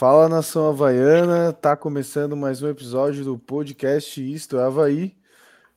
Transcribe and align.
Fala 0.00 0.30
nação 0.30 0.66
havaiana, 0.66 1.52
tá 1.52 1.76
começando 1.76 2.34
mais 2.34 2.62
um 2.62 2.70
episódio 2.70 3.22
do 3.22 3.38
podcast 3.38 4.18
Isto 4.32 4.58
é 4.58 4.64
Havaí 4.64 5.14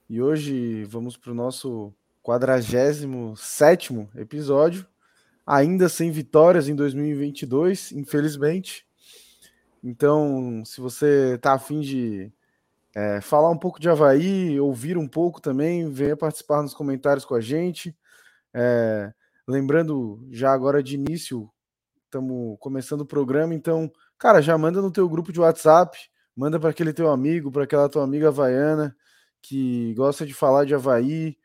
e 0.09 0.21
hoje 0.21 0.85
vamos 0.85 1.17
para 1.17 1.33
o 1.33 1.35
nosso 1.35 1.93
47 2.21 3.05
episódio, 4.15 4.87
ainda 5.45 5.89
sem 5.89 6.09
vitórias 6.09 6.69
em 6.69 6.73
2022, 6.73 7.91
infelizmente. 7.91 8.87
Então, 9.83 10.63
se 10.63 10.79
você 10.79 11.37
tá 11.41 11.51
afim 11.51 11.81
de 11.81 12.31
é, 12.95 13.19
falar 13.19 13.49
um 13.49 13.57
pouco 13.57 13.77
de 13.77 13.89
Havaí, 13.89 14.57
ouvir 14.57 14.97
um 14.97 15.05
pouco 15.05 15.41
também, 15.41 15.91
venha 15.91 16.15
participar 16.15 16.61
nos 16.61 16.73
comentários 16.73 17.25
com 17.25 17.35
a 17.35 17.41
gente. 17.41 17.93
É, 18.53 19.11
lembrando, 19.45 20.25
já 20.31 20.53
agora 20.53 20.81
de 20.81 20.95
início, 20.95 21.51
estamos 22.05 22.55
começando 22.61 23.01
o 23.01 23.05
programa, 23.05 23.53
então, 23.53 23.91
cara, 24.23 24.41
já 24.41 24.57
manda 24.57 24.81
no 24.81 24.89
teu 24.89 25.09
grupo 25.09 25.33
de 25.33 25.41
WhatsApp, 25.41 25.97
manda 26.33 26.57
para 26.57 26.69
aquele 26.69 26.93
teu 26.93 27.11
amigo, 27.11 27.51
para 27.51 27.65
aquela 27.65 27.89
tua 27.89 28.05
amiga 28.05 28.29
havaiana 28.29 28.95
que 29.41 29.93
gosta 29.95 30.25
de 30.25 30.33
falar 30.33 30.63
de 30.63 30.73
Havaí, 30.73 31.37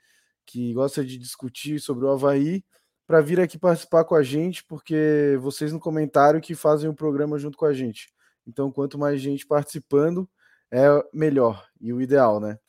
que 0.47 0.73
gosta 0.75 1.05
de 1.05 1.19
discutir 1.19 1.81
sobre 1.81 2.05
o 2.05 2.09
Havaí, 2.13 2.65
para 3.05 3.21
vir 3.21 3.41
aqui 3.41 3.59
participar 3.59 4.05
com 4.05 4.15
a 4.15 4.23
gente, 4.23 4.63
porque 4.63 5.37
vocês 5.41 5.73
no 5.73 5.81
comentário 5.81 6.41
que 6.41 6.55
fazem 6.55 6.89
o 6.89 6.95
programa 6.95 7.37
junto 7.37 7.59
com 7.59 7.65
a 7.67 7.73
gente. 7.73 8.15
Então, 8.47 8.71
quanto 8.71 8.97
mais 8.97 9.21
gente 9.21 9.45
participando, 9.45 10.31
é 10.71 10.87
melhor 11.13 11.67
e 11.81 11.93
o 11.93 12.01
ideal, 12.01 12.39
né? 12.39 12.61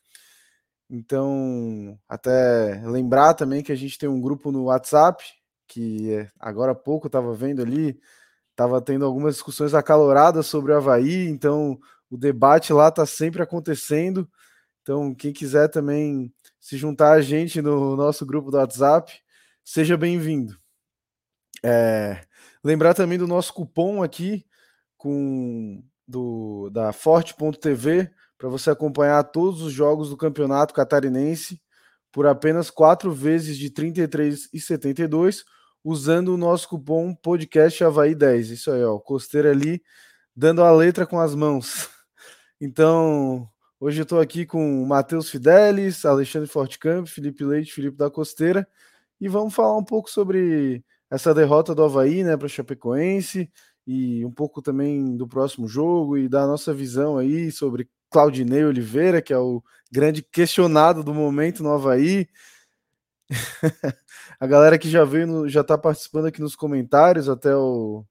Então, 0.90 1.96
até 2.08 2.82
lembrar 2.84 3.34
também 3.34 3.62
que 3.62 3.70
a 3.70 3.76
gente 3.76 3.96
tem 3.96 4.08
um 4.08 4.20
grupo 4.20 4.50
no 4.50 4.64
WhatsApp, 4.64 5.22
que 5.68 6.26
agora 6.36 6.72
há 6.72 6.74
pouco 6.74 7.06
estava 7.06 7.32
vendo 7.32 7.62
ali, 7.62 8.00
estava 8.50 8.80
tendo 8.80 9.04
algumas 9.04 9.34
discussões 9.34 9.74
acaloradas 9.74 10.46
sobre 10.46 10.72
o 10.72 10.76
Havaí, 10.76 11.28
então 11.28 11.78
o 12.10 12.16
debate 12.16 12.72
lá 12.72 12.88
está 12.88 13.06
sempre 13.06 13.42
acontecendo. 13.42 14.28
Então, 14.82 15.14
quem 15.14 15.32
quiser 15.32 15.68
também 15.68 16.32
se 16.58 16.76
juntar 16.76 17.12
a 17.12 17.22
gente 17.22 17.62
no 17.62 17.96
nosso 17.96 18.26
grupo 18.26 18.50
do 18.50 18.56
WhatsApp, 18.56 19.12
seja 19.64 19.96
bem-vindo. 19.96 20.58
É, 21.62 22.22
lembrar 22.64 22.94
também 22.94 23.18
do 23.18 23.26
nosso 23.26 23.52
cupom 23.52 24.02
aqui 24.02 24.44
com 24.96 25.82
do 26.06 26.68
da 26.70 26.92
Forte.tv 26.92 28.10
para 28.36 28.48
você 28.48 28.70
acompanhar 28.70 29.22
todos 29.24 29.62
os 29.62 29.72
jogos 29.72 30.10
do 30.10 30.16
Campeonato 30.16 30.74
Catarinense 30.74 31.60
por 32.10 32.26
apenas 32.26 32.70
quatro 32.70 33.12
vezes 33.12 33.56
de 33.56 33.66
R$ 33.66 33.92
33,72 33.92 35.44
usando 35.84 36.28
o 36.28 36.36
nosso 36.36 36.68
cupom 36.68 37.14
podcast 37.14 37.82
Havaí 37.82 38.14
10. 38.14 38.50
Isso 38.50 38.70
aí, 38.70 38.84
ó, 38.84 38.98
costeira 38.98 39.50
ali 39.50 39.82
dando 40.34 40.62
a 40.62 40.70
letra 40.72 41.06
com 41.06 41.18
as 41.20 41.34
mãos. 41.34 41.88
Então, 42.62 43.48
hoje 43.80 44.00
eu 44.00 44.02
estou 44.02 44.20
aqui 44.20 44.44
com 44.44 44.82
o 44.82 44.86
Matheus 44.86 45.30
Fidelis, 45.30 46.04
Alexandre 46.04 46.46
Fortecamp, 46.46 47.06
Felipe 47.06 47.42
Leite, 47.42 47.72
Felipe 47.72 47.96
da 47.96 48.10
Costeira 48.10 48.68
e 49.20 49.28
vamos 49.28 49.54
falar 49.54 49.76
um 49.76 49.84
pouco 49.84 50.10
sobre 50.10 50.84
essa 51.10 51.34
derrota 51.34 51.74
do 51.74 51.84
Havaí, 51.84 52.22
né, 52.22 52.36
para 52.36 52.48
Chapecoense 52.48 53.50
e 53.86 54.24
um 54.24 54.30
pouco 54.30 54.62
também 54.62 55.16
do 55.16 55.26
próximo 55.26 55.66
jogo 55.66 56.16
e 56.16 56.28
da 56.28 56.46
nossa 56.46 56.72
visão 56.72 57.18
aí 57.18 57.50
sobre 57.50 57.88
Claudinei 58.10 58.64
Oliveira, 58.64 59.20
que 59.20 59.32
é 59.32 59.38
o 59.38 59.62
grande 59.90 60.22
questionado 60.22 61.02
do 61.02 61.12
momento 61.12 61.62
no 61.62 61.72
Havaí. 61.72 62.28
a 64.40 64.46
galera 64.46 64.78
que 64.78 64.90
já 64.90 65.04
veio, 65.04 65.26
no, 65.26 65.48
já 65.48 65.60
está 65.60 65.78
participando 65.78 66.26
aqui 66.26 66.40
nos 66.40 66.56
comentários, 66.56 67.28
até 67.28 67.54
o 67.54 68.04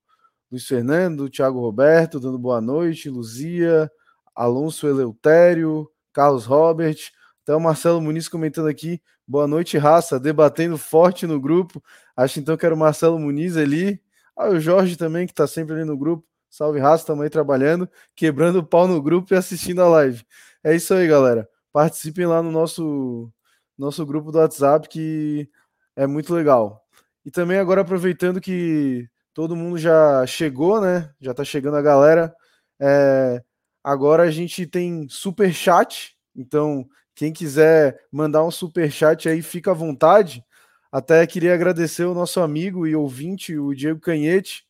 Luiz 0.52 0.66
Fernando, 0.66 1.30
Thiago 1.30 1.60
Roberto, 1.60 2.20
dando 2.20 2.40
boa 2.40 2.62
noite, 2.62 3.10
Luzia, 3.10 3.92
Alonso 4.34 4.88
Eleutério, 4.88 5.90
Carlos 6.14 6.46
Robert, 6.46 6.98
até 7.44 7.56
o 7.56 7.60
Marcelo 7.60 8.02
Muniz 8.02 8.30
comentando 8.30 8.68
aqui, 8.68 9.02
boa 9.28 9.48
noite, 9.48 9.78
raça, 9.78 10.20
debatendo 10.20 10.78
forte 10.78 11.28
no 11.28 11.40
grupo. 11.40 11.84
Acho 12.16 12.40
então 12.40 12.56
que 12.56 12.66
era 12.66 12.74
o 12.76 12.78
Marcelo 12.78 13.20
Muniz 13.20 13.58
ali. 13.58 14.02
Ah, 14.36 14.50
o 14.50 14.60
Jorge 14.60 14.96
também, 14.96 15.26
que 15.26 15.34
está 15.34 15.46
sempre 15.46 15.76
ali 15.76 15.84
no 15.84 15.98
grupo. 15.98 16.26
Salve 16.50 16.80
raça, 16.80 17.04
estamos 17.04 17.24
aí 17.24 17.30
trabalhando, 17.30 17.88
quebrando 18.16 18.60
o 18.60 18.64
pau 18.64 18.88
no 18.88 19.02
grupo 19.02 19.34
e 19.34 19.38
assistindo 19.38 19.82
a 19.82 19.88
live. 19.90 20.24
É 20.64 20.76
isso 20.76 20.94
aí, 20.94 21.08
galera. 21.08 21.48
Participem 21.72 22.26
lá 22.26 22.42
no 22.42 22.52
nosso 22.52 23.32
nosso 23.80 24.06
grupo 24.06 24.32
do 24.32 24.38
WhatsApp, 24.38 24.88
que 24.90 25.50
é 25.96 26.06
muito 26.06 26.34
legal. 26.34 26.84
E 27.26 27.32
também 27.32 27.58
agora 27.58 27.82
aproveitando 27.82 28.42
que 28.42 29.08
todo 29.34 29.56
mundo 29.56 29.78
já 29.78 30.26
chegou, 30.26 30.82
né? 30.82 31.12
Já 31.20 31.34
tá 31.34 31.44
chegando 31.44 31.78
a 31.78 31.82
galera. 31.82 32.34
É, 32.80 33.42
agora 33.84 34.24
a 34.24 34.32
gente 34.32 34.66
tem 34.66 35.08
super 35.10 35.54
chat, 35.54 36.16
então 36.36 36.88
quem 37.16 37.34
quiser 37.34 38.00
mandar 38.12 38.44
um 38.44 38.52
super 38.52 38.92
chat 38.92 39.28
aí, 39.28 39.42
fica 39.42 39.72
à 39.72 39.74
vontade. 39.74 40.44
Até 40.92 41.28
queria 41.28 41.54
agradecer 41.54 42.06
o 42.06 42.14
nosso 42.14 42.40
amigo 42.40 42.88
e 42.88 42.96
ouvinte, 42.96 43.58
o 43.58 43.74
Diego 43.76 44.00
Canhete, 44.00 44.64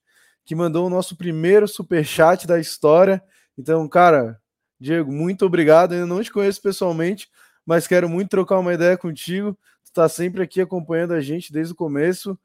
que 0.44 0.56
mandou 0.56 0.88
o 0.88 0.90
nosso 0.90 1.16
primeiro 1.16 1.68
super 1.68 2.04
chat 2.04 2.46
da 2.48 2.60
história. 2.60 3.24
Então, 3.58 3.88
cara, 3.88 4.40
Diego, 4.80 5.12
muito 5.12 5.46
obrigado. 5.46 5.94
Eu 5.94 6.08
não 6.08 6.24
te 6.24 6.32
conheço 6.32 6.62
pessoalmente, 6.62 7.30
mas 7.70 7.86
quero 7.86 8.10
muito 8.10 8.30
trocar 8.30 8.58
uma 8.58 8.74
ideia 8.74 8.98
contigo. 8.98 9.56
Tu 9.86 9.94
tá 9.94 10.10
sempre 10.10 10.42
aqui 10.42 10.60
acompanhando 10.60 11.14
a 11.14 11.22
gente 11.22 11.54
desde 11.54 11.72
o 11.72 11.76
começo. 11.76 12.36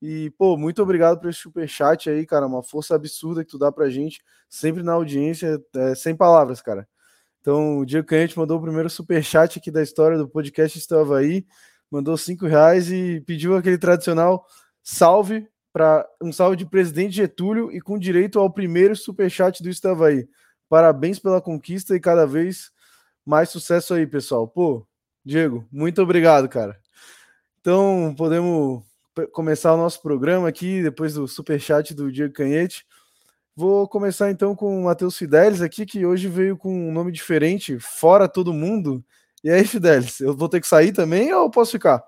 E, 0.00 0.30
pô, 0.38 0.56
muito 0.56 0.82
obrigado 0.82 1.20
por 1.20 1.28
esse 1.28 1.40
super 1.40 1.68
chat 1.68 2.08
aí, 2.08 2.24
cara. 2.24 2.46
Uma 2.46 2.62
força 2.62 2.94
absurda 2.94 3.44
que 3.44 3.50
tu 3.50 3.58
dá 3.58 3.70
pra 3.70 3.90
gente, 3.90 4.22
sempre 4.48 4.82
na 4.82 4.94
audiência, 4.94 5.62
é, 5.76 5.94
sem 5.94 6.16
palavras, 6.16 6.62
cara. 6.62 6.88
Então, 7.42 7.80
o 7.80 7.84
Diego 7.84 8.06
Canhete 8.06 8.38
mandou 8.38 8.56
o 8.56 8.62
primeiro 8.62 8.88
super 8.88 9.22
chat 9.22 9.58
aqui 9.58 9.70
da 9.70 9.82
história 9.82 10.16
do 10.16 10.26
podcast 10.26 10.78
Estava 10.78 11.18
aí, 11.18 11.44
mandou 11.90 12.16
cinco 12.16 12.46
reais 12.46 12.90
e 12.90 13.22
pediu 13.26 13.54
aquele 13.56 13.76
tradicional 13.76 14.46
salve 14.82 15.46
para 15.74 16.08
um 16.22 16.32
salve 16.32 16.56
de 16.56 16.64
presidente 16.64 17.16
Getúlio 17.16 17.70
e 17.70 17.82
com 17.82 17.98
direito 17.98 18.38
ao 18.38 18.50
primeiro 18.50 18.96
super 18.96 19.30
chat 19.30 19.62
do 19.62 19.68
Estava 19.68 20.06
aí. 20.06 20.26
Parabéns 20.70 21.18
pela 21.18 21.38
conquista 21.38 21.94
e 21.94 22.00
cada 22.00 22.26
vez 22.26 22.72
mais 23.24 23.48
sucesso 23.48 23.94
aí, 23.94 24.06
pessoal. 24.06 24.46
Pô, 24.48 24.86
Diego, 25.24 25.66
muito 25.70 26.02
obrigado, 26.02 26.48
cara. 26.48 26.78
Então, 27.60 28.14
podemos 28.16 28.82
começar 29.32 29.74
o 29.74 29.76
nosso 29.76 30.00
programa 30.00 30.48
aqui, 30.48 30.82
depois 30.82 31.14
do 31.14 31.28
super 31.28 31.60
chat 31.60 31.94
do 31.94 32.10
Diego 32.10 32.32
Canhete. 32.32 32.86
Vou 33.54 33.86
começar 33.86 34.30
então 34.30 34.54
com 34.54 34.80
o 34.80 34.84
Matheus 34.84 35.16
Fidelis 35.18 35.60
aqui, 35.60 35.84
que 35.84 36.06
hoje 36.06 36.28
veio 36.28 36.56
com 36.56 36.72
um 36.72 36.92
nome 36.92 37.12
diferente, 37.12 37.78
Fora 37.78 38.28
Todo 38.28 38.54
Mundo. 38.54 39.04
E 39.44 39.50
aí, 39.50 39.64
Fidelis, 39.64 40.20
eu 40.20 40.34
vou 40.34 40.48
ter 40.48 40.60
que 40.60 40.66
sair 40.66 40.92
também 40.92 41.32
ou 41.34 41.50
posso 41.50 41.72
ficar? 41.72 42.02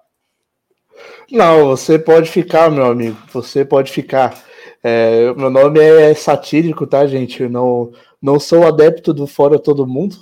Não, 1.30 1.66
você 1.68 1.98
pode 1.98 2.30
ficar, 2.30 2.70
meu 2.70 2.86
amigo. 2.86 3.16
Você 3.32 3.64
pode 3.64 3.90
ficar. 3.92 4.42
É, 4.82 5.32
meu 5.34 5.50
nome 5.50 5.80
é 5.80 6.14
satírico, 6.14 6.86
tá, 6.86 7.06
gente? 7.06 7.42
Eu 7.42 7.50
não, 7.50 7.92
não 8.20 8.38
sou 8.40 8.66
adepto 8.66 9.12
do 9.12 9.26
Fora 9.26 9.58
Todo 9.58 9.86
Mundo. 9.86 10.16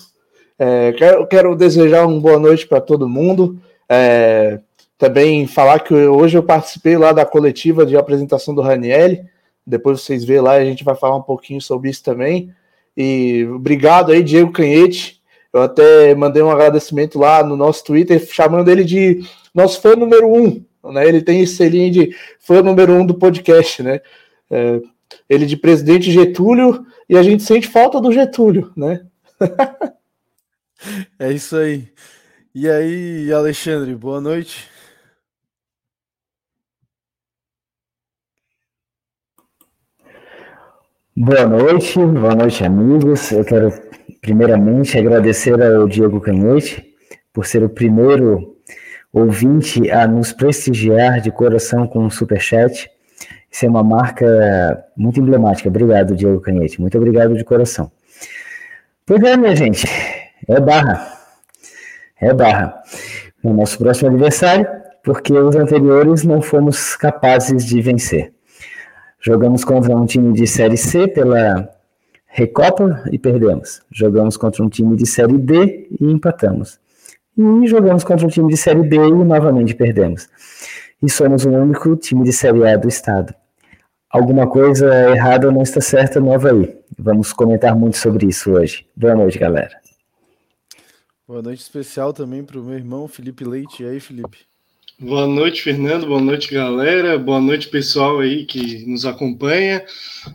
É, 0.63 0.93
quero, 0.93 1.27
quero 1.27 1.57
desejar 1.57 2.07
uma 2.07 2.21
boa 2.21 2.39
noite 2.39 2.67
para 2.67 2.83
todo 2.83 3.09
mundo. 3.09 3.59
É, 3.89 4.61
também 4.99 5.47
falar 5.47 5.81
que 5.81 5.95
hoje 5.95 6.37
eu 6.37 6.43
participei 6.43 6.99
lá 6.99 7.13
da 7.13 7.25
coletiva 7.25 7.87
de 7.87 7.97
apresentação 7.97 8.55
do 8.55 8.61
Raniel. 8.61 9.25
Depois 9.67 10.03
vocês 10.03 10.23
vê 10.23 10.39
lá, 10.39 10.53
a 10.53 10.65
gente 10.65 10.85
vai 10.85 10.95
falar 10.95 11.17
um 11.17 11.23
pouquinho 11.23 11.63
sobre 11.63 11.89
isso 11.89 12.05
também. 12.05 12.53
E 12.95 13.49
obrigado 13.55 14.13
aí, 14.13 14.23
Diego 14.23 14.53
Canhete. 14.53 15.23
Eu 15.51 15.63
até 15.63 16.15
mandei 16.15 16.43
um 16.43 16.51
agradecimento 16.51 17.19
lá 17.19 17.43
no 17.43 17.57
nosso 17.57 17.83
Twitter, 17.83 18.23
chamando 18.31 18.71
ele 18.71 18.85
de 18.85 19.23
nosso 19.55 19.81
fã 19.81 19.97
número 19.97 20.31
um. 20.31 20.63
Né? 20.93 21.09
Ele 21.09 21.23
tem 21.23 21.41
esse 21.41 21.57
selinho 21.57 21.91
de 21.91 22.15
fã 22.39 22.61
número 22.61 22.93
um 22.93 23.07
do 23.07 23.15
podcast, 23.15 23.83
né? 23.83 24.01
É, 24.51 24.79
ele 25.27 25.47
de 25.47 25.57
presidente 25.57 26.13
Getúlio 26.13 26.85
e 27.09 27.17
a 27.17 27.23
gente 27.23 27.43
sente 27.45 27.67
falta 27.67 27.99
do 27.99 28.13
Getúlio, 28.13 28.71
né? 28.77 29.01
É 31.19 31.33
isso 31.33 31.57
aí. 31.57 31.93
E 32.55 32.69
aí, 32.69 33.33
Alexandre, 33.33 33.95
boa 33.95 34.21
noite. 34.21 34.69
Boa 41.17 41.47
noite, 41.47 41.99
boa 41.99 42.35
noite, 42.35 42.65
amigos. 42.65 43.31
Eu 43.31 43.45
quero 43.45 43.71
primeiramente 44.21 44.99
agradecer 44.99 45.61
ao 45.63 45.87
Diego 45.87 46.21
Canhete 46.21 46.95
por 47.33 47.47
ser 47.47 47.63
o 47.63 47.69
primeiro 47.69 48.57
ouvinte 49.13 49.91
a 49.91 50.07
nos 50.07 50.33
prestigiar 50.33 51.21
de 51.21 51.31
coração 51.31 51.87
com 51.87 52.05
um 52.05 52.11
superchat. 52.11 52.91
Isso 53.51 53.67
é 53.67 53.69
uma 53.69 53.83
marca 53.83 54.85
muito 54.97 55.21
emblemática. 55.21 55.69
Obrigado, 55.69 56.17
Diego 56.17 56.41
Canhete. 56.41 56.81
Muito 56.81 56.97
obrigado 56.97 57.37
de 57.37 57.45
coração. 57.45 57.91
Pois 59.05 59.23
é, 59.23 59.37
minha 59.37 59.55
gente. 59.55 59.85
É 60.49 60.61
barra. 60.61 61.19
É 62.21 62.33
barra. 62.33 62.83
No 63.43 63.55
nosso 63.55 63.79
próximo 63.79 64.09
aniversário, 64.09 64.67
porque 65.03 65.33
os 65.33 65.57
anteriores 65.57 66.25
não 66.25 66.43
fomos 66.43 66.97
capazes 66.97 67.65
de 67.65 67.81
vencer. 67.81 68.33
Jogamos 69.21 69.65
contra 69.65 69.95
um 69.95 70.07
time 70.07 70.33
de 70.33 70.47
Série 70.47 70.77
C 70.77 71.09
pela 71.09 71.69
Recopa 72.27 73.03
e 73.11 73.19
perdemos. 73.19 73.83
Jogamos 73.91 74.37
contra 74.37 74.63
um 74.63 74.69
time 74.69 74.97
de 74.97 75.07
Série 75.07 75.37
D 75.37 75.89
e 76.01 76.05
empatamos. 76.05 76.79
E 77.37 77.67
jogamos 77.67 78.05
contra 78.05 78.27
um 78.27 78.31
time 78.31 78.49
de 78.49 78.57
Série 78.57 78.83
B 78.83 78.97
e 78.97 79.13
novamente 79.13 79.75
perdemos. 79.75 80.29
E 81.03 81.09
somos 81.09 81.45
o 81.45 81.51
único 81.51 81.97
time 81.97 82.25
de 82.25 82.33
Série 82.33 82.67
A 82.67 82.77
do 82.77 82.89
estado. 82.89 83.35
Alguma 84.11 84.47
coisa 84.47 85.11
errada 85.11 85.51
não 85.51 85.63
está 85.63 85.81
certa 85.81 86.21
no 86.21 86.33
Havaí. 86.33 86.77
Vamos 86.99 87.33
comentar 87.33 87.75
muito 87.77 87.97
sobre 87.97 88.27
isso 88.27 88.53
hoje. 88.53 88.87
Boa 88.97 89.15
noite, 89.15 89.39
galera. 89.39 89.80
Boa 91.31 91.43
noite 91.43 91.61
especial 91.61 92.13
também 92.13 92.43
para 92.45 92.59
o 92.59 92.65
meu 92.65 92.75
irmão 92.75 93.07
Felipe 93.07 93.45
Leite. 93.45 93.85
E 93.85 93.87
aí, 93.87 94.01
Felipe? 94.01 94.39
Boa 94.99 95.29
noite, 95.29 95.63
Fernando. 95.63 96.05
Boa 96.05 96.21
noite, 96.21 96.53
galera. 96.53 97.17
Boa 97.17 97.41
noite, 97.41 97.69
pessoal 97.69 98.19
aí 98.19 98.45
que 98.45 98.85
nos 98.85 99.07
acompanha. 99.07 99.87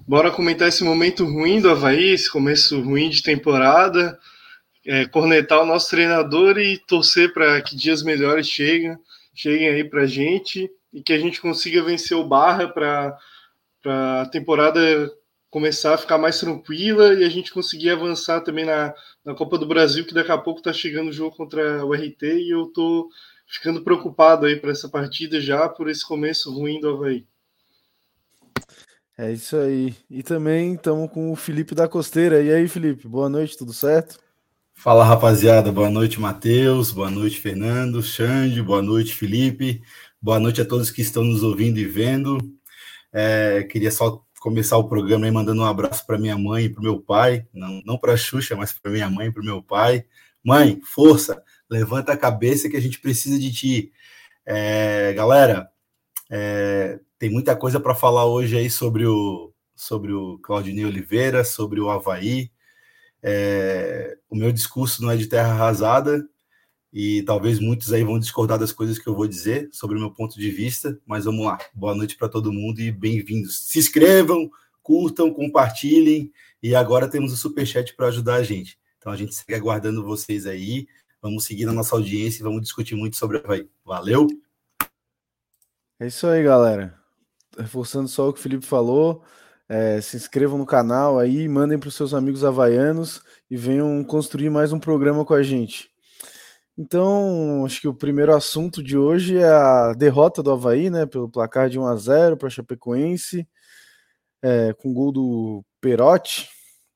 Bora 0.07 0.31
comentar 0.31 0.69
esse 0.69 0.85
momento 0.85 1.25
ruim 1.25 1.59
do 1.59 1.69
Havaí, 1.69 2.11
esse 2.11 2.31
começo 2.31 2.79
ruim 2.79 3.09
de 3.09 3.21
temporada. 3.21 4.17
É, 4.85 5.03
cornetar 5.03 5.61
o 5.61 5.65
nosso 5.65 5.89
treinador 5.89 6.57
e 6.57 6.77
torcer 6.77 7.33
para 7.33 7.61
que 7.61 7.75
dias 7.75 8.01
melhores 8.01 8.47
cheguem, 8.47 8.97
cheguem 9.33 9.67
aí 9.67 9.83
para 9.83 10.03
a 10.03 10.07
gente 10.07 10.71
e 10.93 11.03
que 11.03 11.11
a 11.11 11.19
gente 11.19 11.41
consiga 11.41 11.83
vencer 11.83 12.15
o 12.15 12.23
Barra 12.23 12.69
para 12.69 13.17
a 13.83 14.29
temporada 14.31 15.11
começar 15.55 15.93
a 15.93 15.97
ficar 15.97 16.17
mais 16.17 16.37
tranquila 16.37 17.13
e 17.13 17.23
a 17.23 17.29
gente 17.29 17.53
conseguir 17.53 17.89
avançar 17.89 18.41
também 18.41 18.65
na, 18.65 18.93
na 19.23 19.33
Copa 19.33 19.57
do 19.57 19.65
Brasil, 19.65 20.05
que 20.05 20.13
daqui 20.13 20.29
a 20.29 20.37
pouco 20.37 20.59
está 20.59 20.73
chegando 20.73 21.07
o 21.07 21.13
jogo 21.13 21.33
contra 21.33 21.85
o 21.85 21.93
RT 21.93 22.23
e 22.23 22.49
eu 22.49 22.65
tô 22.65 23.09
ficando 23.47 23.81
preocupado 23.81 24.45
aí 24.45 24.57
para 24.57 24.71
essa 24.71 24.89
partida 24.89 25.39
já 25.39 25.69
por 25.69 25.89
esse 25.89 26.05
começo 26.05 26.53
ruim 26.53 26.81
do 26.81 26.89
Havaí. 26.89 27.25
É 29.17 29.31
isso 29.31 29.55
aí. 29.55 29.95
E 30.09 30.21
também 30.21 30.73
estamos 30.73 31.09
com 31.09 31.31
o 31.31 31.37
Felipe 31.37 31.73
da 31.73 31.87
Costeira. 31.87 32.41
E 32.41 32.51
aí, 32.51 32.67
Felipe, 32.67 33.07
boa 33.07 33.29
noite, 33.29 33.57
tudo 33.57 33.71
certo? 33.71 34.19
Fala, 34.73 35.05
rapaziada. 35.05 35.71
Boa 35.71 35.89
noite, 35.89 36.19
Matheus. 36.19 36.91
Boa 36.91 37.09
noite, 37.09 37.39
Fernando, 37.39 38.03
Xande. 38.03 38.61
Boa 38.61 38.81
noite, 38.81 39.15
Felipe. 39.15 39.81
Boa 40.21 40.37
noite 40.37 40.59
a 40.59 40.65
todos 40.65 40.91
que 40.91 41.01
estão 41.01 41.23
nos 41.23 41.43
ouvindo 41.43 41.79
e 41.79 41.85
vendo. 41.85 42.39
É, 43.13 43.63
queria 43.63 43.89
só 43.89 44.24
começar 44.45 44.77
o 44.77 44.87
programa 44.87 45.25
aí 45.25 45.31
mandando 45.31 45.63
um 45.63 45.65
abraço 45.65 46.05
para 46.05 46.19
minha 46.19 46.37
mãe 46.37 46.65
e 46.65 46.69
para 46.69 46.79
meu 46.79 47.01
pai, 47.01 47.47
não, 47.51 47.81
não 47.83 47.97
para 47.97 48.13
a 48.13 48.17
Xuxa, 48.17 48.55
mas 48.55 48.71
para 48.71 48.91
minha 48.91 49.09
mãe 49.09 49.29
e 49.29 49.31
para 49.31 49.41
meu 49.41 49.59
pai. 49.59 50.05
Mãe, 50.43 50.79
força, 50.83 51.43
levanta 51.67 52.13
a 52.13 52.17
cabeça 52.17 52.69
que 52.69 52.77
a 52.77 52.79
gente 52.79 52.99
precisa 52.99 53.39
de 53.39 53.51
ti. 53.51 53.91
É, 54.45 55.13
galera, 55.13 55.67
é, 56.29 56.99
tem 57.17 57.27
muita 57.27 57.55
coisa 57.55 57.79
para 57.79 57.95
falar 57.95 58.25
hoje 58.25 58.55
aí 58.55 58.69
sobre 58.69 59.07
o, 59.07 59.51
sobre 59.75 60.13
o 60.13 60.37
Claudinei 60.37 60.85
Oliveira, 60.85 61.43
sobre 61.43 61.81
o 61.81 61.89
Havaí. 61.89 62.51
É, 63.23 64.15
o 64.29 64.35
meu 64.35 64.51
discurso 64.51 65.01
não 65.01 65.09
é 65.09 65.17
de 65.17 65.25
terra 65.25 65.53
arrasada, 65.53 66.23
e 66.95 67.21
talvez 67.23 67.59
muitos 67.59 67.91
aí 67.91 68.05
vão 68.05 68.17
discordar 68.17 68.57
das 68.57 68.71
coisas 68.71 68.97
que 68.97 69.05
eu 69.05 69.13
vou 69.13 69.27
dizer 69.27 69.67
sobre 69.69 69.97
o 69.97 69.99
meu 69.99 70.11
ponto 70.11 70.39
de 70.39 70.49
vista, 70.49 70.97
mas 71.05 71.25
vamos 71.25 71.45
lá. 71.45 71.57
Boa 71.73 71.93
noite 71.93 72.15
para 72.15 72.29
todo 72.29 72.53
mundo 72.53 72.79
e 72.79 72.89
bem-vindos. 72.89 73.65
Se 73.65 73.77
inscrevam, 73.79 74.49
curtam, 74.81 75.33
compartilhem 75.33 76.31
e 76.63 76.73
agora 76.73 77.09
temos 77.09 77.33
o 77.33 77.35
super 77.35 77.67
chat 77.67 77.93
para 77.97 78.07
ajudar 78.07 78.35
a 78.35 78.43
gente. 78.43 78.79
Então 78.97 79.11
a 79.11 79.17
gente 79.17 79.35
segue 79.35 79.55
aguardando 79.55 80.05
vocês 80.05 80.45
aí. 80.45 80.87
Vamos 81.21 81.43
seguir 81.43 81.65
na 81.65 81.73
nossa 81.73 81.93
audiência 81.93 82.39
e 82.39 82.43
vamos 82.43 82.61
discutir 82.61 82.95
muito 82.95 83.17
sobre 83.17 83.39
Havaí. 83.39 83.67
Valeu. 83.83 84.27
É 85.99 86.07
isso 86.07 86.25
aí, 86.27 86.41
galera. 86.43 86.97
Reforçando 87.57 88.07
só 88.07 88.29
o 88.29 88.31
que 88.33 88.39
o 88.39 88.41
Felipe 88.41 88.65
falou, 88.65 89.21
é, 89.67 89.99
se 89.99 90.15
inscrevam 90.15 90.57
no 90.57 90.65
canal 90.65 91.19
aí, 91.19 91.45
mandem 91.49 91.77
para 91.77 91.89
os 91.89 91.95
seus 91.95 92.13
amigos 92.13 92.45
havaianos 92.45 93.21
e 93.51 93.57
venham 93.57 94.01
construir 94.01 94.49
mais 94.49 94.71
um 94.71 94.79
programa 94.79 95.25
com 95.25 95.33
a 95.33 95.43
gente. 95.43 95.93
Então, 96.77 97.65
acho 97.65 97.79
que 97.79 97.87
o 97.87 97.93
primeiro 97.93 98.35
assunto 98.35 98.83
de 98.83 98.97
hoje 98.97 99.37
é 99.37 99.47
a 99.47 99.93
derrota 99.93 100.43
do 100.43 100.51
Havaí, 100.51 100.89
né, 100.89 101.05
pelo 101.05 101.29
placar 101.29 101.69
de 101.69 101.79
1 101.79 101.87
a 101.87 101.95
0 101.95 102.37
para 102.37 102.49
Chapecoense, 102.49 103.47
é, 104.41 104.73
com 104.73 104.93
gol 104.93 105.11
do 105.11 105.65
Perotti, 105.79 106.49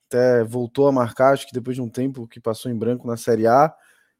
até 0.07 0.43
voltou 0.43 0.87
a 0.87 0.91
marcar, 0.91 1.33
acho 1.33 1.47
que 1.47 1.53
depois 1.53 1.75
de 1.75 1.81
um 1.81 1.89
tempo 1.89 2.27
que 2.27 2.41
passou 2.41 2.69
em 2.69 2.77
branco 2.77 3.07
na 3.07 3.15
Série 3.15 3.47
A, 3.47 3.73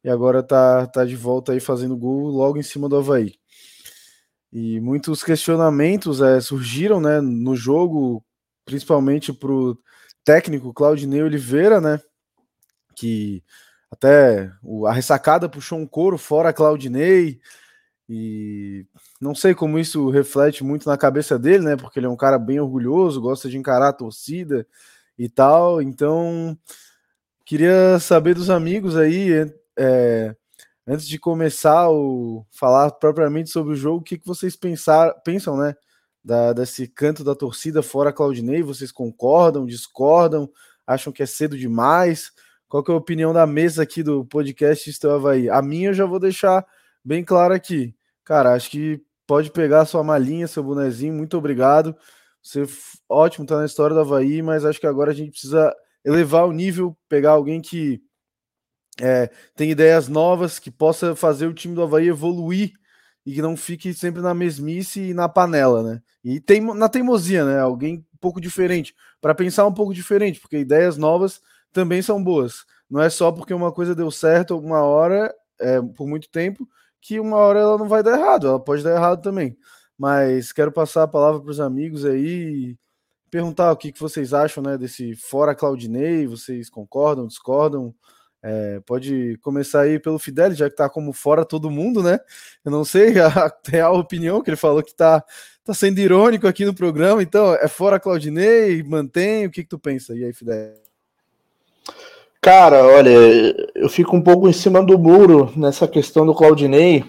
e 0.04 0.10
agora 0.10 0.42
tá, 0.42 0.88
tá 0.88 1.04
de 1.04 1.16
volta 1.18 1.52
aí 1.52 1.60
fazendo 1.60 1.98
gol 1.98 2.28
logo 2.30 2.58
em 2.58 2.64
cima 2.64 2.88
do 2.88 2.98
Havaí. 2.98 3.34
E 4.54 4.80
muitos 4.80 5.24
questionamentos 5.24 6.22
é, 6.22 6.40
surgiram 6.40 7.02
né, 7.02 7.20
no 7.20 7.56
jogo, 7.56 8.24
principalmente 8.66 9.34
para 9.34 9.52
o 9.52 9.78
técnico 10.24 10.74
Claudinei 10.74 11.22
Oliveira, 11.22 11.82
né, 11.82 12.00
que 12.96 13.44
até 13.92 14.52
o, 14.64 14.86
a 14.86 14.94
ressacada 14.94 15.50
puxou 15.50 15.80
um 15.80 15.88
couro 15.88 16.18
fora 16.18 16.54
Claudinei. 16.54 17.40
E 18.08 18.88
não 19.22 19.36
sei 19.36 19.54
como 19.54 19.78
isso 19.78 20.10
reflete 20.10 20.64
muito 20.64 20.90
na 20.90 20.98
cabeça 20.98 21.38
dele, 21.38 21.64
né? 21.64 21.76
Porque 21.76 22.00
ele 22.00 22.08
é 22.08 22.10
um 22.10 22.18
cara 22.18 22.40
bem 22.40 22.60
orgulhoso, 22.60 23.22
gosta 23.22 23.48
de 23.48 23.58
encarar 23.58 23.90
a 23.90 23.94
torcida 23.94 24.66
e 25.18 25.30
tal. 25.30 25.82
Então, 25.82 26.58
queria 27.46 28.00
saber 28.00 28.34
dos 28.34 28.50
amigos 28.50 28.98
aí, 28.98 29.32
é, 29.78 30.36
antes 30.88 31.08
de 31.08 31.20
começar 31.20 31.90
o 31.92 32.46
falar 32.52 32.92
propriamente 32.92 33.52
sobre 33.52 33.74
o 33.74 33.76
jogo, 33.76 34.00
o 34.00 34.04
que, 34.04 34.18
que 34.18 34.26
vocês 34.28 34.56
pensar, 34.56 35.14
pensam, 35.24 35.56
né? 35.58 35.76
Da, 36.24 36.52
desse 36.52 36.88
canto 36.88 37.24
da 37.24 37.36
torcida 37.36 37.82
fora 37.82 38.12
Claudinei, 38.12 38.62
vocês 38.62 38.92
concordam, 38.92 39.66
discordam, 39.66 40.50
acham 40.86 41.14
que 41.14 41.24
é 41.24 41.26
cedo 41.26 41.58
demais? 41.58 42.32
Qual 42.70 42.84
que 42.84 42.92
é 42.92 42.94
a 42.94 42.98
opinião 42.98 43.34
da 43.34 43.48
mesa 43.48 43.82
aqui 43.82 44.04
do 44.04 44.24
podcast 44.24 44.88
Estou 44.88 45.12
Havaí? 45.12 45.50
A 45.50 45.60
minha 45.60 45.90
eu 45.90 45.94
já 45.94 46.06
vou 46.06 46.20
deixar 46.20 46.64
bem 47.04 47.24
claro 47.24 47.52
aqui. 47.52 47.96
Cara, 48.24 48.54
acho 48.54 48.70
que 48.70 49.02
pode 49.26 49.50
pegar 49.50 49.86
sua 49.86 50.04
malinha, 50.04 50.48
seu 50.48 50.64
bonezinho. 50.64 51.12
Muito 51.12 51.36
obrigado. 51.36 51.96
Você 52.44 52.64
ótimo 53.10 53.48
tá 53.48 53.58
na 53.58 53.66
história 53.66 53.96
do 53.96 54.02
Havaí, 54.02 54.44
mas 54.44 54.66
acho 54.66 54.80
que 54.80 54.86
agora 54.86 55.10
a 55.10 55.16
gente 55.16 55.32
precisa 55.32 55.76
elevar 56.06 56.48
o 56.48 56.52
nível, 56.52 56.96
pegar 57.10 57.32
alguém 57.32 57.60
que 57.60 58.00
é, 59.02 59.32
tem 59.56 59.72
ideias 59.72 60.08
novas, 60.08 60.60
que 60.60 60.70
possa 60.70 61.16
fazer 61.16 61.48
o 61.48 61.54
time 61.56 61.74
do 61.74 61.82
Havaí 61.82 62.08
evoluir 62.08 62.74
e 63.26 63.34
que 63.34 63.42
não 63.42 63.58
fique 63.58 63.96
sempre 63.96 64.22
na 64.22 64.36
mesmice 64.36 65.10
e 65.10 65.14
na 65.16 65.28
panela, 65.28 65.82
né? 65.82 66.02
E 66.24 66.40
tem 66.40 66.62
na 66.62 66.88
teimosia, 66.88 67.44
né? 67.46 67.60
Alguém 67.60 68.06
um 68.14 68.18
pouco 68.22 68.40
diferente, 68.40 68.94
para 69.20 69.34
pensar 69.34 69.66
um 69.66 69.74
pouco 69.74 69.92
diferente, 69.92 70.40
porque 70.40 70.60
ideias 70.60 70.98
novas 70.98 71.42
também 71.72 72.02
são 72.02 72.24
boas. 72.24 72.66
Não 72.90 73.02
é 73.02 73.10
só 73.10 73.32
porque 73.32 73.54
uma 73.54 73.72
coisa 73.72 73.96
deu 73.96 74.10
certo 74.12 74.58
uma 74.58 74.82
hora, 74.82 75.34
é, 75.60 75.82
por 75.82 76.08
muito 76.08 76.30
tempo, 76.30 76.68
que 77.02 77.20
uma 77.20 77.38
hora 77.38 77.60
ela 77.60 77.78
não 77.78 77.88
vai 77.88 78.04
dar 78.04 78.18
errado, 78.18 78.48
ela 78.48 78.60
pode 78.60 78.84
dar 78.84 78.96
errado 78.96 79.22
também. 79.22 79.58
Mas 79.98 80.52
quero 80.52 80.72
passar 80.72 81.04
a 81.04 81.08
palavra 81.08 81.42
para 81.42 81.52
os 81.52 81.60
amigos 81.60 82.06
aí 82.06 82.78
perguntar 83.30 83.72
o 83.72 83.78
que, 83.78 83.92
que 83.92 84.00
vocês 84.00 84.34
acham 84.34 84.64
né, 84.64 84.78
desse 84.78 85.16
fora 85.16 85.56
Claudinei, 85.56 86.28
vocês 86.28 86.70
concordam, 86.70 87.28
discordam? 87.28 87.94
É, 88.42 88.80
pode 88.86 89.38
começar 89.42 89.82
aí 89.82 90.00
pelo 90.00 90.18
Fidel, 90.18 90.54
já 90.54 90.70
que 90.70 90.76
tá 90.76 90.90
como 90.90 91.12
fora 91.12 91.44
todo 91.44 91.70
mundo, 91.70 92.02
né? 92.02 92.20
Eu 92.64 92.72
não 92.72 92.86
sei 92.86 93.14
a 93.20 93.54
real 93.68 93.98
opinião, 93.98 94.42
que 94.42 94.50
ele 94.50 94.58
falou 94.58 94.82
que 94.82 94.96
tá, 94.96 95.24
tá 95.64 95.74
sendo 95.74 96.00
irônico 96.00 96.48
aqui 96.48 96.66
no 96.66 96.74
programa, 96.74 97.22
então 97.22 97.54
é 97.56 97.68
fora 97.68 98.00
Claudinei, 98.00 98.82
mantém, 98.84 99.46
o 99.46 99.52
que, 99.52 99.64
que 99.64 99.70
tu 99.70 99.78
pensa? 99.78 100.16
E 100.16 100.24
aí, 100.24 100.34
Fidel? 100.34 100.89
Cara, 102.42 102.86
olha, 102.86 103.10
eu 103.76 103.90
fico 103.90 104.16
um 104.16 104.22
pouco 104.22 104.48
em 104.48 104.54
cima 104.54 104.82
do 104.82 104.98
muro 104.98 105.52
nessa 105.58 105.88
questão 105.88 106.26
do 106.26 106.34
Claudinei. 106.34 107.04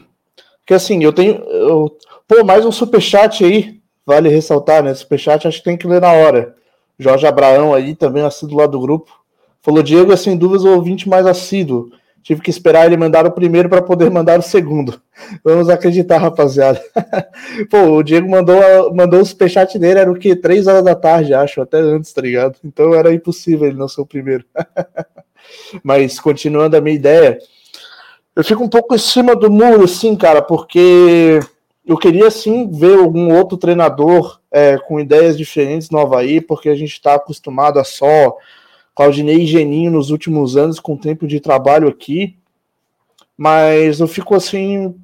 Que 0.67 0.75
assim, 0.75 1.03
eu 1.05 1.13
tenho. 1.13 1.37
Eu, 1.45 1.97
pô, 2.27 2.45
mais 2.45 2.65
um 2.65 2.73
superchat 2.73 3.45
aí. 3.45 3.81
Vale 4.05 4.29
ressaltar, 4.29 4.83
né? 4.83 4.93
Superchat 4.93 5.47
acho 5.47 5.59
que 5.59 5.65
tem 5.65 5.77
que 5.77 5.87
ler 5.87 6.01
na 6.01 6.13
hora. 6.13 6.57
Jorge 6.99 7.27
Abraão 7.27 7.73
aí, 7.73 7.95
também 7.95 8.25
assíduo 8.25 8.59
lá 8.59 8.67
do 8.67 8.81
grupo. 8.81 9.11
Falou, 9.63 9.83
Diego 9.83 10.13
é 10.13 10.17
sem 10.17 10.37
dúvidas 10.37 10.65
o 10.65 10.75
ouvinte 10.75 11.09
mais 11.09 11.27
assíduo. 11.27 11.91
Tive 12.23 12.43
que 12.43 12.51
esperar 12.51 12.87
ele 12.87 12.97
mandar 12.97 13.25
o 13.25 13.33
primeiro 13.33 13.69
para 13.69 13.83
poder 13.83 14.11
mandar 14.11 14.39
o 14.41 14.43
segundo. 14.43 15.01
Vamos 15.45 15.69
acreditar, 15.69 16.19
rapaziada. 16.19 16.83
Pô, 17.71 17.99
o 17.99 18.03
Diego 18.03 18.29
mandou, 18.29 18.95
mandou 18.95 19.21
o 19.21 19.25
superchat 19.25 19.79
dele, 19.79 20.01
era 20.01 20.11
o 20.11 20.19
que? 20.19 20.35
Três 20.35 20.67
horas 20.67 20.85
da 20.85 20.95
tarde, 20.95 21.33
acho, 21.35 21.61
até 21.61 21.79
antes, 21.79 22.13
tá 22.13 22.21
ligado? 22.21 22.57
Então 22.65 22.95
era 22.95 23.15
impossível 23.15 23.69
ele 23.69 23.79
não 23.79 23.89
ser 23.89 24.01
o 24.01 24.07
primeiro. 24.07 24.45
Mas 25.83 26.19
continuando 26.19 26.77
a 26.77 26.81
minha 26.81 26.97
ideia, 26.97 27.39
eu 28.35 28.45
fico 28.45 28.63
um 28.63 28.69
pouco 28.69 28.95
em 28.95 28.99
cima 28.99 29.35
do 29.35 29.51
muro, 29.51 29.85
assim, 29.85 30.17
cara, 30.17 30.41
porque 30.41 31.41
eu 31.85 31.97
queria 31.97 32.31
sim 32.31 32.71
ver 32.71 32.99
algum 32.99 33.35
outro 33.37 33.59
treinador 33.59 34.41
é, 34.51 34.79
com 34.79 35.01
ideias 35.01 35.37
diferentes 35.37 35.91
no 35.91 35.99
Havaí, 35.99 36.41
porque 36.41 36.69
a 36.69 36.75
gente 36.75 36.93
está 36.93 37.15
acostumado 37.15 37.79
a 37.79 37.85
só 37.85 38.37
Claudinei 38.95 39.43
e 39.43 39.47
Geninho 39.47 39.91
nos 39.91 40.11
últimos 40.11 40.57
anos 40.57 40.79
com 40.79 40.97
tempo 40.97 41.27
de 41.27 41.41
trabalho 41.41 41.89
aqui, 41.89 42.37
mas 43.37 44.01
eu 44.01 44.07
fico 44.07 44.35
assim 44.35 44.95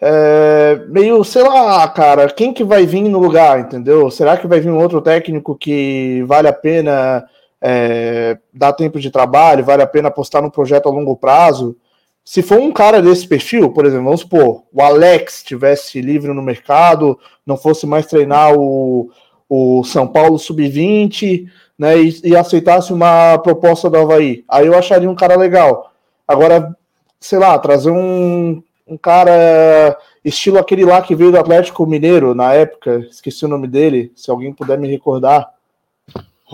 é, 0.00 0.84
meio, 0.88 1.22
sei 1.24 1.42
lá, 1.42 1.88
cara, 1.88 2.28
quem 2.28 2.52
que 2.52 2.62
vai 2.62 2.84
vir 2.84 3.02
no 3.04 3.18
lugar, 3.18 3.60
entendeu? 3.60 4.10
Será 4.10 4.36
que 4.36 4.46
vai 4.46 4.60
vir 4.60 4.70
um 4.70 4.78
outro 4.78 5.00
técnico 5.00 5.56
que 5.56 6.22
vale 6.26 6.48
a 6.48 6.52
pena 6.52 7.24
é, 7.66 8.36
dar 8.52 8.74
tempo 8.74 9.00
de 9.00 9.10
trabalho, 9.10 9.64
vale 9.64 9.82
a 9.82 9.86
pena 9.86 10.08
apostar 10.08 10.42
no 10.42 10.50
projeto 10.50 10.86
a 10.86 10.92
longo 10.92 11.16
prazo? 11.16 11.74
Se 12.22 12.42
for 12.42 12.58
um 12.58 12.70
cara 12.70 13.00
desse 13.00 13.26
perfil, 13.26 13.72
por 13.72 13.86
exemplo, 13.86 14.04
vamos 14.04 14.20
supor, 14.20 14.64
o 14.70 14.82
Alex 14.82 15.42
tivesse 15.42 16.00
livre 16.02 16.32
no 16.32 16.42
mercado, 16.42 17.18
não 17.46 17.56
fosse 17.56 17.86
mais 17.86 18.06
treinar 18.06 18.54
o, 18.54 19.10
o 19.48 19.82
São 19.84 20.06
Paulo 20.06 20.38
Sub-20, 20.38 21.46
né, 21.78 21.98
e, 21.98 22.20
e, 22.24 22.36
aceitasse 22.36 22.92
uma 22.92 23.38
proposta 23.38 23.88
do 23.90 23.96
Havaí, 23.96 24.44
aí 24.48 24.66
eu 24.66 24.76
acharia 24.76 25.10
um 25.10 25.14
cara 25.14 25.36
legal. 25.36 25.90
Agora, 26.28 26.74
sei 27.18 27.38
lá, 27.38 27.58
trazer 27.58 27.90
um, 27.90 28.62
um 28.86 28.96
cara 28.96 29.98
estilo 30.24 30.58
aquele 30.58 30.84
lá 30.84 31.00
que 31.02 31.14
veio 31.14 31.32
do 31.32 31.38
Atlético 31.38 31.86
Mineiro 31.86 32.34
na 32.34 32.52
época, 32.52 33.06
esqueci 33.10 33.44
o 33.44 33.48
nome 33.48 33.66
dele, 33.66 34.12
se 34.14 34.30
alguém 34.30 34.52
puder 34.52 34.78
me 34.78 34.88
recordar. 34.88 35.53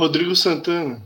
Rodrigo 0.01 0.35
Santana. 0.35 1.01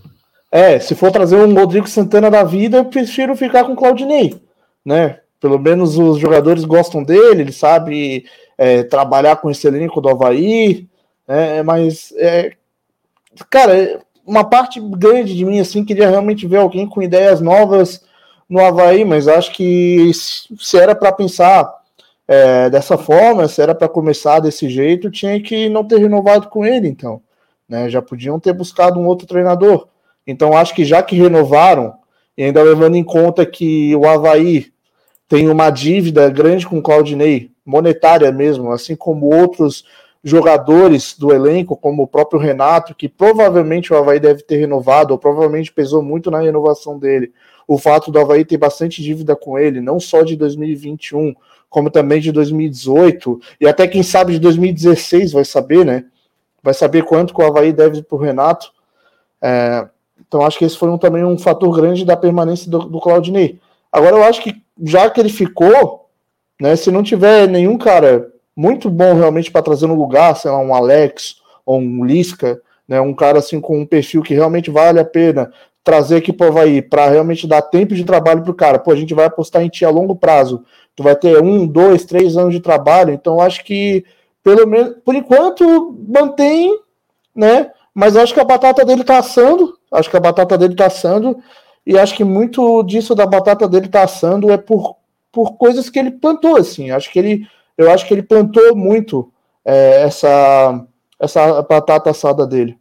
É, 0.50 0.78
se 0.78 0.94
for 0.94 1.10
trazer 1.10 1.36
um 1.36 1.52
Rodrigo 1.52 1.88
Santana 1.88 2.30
da 2.30 2.44
vida, 2.44 2.76
eu 2.76 2.84
prefiro 2.84 3.34
ficar 3.34 3.64
com 3.64 3.72
o 3.72 3.76
Claudinei, 3.76 4.40
né? 4.84 5.18
Pelo 5.40 5.58
menos 5.58 5.98
os 5.98 6.18
jogadores 6.18 6.64
gostam 6.64 7.02
dele, 7.02 7.42
ele 7.42 7.52
sabe 7.52 8.24
é, 8.56 8.84
trabalhar 8.84 9.36
com 9.36 9.50
esse 9.50 9.66
elenco 9.66 10.00
do 10.00 10.08
Havaí, 10.08 10.88
né? 11.26 11.60
mas, 11.64 12.14
é, 12.16 12.52
cara, 13.50 14.00
uma 14.24 14.44
parte 14.44 14.80
grande 14.80 15.36
de 15.36 15.44
mim, 15.44 15.58
assim, 15.58 15.84
queria 15.84 16.08
realmente 16.08 16.46
ver 16.46 16.58
alguém 16.58 16.88
com 16.88 17.02
ideias 17.02 17.40
novas 17.40 18.04
no 18.48 18.64
Havaí, 18.64 19.04
mas 19.04 19.26
acho 19.26 19.52
que 19.52 20.10
se 20.14 20.78
era 20.78 20.94
para 20.94 21.10
pensar 21.10 21.68
é, 22.28 22.70
dessa 22.70 22.96
forma, 22.96 23.48
se 23.48 23.60
era 23.60 23.74
para 23.74 23.88
começar 23.88 24.38
desse 24.38 24.68
jeito, 24.68 25.10
tinha 25.10 25.40
que 25.42 25.68
não 25.68 25.84
ter 25.84 25.98
renovado 25.98 26.48
com 26.48 26.64
ele, 26.64 26.86
então. 26.86 27.20
Né? 27.68 27.88
Já 27.88 28.02
podiam 28.02 28.38
ter 28.38 28.52
buscado 28.52 28.98
um 28.98 29.06
outro 29.06 29.26
treinador. 29.26 29.88
Então, 30.26 30.56
acho 30.56 30.74
que 30.74 30.84
já 30.84 31.02
que 31.02 31.16
renovaram, 31.16 31.94
e 32.36 32.44
ainda 32.44 32.62
levando 32.62 32.96
em 32.96 33.04
conta 33.04 33.44
que 33.44 33.94
o 33.94 34.06
Havaí 34.06 34.72
tem 35.28 35.48
uma 35.48 35.70
dívida 35.70 36.28
grande 36.30 36.66
com 36.66 36.78
o 36.78 36.82
Claudinei, 36.82 37.50
monetária 37.64 38.30
mesmo, 38.30 38.72
assim 38.72 38.94
como 38.94 39.34
outros 39.34 39.84
jogadores 40.22 41.16
do 41.18 41.32
elenco, 41.32 41.76
como 41.76 42.02
o 42.02 42.06
próprio 42.06 42.40
Renato, 42.40 42.94
que 42.94 43.08
provavelmente 43.08 43.92
o 43.92 43.96
Havaí 43.96 44.18
deve 44.18 44.42
ter 44.42 44.56
renovado, 44.56 45.12
ou 45.12 45.18
provavelmente 45.18 45.72
pesou 45.72 46.02
muito 46.02 46.30
na 46.30 46.40
renovação 46.40 46.98
dele 46.98 47.32
o 47.66 47.78
fato 47.78 48.10
do 48.10 48.18
Havaí 48.18 48.44
ter 48.44 48.58
bastante 48.58 49.02
dívida 49.02 49.34
com 49.34 49.58
ele, 49.58 49.80
não 49.80 49.98
só 49.98 50.22
de 50.22 50.36
2021, 50.36 51.34
como 51.68 51.90
também 51.90 52.20
de 52.20 52.30
2018, 52.30 53.40
e 53.60 53.66
até 53.66 53.86
quem 53.86 54.02
sabe 54.02 54.34
de 54.34 54.38
2016 54.38 55.32
vai 55.32 55.44
saber, 55.44 55.84
né? 55.84 56.04
Vai 56.64 56.72
saber 56.74 57.04
quanto 57.04 57.34
que 57.34 57.42
o 57.42 57.46
Havaí 57.46 57.72
deve 57.72 58.02
para 58.02 58.16
o 58.16 58.20
Renato. 58.20 58.72
É, 59.40 59.86
então 60.26 60.40
acho 60.44 60.58
que 60.58 60.64
esse 60.64 60.78
foi 60.78 60.88
um, 60.88 60.96
também 60.96 61.22
um 61.22 61.38
fator 61.38 61.70
grande 61.76 62.04
da 62.04 62.16
permanência 62.16 62.70
do, 62.70 62.78
do 62.78 63.00
Claudinei. 63.00 63.60
Agora 63.92 64.16
eu 64.16 64.24
acho 64.24 64.42
que 64.42 64.62
já 64.82 65.10
que 65.10 65.20
ele 65.20 65.28
ficou, 65.28 66.08
né, 66.58 66.74
se 66.74 66.90
não 66.90 67.02
tiver 67.02 67.46
nenhum 67.46 67.76
cara 67.76 68.32
muito 68.56 68.88
bom 68.88 69.14
realmente 69.14 69.50
para 69.50 69.62
trazer 69.62 69.86
no 69.86 69.94
lugar, 69.94 70.34
sei 70.36 70.50
lá, 70.50 70.58
um 70.58 70.74
Alex 70.74 71.36
ou 71.66 71.78
um 71.78 72.02
Lisca, 72.02 72.60
né, 72.88 72.98
um 72.98 73.12
cara 73.14 73.38
assim 73.38 73.60
com 73.60 73.78
um 73.78 73.86
perfil 73.86 74.22
que 74.22 74.34
realmente 74.34 74.70
vale 74.70 74.98
a 74.98 75.04
pena 75.04 75.52
trazer 75.84 76.16
aqui 76.16 76.32
para 76.32 76.46
o 76.46 76.48
Havaí 76.48 76.80
para 76.80 77.10
realmente 77.10 77.46
dar 77.46 77.60
tempo 77.60 77.94
de 77.94 78.04
trabalho 78.04 78.42
para 78.42 78.50
o 78.50 78.54
cara. 78.54 78.78
Pô, 78.78 78.90
a 78.90 78.96
gente 78.96 79.12
vai 79.12 79.26
apostar 79.26 79.62
em 79.62 79.68
ti 79.68 79.84
a 79.84 79.90
longo 79.90 80.16
prazo. 80.16 80.64
Tu 80.96 81.02
vai 81.02 81.14
ter 81.14 81.42
um, 81.42 81.66
dois, 81.66 82.06
três 82.06 82.38
anos 82.38 82.54
de 82.54 82.60
trabalho. 82.60 83.12
Então, 83.12 83.40
acho 83.40 83.62
que, 83.62 84.04
pelo 84.44 84.66
menos, 84.66 84.98
por 85.02 85.14
enquanto, 85.14 85.98
mantém, 86.06 86.78
né? 87.34 87.72
Mas 87.94 88.14
acho 88.14 88.34
que 88.34 88.40
a 88.40 88.44
batata 88.44 88.84
dele 88.84 89.02
tá 89.02 89.18
assando. 89.18 89.78
Acho 89.90 90.10
que 90.10 90.16
a 90.16 90.20
batata 90.20 90.58
dele 90.58 90.76
tá 90.76 90.86
assando. 90.86 91.42
E 91.86 91.98
acho 91.98 92.14
que 92.14 92.22
muito 92.22 92.82
disso 92.82 93.14
da 93.14 93.24
batata 93.24 93.66
dele 93.66 93.88
tá 93.88 94.02
assando 94.02 94.52
é 94.52 94.58
por, 94.58 94.96
por 95.32 95.56
coisas 95.56 95.88
que 95.88 95.98
ele 95.98 96.10
plantou, 96.10 96.56
assim. 96.58 96.90
Acho 96.90 97.10
que 97.10 97.18
ele, 97.18 97.48
eu 97.78 97.90
acho 97.90 98.06
que 98.06 98.12
ele 98.12 98.22
plantou 98.22 98.76
muito 98.76 99.32
é, 99.64 100.02
essa, 100.02 100.86
essa 101.18 101.62
batata 101.62 102.10
assada 102.10 102.46
dele. 102.46 102.78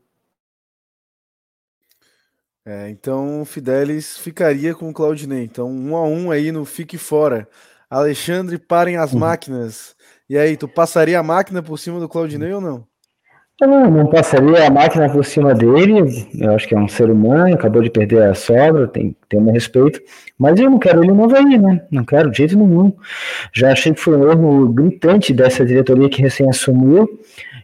É, 2.65 2.89
então 2.89 3.41
o 3.41 3.45
Fidelis 3.45 4.17
ficaria 4.17 4.75
com 4.75 4.89
o 4.89 4.93
Claudinei. 4.93 5.43
Então, 5.43 5.69
um 5.69 5.95
a 5.95 6.03
um 6.03 6.29
aí 6.29 6.51
no 6.51 6.65
Fique 6.65 6.97
Fora. 6.97 7.47
Alexandre, 7.89 8.57
parem 8.57 8.97
as 8.97 9.13
uhum. 9.13 9.19
máquinas. 9.19 9.92
E 10.29 10.37
aí, 10.37 10.57
tu 10.57 10.67
passaria 10.67 11.19
a 11.19 11.23
máquina 11.23 11.61
por 11.61 11.77
cima 11.77 11.99
do 11.99 12.09
Claudinei 12.09 12.51
ou 12.53 12.61
não? 12.61 12.87
Eu 13.61 13.67
não, 13.67 13.89
não 13.89 14.07
passaria 14.07 14.65
a 14.65 14.69
máquina 14.69 15.09
por 15.09 15.23
cima 15.23 15.53
dele. 15.53 16.27
Eu 16.39 16.53
acho 16.55 16.67
que 16.67 16.73
é 16.73 16.77
um 16.77 16.87
ser 16.87 17.09
humano, 17.09 17.53
acabou 17.53 17.81
de 17.81 17.89
perder 17.89 18.23
a 18.23 18.33
sobra, 18.33 18.87
tem, 18.87 19.15
tem 19.29 19.39
meu 19.39 19.53
respeito. 19.53 20.01
Mas 20.37 20.59
eu 20.59 20.69
não 20.69 20.79
quero 20.79 21.03
ele 21.03 21.11
no 21.11 21.23
Havaí, 21.23 21.57
né? 21.57 21.85
Não 21.91 22.03
quero 22.03 22.31
de 22.31 22.37
jeito 22.37 22.57
nenhum. 22.57 22.91
Já 23.53 23.71
achei 23.71 23.93
que 23.93 23.99
foi 23.99 24.17
um 24.17 24.29
erro 24.29 24.69
gritante 24.69 25.33
dessa 25.33 25.63
diretoria 25.63 26.09
que 26.09 26.21
recém 26.21 26.49
assumiu 26.49 27.07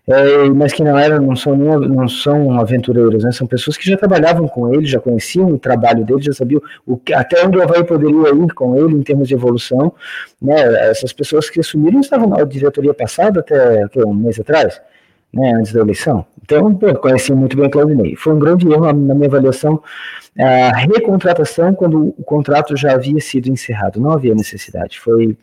é, 0.09 0.49
mas 0.49 0.73
que 0.73 0.83
não 0.83 0.97
eram, 0.97 1.21
não 1.21 1.35
são, 1.35 1.55
não 1.55 2.07
são 2.07 2.59
aventureiros, 2.59 3.23
né? 3.23 3.31
São 3.31 3.45
pessoas 3.45 3.77
que 3.77 3.87
já 3.87 3.95
trabalhavam 3.95 4.47
com 4.47 4.73
ele, 4.73 4.87
já 4.87 4.99
conheciam 4.99 5.51
o 5.51 5.59
trabalho 5.59 6.03
dele, 6.03 6.23
já 6.23 6.33
sabiam 6.33 6.59
o, 6.85 6.99
até 7.13 7.45
onde 7.45 7.59
o 7.59 7.61
Havaí 7.61 7.83
poderia 7.83 8.29
ir 8.33 8.53
com 8.55 8.75
ele 8.75 8.95
em 8.95 9.03
termos 9.03 9.27
de 9.27 9.35
evolução, 9.35 9.93
né? 10.41 10.89
Essas 10.89 11.13
pessoas 11.13 11.47
que 11.47 11.59
assumiram 11.59 11.99
estavam 11.99 12.27
na 12.27 12.43
diretoria 12.43 12.91
passada 12.91 13.41
até 13.41 13.87
um 14.03 14.13
mês 14.13 14.39
atrás, 14.39 14.81
né? 15.31 15.53
Antes 15.55 15.73
da 15.73 15.81
eleição. 15.81 16.25
Então, 16.43 16.73
pô, 16.73 16.91
conheci 16.95 17.31
muito 17.31 17.55
bem 17.55 17.67
o 17.67 17.69
Claudinei. 17.69 18.15
Foi 18.15 18.33
um 18.33 18.39
grande 18.39 18.67
erro 18.67 18.91
na 18.91 19.13
minha 19.13 19.27
avaliação 19.27 19.79
a 20.39 20.75
recontratação 20.75 21.75
quando 21.75 22.15
o 22.17 22.23
contrato 22.23 22.75
já 22.75 22.93
havia 22.93 23.19
sido 23.19 23.47
encerrado. 23.49 23.99
Não 23.99 24.11
havia 24.11 24.33
necessidade. 24.33 24.99
Foi 24.99 25.37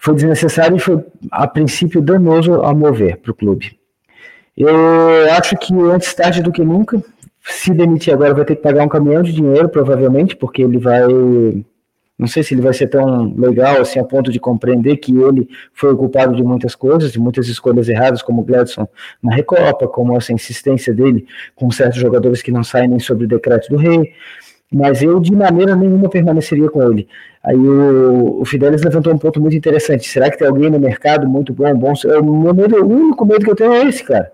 foi 0.00 0.14
desnecessário 0.14 0.78
e 0.78 0.80
foi, 0.80 1.04
a 1.30 1.46
princípio, 1.46 2.00
danoso 2.00 2.54
ao 2.54 2.74
mover 2.74 3.18
para 3.18 3.32
o 3.32 3.34
clube. 3.34 3.78
Eu 4.56 5.30
acho 5.32 5.56
que 5.58 5.74
antes 5.74 6.14
tarde 6.14 6.42
do 6.42 6.50
que 6.50 6.64
nunca, 6.64 7.02
se 7.42 7.72
demitir 7.74 8.14
agora 8.14 8.32
vai 8.32 8.46
ter 8.46 8.56
que 8.56 8.62
pagar 8.62 8.82
um 8.82 8.88
caminhão 8.88 9.22
de 9.22 9.32
dinheiro, 9.32 9.68
provavelmente, 9.68 10.34
porque 10.34 10.62
ele 10.62 10.78
vai. 10.78 11.02
Não 12.18 12.26
sei 12.26 12.42
se 12.42 12.54
ele 12.54 12.62
vai 12.62 12.72
ser 12.72 12.86
tão 12.86 13.34
legal 13.34 13.80
assim 13.80 13.98
a 13.98 14.04
ponto 14.04 14.30
de 14.30 14.40
compreender 14.40 14.96
que 14.96 15.14
ele 15.14 15.48
foi 15.72 15.92
o 15.92 15.96
culpado 15.96 16.34
de 16.34 16.42
muitas 16.42 16.74
coisas, 16.74 17.12
de 17.12 17.18
muitas 17.18 17.48
escolhas 17.48 17.88
erradas, 17.88 18.22
como 18.22 18.40
o 18.40 18.44
Gladson 18.44 18.88
na 19.22 19.34
Recopa, 19.34 19.86
como 19.86 20.16
essa 20.16 20.32
insistência 20.32 20.94
dele 20.94 21.26
com 21.54 21.70
certos 21.70 21.98
jogadores 21.98 22.42
que 22.42 22.52
não 22.52 22.64
saem 22.64 22.88
nem 22.88 22.98
sobre 22.98 23.24
o 23.24 23.28
decreto 23.28 23.68
do 23.70 23.76
rei 23.76 24.12
mas 24.72 25.02
eu 25.02 25.18
de 25.18 25.32
maneira 25.32 25.74
nenhuma 25.74 26.08
permaneceria 26.08 26.70
com 26.70 26.82
ele. 26.82 27.08
Aí 27.42 27.56
o, 27.56 28.40
o 28.40 28.44
Fidelis 28.44 28.82
levantou 28.82 29.12
um 29.12 29.18
ponto 29.18 29.40
muito 29.40 29.56
interessante. 29.56 30.08
Será 30.08 30.30
que 30.30 30.38
tem 30.38 30.46
alguém 30.46 30.70
no 30.70 30.78
mercado 30.78 31.28
muito 31.28 31.52
bom, 31.52 31.74
bom? 31.74 31.92
O, 31.92 32.22
meu 32.22 32.54
medo, 32.54 32.76
o 32.76 32.88
único 32.88 33.24
medo 33.26 33.44
que 33.44 33.50
eu 33.50 33.56
tenho 33.56 33.72
é 33.72 33.84
esse, 33.86 34.04
cara. 34.04 34.30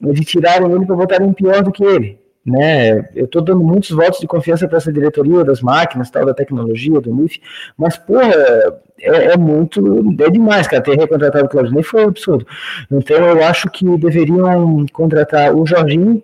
De 0.00 0.24
tirarem 0.24 0.70
ele 0.72 0.86
para 0.86 0.96
botarem 0.96 1.32
pior 1.32 1.62
do 1.62 1.70
que 1.70 1.84
ele. 1.84 2.18
Né? 2.46 3.08
Eu 3.14 3.24
estou 3.24 3.42
dando 3.42 3.62
muitos 3.62 3.90
votos 3.90 4.20
de 4.20 4.26
confiança 4.26 4.68
para 4.68 4.76
essa 4.76 4.92
diretoria 4.92 5.44
das 5.44 5.60
máquinas, 5.62 6.10
tal, 6.10 6.26
da 6.26 6.34
tecnologia, 6.34 7.00
do 7.00 7.14
MIF, 7.14 7.40
mas, 7.76 7.96
porra, 7.96 8.34
é, 9.00 9.32
é, 9.32 9.36
muito, 9.36 10.14
é 10.20 10.30
demais, 10.30 10.66
cara, 10.66 10.82
ter 10.82 10.96
recontratado 10.96 11.46
o 11.46 11.48
Claudinei 11.48 11.82
foi 11.82 12.04
um 12.04 12.08
absurdo. 12.08 12.46
Então 12.90 13.16
eu 13.16 13.42
acho 13.44 13.70
que 13.70 13.96
deveriam 13.96 14.84
contratar 14.92 15.54
o 15.54 15.64
Jorginho 15.66 16.22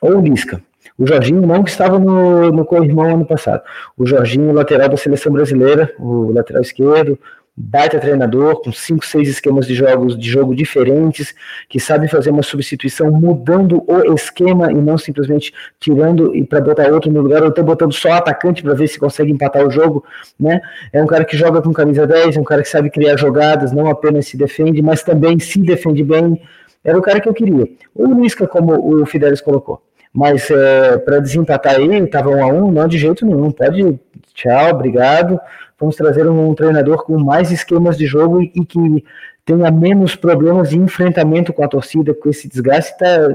ou 0.00 0.16
o 0.16 0.20
Lisca. 0.22 0.62
O 0.98 1.06
Jorginho 1.06 1.46
não 1.46 1.62
estava 1.64 1.98
no, 1.98 2.50
no 2.50 3.00
ano 3.00 3.26
passado. 3.26 3.62
O 3.96 4.06
Jorginho, 4.06 4.52
lateral 4.52 4.88
da 4.88 4.96
seleção 4.96 5.32
brasileira, 5.32 5.92
o 5.98 6.32
lateral 6.32 6.62
esquerdo, 6.62 7.18
baita 7.56 7.98
treinador, 7.98 8.60
com 8.60 8.70
cinco, 8.70 9.06
seis 9.06 9.28
esquemas 9.28 9.66
de 9.66 9.74
jogos 9.74 10.18
de 10.18 10.28
jogo 10.28 10.54
diferentes, 10.54 11.34
que 11.68 11.80
sabe 11.80 12.06
fazer 12.06 12.30
uma 12.30 12.42
substituição 12.42 13.10
mudando 13.10 13.82
o 13.88 14.14
esquema 14.14 14.70
e 14.70 14.74
não 14.74 14.98
simplesmente 14.98 15.54
tirando 15.80 16.36
e 16.36 16.44
para 16.44 16.60
botar 16.60 16.92
outro 16.92 17.10
no 17.10 17.22
lugar, 17.22 17.42
ou 17.42 17.48
até 17.48 17.62
botando 17.62 17.94
só 17.94 18.12
atacante 18.12 18.62
para 18.62 18.74
ver 18.74 18.88
se 18.88 18.98
consegue 18.98 19.32
empatar 19.32 19.66
o 19.66 19.70
jogo, 19.70 20.04
né? 20.38 20.60
É 20.92 21.02
um 21.02 21.06
cara 21.06 21.24
que 21.24 21.36
joga 21.36 21.62
com 21.62 21.72
camisa 21.72 22.06
10, 22.06 22.36
é 22.36 22.40
um 22.40 22.44
cara 22.44 22.62
que 22.62 22.68
sabe 22.68 22.90
criar 22.90 23.16
jogadas, 23.16 23.72
não 23.72 23.88
apenas 23.88 24.26
se 24.26 24.36
defende, 24.36 24.82
mas 24.82 25.02
também 25.02 25.38
se 25.38 25.58
defende 25.58 26.02
bem. 26.02 26.38
Era 26.84 26.98
o 26.98 27.02
cara 27.02 27.20
que 27.20 27.28
eu 27.28 27.34
queria. 27.34 27.66
O 27.94 28.20
Lisca, 28.20 28.46
como 28.46 29.02
o 29.02 29.06
Fidelis 29.06 29.40
colocou. 29.40 29.82
Mas 30.16 30.50
é, 30.50 30.96
para 30.96 31.20
desempatar 31.20 31.74
aí, 31.74 32.02
estava 32.02 32.30
um 32.30 32.42
a 32.42 32.46
um, 32.46 32.72
não 32.72 32.88
de 32.88 32.96
jeito 32.96 33.26
nenhum. 33.26 33.50
Pode, 33.50 34.00
tchau, 34.32 34.70
obrigado. 34.70 35.38
Vamos 35.78 35.94
trazer 35.94 36.26
um 36.26 36.54
treinador 36.54 37.04
com 37.04 37.18
mais 37.18 37.50
esquemas 37.50 37.98
de 37.98 38.06
jogo 38.06 38.40
e, 38.40 38.64
que 38.64 39.04
tenha 39.44 39.70
menos 39.70 40.16
problemas 40.16 40.70
de 40.70 40.78
enfrentamento 40.78 41.52
com 41.52 41.62
a 41.62 41.68
torcida, 41.68 42.14
com 42.14 42.30
esse 42.30 42.48
desgaste 42.48 42.96
tá 42.96 43.28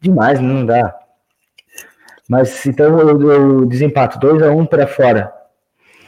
demais, 0.00 0.40
não 0.40 0.64
dá. 0.64 0.98
Mas 2.26 2.64
então 2.64 2.98
eu, 2.98 3.30
eu 3.30 3.66
desempato 3.66 4.18
2 4.18 4.42
a 4.44 4.50
1 4.50 4.58
um 4.58 4.64
para 4.64 4.86
fora. 4.86 5.30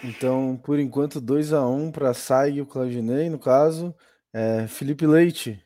Então, 0.03 0.59
por 0.65 0.79
enquanto, 0.79 1.21
2 1.21 1.53
a 1.53 1.67
1 1.67 1.77
um 1.77 1.93
para 1.93 2.15
Sai 2.15 2.53
e 2.53 2.63
o 2.63 2.67
Claudinei, 2.67 3.29
no 3.29 3.39
caso. 3.39 3.95
É, 4.33 4.67
Felipe 4.67 5.07
Leite, 5.07 5.63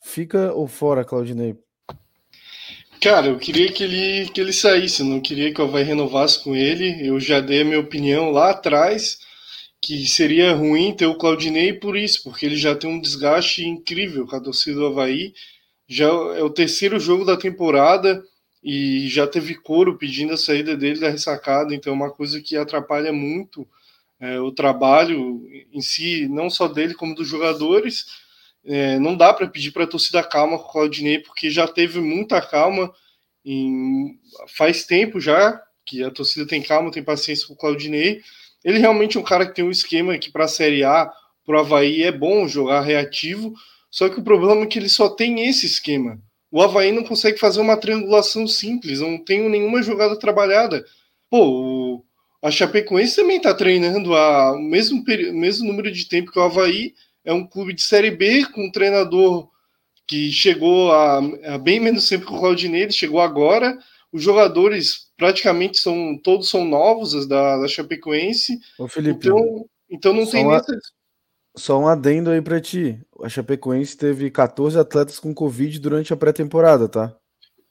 fica 0.00 0.52
ou 0.52 0.68
fora, 0.68 1.04
Claudinei? 1.04 1.58
Cara, 3.02 3.26
eu 3.26 3.36
queria 3.36 3.72
que 3.72 3.82
ele, 3.82 4.30
que 4.30 4.40
ele 4.40 4.52
saísse, 4.52 5.02
não 5.02 5.20
queria 5.20 5.52
que 5.52 5.60
o 5.60 5.64
Havaí 5.64 5.82
renovasse 5.82 6.38
com 6.44 6.54
ele. 6.54 7.04
Eu 7.04 7.18
já 7.18 7.40
dei 7.40 7.62
a 7.62 7.64
minha 7.64 7.80
opinião 7.80 8.30
lá 8.30 8.50
atrás 8.50 9.18
que 9.80 10.06
seria 10.06 10.54
ruim 10.54 10.94
ter 10.94 11.06
o 11.06 11.16
Claudinei 11.16 11.72
por 11.72 11.96
isso, 11.96 12.22
porque 12.22 12.46
ele 12.46 12.56
já 12.56 12.76
tem 12.76 12.88
um 12.88 13.00
desgaste 13.00 13.66
incrível 13.66 14.24
com 14.24 14.36
a 14.36 14.40
torcida 14.40 14.76
do 14.76 14.86
Havaí. 14.86 15.34
Já 15.88 16.06
é 16.06 16.44
o 16.44 16.50
terceiro 16.50 17.00
jogo 17.00 17.24
da 17.24 17.36
temporada 17.36 18.22
e 18.62 19.08
já 19.08 19.26
teve 19.26 19.56
coro 19.56 19.98
pedindo 19.98 20.34
a 20.34 20.36
saída 20.36 20.76
dele 20.76 21.00
da 21.00 21.10
ressacada, 21.10 21.74
então 21.74 21.92
é 21.92 21.96
uma 21.96 22.12
coisa 22.12 22.40
que 22.40 22.56
atrapalha 22.56 23.12
muito 23.12 23.66
é, 24.20 24.38
o 24.40 24.52
trabalho 24.52 25.42
em 25.72 25.80
si, 25.80 26.28
não 26.28 26.48
só 26.48 26.68
dele 26.68 26.94
como 26.94 27.16
dos 27.16 27.26
jogadores. 27.26 28.06
É, 28.64 28.98
não 28.98 29.16
dá 29.16 29.32
para 29.32 29.48
pedir 29.48 29.72
para 29.72 29.84
a 29.84 29.88
torcida 29.88 30.22
calma 30.22 30.58
com 30.58 30.64
o 30.64 30.72
Claudinei, 30.72 31.18
porque 31.18 31.50
já 31.50 31.66
teve 31.66 32.00
muita 32.00 32.40
calma, 32.40 32.92
em, 33.44 34.18
faz 34.56 34.84
tempo 34.84 35.20
já 35.20 35.60
que 35.84 36.02
a 36.02 36.10
torcida 36.10 36.46
tem 36.46 36.62
calma, 36.62 36.90
tem 36.90 37.02
paciência 37.02 37.46
com 37.46 37.54
o 37.54 37.56
Claudinei. 37.56 38.22
Ele 38.64 38.78
realmente 38.78 39.16
é 39.16 39.20
um 39.20 39.24
cara 39.24 39.46
que 39.46 39.54
tem 39.54 39.64
um 39.64 39.70
esquema 39.70 40.16
que 40.16 40.30
para 40.30 40.44
a 40.44 40.48
Série 40.48 40.84
A, 40.84 41.10
para 41.44 41.56
o 41.56 41.60
Havaí, 41.60 42.02
é 42.02 42.12
bom 42.12 42.46
jogar 42.46 42.82
reativo, 42.82 43.52
só 43.90 44.08
que 44.08 44.20
o 44.20 44.22
problema 44.22 44.62
é 44.62 44.66
que 44.66 44.78
ele 44.78 44.88
só 44.88 45.08
tem 45.08 45.48
esse 45.48 45.66
esquema. 45.66 46.20
O 46.50 46.62
Havaí 46.62 46.92
não 46.92 47.02
consegue 47.02 47.38
fazer 47.38 47.60
uma 47.60 47.76
triangulação 47.76 48.46
simples, 48.46 49.00
não 49.00 49.18
tem 49.18 49.48
nenhuma 49.48 49.82
jogada 49.82 50.16
trabalhada. 50.18 50.84
Pô, 51.28 52.04
a 52.42 52.50
Chapecoense 52.50 53.16
também 53.16 53.38
está 53.38 53.54
treinando 53.54 54.14
há 54.14 54.52
o 54.52 54.60
mesmo, 54.60 55.02
mesmo 55.32 55.66
número 55.66 55.90
de 55.90 56.06
tempo 56.06 56.30
que 56.30 56.38
o 56.38 56.42
Havaí. 56.42 56.94
É 57.24 57.32
um 57.32 57.46
clube 57.46 57.72
de 57.72 57.82
Série 57.82 58.10
B 58.10 58.46
com 58.46 58.66
um 58.66 58.72
treinador 58.72 59.48
que 60.06 60.30
chegou 60.30 60.92
a, 60.92 61.18
a 61.54 61.58
bem 61.58 61.80
menos 61.80 62.08
tempo 62.08 62.26
que 62.26 62.32
o 62.32 62.38
Claudinei, 62.38 62.82
ele 62.82 62.92
chegou 62.92 63.20
agora. 63.20 63.78
Os 64.12 64.22
jogadores 64.22 65.10
praticamente 65.16 65.78
são 65.78 66.18
todos 66.22 66.50
são 66.50 66.64
novos 66.64 67.26
da, 67.26 67.58
da 67.58 67.68
Chapecoense. 67.68 68.58
Ô, 68.78 68.88
Felipe, 68.88 69.28
então, 69.28 69.66
então 69.88 70.12
não 70.12 70.26
tem 70.26 70.44
uma... 70.44 70.62
Só 71.56 71.78
um 71.78 71.86
adendo 71.86 72.30
aí 72.30 72.40
para 72.40 72.60
ti. 72.60 72.98
A 73.22 73.28
Chapecoense 73.28 73.96
teve 73.96 74.30
14 74.30 74.78
atletas 74.78 75.18
com 75.18 75.34
Covid 75.34 75.78
durante 75.78 76.12
a 76.12 76.16
pré-temporada, 76.16 76.88
tá? 76.88 77.14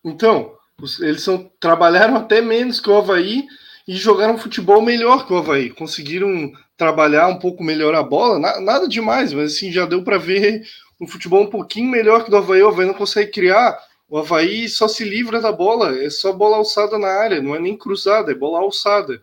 Então, 0.04 0.54
eles 1.00 1.24
são, 1.24 1.52
trabalharam 1.60 2.16
até 2.16 2.42
menos 2.42 2.80
que 2.80 2.90
o 2.90 2.96
Havaí 2.96 3.46
e 3.88 3.96
jogaram 3.96 4.38
futebol 4.38 4.82
melhor 4.82 5.26
que 5.26 5.34
o 5.34 5.38
Havaí. 5.38 5.70
Conseguiram 5.70 6.52
trabalhar 6.78 7.28
um 7.28 7.40
pouco 7.40 7.64
melhor 7.64 7.94
a 7.96 8.04
bola, 8.04 8.40
na, 8.40 8.60
nada 8.60 8.88
demais, 8.88 9.34
mas 9.34 9.54
assim, 9.54 9.72
já 9.72 9.86
deu 9.86 10.04
para 10.04 10.18
ver 10.18 10.64
um 11.00 11.08
futebol 11.08 11.44
um 11.44 11.50
pouquinho 11.50 11.90
melhor 11.90 12.24
que 12.24 12.32
o 12.32 12.38
Havaí. 12.38 12.62
O 12.62 12.68
Havaí 12.68 12.86
não 12.86 12.94
consegue 12.94 13.32
criar. 13.32 13.78
O 14.08 14.18
Havaí 14.18 14.68
só 14.68 14.88
se 14.88 15.04
livra 15.04 15.40
da 15.40 15.52
bola, 15.52 15.98
é 15.98 16.10
só 16.10 16.34
bola 16.34 16.58
alçada 16.58 16.98
na 16.98 17.08
área, 17.08 17.42
não 17.42 17.56
é 17.56 17.60
nem 17.60 17.78
cruzada, 17.78 18.32
é 18.32 18.36
bola 18.36 18.60
alçada. 18.60 19.22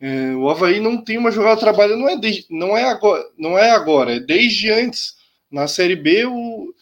É, 0.00 0.34
o 0.36 0.48
Havaí 0.48 0.80
não 0.80 1.02
tem 1.02 1.18
uma 1.18 1.30
jogada 1.30 1.58
trabalho, 1.58 1.96
não 1.96 2.08
é, 2.08 2.16
de, 2.16 2.46
não, 2.50 2.76
é 2.76 2.84
agora, 2.84 3.24
não 3.36 3.58
é 3.58 3.70
agora, 3.70 4.16
é 4.16 4.20
desde 4.20 4.70
antes. 4.70 5.16
Na 5.50 5.66
Série 5.66 5.96
B, 5.96 6.26
o, 6.26 6.74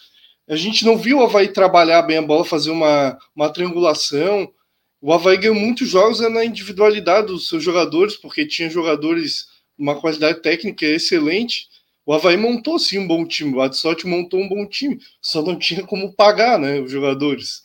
a 0.48 0.56
gente 0.56 0.84
não 0.84 0.96
viu 0.98 1.18
o 1.18 1.24
Havaí 1.24 1.48
trabalhar 1.48 2.02
bem 2.02 2.18
a 2.18 2.22
bola, 2.22 2.44
fazer 2.44 2.70
uma, 2.70 3.18
uma 3.34 3.48
triangulação. 3.48 4.52
O 5.00 5.12
Havaí 5.12 5.36
ganhou 5.36 5.54
muitos 5.54 5.88
jogos 5.88 6.20
na 6.20 6.44
individualidade 6.44 7.28
dos 7.28 7.48
seus 7.48 7.62
jogadores, 7.62 8.16
porque 8.16 8.46
tinha 8.46 8.70
jogadores 8.70 9.46
uma 9.78 10.00
qualidade 10.00 10.40
técnica 10.40 10.86
excelente. 10.86 11.68
O 12.04 12.12
Havaí 12.12 12.36
montou 12.36 12.78
sim 12.78 12.98
um 12.98 13.06
bom 13.06 13.26
time, 13.26 13.54
o 13.54 13.60
Adsotti 13.60 14.06
montou 14.06 14.40
um 14.40 14.48
bom 14.48 14.66
time, 14.66 14.98
só 15.20 15.42
não 15.42 15.58
tinha 15.58 15.82
como 15.82 16.12
pagar 16.14 16.58
né, 16.58 16.80
os 16.80 16.90
jogadores. 16.90 17.62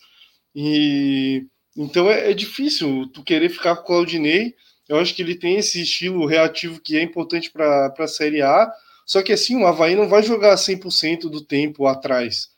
E 0.56 1.46
então 1.78 2.12
é, 2.12 2.32
é 2.32 2.34
difícil 2.34 3.08
tu 3.14 3.24
querer 3.24 3.50
ficar 3.50 3.76
com 3.78 3.84
o 3.84 3.86
Claudinei 3.86 4.54
eu 4.92 5.00
acho 5.00 5.16
que 5.16 5.22
ele 5.22 5.36
tem 5.36 5.56
esse 5.56 5.82
estilo 5.82 6.26
reativo 6.26 6.82
que 6.82 6.98
é 6.98 7.02
importante 7.02 7.50
para 7.50 7.94
a 7.98 8.08
Série 8.08 8.42
A. 8.42 8.70
Só 9.06 9.22
que 9.22 9.32
assim, 9.32 9.56
o 9.56 9.66
Havaí 9.66 9.96
não 9.96 10.10
vai 10.10 10.22
jogar 10.22 10.54
100% 10.56 11.30
do 11.30 11.40
tempo 11.40 11.88
atrás. 11.88 12.50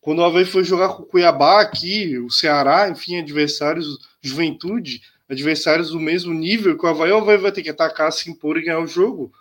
Quando 0.00 0.20
o 0.20 0.24
Havaí 0.24 0.46
foi 0.46 0.64
jogar 0.64 0.88
com 0.88 1.02
o 1.02 1.06
Cuiabá 1.06 1.60
aqui, 1.60 2.16
o 2.16 2.30
Ceará, 2.30 2.88
enfim, 2.88 3.18
adversários, 3.18 3.98
Juventude, 4.22 5.02
adversários 5.28 5.90
do 5.90 6.00
mesmo 6.00 6.32
nível 6.32 6.78
que 6.78 6.86
o 6.86 6.88
Havaí, 6.88 7.10
o 7.10 7.18
Havaí 7.18 7.36
vai 7.36 7.52
ter 7.52 7.62
que 7.62 7.70
atacar, 7.70 8.12
se 8.12 8.30
impor 8.30 8.56
e 8.56 8.62
ganhar 8.62 8.78
o 8.78 8.86
jogo. 8.86 9.32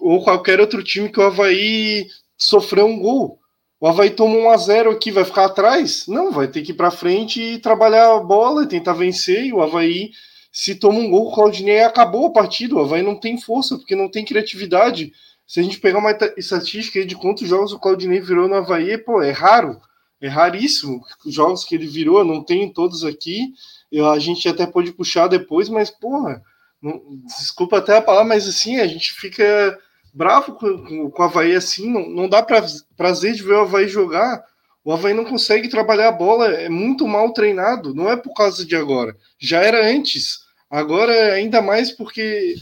Ou 0.00 0.22
qualquer 0.22 0.60
outro 0.60 0.82
time 0.82 1.10
que 1.10 1.20
o 1.20 1.24
Havaí 1.24 2.06
sofreu 2.36 2.86
um 2.86 2.98
gol. 2.98 3.38
O 3.80 3.86
Havaí 3.86 4.10
toma 4.10 4.36
1 4.36 4.50
a 4.50 4.56
0 4.56 4.90
aqui, 4.92 5.10
vai 5.10 5.24
ficar 5.24 5.46
atrás? 5.46 6.06
Não, 6.06 6.32
vai 6.32 6.48
ter 6.48 6.62
que 6.62 6.72
ir 6.72 6.74
para 6.74 6.90
frente 6.90 7.42
e 7.42 7.58
trabalhar 7.58 8.14
a 8.14 8.20
bola, 8.20 8.66
tentar 8.66 8.94
vencer. 8.94 9.44
E 9.44 9.52
o 9.52 9.60
Havaí 9.60 10.12
se 10.50 10.76
toma 10.76 11.00
um 11.00 11.10
gol, 11.10 11.28
o 11.28 11.34
Claudinei 11.34 11.80
acabou 11.80 12.26
a 12.26 12.32
partida. 12.32 12.76
O 12.76 12.80
Havaí 12.80 13.02
não 13.02 13.18
tem 13.18 13.38
força, 13.38 13.76
porque 13.76 13.96
não 13.96 14.08
tem 14.08 14.24
criatividade. 14.24 15.12
Se 15.46 15.60
a 15.60 15.62
gente 15.62 15.80
pegar 15.80 15.98
uma 15.98 16.16
estatística 16.36 17.04
de 17.04 17.16
quantos 17.16 17.48
jogos 17.48 17.72
o 17.72 17.78
Claudinei 17.78 18.20
virou 18.20 18.48
no 18.48 18.54
Havaí, 18.54 18.96
pô, 18.96 19.20
é 19.20 19.32
raro. 19.32 19.80
É 20.20 20.28
raríssimo. 20.28 21.02
Os 21.26 21.34
jogos 21.34 21.64
que 21.64 21.74
ele 21.74 21.86
virou, 21.86 22.24
não 22.24 22.42
tenho 22.42 22.72
todos 22.72 23.04
aqui. 23.04 23.52
Eu, 23.94 24.10
a 24.10 24.18
gente 24.18 24.48
até 24.48 24.66
pode 24.66 24.90
puxar 24.90 25.28
depois, 25.28 25.68
mas, 25.68 25.88
porra, 25.88 26.42
não, 26.82 27.00
desculpa 27.24 27.78
até 27.78 27.96
a 27.96 28.02
palavra, 28.02 28.30
mas 28.30 28.48
assim, 28.48 28.80
a 28.80 28.88
gente 28.88 29.12
fica 29.12 29.78
bravo 30.12 30.54
com, 30.54 30.84
com, 30.84 31.10
com 31.12 31.22
o 31.22 31.24
Havaí 31.24 31.54
assim. 31.54 31.88
Não, 31.92 32.10
não 32.10 32.28
dá 32.28 32.42
pra, 32.42 32.66
prazer 32.96 33.34
de 33.34 33.44
ver 33.44 33.52
o 33.54 33.60
Havaí 33.60 33.86
jogar. 33.86 34.44
O 34.84 34.92
Havaí 34.92 35.14
não 35.14 35.24
consegue 35.24 35.68
trabalhar 35.68 36.08
a 36.08 36.12
bola, 36.12 36.48
é 36.48 36.68
muito 36.68 37.06
mal 37.06 37.32
treinado. 37.32 37.94
Não 37.94 38.10
é 38.10 38.16
por 38.16 38.34
causa 38.34 38.66
de 38.66 38.74
agora. 38.74 39.16
Já 39.38 39.62
era 39.62 39.88
antes. 39.88 40.40
Agora, 40.68 41.32
ainda 41.32 41.62
mais 41.62 41.92
porque 41.92 42.56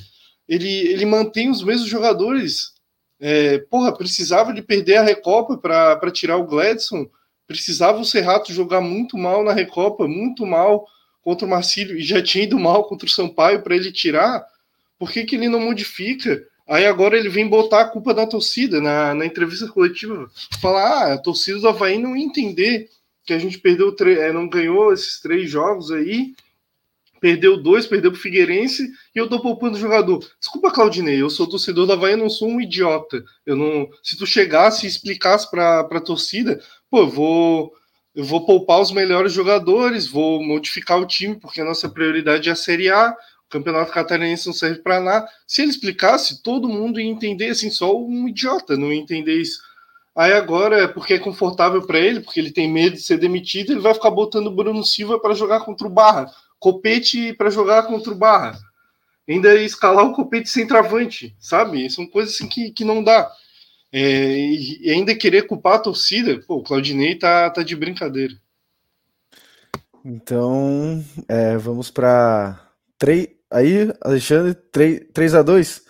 ele, 0.47 0.68
ele 0.68 1.07
mantém 1.07 1.49
os 1.49 1.64
mesmos 1.64 1.88
jogadores. 1.88 2.73
É, 3.18 3.57
porra, 3.71 3.97
precisava 3.97 4.53
de 4.53 4.61
perder 4.61 4.97
a 4.97 5.03
Recopa 5.03 5.57
para 5.57 6.11
tirar 6.11 6.37
o 6.37 6.45
Gladson. 6.45 7.07
Precisava 7.47 7.99
o 7.99 8.05
Serrato 8.05 8.53
jogar 8.53 8.83
muito 8.83 9.16
mal 9.16 9.42
na 9.42 9.55
Recopa, 9.55 10.07
muito 10.07 10.45
mal 10.45 10.87
contra 11.23 11.47
o 11.47 11.51
Marcílio, 11.51 11.97
e 11.97 12.03
já 12.03 12.23
tinha 12.23 12.45
ido 12.45 12.59
mal 12.59 12.85
contra 12.85 13.07
o 13.07 13.11
Sampaio 13.11 13.63
para 13.63 13.77
ele 13.77 13.93
tirar. 13.93 14.45
Por 14.99 15.11
que, 15.11 15.25
que 15.25 15.37
ele 15.37 15.49
não 15.49 15.61
modifica? 15.61 16.43
Aí 16.69 16.87
agora 16.87 17.17
ele 17.17 17.29
vem 17.29 17.49
botar 17.49 17.81
a 17.81 17.89
culpa 17.89 18.13
da 18.13 18.27
torcida 18.27 18.81
na, 18.81 19.15
na 19.15 19.27
entrevista 19.27 19.69
coletiva. 19.69 20.31
Falar, 20.61 20.83
ah, 20.83 21.13
a 21.15 21.19
torcida 21.19 21.59
do 21.59 21.69
Havaí 21.69 21.99
não 21.99 22.17
ia 22.17 22.25
entender 22.25 22.89
que 23.25 23.33
a 23.33 23.39
gente 23.39 23.59
perdeu, 23.59 23.95
é, 24.01 24.33
não 24.33 24.49
ganhou 24.49 24.93
esses 24.93 25.21
três 25.21 25.49
jogos 25.49 25.91
aí 25.91 26.35
perdeu 27.23 27.57
dois, 27.57 27.87
perdeu 27.87 28.11
pro 28.11 28.21
Figueirense 28.21 28.91
e 29.15 29.19
eu 29.19 29.29
tô 29.29 29.41
poupando 29.41 29.77
o 29.77 29.81
jogador. 29.81 30.19
Desculpa, 30.41 30.73
Claudinei, 30.73 31.23
eu 31.23 31.31
sou 31.31 31.49
torcedor 31.49 31.87
da 31.87 31.95
Havaí, 31.95 32.15
eu 32.15 32.19
não 32.19 32.29
sou 32.29 32.49
um 32.49 32.61
idiota. 32.61 33.25
Eu 33.47 33.55
não, 33.55 33.89
se 34.03 34.19
tu 34.19 34.27
chegasse 34.27 34.85
e 34.85 34.89
explicasse 34.89 35.49
para 35.49 35.81
a 35.83 36.01
torcida, 36.01 36.61
pô, 36.91 36.99
eu 36.99 37.09
vou 37.09 37.73
eu 38.14 38.25
vou 38.25 38.44
poupar 38.44 38.81
os 38.81 38.92
melhores 38.92 39.33
jogadores, 39.33 40.07
vou 40.07 40.42
modificar 40.42 40.98
o 41.01 41.07
time 41.07 41.35
porque 41.37 41.61
a 41.61 41.64
nossa 41.64 41.88
prioridade 41.88 42.48
é 42.48 42.53
a 42.53 42.57
Série 42.57 42.90
A. 42.90 43.11
O 43.46 43.51
Campeonato 43.51 43.92
Catarinense 43.92 44.46
não 44.46 44.53
serve 44.53 44.81
para 44.81 45.01
nada. 45.01 45.29
Se 45.46 45.62
ele 45.62 45.70
explicasse, 45.70 46.42
todo 46.42 46.68
mundo 46.68 47.01
ia 47.01 47.11
entender, 47.11 47.51
assim, 47.51 47.70
só 47.70 47.96
um 47.96 48.29
idiota 48.29 48.77
não 48.77 48.92
ia 48.92 49.01
entender 49.01 49.40
isso. 49.40 49.61
Aí 50.14 50.33
agora, 50.33 50.88
porque 50.88 51.14
é 51.14 51.18
confortável 51.18 51.87
para 51.87 51.98
ele, 51.98 52.20
porque 52.20 52.38
ele 52.38 52.51
tem 52.51 52.70
medo 52.70 52.96
de 52.96 53.03
ser 53.03 53.16
demitido, 53.16 53.72
ele 53.72 53.81
vai 53.81 53.94
ficar 53.94 54.11
botando 54.11 54.48
o 54.48 54.55
Bruno 54.55 54.85
Silva 54.85 55.18
para 55.18 55.35
jogar 55.35 55.61
contra 55.61 55.87
o 55.87 55.90
Barra. 55.90 56.31
Copete 56.59 57.33
para 57.33 57.48
jogar 57.48 57.85
contra 57.85 58.12
o 58.12 58.16
Barra. 58.16 58.59
Ainda 59.27 59.55
escalar 59.55 60.05
o 60.05 60.12
Copete 60.12 60.51
sem 60.51 60.66
travante, 60.66 61.35
sabe? 61.38 61.88
São 61.88 62.07
coisas 62.07 62.35
assim 62.35 62.46
que, 62.46 62.70
que 62.72 62.85
não 62.85 63.03
dá. 63.03 63.31
É, 63.93 64.01
e 64.01 64.91
ainda 64.91 65.15
querer 65.15 65.47
culpar 65.47 65.75
a 65.75 65.79
torcida, 65.81 66.41
pô, 66.47 66.57
o 66.57 66.63
Claudinei 66.63 67.15
tá, 67.15 67.51
tá 67.51 67.63
de 67.63 67.77
brincadeira. 67.77 68.35
Então, 70.05 71.05
é, 71.29 71.57
vamos 71.59 71.91
para 71.91 72.71
3. 72.99 73.29
Aí, 73.51 73.93
Alexandre, 74.01 74.55
3, 74.55 75.03
3 75.13 75.35
a 75.35 75.43
2 75.43 75.83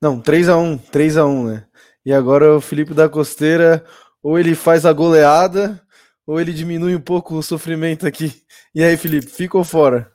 Não, 0.00 0.20
3 0.20 0.48
a 0.50 0.58
1 0.58 0.78
3 0.78 1.16
a 1.16 1.24
1 1.26 1.44
né? 1.46 1.64
E 2.04 2.12
agora 2.12 2.56
o 2.56 2.60
Felipe 2.60 2.94
da 2.94 3.08
Costeira, 3.08 3.84
ou 4.22 4.38
ele 4.38 4.54
faz 4.54 4.84
a 4.86 4.92
goleada, 4.92 5.80
ou 6.26 6.40
ele 6.40 6.52
diminui 6.52 6.94
um 6.94 7.00
pouco 7.00 7.34
o 7.34 7.42
sofrimento 7.42 8.06
aqui. 8.06 8.32
E 8.74 8.82
aí, 8.82 8.96
Felipe, 8.96 9.26
fica 9.26 9.56
ou 9.56 9.64
fora? 9.64 10.12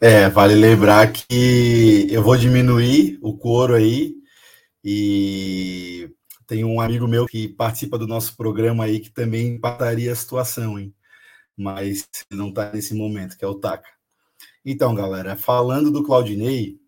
É, 0.00 0.28
vale 0.28 0.54
lembrar 0.54 1.10
que 1.10 2.06
eu 2.10 2.22
vou 2.22 2.36
diminuir 2.36 3.18
o 3.22 3.36
couro 3.36 3.74
aí 3.74 4.14
e 4.84 6.10
tem 6.46 6.64
um 6.64 6.80
amigo 6.80 7.08
meu 7.08 7.26
que 7.26 7.48
participa 7.48 7.98
do 7.98 8.06
nosso 8.06 8.36
programa 8.36 8.84
aí 8.84 9.00
que 9.00 9.10
também 9.10 9.48
empataria 9.48 10.12
a 10.12 10.16
situação, 10.16 10.78
hein? 10.78 10.94
Mas 11.56 12.08
não 12.30 12.50
está 12.50 12.72
nesse 12.72 12.94
momento, 12.94 13.36
que 13.36 13.44
é 13.44 13.48
o 13.48 13.54
Taka. 13.54 13.88
Então, 14.64 14.94
galera, 14.94 15.36
falando 15.36 15.90
do 15.90 16.02
Claudinei, 16.04 16.78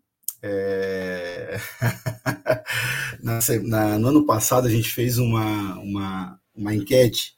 É... 0.41 1.59
na, 3.21 3.99
no 3.99 4.07
ano 4.07 4.25
passado 4.25 4.67
a 4.67 4.71
gente 4.71 4.89
fez 4.89 5.17
uma, 5.17 5.77
uma, 5.79 6.39
uma 6.55 6.73
enquete 6.73 7.37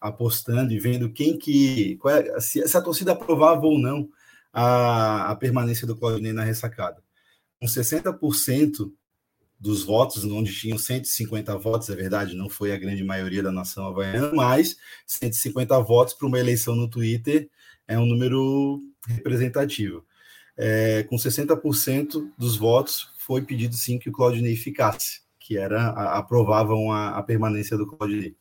apostando 0.00 0.72
e 0.72 0.78
vendo 0.78 1.10
quem 1.12 1.36
que 1.38 1.98
é, 2.06 2.40
se, 2.40 2.66
se, 2.68 2.76
a 2.76 2.82
torcida 2.82 3.12
aprovava 3.12 3.66
ou 3.66 3.78
não 3.78 4.08
a, 4.52 5.30
a 5.32 5.36
permanência 5.36 5.86
do 5.86 5.96
Claudinei 5.96 6.32
na 6.32 6.44
ressacada. 6.44 7.02
Com 7.60 7.66
60% 7.66 8.92
dos 9.58 9.82
votos, 9.82 10.24
onde 10.24 10.54
tinham 10.54 10.76
150 10.76 11.56
votos, 11.56 11.88
é 11.88 11.96
verdade, 11.96 12.34
não 12.34 12.48
foi 12.48 12.72
a 12.72 12.76
grande 12.76 13.02
maioria 13.02 13.42
da 13.42 13.50
nação 13.50 13.86
havaiana, 13.86 14.30
mas 14.34 14.76
150 15.06 15.78
votos 15.80 16.14
para 16.14 16.26
uma 16.26 16.38
eleição 16.38 16.74
no 16.74 16.88
Twitter 16.88 17.48
é 17.88 17.98
um 17.98 18.06
número 18.06 18.82
representativo. 19.06 20.04
É, 20.56 21.02
com 21.04 21.16
60% 21.16 22.30
dos 22.36 22.56
votos, 22.56 23.10
foi 23.18 23.42
pedido 23.42 23.74
sim 23.74 23.98
que 23.98 24.08
o 24.08 24.12
Claudinei 24.12 24.56
ficasse, 24.56 25.20
que 25.38 25.56
era 25.56 25.88
a, 25.88 26.18
aprovavam 26.18 26.92
a, 26.92 27.10
a, 27.18 27.22
permanência 27.22 27.76
do 27.76 27.86
Claudinei. 27.86 28.34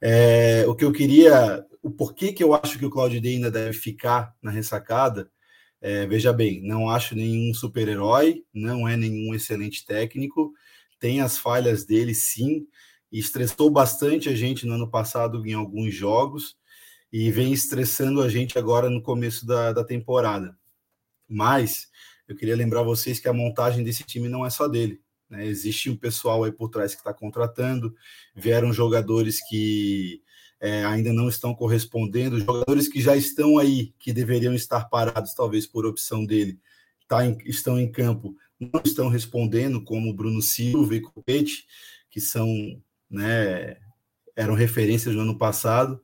É, 0.00 0.64
o 0.66 0.74
que 0.74 0.84
eu 0.84 0.92
queria, 0.92 1.64
o 1.82 1.90
porquê 1.90 2.32
que 2.32 2.42
eu 2.42 2.54
acho 2.54 2.78
que 2.78 2.86
o 2.86 2.90
Claudinei 2.90 3.34
ainda 3.34 3.50
deve 3.50 3.72
ficar 3.74 4.34
na 4.40 4.50
ressacada, 4.50 5.30
é, 5.80 6.06
veja 6.06 6.32
bem, 6.32 6.62
não 6.62 6.90
acho 6.90 7.14
nenhum 7.14 7.54
super-herói, 7.54 8.44
não 8.52 8.86
é 8.86 8.96
nenhum 8.96 9.34
excelente 9.34 9.84
técnico, 9.84 10.52
tem 10.98 11.20
as 11.20 11.38
falhas 11.38 11.84
dele 11.84 12.14
sim, 12.14 12.66
estressou 13.10 13.70
bastante 13.70 14.28
a 14.28 14.34
gente 14.34 14.66
no 14.66 14.74
ano 14.74 14.90
passado 14.90 15.44
em 15.46 15.54
alguns 15.54 15.94
jogos, 15.94 16.56
e 17.12 17.30
vem 17.30 17.52
estressando 17.52 18.22
a 18.22 18.28
gente 18.28 18.58
agora 18.58 18.88
no 18.88 19.02
começo 19.02 19.44
da, 19.46 19.72
da 19.72 19.82
temporada. 19.82 20.56
Mas 21.28 21.88
eu 22.28 22.36
queria 22.36 22.54
lembrar 22.54 22.82
vocês 22.82 23.18
que 23.18 23.28
a 23.28 23.32
montagem 23.32 23.82
desse 23.82 24.04
time 24.04 24.28
não 24.28 24.46
é 24.46 24.50
só 24.50 24.68
dele. 24.68 25.00
Né? 25.28 25.46
Existe 25.46 25.90
um 25.90 25.96
pessoal 25.96 26.44
aí 26.44 26.52
por 26.52 26.68
trás 26.68 26.94
que 26.94 27.00
está 27.00 27.12
contratando, 27.12 27.94
vieram 28.34 28.72
jogadores 28.72 29.40
que 29.48 30.22
é, 30.60 30.84
ainda 30.84 31.12
não 31.12 31.28
estão 31.28 31.54
correspondendo, 31.54 32.38
jogadores 32.38 32.86
que 32.86 33.00
já 33.00 33.16
estão 33.16 33.56
aí, 33.56 33.94
que 33.98 34.12
deveriam 34.12 34.54
estar 34.54 34.84
parados, 34.84 35.32
talvez 35.32 35.66
por 35.66 35.86
opção 35.86 36.24
dele, 36.24 36.58
tá 37.08 37.24
em, 37.24 37.38
estão 37.46 37.80
em 37.80 37.90
campo, 37.90 38.36
não 38.58 38.82
estão 38.84 39.08
respondendo, 39.08 39.82
como 39.82 40.12
Bruno 40.12 40.42
Silva 40.42 40.94
e 40.94 41.00
Copete, 41.00 41.66
que 42.10 42.20
são, 42.20 42.46
né, 43.10 43.78
eram 44.36 44.54
referências 44.54 45.14
no 45.14 45.22
ano 45.22 45.38
passado, 45.38 46.00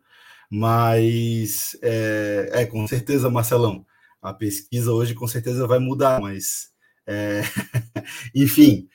mas 0.51 1.77
é, 1.83 2.51
é, 2.53 2.67
com 2.67 2.87
certeza, 2.89 3.29
Marcelão, 3.29 3.85
a 4.23 4.33
pesquisa 4.33 4.91
hoje 4.91 5.15
com 5.15 5.27
certeza 5.27 5.67
vai 5.67 5.79
mudar, 5.79 6.21
mas 6.21 6.71
é, 7.07 7.43
enfim, 8.35 8.89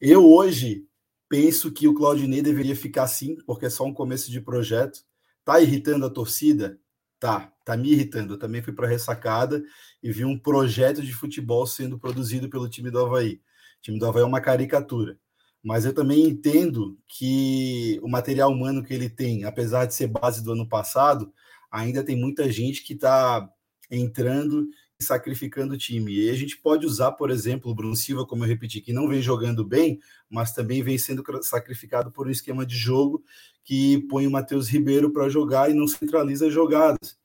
eu 0.00 0.24
hoje 0.24 0.86
penso 1.30 1.72
que 1.72 1.88
o 1.88 1.94
Claudinei 1.94 2.42
deveria 2.42 2.76
ficar 2.76 3.06
sim, 3.06 3.36
porque 3.46 3.64
é 3.64 3.70
só 3.70 3.86
um 3.86 3.94
começo 3.94 4.30
de 4.30 4.40
projeto. 4.42 5.00
Tá 5.44 5.60
irritando 5.60 6.04
a 6.04 6.10
torcida? 6.10 6.78
Tá, 7.18 7.50
tá 7.64 7.76
me 7.76 7.92
irritando. 7.92 8.34
Eu 8.34 8.38
também 8.38 8.62
fui 8.62 8.74
para 8.74 8.86
a 8.86 8.90
ressacada 8.90 9.62
e 10.02 10.12
vi 10.12 10.24
um 10.26 10.38
projeto 10.38 11.02
de 11.02 11.12
futebol 11.14 11.66
sendo 11.66 11.98
produzido 11.98 12.50
pelo 12.50 12.68
time 12.68 12.90
do 12.90 12.98
Havaí. 12.98 13.34
O 13.34 13.82
time 13.82 13.98
do 13.98 14.06
Havaí 14.06 14.22
é 14.22 14.26
uma 14.26 14.40
caricatura 14.42 15.18
mas 15.62 15.84
eu 15.84 15.94
também 15.94 16.26
entendo 16.26 16.98
que 17.06 18.00
o 18.02 18.08
material 18.08 18.50
humano 18.50 18.82
que 18.82 18.94
ele 18.94 19.10
tem, 19.10 19.44
apesar 19.44 19.84
de 19.86 19.94
ser 19.94 20.06
base 20.06 20.42
do 20.42 20.52
ano 20.52 20.66
passado, 20.66 21.32
ainda 21.70 22.02
tem 22.02 22.16
muita 22.16 22.50
gente 22.50 22.82
que 22.82 22.94
está 22.94 23.48
entrando 23.90 24.66
sacrificando 25.00 25.74
o 25.74 25.78
time. 25.78 26.12
E 26.12 26.30
a 26.30 26.34
gente 26.34 26.56
pode 26.56 26.86
usar, 26.86 27.12
por 27.12 27.30
exemplo, 27.30 27.70
o 27.70 27.74
Bruno 27.74 27.96
Silva, 27.96 28.26
como 28.26 28.44
eu 28.44 28.48
repeti, 28.48 28.80
que 28.80 28.92
não 28.92 29.08
vem 29.08 29.22
jogando 29.22 29.64
bem, 29.64 29.98
mas 30.28 30.52
também 30.52 30.82
vem 30.82 30.98
sendo 30.98 31.24
sacrificado 31.42 32.10
por 32.10 32.26
um 32.26 32.30
esquema 32.30 32.64
de 32.66 32.76
jogo 32.76 33.24
que 33.64 33.98
põe 34.08 34.26
o 34.26 34.30
Matheus 34.30 34.68
Ribeiro 34.68 35.10
para 35.10 35.28
jogar 35.28 35.70
e 35.70 35.74
não 35.74 35.86
centraliza 35.86 36.50
jogadas. 36.50 37.18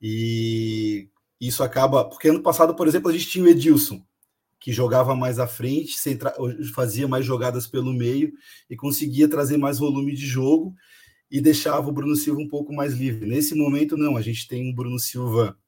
E 0.00 1.08
isso 1.40 1.62
acaba. 1.62 2.04
Porque 2.04 2.28
ano 2.28 2.42
passado, 2.42 2.74
por 2.74 2.88
exemplo, 2.88 3.10
a 3.10 3.12
gente 3.12 3.28
tinha 3.28 3.44
o 3.44 3.48
Edilson 3.48 4.04
que 4.62 4.70
jogava 4.70 5.16
mais 5.16 5.40
à 5.40 5.46
frente, 5.48 5.96
fazia 6.72 7.08
mais 7.08 7.26
jogadas 7.26 7.66
pelo 7.66 7.92
meio 7.92 8.32
e 8.70 8.76
conseguia 8.76 9.28
trazer 9.28 9.56
mais 9.56 9.76
volume 9.76 10.14
de 10.14 10.24
jogo 10.24 10.72
e 11.28 11.40
deixava 11.40 11.88
o 11.88 11.92
Bruno 11.92 12.14
Silva 12.14 12.40
um 12.40 12.46
pouco 12.46 12.72
mais 12.72 12.94
livre. 12.94 13.26
Nesse 13.26 13.56
momento, 13.56 13.96
não, 13.96 14.16
a 14.16 14.22
gente 14.22 14.46
tem 14.46 14.70
um 14.70 14.72
Bruno 14.72 15.00
Silva 15.00 15.58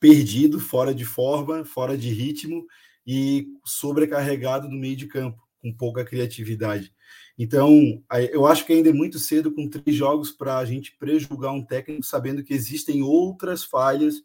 perdido, 0.00 0.58
fora 0.58 0.92
de 0.94 1.04
forma, 1.04 1.64
fora 1.64 1.96
de 1.96 2.10
ritmo 2.10 2.66
e 3.06 3.46
sobrecarregado 3.64 4.68
no 4.68 4.76
meio 4.76 4.96
de 4.96 5.06
campo, 5.06 5.38
com 5.60 5.72
pouca 5.72 6.04
criatividade. 6.04 6.92
Então, 7.38 8.02
eu 8.32 8.46
acho 8.46 8.66
que 8.66 8.72
ainda 8.72 8.88
é 8.90 8.92
muito 8.92 9.18
cedo 9.18 9.52
com 9.52 9.68
três 9.68 9.96
jogos 9.96 10.32
para 10.32 10.58
a 10.58 10.64
gente 10.64 10.96
prejulgar 10.98 11.52
um 11.52 11.64
técnico, 11.64 12.02
sabendo 12.02 12.42
que 12.42 12.52
existem 12.52 13.02
outras 13.02 13.62
falhas 13.62 14.16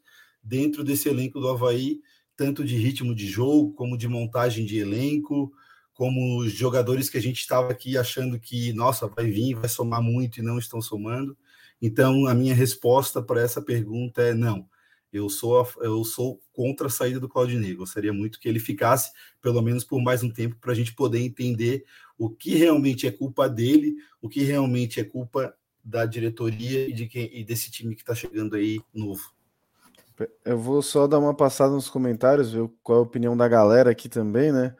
dentro 0.42 0.84
desse 0.84 1.10
elenco 1.10 1.40
do 1.40 1.50
Havaí 1.50 2.00
tanto 2.36 2.64
de 2.64 2.78
ritmo 2.78 3.16
de 3.16 3.28
jogo, 3.28 3.74
como 3.74 3.98
de 3.98 4.08
montagem 4.08 4.66
de 4.66 4.78
elenco, 4.78 5.52
como 5.94 6.40
os 6.40 6.52
jogadores 6.52 7.10
que 7.10 7.18
a 7.18 7.22
gente 7.22 7.40
estava 7.40 7.72
aqui 7.72 7.98
achando 7.98 8.40
que, 8.40 8.74
nossa, 8.74 9.08
vai 9.08 9.30
vir, 9.30 9.56
vai 9.56 9.70
somar 9.70 10.02
muito 10.02 10.40
e 10.40 10.44
não 10.44 10.60
estão 10.60 10.82
somando. 10.82 11.38
Então, 11.82 12.28
a 12.28 12.34
minha 12.34 12.54
resposta 12.54 13.22
para 13.22 13.42
essa 13.42 13.62
pergunta 13.62 14.22
é 14.22 14.34
não. 14.34 14.68
Eu 15.16 15.30
sou, 15.30 15.66
eu 15.82 16.04
sou 16.04 16.42
contra 16.52 16.88
a 16.88 16.90
saída 16.90 17.20
do 17.20 17.30
Claudinei. 17.30 17.74
Gostaria 17.74 18.12
muito 18.12 18.40
que 18.40 18.50
ele 18.50 18.60
ficasse, 18.60 19.12
pelo 19.42 19.62
menos 19.62 19.84
por 19.84 20.02
mais 20.02 20.22
um 20.22 20.30
tempo, 20.30 20.58
para 20.60 20.74
a 20.74 20.76
gente 20.76 20.94
poder 20.94 21.20
entender 21.20 21.86
o 22.18 22.30
que 22.30 22.56
realmente 22.56 23.08
é 23.08 23.12
culpa 23.12 23.48
dele, 23.48 23.96
o 24.22 24.28
que 24.28 24.44
realmente 24.44 25.00
é 25.00 25.04
culpa 25.04 25.56
da 25.84 26.06
diretoria 26.06 26.90
e, 26.90 26.94
de 26.94 27.08
quem, 27.08 27.30
e 27.32 27.44
desse 27.44 27.72
time 27.72 27.96
que 27.96 28.02
está 28.02 28.14
chegando 28.14 28.56
aí 28.56 28.82
novo. 28.94 29.34
Eu 30.44 30.58
vou 30.58 30.82
só 30.82 31.08
dar 31.08 31.20
uma 31.20 31.34
passada 31.34 31.74
nos 31.74 31.90
comentários, 31.90 32.52
ver 32.52 32.70
qual 32.82 33.00
é 33.00 33.02
a 33.02 33.04
opinião 33.04 33.36
da 33.36 33.48
galera 33.48 33.92
aqui 33.92 34.10
também, 34.10 34.52
né? 34.52 34.76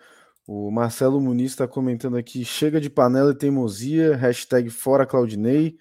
O 0.48 0.70
Marcelo 0.70 1.20
Muniz 1.20 1.52
está 1.52 1.68
comentando 1.68 2.18
aqui: 2.18 2.46
chega 2.46 2.80
de 2.80 2.90
panela 2.90 3.32
e 3.32 3.36
teimosia, 3.36 4.16
hashtag 4.16 4.70
fora 4.70 5.06
Claudinei. 5.06 5.78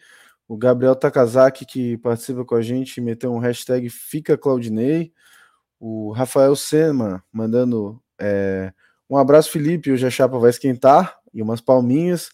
O 0.47 0.57
Gabriel 0.57 0.95
Takazaki, 0.95 1.65
que 1.65 1.97
participa 1.99 2.45
com 2.45 2.55
a 2.55 2.63
gente, 2.63 3.01
meteu 3.01 3.33
um 3.33 3.39
hashtag 3.39 3.89
fica 3.89 4.37
Claudinei. 4.37 5.13
O 5.81 6.13
Rafael 6.13 6.55
Sema 6.55 7.25
mandando 7.33 8.03
é, 8.19 8.73
um 9.09 9.17
abraço, 9.17 9.51
Felipe. 9.51 9.91
Hoje 9.91 10.07
a 10.07 10.11
chapa 10.11 10.39
vai 10.39 10.51
esquentar 10.51 11.19
e 11.33 11.43
umas 11.43 11.61
palminhas. 11.61 12.31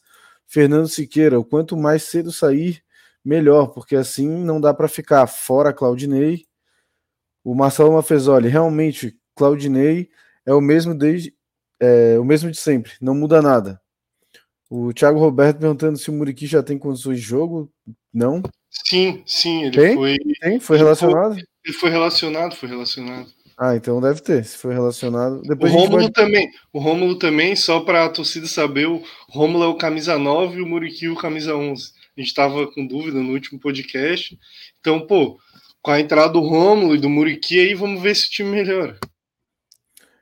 Fernando 0.46 0.88
Siqueira, 0.88 1.38
o 1.38 1.44
quanto 1.44 1.76
mais 1.76 2.02
cedo 2.02 2.32
sair, 2.32 2.82
melhor, 3.24 3.68
porque 3.68 3.94
assim 3.94 4.28
não 4.28 4.60
dá 4.60 4.74
para 4.74 4.88
ficar 4.88 5.26
fora 5.28 5.72
Claudinei 5.72 6.44
o 7.44 7.54
Marcelo 7.54 7.92
Mafezoli, 7.92 8.48
realmente, 8.48 9.18
Claudinei 9.34 10.10
é 10.44 10.52
o 10.52 10.60
mesmo 10.60 10.94
desde 10.94 11.34
é, 11.80 12.18
o 12.18 12.24
mesmo 12.24 12.50
de 12.50 12.58
sempre, 12.58 12.92
não 13.00 13.14
muda 13.14 13.40
nada. 13.40 13.80
O 14.70 14.92
Thiago 14.92 15.18
Roberto 15.18 15.58
perguntando 15.58 15.98
se 15.98 16.08
o 16.08 16.12
Muriqui 16.12 16.46
já 16.46 16.62
tem 16.62 16.78
condições 16.78 17.18
de 17.18 17.26
jogo. 17.26 17.68
Não? 18.14 18.40
Sim, 18.70 19.22
sim, 19.26 19.64
ele 19.64 19.72
tem? 19.72 19.94
foi. 19.96 20.16
Tem? 20.40 20.60
Foi 20.60 20.78
relacionado? 20.78 21.36
Ele 21.64 21.76
foi 21.76 21.90
relacionado, 21.90 22.54
foi 22.54 22.68
relacionado. 22.68 23.26
Ah, 23.58 23.76
então 23.76 24.00
deve 24.00 24.22
ter, 24.22 24.44
se 24.44 24.56
foi 24.56 24.72
relacionado. 24.72 25.42
Depois 25.42 25.72
o 25.72 25.76
Rômulo 25.76 26.02
pode... 26.02 26.12
também, 26.12 26.50
o 26.72 26.78
Rômulo 26.78 27.16
também, 27.16 27.54
só 27.54 27.80
para 27.80 28.06
a 28.06 28.08
torcida 28.08 28.46
saber, 28.46 28.86
o 28.86 29.02
Rômulo 29.28 29.64
é 29.64 29.66
o 29.66 29.76
camisa 29.76 30.16
9 30.16 30.58
e 30.58 30.62
o 30.62 30.66
Muriqui 30.66 31.08
o 31.08 31.16
camisa 31.16 31.54
11. 31.54 31.92
A 32.16 32.20
gente 32.20 32.28
estava 32.28 32.66
com 32.72 32.86
dúvida 32.86 33.18
no 33.18 33.32
último 33.32 33.60
podcast. 33.60 34.38
Então, 34.78 35.06
pô, 35.06 35.38
com 35.82 35.90
a 35.90 36.00
entrada 36.00 36.32
do 36.32 36.40
Rômulo 36.40 36.94
e 36.94 36.98
do 36.98 37.10
Muriqui 37.10 37.58
aí, 37.58 37.74
vamos 37.74 38.00
ver 38.00 38.14
se 38.14 38.28
o 38.28 38.30
time 38.30 38.50
melhora. 38.50 38.98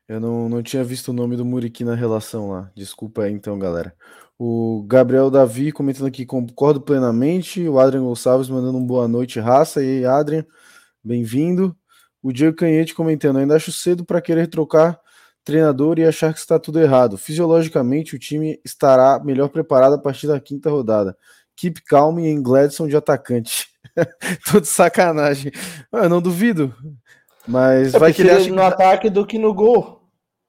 Eu 0.09 0.19
não, 0.19 0.49
não 0.49 0.63
tinha 0.63 0.83
visto 0.83 1.09
o 1.09 1.13
nome 1.13 1.37
do 1.37 1.45
Muriqui 1.45 1.85
na 1.85 1.95
relação 1.95 2.51
lá. 2.51 2.73
Desculpa 2.75 3.25
aí 3.25 3.33
então, 3.33 3.59
galera. 3.59 3.95
O 4.39 4.85
Gabriel 4.87 5.31
Davi 5.31 5.73
comentando 5.73 6.07
aqui, 6.07 6.25
concordo 6.25 6.81
plenamente. 6.81 7.69
O 7.69 7.81
Adrian 7.81 8.05
Gonçalves 8.05 8.49
mandando 8.49 8.79
um 8.79 8.87
boa 8.87 9.09
noite, 9.09 9.41
raça. 9.41 9.83
E 9.83 9.99
aí, 9.99 10.05
Adrian, 10.07 10.47
bem-vindo. 11.03 11.77
O 12.23 12.33
Diego 12.33 12.57
Canhete 12.57 12.95
comentando, 12.95 13.39
ainda 13.39 13.57
acho 13.57 13.73
cedo 13.73 14.05
para 14.05 14.21
querer 14.21 14.47
trocar 14.47 15.01
treinador 15.45 15.99
e 15.99 16.05
achar 16.05 16.33
que 16.33 16.39
está 16.39 16.59
tudo 16.59 16.81
errado. 16.81 17.19
Fisiologicamente, 17.19 18.15
o 18.15 18.19
time 18.19 18.61
estará 18.65 19.19
melhor 19.19 19.49
preparado 19.49 19.95
a 19.95 19.99
partir 19.99 20.29
da 20.29 20.39
quinta 20.39 20.71
rodada. 20.71 21.17
Keep 21.57 21.83
calm 21.83 22.21
em 22.21 22.41
Gladson 22.41 22.87
de 22.87 22.97
atacante. 22.97 23.67
Tudo 24.47 24.65
sacanagem. 24.65 25.51
Ah, 25.91 26.05
eu 26.05 26.09
não 26.09 26.23
duvido. 26.23 26.73
Mas 27.47 27.95
eu 27.95 27.99
vai 27.99 28.13
que 28.13 28.23
ele 28.23 28.31
acha 28.31 28.49
no 28.53 28.63
ataque 28.63 29.11
do 29.11 29.27
que 29.27 29.39
no 29.39 29.53
gol. 29.53 30.03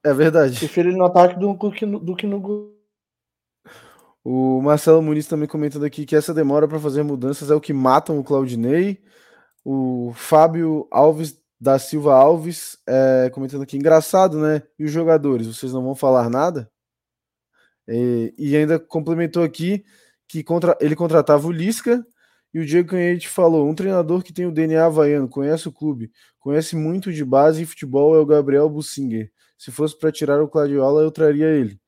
É 0.04 0.14
verdade. 0.14 0.58
Prefiro 0.58 0.88
ele 0.88 0.96
no 0.96 1.06
ataque 1.06 1.36
do 1.36 1.56
que 1.72 1.84
no, 1.84 1.98
do 1.98 2.14
que 2.14 2.26
no 2.28 2.40
gol. 2.40 2.79
O 4.24 4.60
Marcelo 4.60 5.02
Muniz 5.02 5.26
também 5.26 5.48
comentando 5.48 5.84
aqui 5.84 6.04
que 6.04 6.14
essa 6.14 6.34
demora 6.34 6.68
para 6.68 6.78
fazer 6.78 7.02
mudanças 7.02 7.50
é 7.50 7.54
o 7.54 7.60
que 7.60 7.72
matam 7.72 8.18
o 8.18 8.24
Claudinei. 8.24 9.02
O 9.64 10.12
Fábio 10.14 10.86
Alves 10.90 11.40
da 11.60 11.78
Silva 11.78 12.14
Alves 12.14 12.78
é, 12.86 13.30
comentando 13.32 13.62
aqui, 13.62 13.76
engraçado, 13.76 14.38
né? 14.38 14.62
E 14.78 14.84
os 14.84 14.90
jogadores, 14.90 15.46
vocês 15.46 15.72
não 15.72 15.82
vão 15.82 15.94
falar 15.94 16.30
nada? 16.30 16.70
E, 17.88 18.34
e 18.38 18.56
ainda 18.56 18.78
complementou 18.78 19.42
aqui 19.42 19.84
que 20.28 20.42
contra, 20.44 20.76
ele 20.80 20.96
contratava 20.96 21.46
o 21.46 21.52
Lisca 21.52 22.06
e 22.54 22.60
o 22.60 22.66
Diego 22.66 22.90
Canhete 22.90 23.28
falou: 23.28 23.68
um 23.68 23.74
treinador 23.74 24.22
que 24.22 24.32
tem 24.32 24.46
o 24.46 24.52
DNA 24.52 24.84
havaiano, 24.86 25.28
conhece 25.28 25.68
o 25.68 25.72
clube, 25.72 26.10
conhece 26.38 26.76
muito 26.76 27.12
de 27.12 27.24
base 27.24 27.62
e 27.62 27.66
futebol 27.66 28.14
é 28.16 28.18
o 28.18 28.26
Gabriel 28.26 28.68
Bussinger. 28.68 29.30
Se 29.58 29.70
fosse 29.70 29.98
para 29.98 30.12
tirar 30.12 30.42
o 30.42 30.48
Cladiola, 30.48 31.02
eu 31.02 31.10
traria 31.10 31.46
ele. 31.48 31.78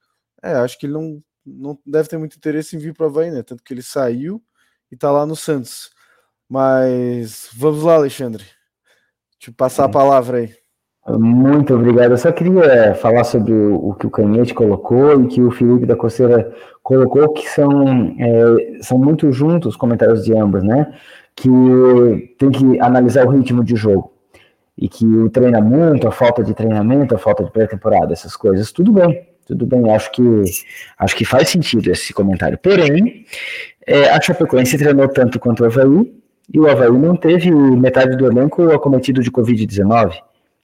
É, 0.43 0.55
acho 0.55 0.79
que 0.79 0.87
ele 0.87 0.95
não, 0.95 1.23
não 1.45 1.79
deve 1.87 2.09
ter 2.09 2.19
muito 2.19 2.37
interesse 2.37 2.77
em 2.77 2.79
vir 2.79 2.95
para 2.95 3.05
o 3.05 3.07
Havaí, 3.09 3.31
né? 3.31 3.43
Tanto 3.43 3.63
que 3.63 3.75
ele 3.75 3.83
saiu 3.83 4.43
e 4.91 4.97
tá 4.97 5.11
lá 5.11 5.27
no 5.27 5.37
Santos. 5.37 5.91
Mas 6.49 7.49
vamos 7.55 7.83
lá, 7.83 7.95
Alexandre. 7.95 8.45
Eu 9.47 9.53
passar 9.55 9.85
a 9.85 9.89
palavra 9.89 10.39
aí. 10.39 10.55
Muito 11.09 11.75
obrigado. 11.75 12.13
Eu 12.13 12.17
só 12.17 12.31
queria 12.31 12.95
falar 12.95 13.25
sobre 13.25 13.53
o, 13.53 13.89
o, 13.89 13.95
que 13.95 14.07
o 14.07 14.11
Canhete 14.11 14.55
colocou 14.55 15.21
e 15.21 15.27
que 15.27 15.43
o 15.43 15.51
Felipe 15.51 15.85
da 15.85 15.97
Coceira 15.97 16.55
colocou, 16.83 17.33
que 17.33 17.49
são, 17.49 18.15
é, 18.19 18.83
são 18.83 18.99
muito 18.99 19.33
juntos 19.33 19.71
os 19.71 19.77
comentários 19.77 20.25
de 20.25 20.37
ambos, 20.37 20.63
né? 20.63 20.97
Que 21.35 21.49
tem 22.39 22.51
que 22.51 22.79
analisar 22.81 23.27
o 23.27 23.31
ritmo 23.31 23.65
de 23.65 23.75
jogo. 23.75 24.13
E 24.79 24.89
que 24.89 25.05
o 25.05 25.29
treinamento, 25.29 26.07
a 26.07 26.13
falta 26.13 26.45
de 26.45 26.55
treinamento, 26.55 27.15
a 27.15 27.19
falta 27.19 27.43
de 27.43 27.51
pré-temporada, 27.51 28.13
essas 28.13 28.37
coisas, 28.37 28.71
tudo 28.71 28.93
bem. 28.93 29.32
Tudo 29.47 29.67
bem, 29.67 29.91
acho 29.93 30.11
que 30.13 30.23
acho 30.99 31.17
que 31.17 31.25
faz 31.25 31.49
sentido 31.49 31.91
esse 31.91 32.13
comentário. 32.13 32.59
Porém, 32.59 33.27
é, 33.87 34.09
a 34.09 34.21
Chapecoense 34.21 34.79
treinou 34.79 35.09
tanto 35.09 35.39
quanto 35.39 35.63
o 35.63 35.67
Havaí, 35.67 36.13
e 36.53 36.59
o 36.59 36.69
Havaí 36.69 36.91
não 36.93 37.17
teve 37.17 37.51
metade 37.51 38.17
do 38.17 38.27
elenco 38.27 38.71
acometido 38.71 39.23
de 39.23 39.31
Covid-19. 39.31 40.15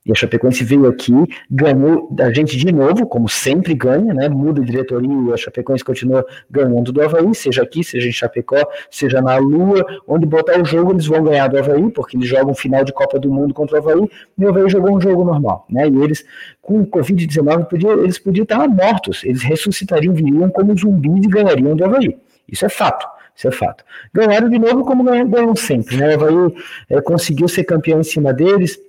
E 0.08 0.12
a 0.12 0.14
Chapecoense 0.14 0.64
veio 0.64 0.86
aqui, 0.86 1.12
ganhou 1.50 2.08
da 2.10 2.32
gente 2.32 2.56
de 2.56 2.72
novo, 2.72 3.06
como 3.06 3.28
sempre 3.28 3.74
ganha, 3.74 4.14
né? 4.14 4.26
Muda 4.26 4.62
a 4.62 4.64
diretoria 4.64 5.12
e 5.28 5.32
a 5.34 5.36
Chapecoense 5.36 5.84
continua 5.84 6.24
ganhando 6.50 6.90
do 6.90 7.02
Havaí, 7.02 7.34
seja 7.34 7.62
aqui, 7.62 7.84
seja 7.84 8.08
em 8.08 8.12
Chapecó, 8.12 8.66
seja 8.90 9.20
na 9.20 9.36
Lua, 9.36 9.84
onde 10.06 10.24
botar 10.24 10.58
o 10.58 10.64
jogo 10.64 10.92
eles 10.92 11.06
vão 11.06 11.22
ganhar 11.22 11.48
do 11.48 11.58
Havaí, 11.58 11.90
porque 11.90 12.16
eles 12.16 12.26
jogam 12.26 12.54
final 12.54 12.84
de 12.84 12.92
Copa 12.92 13.18
do 13.18 13.30
Mundo 13.30 13.52
contra 13.52 13.76
o 13.76 13.78
Havaí, 13.80 14.08
e 14.38 14.44
o 14.46 14.48
Havaí 14.48 14.70
jogou 14.70 14.96
um 14.96 15.00
jogo 15.00 15.24
normal, 15.24 15.66
né? 15.68 15.86
E 15.86 16.02
eles, 16.02 16.24
com 16.62 16.80
o 16.80 16.86
Covid-19, 16.86 17.66
eles 18.02 18.18
podiam 18.18 18.44
estar 18.44 18.66
mortos, 18.66 19.22
eles 19.24 19.42
ressuscitariam, 19.42 20.14
viriam 20.14 20.48
como 20.48 20.74
zumbis 20.74 21.26
e 21.26 21.28
ganhariam 21.28 21.76
do 21.76 21.84
Havaí. 21.84 22.16
Isso 22.50 22.64
é 22.64 22.70
fato. 22.70 23.06
Isso 23.36 23.46
é 23.46 23.52
fato. 23.52 23.84
Ganharam 24.12 24.48
de 24.48 24.58
novo 24.58 24.84
como 24.84 25.04
ganham 25.04 25.54
sempre. 25.54 25.96
Né? 25.96 26.16
O 26.16 26.24
Havaí 26.24 26.54
é, 26.88 27.00
conseguiu 27.00 27.46
ser 27.46 27.62
campeão 27.62 28.00
em 28.00 28.04
cima 28.04 28.32
deles, 28.32 28.80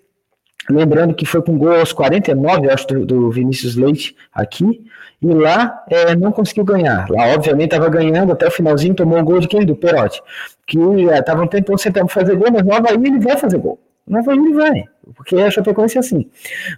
Lembrando 0.69 1.15
que 1.15 1.25
foi 1.25 1.41
com 1.41 1.57
gol 1.57 1.79
aos 1.79 1.91
49, 1.91 2.69
acho, 2.69 2.87
do, 2.87 3.05
do 3.05 3.31
Vinícius 3.31 3.75
Leite 3.75 4.15
aqui, 4.31 4.85
e 5.21 5.27
lá 5.27 5.83
é, 5.89 6.15
não 6.15 6.31
conseguiu 6.31 6.63
ganhar. 6.63 7.09
Lá, 7.09 7.33
obviamente, 7.33 7.73
estava 7.73 7.89
ganhando 7.89 8.31
até 8.31 8.47
o 8.47 8.51
finalzinho, 8.51 8.93
tomou 8.93 9.19
o 9.19 9.23
gol 9.23 9.39
de 9.39 9.47
quem? 9.47 9.65
Do 9.65 9.75
Perotti. 9.75 10.21
Que 10.67 10.77
estava 10.77 11.41
é, 11.41 11.45
um 11.45 11.47
tempo 11.47 11.75
tentando 11.75 12.07
fazer 12.07 12.35
gol, 12.35 12.51
mas 12.51 12.63
no 12.63 12.73
Havaí 12.73 12.95
ele 12.95 13.19
vai 13.19 13.35
fazer 13.35 13.57
gol. 13.57 13.79
No 14.07 14.19
Havaí 14.19 14.37
ele 14.37 14.53
vai, 14.53 14.83
porque 15.15 15.35
a 15.35 15.49
Chapecoense 15.49 15.97
é 15.97 15.99
assim. 15.99 16.29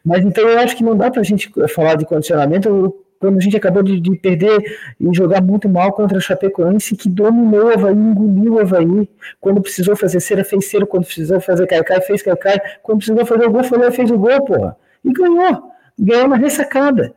Mas 0.03 0.23
então 0.23 0.47
eu 0.47 0.59
acho 0.59 0.75
que 0.75 0.83
não 0.83 0.95
dá 0.95 1.11
para 1.11 1.21
a 1.21 1.25
gente 1.25 1.51
falar 1.67 1.95
de 1.95 2.05
condicionamento 2.05 2.95
quando 3.21 3.37
a 3.37 3.39
gente 3.39 3.55
acabou 3.55 3.83
de, 3.83 3.99
de, 3.99 4.15
perder 4.15 4.79
e 4.99 5.13
jogar 5.13 5.43
muito 5.43 5.69
mal 5.69 5.93
contra 5.93 6.17
a 6.17 6.21
Chapecoense, 6.21 6.95
que 6.95 7.07
dominou 7.07 7.65
o 7.65 7.73
Havaí, 7.73 7.93
engoliu 7.93 8.55
o 8.55 8.59
Havaí, 8.59 9.07
quando 9.39 9.61
precisou 9.61 9.95
fazer 9.95 10.19
cera, 10.19 10.43
fez 10.43 10.65
cera, 10.65 10.87
quando 10.87 11.05
precisou 11.05 11.39
fazer 11.39 11.67
caicai, 11.67 12.01
fez 12.01 12.23
caicai, 12.23 12.59
quando 12.81 12.97
precisou 12.97 13.23
fazer 13.23 13.45
o 13.45 13.51
gol, 13.51 13.61
lá 13.79 13.91
fez 13.91 14.09
o 14.09 14.17
gol, 14.17 14.43
porra. 14.43 14.75
E 15.05 15.13
ganhou, 15.13 15.71
ganhou 15.99 16.27
na 16.27 16.35
ressacada. 16.35 17.13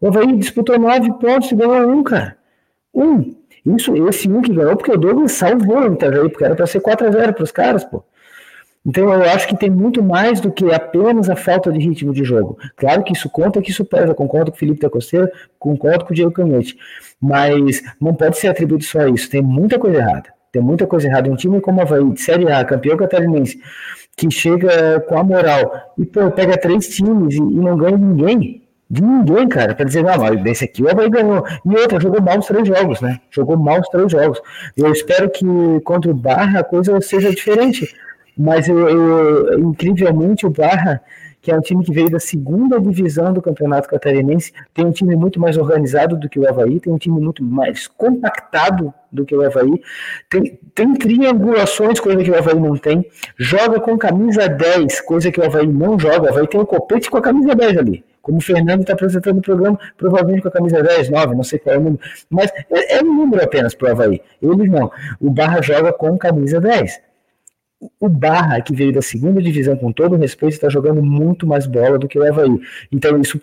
O 0.00 0.06
Havaí 0.06 0.36
disputou 0.36 0.78
nove 0.78 1.12
pontos 1.14 1.50
e 1.50 1.56
ganhou 1.56 1.90
um, 1.90 2.04
cara. 2.04 2.36
Um. 2.94 3.34
Isso, 3.66 3.96
esse 4.08 4.30
um 4.30 4.40
que 4.40 4.52
ganhou, 4.52 4.76
porque 4.76 4.92
o 4.92 4.96
Douglas 4.96 5.32
salvou 5.32 5.90
o 5.90 5.92
Itajaí, 5.92 6.28
porque 6.28 6.44
era 6.44 6.54
para 6.54 6.68
ser 6.68 6.80
4x0 6.80 7.32
para 7.32 7.44
os 7.44 7.50
caras, 7.50 7.84
pô. 7.84 8.04
Então 8.88 9.12
eu 9.12 9.22
acho 9.24 9.46
que 9.46 9.54
tem 9.54 9.68
muito 9.68 10.02
mais 10.02 10.40
do 10.40 10.50
que 10.50 10.72
apenas 10.72 11.28
a 11.28 11.36
falta 11.36 11.70
de 11.70 11.78
ritmo 11.78 12.10
de 12.10 12.24
jogo. 12.24 12.56
Claro 12.74 13.04
que 13.04 13.12
isso 13.12 13.28
conta, 13.28 13.60
que 13.60 13.70
isso 13.70 13.84
pesa. 13.84 14.14
Concordo 14.14 14.50
com 14.50 14.56
o 14.56 14.58
Felipe 14.58 14.80
da 14.80 14.88
Costeira, 14.88 15.30
concordo 15.58 16.06
com 16.06 16.12
o 16.12 16.14
Diego 16.14 16.32
Canhete. 16.32 16.74
Mas 17.20 17.82
não 18.00 18.14
pode 18.14 18.38
ser 18.38 18.48
atribuído 18.48 18.84
só 18.84 19.00
a 19.00 19.10
isso. 19.10 19.28
Tem 19.28 19.42
muita 19.42 19.78
coisa 19.78 19.98
errada. 19.98 20.32
Tem 20.50 20.62
muita 20.62 20.86
coisa 20.86 21.06
errada. 21.06 21.30
Um 21.30 21.36
time 21.36 21.60
como 21.60 21.80
a 21.80 21.82
Havaí, 21.82 22.10
de 22.10 22.18
Série 22.18 22.50
A, 22.50 22.64
campeão 22.64 22.96
catarinense, 22.96 23.60
que 24.16 24.30
chega 24.30 25.00
com 25.00 25.18
a 25.18 25.22
moral 25.22 25.92
e 25.98 26.06
pô, 26.06 26.30
pega 26.30 26.56
três 26.56 26.88
times 26.88 27.34
e, 27.34 27.36
e 27.36 27.40
não 27.40 27.76
ganha 27.76 27.98
ninguém. 27.98 28.64
De 28.90 29.02
ninguém, 29.02 29.46
cara, 29.48 29.74
para 29.74 29.84
dizer, 29.84 30.02
não, 30.02 30.16
mas 30.16 30.42
desse 30.42 30.64
aqui 30.64 30.82
o 30.82 30.90
Havaí 30.90 31.10
ganhou. 31.10 31.44
E 31.46 31.76
outra, 31.76 32.00
jogou 32.00 32.22
mal 32.22 32.38
os 32.38 32.46
três 32.46 32.66
jogos, 32.66 33.02
né? 33.02 33.20
Jogou 33.30 33.58
mal 33.58 33.80
os 33.80 33.88
três 33.90 34.10
jogos. 34.10 34.40
Eu 34.74 34.90
espero 34.90 35.28
que 35.28 35.44
contra 35.84 36.10
o 36.10 36.14
Barra 36.14 36.60
a 36.60 36.64
coisa 36.64 36.98
seja 37.02 37.28
diferente 37.28 37.86
mas 38.38 38.68
eu, 38.68 38.88
eu, 38.88 39.58
incrivelmente 39.58 40.46
o 40.46 40.50
Barra, 40.50 41.02
que 41.40 41.50
é 41.50 41.56
um 41.56 41.60
time 41.60 41.84
que 41.84 41.92
veio 41.92 42.08
da 42.08 42.20
segunda 42.20 42.80
divisão 42.80 43.32
do 43.32 43.42
Campeonato 43.42 43.88
Catarinense, 43.88 44.52
tem 44.72 44.86
um 44.86 44.92
time 44.92 45.16
muito 45.16 45.40
mais 45.40 45.56
organizado 45.56 46.16
do 46.16 46.28
que 46.28 46.38
o 46.38 46.48
Havaí, 46.48 46.78
tem 46.78 46.92
um 46.92 46.98
time 46.98 47.20
muito 47.20 47.42
mais 47.42 47.88
compactado 47.88 48.94
do 49.10 49.24
que 49.24 49.34
o 49.34 49.44
Havaí, 49.44 49.82
tem, 50.30 50.58
tem 50.74 50.94
triangulações, 50.94 51.98
coisa 51.98 52.22
que 52.22 52.30
o 52.30 52.38
Havaí 52.38 52.58
não 52.58 52.76
tem, 52.76 53.04
joga 53.36 53.80
com 53.80 53.98
camisa 53.98 54.48
10, 54.48 55.00
coisa 55.00 55.32
que 55.32 55.40
o 55.40 55.44
Havaí 55.44 55.66
não 55.66 55.98
joga, 55.98 56.26
o 56.26 56.28
Havaí 56.28 56.46
tem 56.46 56.60
o 56.60 56.66
copete 56.66 57.10
com 57.10 57.16
a 57.16 57.22
camisa 57.22 57.54
10 57.54 57.78
ali 57.78 58.04
como 58.20 58.38
o 58.38 58.42
Fernando 58.42 58.82
está 58.82 58.92
apresentando 58.92 59.38
o 59.38 59.40
programa, 59.40 59.80
provavelmente 59.96 60.42
com 60.42 60.48
a 60.48 60.50
camisa 60.50 60.82
10, 60.82 61.08
9, 61.08 61.34
não 61.34 61.42
sei 61.42 61.58
qual 61.58 61.74
é 61.74 61.78
o 61.78 61.80
número, 61.80 62.02
mas 62.28 62.52
é, 62.70 62.98
é 62.98 63.02
um 63.02 63.14
número 63.14 63.42
apenas 63.42 63.74
para 63.74 63.88
o 63.88 63.92
Havaí. 63.92 64.20
Eles 64.42 64.70
não. 64.70 64.90
O 65.18 65.30
Barra 65.30 65.62
joga 65.62 65.94
com 65.94 66.18
camisa 66.18 66.60
10 66.60 67.07
o 68.00 68.08
Barra, 68.08 68.60
que 68.60 68.74
veio 68.74 68.92
da 68.92 69.02
segunda 69.02 69.40
divisão, 69.40 69.76
com 69.76 69.92
todo 69.92 70.16
respeito, 70.16 70.54
está 70.54 70.68
jogando 70.68 71.02
muito 71.02 71.46
mais 71.46 71.66
bola 71.66 71.98
do 71.98 72.08
que 72.08 72.18
o 72.18 72.26
Havaí. 72.26 72.58
Então 72.90 73.20
isso 73.20 73.40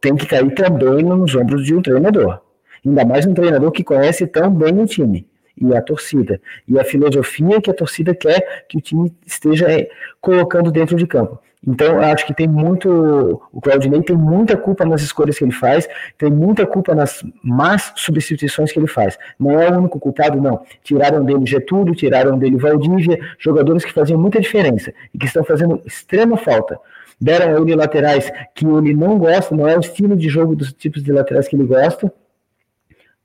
tem 0.00 0.16
que 0.16 0.26
cair 0.26 0.54
também 0.54 1.02
nos 1.02 1.34
ombros 1.34 1.64
de 1.64 1.74
um 1.74 1.82
treinador. 1.82 2.40
Ainda 2.84 3.04
mais 3.04 3.26
um 3.26 3.34
treinador 3.34 3.70
que 3.70 3.82
conhece 3.82 4.26
tão 4.26 4.50
bem 4.50 4.78
o 4.78 4.86
time 4.86 5.26
e 5.56 5.74
a 5.74 5.80
torcida. 5.80 6.40
E 6.66 6.78
a 6.78 6.84
filosofia 6.84 7.60
que 7.60 7.70
a 7.70 7.74
torcida 7.74 8.14
quer 8.14 8.66
que 8.68 8.76
o 8.76 8.80
time 8.80 9.12
esteja 9.26 9.70
é, 9.70 9.88
colocando 10.20 10.70
dentro 10.70 10.96
de 10.96 11.06
campo. 11.06 11.38
Então, 11.66 12.00
acho 12.00 12.26
que 12.26 12.34
tem 12.34 12.46
muito. 12.46 13.40
O 13.52 13.60
Claudinei 13.60 14.02
tem 14.02 14.16
muita 14.16 14.56
culpa 14.56 14.84
nas 14.84 15.02
escolhas 15.02 15.38
que 15.38 15.44
ele 15.44 15.52
faz, 15.52 15.88
tem 16.18 16.30
muita 16.30 16.66
culpa 16.66 16.94
nas 16.94 17.24
más 17.42 17.92
substituições 17.96 18.70
que 18.70 18.78
ele 18.78 18.86
faz. 18.86 19.18
Não 19.38 19.58
é 19.58 19.70
o 19.70 19.78
único 19.78 19.98
culpado, 19.98 20.40
não. 20.40 20.62
Tiraram 20.82 21.24
dele 21.24 21.46
Getúlio, 21.46 21.94
tiraram 21.94 22.38
dele 22.38 22.56
Valdívia, 22.56 23.18
jogadores 23.38 23.84
que 23.84 23.92
faziam 23.92 24.20
muita 24.20 24.40
diferença 24.40 24.92
e 25.12 25.18
que 25.18 25.26
estão 25.26 25.42
fazendo 25.42 25.80
extrema 25.86 26.36
falta. 26.36 26.78
Deram 27.20 27.56
a 27.56 27.60
ele 27.60 27.74
laterais 27.74 28.30
que 28.54 28.66
ele 28.66 28.92
não 28.92 29.18
gosta, 29.18 29.54
não 29.54 29.68
é 29.68 29.76
o 29.76 29.80
estilo 29.80 30.16
de 30.16 30.28
jogo 30.28 30.54
dos 30.54 30.72
tipos 30.72 31.02
de 31.02 31.12
laterais 31.12 31.48
que 31.48 31.56
ele 31.56 31.64
gosta 31.64 32.12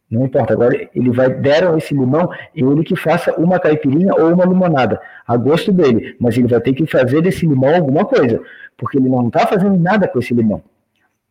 não 0.10 0.26
importa. 0.26 0.54
Agora 0.54 0.90
ele 0.96 1.12
vai 1.12 1.30
deram 1.30 1.78
esse 1.78 1.94
limão, 1.94 2.30
ele 2.56 2.84
que 2.84 2.96
faça 2.96 3.34
uma 3.40 3.60
caipirinha 3.60 4.14
ou 4.16 4.34
uma 4.34 4.46
limonada, 4.46 5.00
a 5.28 5.38
gosto 5.38 5.72
dele. 5.72 6.16
Mas 6.20 6.38
ele 6.38 6.48
vai 6.48 6.60
ter 6.60 6.74
que 6.74 6.86
fazer 6.88 7.22
desse 7.22 7.46
limão 7.46 7.76
alguma 7.76 8.06
coisa, 8.06 8.42
porque 8.78 8.98
ele 8.98 9.10
não 9.10 9.28
está 9.28 9.46
fazendo 9.46 9.78
nada 9.78 10.08
com 10.08 10.20
esse 10.20 10.34
limão. 10.34 10.64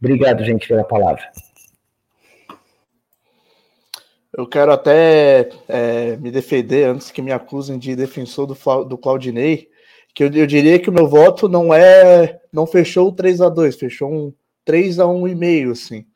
Obrigado, 0.01 0.45
gente, 0.45 0.69
pela 0.69 0.85
palavra. 0.85 1.25
Eu 4.37 4.47
quero 4.47 4.71
até 4.71 5.49
é, 5.69 6.17
me 6.17 6.31
defender 6.31 6.85
antes 6.85 7.11
que 7.11 7.21
me 7.21 7.33
acusem 7.33 7.79
de 7.79 7.97
defensor 7.97 8.47
do, 8.47 8.85
do 8.85 8.97
Claudinei, 8.97 9.69
que 10.15 10.23
eu, 10.23 10.33
eu, 10.33 10.47
diria 10.47 10.79
que 10.79 10.89
o 10.89 10.93
meu 10.93 11.09
voto 11.09 11.49
não 11.49 11.75
é, 11.75 12.39
não 12.53 12.67
fechou 12.67 13.09
o 13.09 13.13
3 13.13 13.41
a 13.41 13.49
2 13.49 13.77
fechou 13.77 14.13
um 14.13 14.33
3 14.65 15.01
a 15.01 15.05
1,5, 15.05 15.73
assim. 15.73 16.07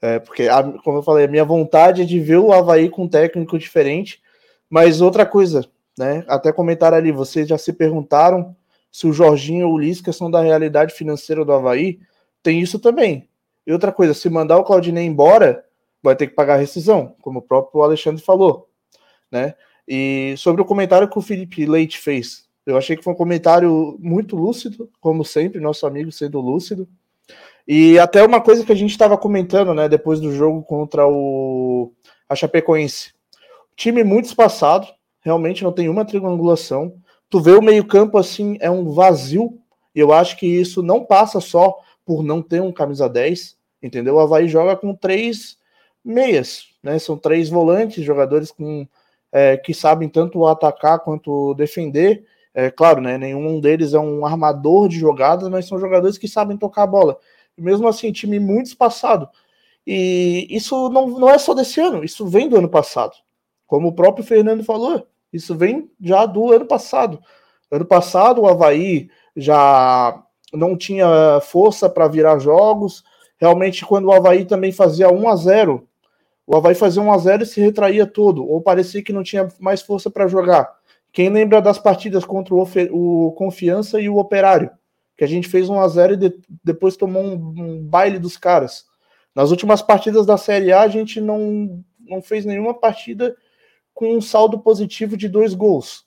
É, 0.00 0.18
porque, 0.18 0.48
a, 0.48 0.62
como 0.62 0.98
eu 0.98 1.02
falei, 1.02 1.24
a 1.24 1.28
minha 1.28 1.44
vontade 1.44 2.02
é 2.02 2.04
de 2.04 2.20
ver 2.20 2.38
o 2.38 2.52
Havaí 2.52 2.88
com 2.88 3.04
um 3.04 3.08
técnico 3.08 3.58
diferente. 3.58 4.22
Mas 4.70 5.00
outra 5.00 5.26
coisa, 5.26 5.64
né? 5.98 6.24
Até 6.28 6.52
comentar 6.52 6.94
ali, 6.94 7.10
vocês 7.10 7.48
já 7.48 7.58
se 7.58 7.72
perguntaram 7.72 8.54
se 8.90 9.06
o 9.06 9.12
Jorginho 9.12 9.68
ou 9.68 9.74
o 9.74 9.78
Lisca 9.78 10.12
são 10.12 10.30
da 10.30 10.40
realidade 10.40 10.94
financeira 10.94 11.44
do 11.44 11.52
Havaí. 11.52 11.98
Tem 12.42 12.60
isso 12.60 12.78
também. 12.78 13.28
E 13.66 13.72
outra 13.72 13.92
coisa, 13.92 14.14
se 14.14 14.30
mandar 14.30 14.58
o 14.58 14.64
Claudinei 14.64 15.04
embora, 15.04 15.64
vai 16.02 16.16
ter 16.16 16.26
que 16.26 16.34
pagar 16.34 16.54
a 16.54 16.58
rescisão, 16.58 17.14
como 17.20 17.40
o 17.40 17.42
próprio 17.42 17.82
Alexandre 17.82 18.22
falou, 18.22 18.68
né? 19.30 19.54
E 19.86 20.34
sobre 20.38 20.62
o 20.62 20.64
comentário 20.64 21.08
que 21.08 21.18
o 21.18 21.22
Felipe 21.22 21.66
Leite 21.66 21.98
fez, 21.98 22.48
eu 22.64 22.76
achei 22.76 22.96
que 22.96 23.02
foi 23.02 23.12
um 23.12 23.16
comentário 23.16 23.96
muito 23.98 24.36
lúcido, 24.36 24.90
como 25.00 25.24
sempre, 25.24 25.60
nosso 25.60 25.86
amigo 25.86 26.12
sendo 26.12 26.38
lúcido. 26.38 26.86
E 27.70 27.98
até 27.98 28.24
uma 28.24 28.40
coisa 28.40 28.64
que 28.64 28.72
a 28.72 28.74
gente 28.74 28.92
estava 28.92 29.18
comentando, 29.18 29.74
né, 29.74 29.90
depois 29.90 30.18
do 30.20 30.32
jogo 30.32 30.62
contra 30.62 31.06
o 31.06 31.92
a 32.26 32.34
Chapecoense. 32.34 33.12
Time 33.76 34.02
muito 34.02 34.24
espaçado, 34.24 34.86
realmente 35.20 35.62
não 35.62 35.70
tem 35.70 35.86
uma 35.90 36.04
triangulação. 36.04 36.94
Tu 37.28 37.38
vê 37.40 37.52
o 37.52 37.60
meio-campo 37.60 38.16
assim, 38.16 38.56
é 38.60 38.70
um 38.70 38.90
vazio 38.90 39.58
E 39.94 40.00
eu 40.00 40.12
acho 40.12 40.38
que 40.38 40.46
isso 40.46 40.82
não 40.82 41.04
passa 41.04 41.40
só 41.40 41.76
por 42.06 42.22
não 42.22 42.40
ter 42.40 42.62
um 42.62 42.72
camisa 42.72 43.06
10, 43.06 43.58
entendeu? 43.82 44.14
O 44.14 44.20
Havaí 44.20 44.48
joga 44.48 44.74
com 44.74 44.94
três 44.94 45.58
meias, 46.02 46.68
né? 46.82 46.98
São 46.98 47.18
três 47.18 47.50
volantes, 47.50 48.02
jogadores 48.02 48.50
com, 48.50 48.88
é, 49.30 49.58
que 49.58 49.74
sabem 49.74 50.08
tanto 50.08 50.46
atacar 50.46 51.00
quanto 51.00 51.52
defender. 51.54 52.24
É 52.54 52.70
claro, 52.70 53.02
né? 53.02 53.18
Nenhum 53.18 53.60
deles 53.60 53.92
é 53.92 53.98
um 53.98 54.24
armador 54.24 54.88
de 54.88 54.98
jogadas, 54.98 55.48
mas 55.50 55.66
são 55.66 55.78
jogadores 55.78 56.16
que 56.16 56.26
sabem 56.26 56.56
tocar 56.56 56.84
a 56.84 56.86
bola. 56.86 57.18
Mesmo 57.58 57.88
assim, 57.88 58.12
time 58.12 58.38
muito 58.38 58.66
espaçado. 58.66 59.28
E 59.86 60.46
isso 60.50 60.88
não, 60.90 61.08
não 61.08 61.28
é 61.28 61.38
só 61.38 61.54
desse 61.54 61.80
ano, 61.80 62.04
isso 62.04 62.26
vem 62.26 62.48
do 62.48 62.56
ano 62.56 62.68
passado. 62.68 63.14
Como 63.66 63.88
o 63.88 63.94
próprio 63.94 64.24
Fernando 64.24 64.64
falou, 64.64 65.06
isso 65.32 65.54
vem 65.54 65.90
já 66.00 66.26
do 66.26 66.52
ano 66.52 66.66
passado. 66.66 67.20
Ano 67.70 67.84
passado, 67.84 68.42
o 68.42 68.46
Havaí 68.46 69.10
já 69.36 70.22
não 70.52 70.76
tinha 70.76 71.40
força 71.42 71.88
para 71.88 72.08
virar 72.08 72.38
jogos. 72.38 73.04
Realmente, 73.38 73.84
quando 73.84 74.06
o 74.06 74.12
Havaí 74.12 74.44
também 74.44 74.72
fazia 74.72 75.10
1 75.10 75.28
a 75.28 75.36
0 75.36 75.88
o 76.48 76.56
Havaí 76.56 76.74
fazia 76.74 77.02
1 77.02 77.12
a 77.12 77.18
0 77.18 77.42
e 77.42 77.46
se 77.46 77.60
retraía 77.60 78.06
todo, 78.06 78.42
ou 78.42 78.58
parecia 78.62 79.02
que 79.02 79.12
não 79.12 79.22
tinha 79.22 79.48
mais 79.60 79.82
força 79.82 80.10
para 80.10 80.26
jogar. 80.26 80.78
Quem 81.12 81.28
lembra 81.28 81.60
das 81.60 81.78
partidas 81.78 82.24
contra 82.24 82.54
o, 82.54 82.62
o, 82.90 83.32
Confiança 83.32 84.00
e 84.00 84.08
o 84.08 84.16
Operário? 84.16 84.70
Que 85.18 85.24
a 85.24 85.28
gente 85.28 85.48
fez 85.48 85.68
1 85.68 85.78
a 85.78 85.88
0 85.88 86.14
e 86.14 86.16
de, 86.16 86.40
depois 86.64 86.96
tomou 86.96 87.22
um, 87.22 87.34
um, 87.34 87.84
baile 87.84 88.18
dos 88.18 88.38
caras. 88.38 88.86
Nas 89.34 89.50
últimas 89.50 89.82
partidas 89.82 90.24
da 90.24 90.38
Série 90.38 90.72
A, 90.72 90.80
a 90.80 90.88
gente 90.88 91.20
não, 91.20 91.84
não 92.00 92.22
fez 92.22 92.46
nenhuma 92.46 92.72
partida 92.72 93.36
com 93.92 94.16
um 94.16 94.20
saldo 94.20 94.58
positivo 94.60 95.16
de 95.16 95.28
dois 95.28 95.52
gols. 95.52 96.06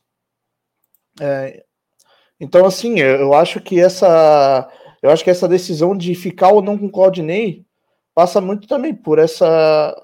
É, 1.19 1.63
então, 2.39 2.65
assim, 2.65 2.99
eu 2.99 3.33
acho 3.35 3.61
que 3.61 3.79
essa 3.79 4.67
eu 5.01 5.09
acho 5.09 5.23
que 5.23 5.29
essa 5.29 5.47
decisão 5.47 5.95
de 5.95 6.15
ficar 6.15 6.49
ou 6.49 6.61
não 6.61 6.77
com 6.77 6.85
o 6.85 6.91
Claudinei 6.91 7.65
passa 8.13 8.39
muito 8.39 8.67
também 8.67 8.93
por 8.93 9.19
essa 9.19 9.95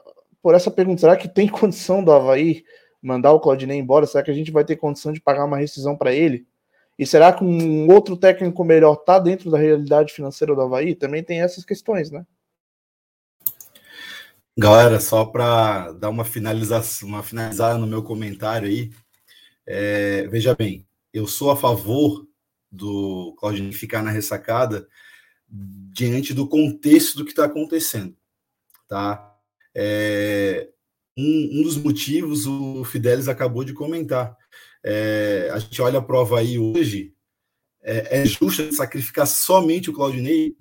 por 0.41 0.53
essa 0.53 0.69
pergunta. 0.69 1.01
Será 1.01 1.15
que 1.15 1.27
tem 1.27 1.47
condição 1.49 2.03
do 2.03 2.11
Havaí 2.11 2.63
mandar 3.01 3.31
o 3.31 3.39
Claudinei 3.39 3.79
embora? 3.79 4.05
Será 4.05 4.23
que 4.23 4.31
a 4.31 4.33
gente 4.33 4.51
vai 4.51 4.65
ter 4.65 4.75
condição 4.75 5.11
de 5.11 5.21
pagar 5.21 5.45
uma 5.45 5.57
rescisão 5.57 5.95
para 5.95 6.13
ele? 6.13 6.45
E 6.97 7.05
será 7.05 7.31
que 7.31 7.43
um 7.43 7.87
outro 7.91 8.17
técnico 8.17 8.63
melhor 8.63 8.93
está 8.93 9.19
dentro 9.19 9.51
da 9.51 9.57
realidade 9.57 10.13
financeira 10.13 10.55
do 10.55 10.61
Havaí? 10.61 10.95
Também 10.95 11.23
tem 11.23 11.41
essas 11.41 11.63
questões, 11.63 12.09
né? 12.09 12.25
Galera, 14.57 14.99
só 14.99 15.23
para 15.23 15.91
dar 15.91 16.09
uma 16.09 16.25
finalização, 16.25 17.07
uma 17.07 17.21
finalizada 17.21 17.77
no 17.77 17.85
meu 17.85 18.01
comentário 18.01 18.67
aí, 18.67 18.91
é, 19.67 20.25
veja 20.27 20.55
bem, 20.55 20.87
eu 21.13 21.27
sou 21.27 21.51
a 21.51 21.55
favor 21.55 22.27
do 22.71 23.35
Claudinei 23.37 23.71
ficar 23.71 24.01
na 24.01 24.09
ressacada 24.09 24.87
diante 25.47 26.33
do 26.33 26.47
contexto 26.47 27.17
do 27.17 27.23
que 27.23 27.31
está 27.31 27.45
acontecendo, 27.45 28.17
tá? 28.87 29.35
É, 29.75 30.69
um, 31.15 31.59
um, 31.59 31.61
dos 31.61 31.77
motivos 31.77 32.47
o 32.47 32.83
Fidelis 32.83 33.27
acabou 33.27 33.63
de 33.63 33.73
comentar. 33.73 34.35
É, 34.89 35.49
a 35.51 35.59
gente 35.59 35.81
olha 35.81 35.99
a 35.99 36.01
prova 36.01 36.39
aí 36.39 36.57
hoje, 36.57 37.13
é, 37.83 38.21
é 38.21 38.25
justo 38.25 38.71
sacrificar 38.71 39.27
somente 39.27 39.89
o 39.89 39.93
Claudinei? 39.93 40.55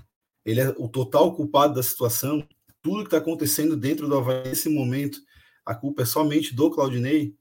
Ele 0.45 0.61
é 0.61 0.69
o 0.79 0.89
total 0.89 1.33
culpado 1.33 1.75
da 1.75 1.83
situação? 1.83 2.45
Tudo 2.83 3.03
que 3.03 3.07
está 3.07 3.19
acontecendo 3.19 3.77
dentro 3.77 4.09
do 4.09 4.17
Havaí 4.17 4.49
nesse 4.49 4.69
momento, 4.69 5.21
a 5.65 5.77
culpa 5.77 6.03
é 6.03 6.05
somente 6.05 6.53
do 6.53 6.73
Claudinei? 6.73 7.37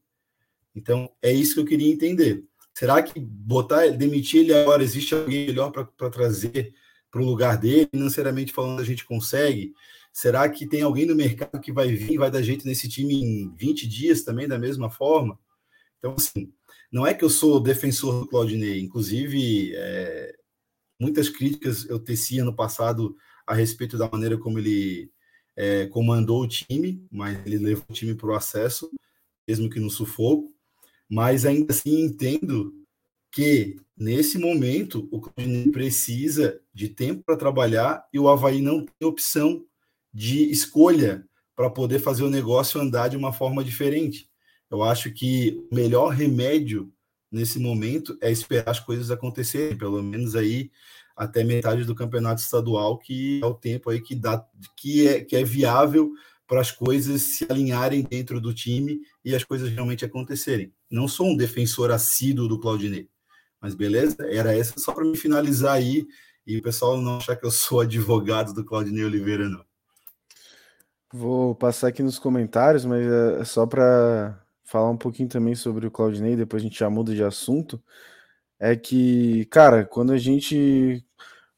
Então, 0.76 1.10
é 1.24 1.32
isso 1.32 1.56
que 1.56 1.62
eu 1.62 1.65
queria 1.65 1.91
entender. 1.91 2.43
Será 2.71 3.02
que 3.02 3.19
botar, 3.19 3.88
demitir 3.88 4.41
ele 4.41 4.54
agora, 4.54 4.84
existe 4.84 5.15
alguém 5.15 5.48
melhor 5.48 5.71
para 5.71 6.10
trazer 6.12 6.71
para 7.10 7.19
o 7.19 7.26
lugar 7.26 7.58
dele? 7.58 7.89
Financeiramente 7.91 8.54
falando, 8.54 8.80
a 8.80 8.86
gente 8.86 9.04
consegue? 9.04 9.74
Será 10.13 10.48
que 10.48 10.67
tem 10.67 10.84
alguém 10.84 11.08
no 11.08 11.15
mercado 11.15 11.60
que 11.60 11.71
vai 11.71 11.88
vir, 11.88 12.19
vai 12.19 12.30
dar 12.30 12.43
jeito 12.43 12.63
nesse 12.67 12.88
time 12.88 13.15
em 13.15 13.56
20 13.56 13.88
dias 13.88 14.21
também, 14.21 14.48
da 14.48 14.60
mesma 14.60 14.88
forma? 14.88 15.39
Então, 15.98 16.13
assim, 16.15 16.54
não 16.95 17.05
é 17.05 17.13
que 17.13 17.25
eu 17.25 17.29
sou 17.29 17.60
defensor 17.60 18.21
do 18.21 18.27
Claudinei, 18.27 18.79
inclusive, 18.79 19.73
é, 19.75 20.36
muitas 20.99 21.29
críticas 21.29 21.86
eu 21.89 21.99
tecia 21.99 22.43
no 22.43 22.55
passado 22.55 23.15
a 23.45 23.53
respeito 23.53 23.97
da 23.97 24.10
maneira 24.10 24.38
como 24.38 24.58
ele 24.58 25.12
é, 25.55 25.88
comandou 25.88 26.41
o 26.41 26.47
time, 26.47 27.05
mas 27.12 27.45
ele 27.45 27.58
levou 27.58 27.86
o 27.89 27.93
time 27.93 28.15
para 28.15 28.29
o 28.29 28.36
acesso, 28.36 28.89
mesmo 29.47 29.69
que 29.69 29.79
no 29.79 29.89
sufoco 29.89 30.55
mas 31.10 31.45
ainda 31.45 31.73
assim 31.73 32.01
entendo 32.01 32.73
que 33.31 33.79
nesse 33.97 34.38
momento 34.38 35.08
o 35.12 35.21
Claudinei 35.21 35.71
precisa 35.71 36.60
de 36.73 36.89
tempo 36.89 37.23
para 37.23 37.38
trabalhar 37.38 38.08
e 38.12 38.19
o 38.19 38.27
Havaí 38.27 38.62
não 38.62 38.86
tem 38.86 39.08
opção 39.08 39.65
de 40.13 40.49
escolha 40.49 41.27
para 41.55 41.69
poder 41.69 41.99
fazer 41.99 42.23
o 42.23 42.29
negócio 42.29 42.81
andar 42.81 43.10
de 43.10 43.17
uma 43.17 43.31
forma 43.31 43.63
diferente. 43.63 44.29
Eu 44.69 44.84
acho 44.84 45.12
que 45.12 45.65
o 45.71 45.75
melhor 45.75 46.10
remédio 46.10 46.91
nesse 47.32 47.60
momento 47.60 48.17
é 48.21 48.32
esperar 48.32 48.69
as 48.69 48.80
coisas 48.80 49.12
acontecerem, 49.12 49.78
pelo 49.78 50.01
menos 50.01 50.36
aí 50.36 50.71
até 51.15 51.43
metade 51.43 51.86
do 51.86 51.95
campeonato 51.95 52.41
estadual, 52.41 52.97
que 52.97 53.39
é 53.41 53.45
o 53.45 53.54
tempo 53.54 53.89
aí 53.89 54.01
que 54.01 54.15
dá 54.15 54.45
que 54.75 55.08
é, 55.08 55.23
que 55.23 55.36
é 55.36 55.43
viável 55.43 56.12
para 56.47 56.62
as 56.62 56.71
coisas 56.71 57.38
se 57.38 57.45
alinharem 57.49 58.04
dentro 58.04 58.39
do 58.39 58.54
time 58.54 58.99
e 59.23 59.34
as 59.34 59.43
coisas 59.43 59.69
realmente 59.69 60.06
acontecerem. 60.06 60.71
Não 60.89 61.08
sou 61.08 61.28
um 61.28 61.38
defensor 61.38 61.91
assíduo 61.91 62.47
do 62.47 62.60
Claudinei, 62.60 63.10
mas 63.60 63.73
beleza, 63.73 64.17
era 64.30 64.56
essa 64.56 64.80
só 64.80 64.93
para 64.93 65.06
me 65.06 65.17
finalizar 65.17 65.73
aí 65.73 66.06
e 66.45 66.58
o 66.58 66.62
pessoal 66.62 67.01
não 67.01 67.17
achar 67.17 67.36
que 67.36 67.45
eu 67.45 67.51
sou 67.51 67.80
advogado 67.82 68.54
do 68.54 68.63
Claudinei 68.63 69.04
Oliveira, 69.04 69.49
não. 69.49 69.63
Vou 71.12 71.56
passar 71.56 71.88
aqui 71.88 72.04
nos 72.04 72.19
comentários, 72.19 72.84
mas 72.84 73.06
é 73.06 73.45
só 73.45 73.65
para 73.65 74.44
falar 74.65 74.89
um 74.89 74.97
pouquinho 74.97 75.30
também 75.30 75.56
sobre 75.56 75.88
o 75.88 75.91
Claudinei, 75.91 76.36
depois 76.36 76.62
a 76.62 76.65
gente 76.65 76.80
já 76.80 76.89
muda 76.89 77.13
de 77.13 77.23
assunto. 77.23 77.82
É 78.60 78.75
que, 78.75 79.45
cara, 79.45 79.86
quando 79.86 80.12
a 80.13 80.17
gente 80.17 81.06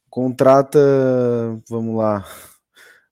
contrata, 0.09 0.79
vamos 1.69 1.95
lá, 1.97 2.25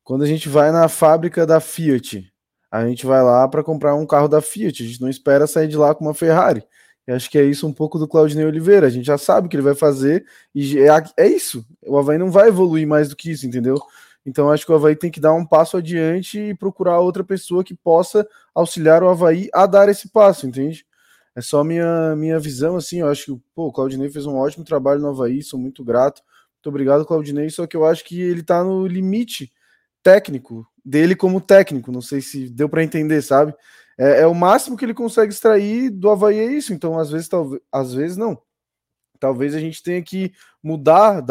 quando 0.04 0.24
a 0.24 0.28
gente 0.28 0.50
vai 0.50 0.72
na 0.72 0.88
fábrica 0.88 1.46
da 1.46 1.60
Fiat, 1.60 2.32
a 2.72 2.88
gente 2.88 3.06
vai 3.06 3.24
lá 3.24 3.48
para 3.48 3.64
comprar 3.64 3.96
um 3.96 4.06
carro 4.06 4.28
da 4.28 4.42
Fiat, 4.42 4.84
a 4.84 4.88
gente 4.88 5.02
não 5.02 5.10
espera 5.10 5.48
sair 5.48 5.68
de 5.68 5.78
lá 5.78 5.96
com 5.96 6.06
uma 6.06 6.14
Ferrari. 6.14 6.64
E 7.08 7.12
acho 7.12 7.30
que 7.30 7.38
é 7.38 7.44
isso 7.44 7.68
um 7.68 7.74
pouco 7.74 8.00
do 8.00 8.08
Claudinei 8.08 8.46
Oliveira. 8.46 8.88
A 8.88 8.90
gente 8.90 9.06
já 9.06 9.18
sabe 9.18 9.48
o 9.48 9.50
que 9.50 9.56
ele 9.56 9.64
vai 9.64 9.76
fazer 9.76 10.26
e 10.54 10.80
é, 10.80 10.90
é 11.18 11.28
isso. 11.28 11.66
O 11.86 11.98
Havaí 11.98 12.18
não 12.18 12.32
vai 12.32 12.48
evoluir 12.48 12.88
mais 12.88 13.10
do 13.10 13.16
que 13.16 13.32
isso, 13.32 13.46
entendeu? 13.46 13.78
Então 14.26 14.52
acho 14.52 14.66
que 14.66 14.72
o 14.72 14.76
Havaí 14.76 14.96
tem 14.96 15.12
que 15.12 15.20
dar 15.20 15.34
um 15.34 15.46
passo 15.46 15.78
adiante 15.78 16.40
e 16.40 16.56
procurar 16.56 17.00
outra 17.00 17.24
pessoa 17.24 17.64
que 17.64 17.76
possa 17.76 18.28
auxiliar 18.54 19.04
o 19.04 19.10
Havaí 19.10 19.50
a 19.54 19.66
dar 19.66 19.88
esse 19.88 20.10
passo, 20.10 20.48
entende? 20.48 20.86
É 21.36 21.42
só 21.42 21.64
minha, 21.64 22.16
minha 22.16 22.40
visão, 22.40 22.78
assim. 22.78 23.02
Eu 23.02 23.10
acho 23.10 23.26
que 23.26 23.42
pô, 23.54 23.68
o 23.68 23.72
Claudinei 23.72 24.10
fez 24.10 24.26
um 24.26 24.38
ótimo 24.38 24.64
trabalho 24.64 25.02
no 25.02 25.10
Havaí, 25.10 25.44
sou 25.44 25.60
muito 25.60 25.84
grato. 25.84 26.22
Muito 26.56 26.70
obrigado, 26.70 27.06
Claudinei. 27.06 27.50
Só 27.50 27.68
que 27.68 27.76
eu 27.78 27.86
acho 27.86 28.04
que 28.06 28.20
ele 28.20 28.42
tá 28.42 28.64
no 28.64 28.88
limite 28.88 29.52
técnico 30.02 30.66
dele 30.84 31.16
como 31.16 31.42
técnico. 31.42 31.92
Não 31.92 32.02
sei 32.02 32.22
se 32.22 32.50
deu 32.50 32.70
para 32.70 32.84
entender, 32.84 33.22
sabe? 33.22 33.54
É, 33.98 34.22
é, 34.22 34.28
o 34.28 34.34
máximo 34.34 34.78
que 34.78 34.86
ele 34.86 34.94
consegue 34.94 35.32
extrair 35.34 35.90
do 35.90 36.10
Havaí 36.10 36.40
é 36.40 36.46
isso. 36.46 36.74
Então, 36.74 36.98
às 36.98 37.12
vezes, 37.12 37.28
talvez, 37.28 37.62
às 37.72 37.94
vezes 37.94 38.18
não. 38.18 38.42
Talvez 39.20 39.56
a 39.56 39.60
gente 39.60 39.84
tenha 39.84 40.02
que 40.02 40.34
mudar 40.66 41.24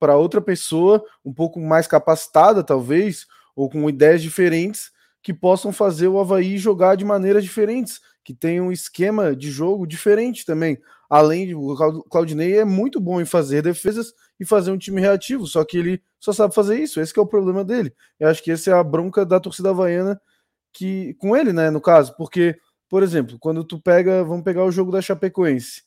para 0.00 0.16
outra 0.16 0.40
pessoa 0.40 1.04
um 1.24 1.32
pouco 1.32 1.60
mais 1.60 1.86
capacitada, 1.86 2.64
talvez, 2.64 3.26
ou 3.54 3.70
com 3.70 3.88
ideias 3.88 4.20
diferentes 4.20 4.90
que 5.22 5.32
possam 5.32 5.72
fazer 5.72 6.08
o 6.08 6.18
Havaí 6.18 6.58
jogar 6.58 6.96
de 6.96 7.04
maneiras 7.04 7.44
diferentes, 7.44 8.00
que 8.24 8.34
tenham 8.34 8.66
um 8.66 8.72
esquema 8.72 9.36
de 9.36 9.52
jogo 9.52 9.86
diferente 9.86 10.44
também. 10.44 10.80
Além 11.08 11.46
de 11.46 11.54
o 11.54 12.02
Claudinei 12.10 12.58
é 12.58 12.64
muito 12.64 12.98
bom 13.00 13.20
em 13.20 13.24
fazer 13.24 13.62
defesas 13.62 14.12
e 14.40 14.44
fazer 14.44 14.72
um 14.72 14.78
time 14.78 15.00
reativo, 15.00 15.46
só 15.46 15.64
que 15.64 15.78
ele 15.78 16.02
só 16.18 16.32
sabe 16.32 16.52
fazer 16.52 16.76
isso, 16.76 17.00
esse 17.00 17.16
é 17.16 17.22
o 17.22 17.26
problema 17.26 17.64
dele. 17.64 17.94
Eu 18.18 18.28
acho 18.28 18.42
que 18.42 18.50
essa 18.50 18.70
é 18.70 18.74
a 18.74 18.82
bronca 18.82 19.24
da 19.24 19.38
torcida 19.38 19.70
havaiana 19.70 20.20
que, 20.72 21.14
com 21.14 21.36
ele, 21.36 21.52
né, 21.52 21.70
no 21.70 21.80
caso, 21.80 22.16
porque, 22.16 22.58
por 22.88 23.04
exemplo, 23.04 23.38
quando 23.38 23.62
tu 23.62 23.80
pega, 23.80 24.24
vamos 24.24 24.42
pegar 24.42 24.64
o 24.64 24.72
jogo 24.72 24.90
da 24.90 25.00
Chapecoense, 25.00 25.82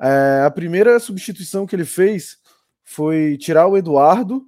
é, 0.00 0.42
a 0.44 0.50
primeira 0.50 0.98
substituição 1.00 1.66
que 1.66 1.74
ele 1.74 1.84
fez 1.84 2.38
foi 2.84 3.36
tirar 3.38 3.66
o 3.66 3.76
Eduardo 3.76 4.44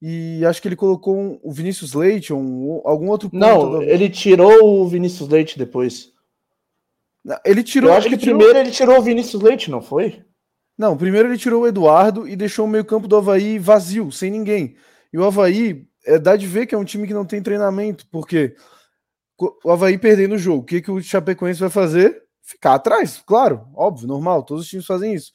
e 0.00 0.44
acho 0.44 0.60
que 0.60 0.68
ele 0.68 0.76
colocou 0.76 1.16
um, 1.16 1.40
o 1.42 1.52
Vinícius 1.52 1.94
Leite, 1.94 2.32
um, 2.32 2.80
algum 2.84 3.08
outro 3.08 3.30
Não, 3.32 3.82
ele 3.82 4.10
tirou 4.10 4.82
o 4.82 4.88
Vinícius 4.88 5.28
Leite 5.28 5.58
depois. 5.58 6.12
Ele 7.44 7.62
tirou. 7.62 7.90
Eu 7.90 7.96
acho 7.96 8.08
que 8.08 8.16
tirou... 8.16 8.36
primeiro 8.36 8.58
ele 8.58 8.70
tirou 8.70 8.98
o 8.98 9.02
Vinícius 9.02 9.42
Leite, 9.42 9.70
não 9.70 9.80
foi? 9.80 10.22
Não, 10.76 10.96
primeiro 10.96 11.28
ele 11.28 11.38
tirou 11.38 11.62
o 11.62 11.66
Eduardo 11.66 12.28
e 12.28 12.36
deixou 12.36 12.66
o 12.66 12.68
meio-campo 12.68 13.08
do 13.08 13.16
Havaí 13.16 13.58
vazio, 13.58 14.10
sem 14.12 14.30
ninguém. 14.30 14.76
E 15.12 15.16
o 15.16 15.24
Havaí 15.24 15.86
é, 16.04 16.18
dá 16.18 16.36
de 16.36 16.46
ver 16.46 16.66
que 16.66 16.74
é 16.74 16.78
um 16.78 16.84
time 16.84 17.06
que 17.06 17.14
não 17.14 17.24
tem 17.24 17.42
treinamento, 17.42 18.06
porque 18.10 18.54
o 19.64 19.70
Havaí 19.70 19.96
perdendo 19.96 20.34
o 20.34 20.38
jogo, 20.38 20.62
o 20.62 20.64
que, 20.64 20.82
que 20.82 20.90
o 20.90 21.00
Chapecoense 21.00 21.60
vai 21.60 21.70
fazer? 21.70 22.23
Ficar 22.46 22.74
atrás, 22.74 23.22
claro, 23.26 23.66
óbvio, 23.74 24.06
normal, 24.06 24.42
todos 24.42 24.64
os 24.64 24.68
times 24.68 24.84
fazem 24.84 25.14
isso. 25.14 25.32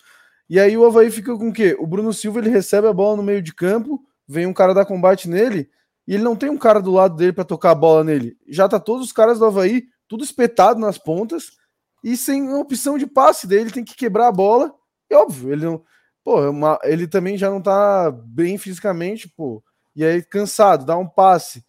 E 0.47 0.59
aí 0.59 0.77
o 0.77 0.85
Havaí 0.85 1.09
fica 1.09 1.35
com 1.35 1.49
o 1.49 1.53
quê? 1.53 1.75
O 1.79 1.87
Bruno 1.87 2.13
Silva 2.13 2.37
ele 2.37 2.51
recebe 2.51 2.87
a 2.87 2.93
bola 2.93 3.17
no 3.17 3.23
meio 3.23 3.41
de 3.41 3.51
campo, 3.51 3.99
vem 4.27 4.45
um 4.45 4.53
cara 4.53 4.75
dar 4.75 4.85
combate 4.85 5.27
nele, 5.27 5.71
e 6.07 6.13
ele 6.13 6.23
não 6.23 6.35
tem 6.35 6.51
um 6.51 6.57
cara 6.57 6.79
do 6.79 6.91
lado 6.91 7.15
dele 7.15 7.33
para 7.33 7.43
tocar 7.43 7.71
a 7.71 7.75
bola 7.75 8.03
nele. 8.03 8.37
Já 8.47 8.69
tá 8.69 8.79
todos 8.79 9.07
os 9.07 9.11
caras 9.11 9.39
do 9.39 9.45
Havaí, 9.45 9.87
tudo 10.07 10.23
espetado 10.23 10.79
nas 10.79 10.99
pontas, 10.99 11.51
e 12.03 12.15
sem 12.15 12.53
opção 12.53 12.95
de 12.95 13.07
passe 13.07 13.47
dele, 13.47 13.63
ele 13.63 13.71
tem 13.71 13.83
que 13.83 13.95
quebrar 13.95 14.27
a 14.27 14.31
bola. 14.31 14.71
E 15.09 15.15
óbvio, 15.15 15.51
ele 15.51 15.65
não. 15.65 15.83
Pô, 16.23 16.43
é 16.43 16.49
uma, 16.49 16.77
ele 16.83 17.07
também 17.07 17.39
já 17.39 17.49
não 17.49 17.59
tá 17.59 18.11
bem 18.11 18.55
fisicamente, 18.59 19.27
pô. 19.27 19.63
E 19.95 20.05
aí, 20.05 20.21
cansado, 20.21 20.85
dá 20.85 20.95
um 20.95 21.07
passe. 21.07 21.65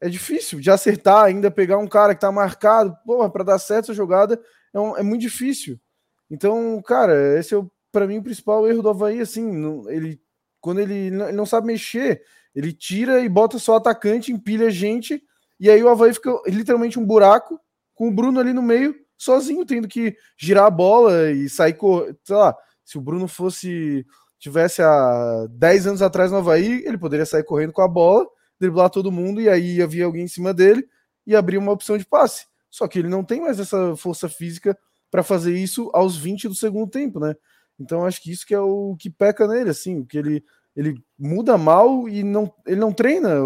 É 0.00 0.08
difícil 0.08 0.60
de 0.60 0.70
acertar, 0.70 1.24
ainda 1.24 1.50
pegar 1.50 1.78
um 1.78 1.88
cara 1.88 2.14
que 2.14 2.20
tá 2.20 2.30
marcado, 2.30 2.96
porra, 3.04 3.28
para 3.28 3.42
dar 3.42 3.58
certo 3.58 3.86
essa 3.86 3.94
jogada 3.94 4.40
é, 4.74 4.80
um, 4.80 4.96
é, 4.96 5.02
muito 5.02 5.22
difícil. 5.22 5.78
Então, 6.30 6.80
cara, 6.82 7.38
esse 7.38 7.54
é 7.54 7.62
para 7.90 8.06
mim 8.06 8.18
o 8.18 8.22
principal 8.22 8.68
erro 8.68 8.82
do 8.82 8.90
Havaí, 8.90 9.20
assim, 9.20 9.50
ele 9.88 10.20
quando 10.60 10.80
ele, 10.80 10.94
ele 10.94 11.32
não 11.32 11.46
sabe 11.46 11.68
mexer, 11.68 12.22
ele 12.54 12.72
tira 12.72 13.20
e 13.20 13.28
bota 13.28 13.58
só 13.58 13.76
atacante, 13.76 14.32
empilha 14.32 14.70
gente, 14.70 15.22
e 15.58 15.70
aí 15.70 15.82
o 15.82 15.88
Havaí 15.88 16.12
fica 16.12 16.30
literalmente 16.46 16.98
um 16.98 17.06
buraco 17.06 17.58
com 17.94 18.08
o 18.08 18.12
Bruno 18.12 18.40
ali 18.40 18.52
no 18.52 18.62
meio, 18.62 18.94
sozinho, 19.16 19.64
tendo 19.64 19.88
que 19.88 20.16
girar 20.36 20.66
a 20.66 20.70
bola 20.70 21.30
e 21.30 21.48
sair, 21.48 21.76
sei 22.24 22.36
lá, 22.36 22.56
se 22.84 22.98
o 22.98 23.00
Bruno 23.00 23.28
fosse 23.28 24.04
tivesse 24.38 24.80
há 24.82 25.46
10 25.50 25.88
anos 25.88 26.02
atrás 26.02 26.30
no 26.30 26.38
Havaí, 26.38 26.84
ele 26.86 26.96
poderia 26.96 27.26
sair 27.26 27.42
correndo 27.42 27.72
com 27.72 27.82
a 27.82 27.88
bola, 27.88 28.26
driblar 28.58 28.88
todo 28.88 29.10
mundo 29.10 29.40
e 29.40 29.48
aí 29.48 29.82
havia 29.82 30.04
alguém 30.04 30.24
em 30.24 30.28
cima 30.28 30.54
dele 30.54 30.88
e 31.26 31.34
abrir 31.34 31.58
uma 31.58 31.72
opção 31.72 31.98
de 31.98 32.06
passe. 32.06 32.46
Só 32.70 32.86
que 32.86 32.98
ele 32.98 33.08
não 33.08 33.24
tem 33.24 33.40
mais 33.40 33.58
essa 33.58 33.96
força 33.96 34.28
física 34.28 34.76
para 35.10 35.22
fazer 35.22 35.56
isso 35.56 35.90
aos 35.94 36.16
20 36.16 36.48
do 36.48 36.54
segundo 36.54 36.90
tempo, 36.90 37.18
né? 37.18 37.34
Então 37.78 38.04
acho 38.04 38.22
que 38.22 38.30
isso 38.30 38.46
que 38.46 38.54
é 38.54 38.60
o 38.60 38.96
que 38.98 39.08
peca 39.08 39.46
nele, 39.46 39.70
assim, 39.70 40.04
que 40.04 40.18
ele 40.18 40.44
ele 40.76 40.94
muda 41.18 41.58
mal 41.58 42.08
e 42.08 42.22
não 42.22 42.52
ele 42.66 42.80
não 42.80 42.92
treina. 42.92 43.40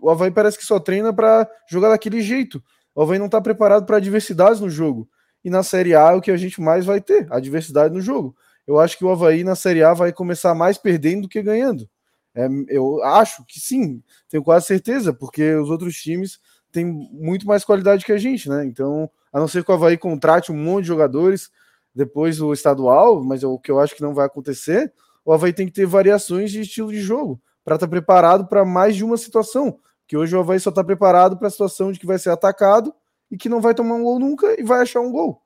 O 0.00 0.08
Havaí 0.08 0.30
parece 0.30 0.56
que 0.56 0.64
só 0.64 0.80
treina 0.80 1.12
para 1.12 1.48
jogar 1.68 1.90
daquele 1.90 2.22
jeito. 2.22 2.62
O 2.94 3.02
Havaí 3.02 3.18
não 3.18 3.26
está 3.26 3.40
preparado 3.40 3.84
para 3.84 3.98
adversidades 3.98 4.60
no 4.60 4.70
jogo. 4.70 5.08
E 5.44 5.50
na 5.50 5.62
Série 5.62 5.94
A 5.94 6.12
é 6.12 6.14
o 6.14 6.20
que 6.20 6.30
a 6.30 6.36
gente 6.36 6.60
mais 6.60 6.84
vai 6.84 7.00
ter, 7.00 7.26
adversidade 7.32 7.92
no 7.92 8.00
jogo 8.00 8.34
eu 8.70 8.78
acho 8.78 8.96
que 8.96 9.04
o 9.04 9.10
Havaí 9.10 9.42
na 9.42 9.56
Série 9.56 9.82
A 9.82 9.92
vai 9.92 10.12
começar 10.12 10.54
mais 10.54 10.78
perdendo 10.78 11.22
do 11.22 11.28
que 11.28 11.42
ganhando. 11.42 11.90
É, 12.32 12.46
eu 12.68 13.02
acho 13.02 13.44
que 13.44 13.58
sim, 13.58 14.00
tenho 14.28 14.44
quase 14.44 14.66
certeza, 14.66 15.12
porque 15.12 15.54
os 15.54 15.68
outros 15.68 15.96
times 15.96 16.38
têm 16.72 16.86
muito 16.86 17.46
mais 17.46 17.64
qualidade 17.64 18.04
que 18.04 18.12
a 18.12 18.18
gente, 18.18 18.48
né? 18.48 18.64
Então, 18.64 19.10
a 19.32 19.38
não 19.38 19.48
ser 19.48 19.64
que 19.64 19.70
o 19.70 19.74
Havaí 19.74 19.96
contrate 19.96 20.52
um 20.52 20.56
monte 20.56 20.82
de 20.82 20.88
jogadores 20.88 21.50
depois 21.94 22.38
do 22.38 22.52
estadual, 22.52 23.22
mas 23.22 23.42
é 23.42 23.46
o 23.46 23.58
que 23.58 23.70
eu 23.70 23.80
acho 23.80 23.94
que 23.94 24.02
não 24.02 24.14
vai 24.14 24.26
acontecer, 24.26 24.92
o 25.24 25.32
Havaí 25.32 25.52
tem 25.52 25.66
que 25.66 25.72
ter 25.72 25.86
variações 25.86 26.50
de 26.50 26.60
estilo 26.60 26.90
de 26.90 27.00
jogo 27.00 27.40
para 27.64 27.74
estar 27.74 27.86
tá 27.86 27.90
preparado 27.90 28.46
para 28.46 28.64
mais 28.64 28.96
de 28.96 29.04
uma 29.04 29.16
situação. 29.16 29.78
Que 30.06 30.16
hoje 30.16 30.34
o 30.34 30.40
Havaí 30.40 30.58
só 30.58 30.70
está 30.70 30.82
preparado 30.82 31.36
para 31.36 31.48
a 31.48 31.50
situação 31.50 31.92
de 31.92 31.98
que 31.98 32.06
vai 32.06 32.18
ser 32.18 32.30
atacado 32.30 32.92
e 33.30 33.36
que 33.36 33.48
não 33.48 33.60
vai 33.60 33.74
tomar 33.74 33.94
um 33.94 34.02
gol 34.02 34.18
nunca 34.18 34.58
e 34.58 34.64
vai 34.64 34.80
achar 34.82 35.00
um 35.00 35.12
gol. 35.12 35.40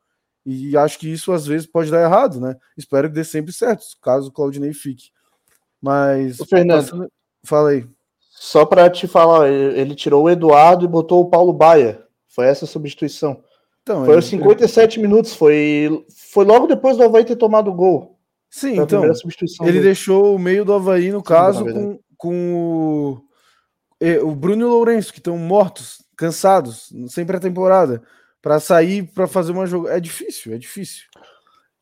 E 0.47 0.77
acho 0.77 0.99
que 0.99 1.11
isso 1.11 1.33
às 1.33 1.47
vezes 1.47 1.67
pode 1.67 1.91
dar 1.91 2.03
errado, 2.03 2.41
né? 2.41 2.57
Espero 2.77 3.09
que 3.09 3.15
dê 3.15 3.25
sempre 3.25 3.53
certo, 3.53 3.85
caso 4.03 4.29
o 4.29 4.33
Claudinei 4.33 4.73
fique. 4.73 5.11
Mas. 5.81 6.41
O 6.41 6.47
Fernando, 6.47 7.11
fala 7.45 7.71
aí. 7.71 7.87
Só 8.37 8.67
para 8.67 8.91
te 8.91 9.07
falar, 9.07 9.49
ele 9.49 9.95
tirou 9.95 10.25
o 10.25 10.31
Eduardo 10.31 10.85
e 10.85 10.89
botou 10.89 11.21
o 11.21 11.31
Paulo 11.31 11.53
Baia. 11.53 12.03
Foi 12.29 12.47
essa 12.47 12.65
a 12.65 12.69
substituição. 12.69 13.43
Então, 13.83 14.05
foi 14.05 14.15
aos 14.15 14.25
57 14.25 14.99
ele... 14.99 15.07
minutos, 15.07 15.35
foi, 15.35 16.05
foi 16.33 16.45
logo 16.45 16.67
depois 16.67 16.97
do 16.97 17.05
Havaí 17.05 17.25
ter 17.25 17.37
tomado 17.37 17.71
o 17.71 17.75
gol. 17.75 18.19
Sim, 18.51 18.81
então. 18.81 19.05
ele 19.05 19.73
dele. 19.73 19.81
deixou 19.81 20.35
o 20.35 20.39
meio 20.39 20.65
do 20.65 20.73
Havaí, 20.73 21.11
no 21.11 21.19
Sim, 21.19 21.25
caso, 21.25 21.65
com, 21.65 22.01
com 22.17 23.23
o, 24.01 24.29
o 24.29 24.35
Bruno 24.35 24.63
e 24.63 24.65
o 24.65 24.69
Lourenço, 24.69 25.13
que 25.13 25.19
estão 25.19 25.37
mortos, 25.37 26.03
cansados, 26.17 26.93
sem 27.09 27.25
pré-temporada 27.25 28.03
para 28.45 28.61
sair 28.61 29.05
para 29.05 29.27
fazer 29.27 29.53
uma 29.53 29.67
jogada. 29.67 29.97
É 29.97 30.01
difícil, 30.01 30.53
é 30.53 30.59
difícil. 30.59 31.05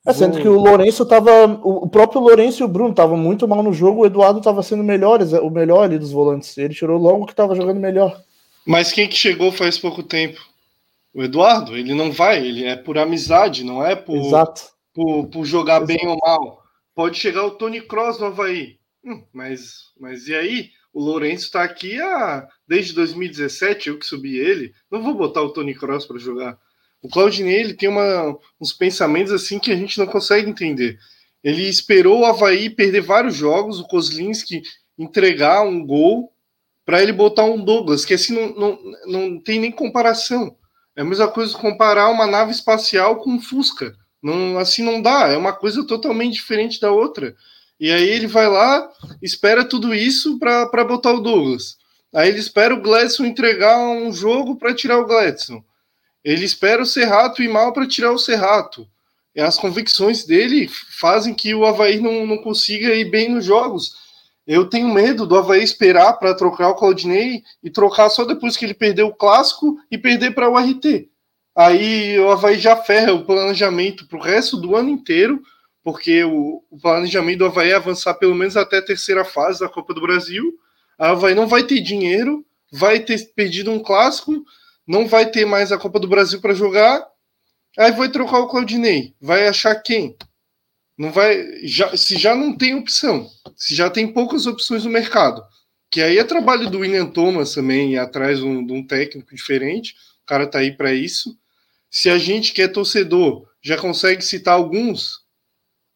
É, 0.05 0.13
sendo 0.13 0.41
que 0.41 0.49
o 0.49 0.61
Lourenço 0.61 1.07
tava. 1.07 1.45
O 1.63 1.89
próprio 1.89 2.21
Lourenço 2.21 2.63
e 2.63 2.65
o 2.65 2.69
Bruno 2.69 2.91
estavam 2.91 3.17
muito 3.17 3.47
mal 3.47 3.63
no 3.63 3.73
jogo, 3.73 4.03
o 4.03 4.07
Eduardo 4.07 4.39
estava 4.39 4.63
sendo 4.63 4.83
melhores, 4.83 5.33
o 5.33 5.49
melhor 5.49 5.85
ali 5.85 5.99
dos 5.99 6.11
volantes. 6.11 6.59
Ele 6.59 6.75
tirou 6.75 6.99
logo 6.99 7.27
que 7.27 7.33
estava 7.33 7.55
jogando 7.55 7.79
melhor. 7.79 8.21
Mas 8.67 8.91
quem 8.91 9.09
que 9.09 9.17
chegou 9.17 9.53
faz 9.53 9.79
pouco 9.79 10.03
tempo? 10.03 10.41
O 11.15 11.23
Eduardo, 11.23 11.77
ele 11.77 11.95
não 11.95 12.11
vai, 12.11 12.45
ele 12.45 12.65
é 12.65 12.75
por 12.75 12.99
amizade, 12.99 13.65
não 13.65 13.85
é 13.85 13.95
por, 13.95 14.17
Exato. 14.17 14.63
por, 14.93 15.27
por 15.27 15.45
jogar 15.45 15.83
Exato. 15.83 15.87
bem 15.87 16.09
ou 16.09 16.19
mal. 16.21 16.63
Pode 16.95 17.19
chegar 17.19 17.45
o 17.45 17.53
Tony 17.53 17.81
Cross 17.81 18.19
no 18.19 18.27
Havaí. 18.27 18.79
Hum, 19.05 19.23
mas, 19.33 19.93
mas 19.99 20.27
e 20.27 20.35
aí? 20.35 20.71
O 20.93 21.03
Lourenço 21.03 21.47
está 21.47 21.63
aqui 21.63 22.01
há, 22.01 22.47
desde 22.69 22.93
2017, 22.93 23.89
eu 23.89 23.99
que 23.99 24.05
subi 24.05 24.37
ele. 24.37 24.75
Não 24.91 25.03
vou 25.03 25.15
botar 25.15 25.41
o 25.41 25.51
Tony 25.51 25.75
Cross 25.75 26.05
para 26.05 26.19
jogar. 26.19 26.59
O 27.03 27.09
Claudinei 27.09 27.61
ele 27.61 27.75
tem 27.75 27.89
uma, 27.89 28.39
uns 28.61 28.73
pensamentos 28.73 29.33
assim 29.33 29.59
que 29.59 29.73
a 29.73 29.77
gente 29.77 29.99
não 29.99 30.07
consegue 30.07 30.49
entender. 30.49 30.99
Ele 31.43 31.69
esperou 31.69 32.21
o 32.21 32.25
Havaí 32.25 32.71
perder 32.71 33.01
vários 33.01 33.35
jogos, 33.35 33.81
o 33.81 33.89
Kozlinski 33.89 34.63
entregar 34.97 35.63
um 35.63 35.85
gol 35.85 36.33
para 36.85 37.03
ele 37.03 37.13
botar 37.13 37.45
um 37.45 37.63
Douglas, 37.63 38.05
que 38.05 38.15
assim 38.15 38.35
não, 38.35 38.55
não, 38.55 38.79
não 39.07 39.41
tem 39.41 39.59
nem 39.59 39.73
comparação. 39.73 40.57
É 40.95 41.03
a 41.03 41.05
mesma 41.05 41.29
coisa 41.29 41.57
comparar 41.57 42.09
uma 42.11 42.27
nave 42.27 42.53
espacial 42.53 43.17
com 43.17 43.31
um 43.31 43.41
Fusca. 43.41 43.95
Não, 44.23 44.59
assim 44.59 44.83
não 44.83 45.03
dá, 45.03 45.29
é 45.29 45.37
uma 45.37 45.53
coisa 45.53 45.85
totalmente 45.85 46.35
diferente 46.35 46.81
da 46.81 46.93
outra. 46.93 47.35
E 47.81 47.91
aí 47.91 48.09
ele 48.09 48.29
vai 48.29 48.49
lá, 48.49 48.89
espera 49.21 49.65
tudo 49.65 49.93
isso 49.93 50.39
para 50.39 50.85
botar 50.85 51.13
o 51.13 51.21
Douglas. 51.21 51.77
Aí 52.15 52.29
ele 52.29 52.39
espera 52.39 52.75
o 52.75 52.81
Gladson 52.81 53.25
entregar 53.25 53.79
um 53.79 54.13
jogo 54.13 54.57
para 54.57 54.75
tirar 54.75 54.99
o 54.99 55.07
Gladson. 55.07 55.65
Ele 56.25 56.45
espera 56.45 56.83
o 56.83 56.87
Serrato 56.87 57.43
ir 57.43 57.49
mal 57.49 57.73
para 57.73 57.87
tirar 57.87 58.13
o 58.13 58.19
Serrato. 58.19 58.87
As 59.37 59.59
convicções 59.59 60.25
dele 60.25 60.69
fazem 60.69 61.35
que 61.35 61.55
o 61.55 61.65
Havaí 61.65 61.99
não, 61.99 62.27
não 62.27 62.39
consiga 62.39 62.95
ir 62.95 63.07
bem 63.07 63.31
nos 63.31 63.45
jogos. 63.45 63.97
Eu 64.47 64.69
tenho 64.69 64.93
medo 64.93 65.27
do 65.27 65.37
Havaí 65.37 65.63
esperar 65.63 66.15
para 66.15 66.35
trocar 66.35 66.69
o 66.69 66.75
Claudinei 66.75 67.43
e 67.63 67.71
trocar 67.71 68.11
só 68.11 68.25
depois 68.25 68.57
que 68.57 68.65
ele 68.65 68.75
perdeu 68.75 69.07
o 69.07 69.15
clássico 69.15 69.79
e 69.91 69.97
perder 69.97 70.35
para 70.35 70.51
o 70.51 70.59
RT. 70.59 71.09
Aí 71.57 72.19
o 72.19 72.31
Havaí 72.31 72.59
já 72.59 72.77
ferra 72.77 73.13
o 73.13 73.25
planejamento 73.25 74.07
para 74.07 74.19
o 74.19 74.23
resto 74.23 74.57
do 74.57 74.77
ano 74.77 74.91
inteiro 74.91 75.43
porque 75.83 76.23
o, 76.23 76.63
o, 76.71 76.79
planejamento 76.79 77.39
do 77.39 77.47
Havaí 77.47 77.71
é 77.71 77.75
avançar 77.75 78.15
pelo 78.15 78.35
menos 78.35 78.57
até 78.57 78.79
a 78.79 78.85
terceira 78.85 79.25
fase 79.25 79.61
da 79.61 79.69
Copa 79.69 79.93
do 79.93 80.01
Brasil. 80.01 80.55
A 80.99 81.11
Havaí 81.11 81.35
não 81.35 81.49
vai 81.49 81.65
ter 81.65 81.81
dinheiro, 81.81 82.45
vai 82.71 83.01
ter 83.01 83.33
perdido 83.35 83.71
um 83.71 83.81
clássico, 83.81 84.45
não 84.87 85.07
vai 85.07 85.31
ter 85.31 85.45
mais 85.45 85.73
a 85.73 85.79
Copa 85.79 85.99
do 85.99 86.09
Brasil 86.09 86.41
para 86.41 86.55
jogar. 86.55 87.07
Aí 87.79 87.93
vai 87.93 88.11
trocar 88.11 88.41
o 88.41 88.49
Claudinei. 88.49 89.15
Vai 89.21 89.47
achar 89.47 89.75
quem? 89.77 90.17
Não 90.99 91.11
vai. 91.11 91.45
Já, 91.65 91.97
se 91.97 92.17
já 92.17 92.35
não 92.35 92.57
tem 92.57 92.75
opção, 92.75 93.29
se 93.57 93.75
já 93.75 93.89
tem 93.89 94.13
poucas 94.13 94.47
opções 94.47 94.85
no 94.85 94.91
mercado, 94.91 95.43
que 95.91 96.03
aí 96.03 96.19
é 96.19 96.25
trabalho 96.25 96.71
do 96.71 96.81
William 96.81 97.07
Thomas 97.07 97.55
também, 97.55 97.99
atrás 97.99 98.39
de 98.39 98.45
um, 98.45 98.65
de 98.65 98.73
um 98.73 98.87
técnico 98.87 99.35
diferente. 99.35 99.95
O 100.23 100.27
cara 100.27 100.47
tá 100.47 100.59
aí 100.59 100.77
para 100.77 100.93
isso. 100.93 101.37
Se 101.91 102.09
a 102.11 102.19
gente 102.19 102.53
que 102.53 102.63
é 102.63 102.69
torcedor 102.69 103.47
já 103.63 103.77
consegue 103.77 104.23
citar 104.23 104.55
alguns, 104.55 105.23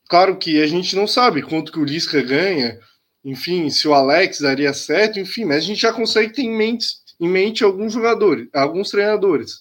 Claro 0.09 0.39
que 0.39 0.62
a 0.62 0.66
gente 0.66 0.95
não 0.95 1.07
sabe 1.07 1.43
quanto 1.43 1.72
que 1.72 1.78
o 1.78 1.84
Lisca 1.84 2.22
ganha, 2.22 2.78
enfim, 3.24 3.68
se 3.70 3.89
o 3.89 3.95
Alex 3.95 4.41
daria 4.41 4.72
certo, 4.72 5.18
enfim, 5.18 5.45
mas 5.45 5.59
a 5.59 5.66
gente 5.66 5.80
já 5.80 5.93
consegue 5.93 6.32
ter 6.32 6.43
em 6.43 6.57
mente, 6.57 6.87
em 7.18 7.28
mente 7.28 7.64
alguns 7.64 7.92
jogadores, 7.92 8.48
alguns 8.52 8.90
treinadores. 8.90 9.60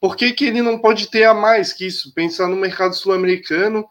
Por 0.00 0.16
que, 0.16 0.32
que 0.32 0.44
ele 0.44 0.62
não 0.62 0.78
pode 0.78 1.10
ter 1.10 1.24
a 1.24 1.34
mais 1.34 1.72
que 1.72 1.86
isso? 1.86 2.12
Pensar 2.14 2.48
no 2.48 2.56
mercado 2.56 2.94
sul-americano. 2.94 3.86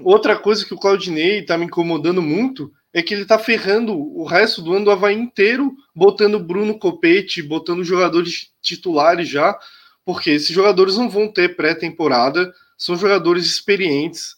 Outra 0.00 0.36
coisa 0.36 0.64
que 0.64 0.74
o 0.74 0.78
Claudinei 0.78 1.40
está 1.40 1.56
me 1.56 1.64
incomodando 1.66 2.20
muito 2.20 2.72
é 2.92 3.02
que 3.02 3.12
ele 3.12 3.22
está 3.22 3.38
ferrando 3.38 3.92
o 3.98 4.24
resto 4.24 4.62
do 4.62 4.72
ano 4.72 4.84
do 4.84 4.90
Havaí 4.90 5.16
inteiro, 5.16 5.74
botando 5.94 6.38
Bruno 6.38 6.78
Copete, 6.78 7.42
botando 7.42 7.82
jogadores 7.82 8.52
titulares 8.62 9.28
já, 9.28 9.58
porque 10.04 10.30
esses 10.30 10.50
jogadores 10.50 10.96
não 10.96 11.10
vão 11.10 11.26
ter 11.26 11.56
pré-temporada, 11.56 12.54
são 12.78 12.96
jogadores 12.96 13.46
experientes, 13.46 14.36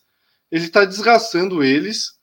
ele 0.51 0.65
está 0.65 0.85
desgastando 0.85 1.63
eles. 1.63 2.15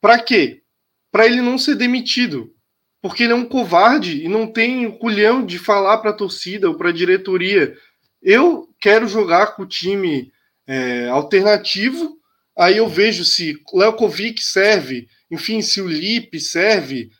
Para 0.00 0.18
quê? 0.18 0.62
Para 1.10 1.26
ele 1.26 1.40
não 1.40 1.56
ser 1.56 1.74
demitido. 1.74 2.52
Porque 3.00 3.22
ele 3.22 3.32
é 3.32 3.36
um 3.36 3.44
covarde 3.44 4.24
e 4.24 4.28
não 4.28 4.46
tem 4.46 4.86
o 4.86 4.98
culhão 4.98 5.44
de 5.44 5.58
falar 5.58 5.98
para 5.98 6.10
a 6.10 6.14
torcida 6.14 6.68
ou 6.68 6.76
para 6.76 6.88
a 6.88 6.92
diretoria. 6.92 7.76
Eu 8.20 8.68
quero 8.80 9.06
jogar 9.06 9.54
com 9.54 9.62
o 9.62 9.68
time 9.68 10.32
é, 10.66 11.08
alternativo. 11.08 12.18
Aí 12.56 12.76
eu 12.76 12.88
vejo 12.88 13.24
se 13.24 13.56
Leokovic 13.72 14.42
serve, 14.42 15.08
enfim, 15.30 15.62
se 15.62 15.80
o 15.80 15.88
Lipe 15.88 16.40
serve. 16.40 17.10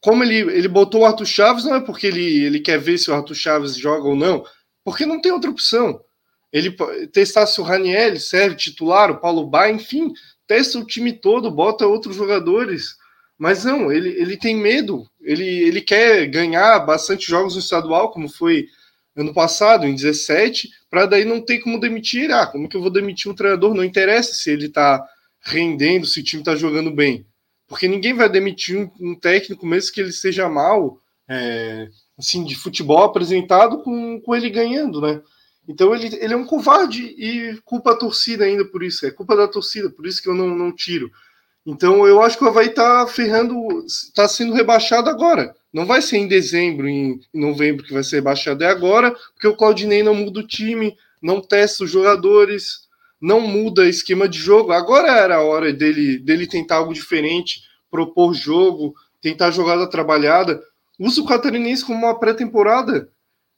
Como 0.00 0.22
ele, 0.22 0.36
ele 0.36 0.68
botou 0.68 1.00
o 1.00 1.04
Arthur 1.04 1.26
Chaves, 1.26 1.64
não 1.64 1.74
é 1.74 1.80
porque 1.80 2.06
ele, 2.06 2.44
ele 2.44 2.60
quer 2.60 2.78
ver 2.78 2.96
se 2.98 3.10
o 3.10 3.14
Arthur 3.14 3.34
Chaves 3.34 3.76
joga 3.76 4.06
ou 4.06 4.14
não, 4.14 4.44
porque 4.84 5.04
não 5.04 5.20
tem 5.20 5.32
outra 5.32 5.50
opção. 5.50 6.00
ele 6.52 6.74
testar 7.12 7.46
se 7.46 7.60
o 7.60 7.64
Raniel 7.64 8.18
serve 8.20 8.54
titular, 8.54 9.10
o 9.10 9.20
Paulo 9.20 9.48
Bá, 9.48 9.68
enfim, 9.68 10.12
testa 10.46 10.78
o 10.78 10.86
time 10.86 11.12
todo, 11.12 11.50
bota 11.50 11.86
outros 11.86 12.14
jogadores. 12.14 12.96
Mas 13.38 13.64
não, 13.64 13.92
ele, 13.92 14.10
ele 14.10 14.36
tem 14.36 14.56
medo, 14.56 15.08
ele, 15.20 15.46
ele 15.46 15.80
quer 15.80 16.26
ganhar 16.26 16.80
bastante 16.80 17.28
jogos 17.28 17.54
no 17.54 17.60
estadual, 17.60 18.10
como 18.10 18.28
foi 18.28 18.66
ano 19.14 19.32
passado, 19.32 19.86
em 19.86 19.94
17, 19.94 20.68
para 20.90 21.06
daí 21.06 21.24
não 21.24 21.40
ter 21.40 21.58
como 21.58 21.78
demitir. 21.78 22.30
Ah, 22.32 22.46
como 22.46 22.68
que 22.68 22.76
eu 22.76 22.80
vou 22.80 22.90
demitir 22.90 23.30
um 23.30 23.34
treinador? 23.34 23.74
Não 23.74 23.84
interessa 23.84 24.34
se 24.34 24.50
ele 24.50 24.66
está 24.66 25.04
rendendo, 25.40 26.06
se 26.06 26.20
o 26.20 26.22
time 26.22 26.42
está 26.42 26.56
jogando 26.56 26.90
bem. 26.90 27.26
Porque 27.66 27.86
ninguém 27.86 28.14
vai 28.14 28.28
demitir 28.28 28.76
um, 28.76 28.90
um 29.00 29.14
técnico, 29.14 29.66
mesmo 29.66 29.92
que 29.92 30.00
ele 30.00 30.12
seja 30.12 30.48
mal, 30.48 31.00
é, 31.28 31.88
assim, 32.18 32.44
de 32.44 32.54
futebol 32.56 33.04
apresentado 33.04 33.82
com, 33.82 34.20
com 34.20 34.34
ele 34.34 34.50
ganhando, 34.50 35.00
né? 35.00 35.20
Então 35.68 35.94
ele, 35.94 36.16
ele 36.16 36.32
é 36.32 36.36
um 36.36 36.46
covarde 36.46 37.02
e 37.18 37.60
culpa 37.64 37.92
a 37.92 37.96
torcida 37.96 38.44
ainda 38.44 38.64
por 38.64 38.82
isso. 38.82 39.04
É 39.06 39.10
culpa 39.10 39.36
da 39.36 39.46
torcida, 39.46 39.90
por 39.90 40.06
isso 40.06 40.22
que 40.22 40.28
eu 40.28 40.34
não, 40.34 40.48
não 40.48 40.74
tiro. 40.74 41.10
Então 41.68 42.06
eu 42.06 42.22
acho 42.22 42.38
que 42.38 42.44
o 42.44 42.48
Havaí 42.48 42.70
tá 42.70 43.06
ferrando, 43.06 43.84
está 43.84 44.26
sendo 44.26 44.54
rebaixado 44.54 45.10
agora. 45.10 45.54
Não 45.70 45.84
vai 45.84 46.00
ser 46.00 46.16
em 46.16 46.26
dezembro, 46.26 46.88
em, 46.88 47.20
em 47.34 47.38
novembro 47.38 47.84
que 47.84 47.92
vai 47.92 48.02
ser 48.02 48.16
rebaixado, 48.16 48.64
é 48.64 48.66
agora, 48.66 49.14
porque 49.34 49.46
o 49.46 49.54
Claudinei 49.54 50.02
não 50.02 50.14
muda 50.14 50.40
o 50.40 50.46
time, 50.46 50.96
não 51.20 51.42
testa 51.42 51.84
os 51.84 51.90
jogadores, 51.90 52.88
não 53.20 53.42
muda 53.42 53.86
esquema 53.86 54.26
de 54.26 54.38
jogo. 54.38 54.72
Agora 54.72 55.08
era 55.08 55.36
a 55.36 55.42
hora 55.42 55.70
dele, 55.70 56.18
dele 56.18 56.46
tentar 56.46 56.76
algo 56.76 56.94
diferente, 56.94 57.60
propor 57.90 58.32
jogo, 58.32 58.94
tentar 59.20 59.50
jogada 59.50 59.86
trabalhada. 59.86 60.62
Usa 60.98 61.20
o 61.20 61.26
Catarinense 61.26 61.84
como 61.84 61.98
uma 61.98 62.18
pré-temporada. 62.18 63.10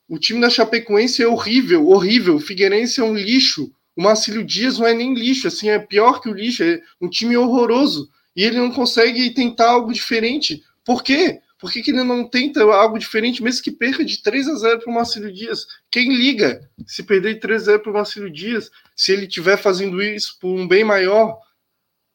O 0.09 0.19
time 0.19 0.41
da 0.41 0.49
Chapecoense 0.49 1.23
é 1.23 1.27
horrível, 1.29 1.87
horrível. 1.87 2.35
O 2.35 2.41
Figueirense 2.41 2.99
é 2.99 3.03
um 3.05 3.15
lixo. 3.15 3.71
O 3.95 4.01
Marcílio 4.01 4.43
Dias 4.43 4.79
não 4.79 4.87
é 4.87 4.93
nem 4.93 5.13
lixo, 5.13 5.47
assim, 5.47 5.69
é 5.69 5.79
pior 5.79 6.21
que 6.21 6.29
o 6.29 6.33
lixo. 6.33 6.63
É 6.63 6.79
um 6.99 7.09
time 7.09 7.35
horroroso. 7.37 8.09
E 8.35 8.43
ele 8.43 8.57
não 8.57 8.71
consegue 8.71 9.29
tentar 9.31 9.69
algo 9.69 9.91
diferente. 9.91 10.63
Por 10.83 11.03
quê? 11.03 11.41
Por 11.61 11.71
que, 11.71 11.83
que 11.83 11.91
ele 11.91 12.03
não 12.03 12.27
tenta 12.27 12.63
algo 12.63 12.97
diferente, 12.97 13.43
mesmo 13.43 13.61
que 13.61 13.71
perca 13.71 14.03
de 14.03 14.21
3 14.23 14.47
a 14.47 14.55
0 14.55 14.79
para 14.79 14.91
o 14.91 14.95
Marcílio 14.95 15.31
Dias? 15.31 15.67
Quem 15.91 16.11
liga 16.11 16.67
se 16.87 17.03
perder 17.03 17.35
de 17.35 17.39
3 17.39 17.61
a 17.61 17.65
0 17.65 17.79
para 17.83 17.91
o 17.91 17.93
Marcílio 17.93 18.31
Dias, 18.31 18.71
se 18.95 19.11
ele 19.11 19.27
estiver 19.27 19.57
fazendo 19.57 20.01
isso 20.01 20.39
por 20.39 20.49
um 20.49 20.67
bem 20.67 20.83
maior, 20.83 21.37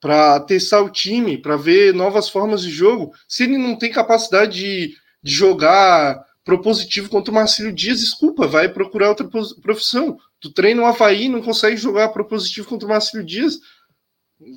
para 0.00 0.40
testar 0.40 0.82
o 0.82 0.90
time, 0.90 1.38
para 1.38 1.56
ver 1.56 1.94
novas 1.94 2.28
formas 2.28 2.62
de 2.62 2.70
jogo, 2.70 3.12
se 3.28 3.44
ele 3.44 3.56
não 3.56 3.76
tem 3.76 3.90
capacidade 3.90 4.58
de, 4.58 4.96
de 5.22 5.32
jogar 5.32 6.24
propositivo 6.44 7.08
contra 7.08 7.30
o 7.30 7.34
Marcelo 7.34 7.72
Dias, 7.72 8.00
desculpa, 8.00 8.46
vai 8.46 8.68
procurar 8.68 9.08
outra 9.08 9.28
profissão. 9.62 10.18
Tu 10.40 10.52
treina 10.52 10.82
o 10.82 10.86
Havaí, 10.86 11.28
não 11.28 11.42
consegue 11.42 11.76
jogar 11.76 12.08
propositivo 12.10 12.68
contra 12.68 12.86
o 12.86 12.90
Marcelo 12.90 13.24
Dias, 13.24 13.58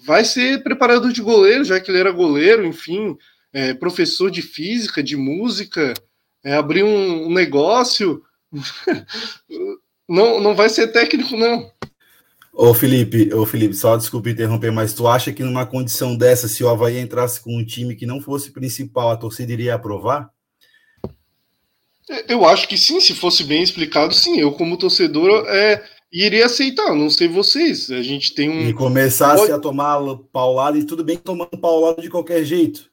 vai 0.06 0.26
ser 0.26 0.62
preparador 0.64 1.12
de 1.12 1.22
goleiro, 1.22 1.64
já 1.64 1.80
que 1.80 1.90
ele 1.90 2.00
era 2.00 2.12
goleiro, 2.12 2.66
enfim, 2.66 3.18
é, 3.54 3.74
professor 3.74 4.30
de 4.30 4.42
física, 4.42 5.02
de 5.02 5.16
música, 5.16 5.94
é, 6.44 6.54
abrir 6.56 6.84
um, 6.84 7.28
um 7.28 7.34
negócio. 7.34 8.22
não, 10.08 10.40
não 10.42 10.56
vai 10.56 10.70
ser 10.70 10.88
técnico, 10.88 11.38
não. 11.38 11.72
Ô 12.52 12.74
Felipe, 12.74 13.34
ô 13.34 13.46
Felipe, 13.46 13.74
só 13.74 13.96
desculpe 13.96 14.32
interromper, 14.32 14.72
mas 14.72 14.94
tu 14.94 15.08
acha 15.08 15.32
que 15.32 15.44
numa 15.44 15.66
condição 15.66 16.18
dessa, 16.18 16.48
se 16.48 16.62
o 16.64 16.68
Havaí 16.68 16.98
entrasse 16.98 17.40
com 17.40 17.56
um 17.56 17.64
time 17.64 17.96
que 17.96 18.06
não 18.06 18.20
fosse 18.20 18.52
principal, 18.52 19.12
a 19.12 19.18
torcida 19.18 19.54
iria 19.54 19.76
aprovar? 19.76 20.30
Eu 22.28 22.45
acho 22.45 22.68
que 22.68 22.78
sim, 22.78 22.99
se 22.99 23.14
fosse 23.14 23.43
bem 23.43 23.62
explicado, 23.62 24.14
sim. 24.14 24.39
Eu, 24.39 24.51
como 24.51 24.78
torcedor, 24.78 25.45
é, 25.47 25.84
iria 26.12 26.45
aceitar. 26.45 26.95
Não 26.95 27.10
sei 27.10 27.28
vocês. 27.28 27.91
A 27.91 28.01
gente 28.01 28.34
tem 28.34 28.49
um. 28.49 28.68
E 28.68 28.74
começasse 28.74 29.41
Pode... 29.41 29.51
a 29.51 29.60
tomar 29.60 29.99
paulada, 30.32 30.78
e 30.78 30.84
tudo 30.84 31.03
bem 31.03 31.18
tomando 31.18 31.57
paulada 31.60 32.01
de 32.01 32.10
qualquer 32.10 32.43
jeito. 32.43 32.89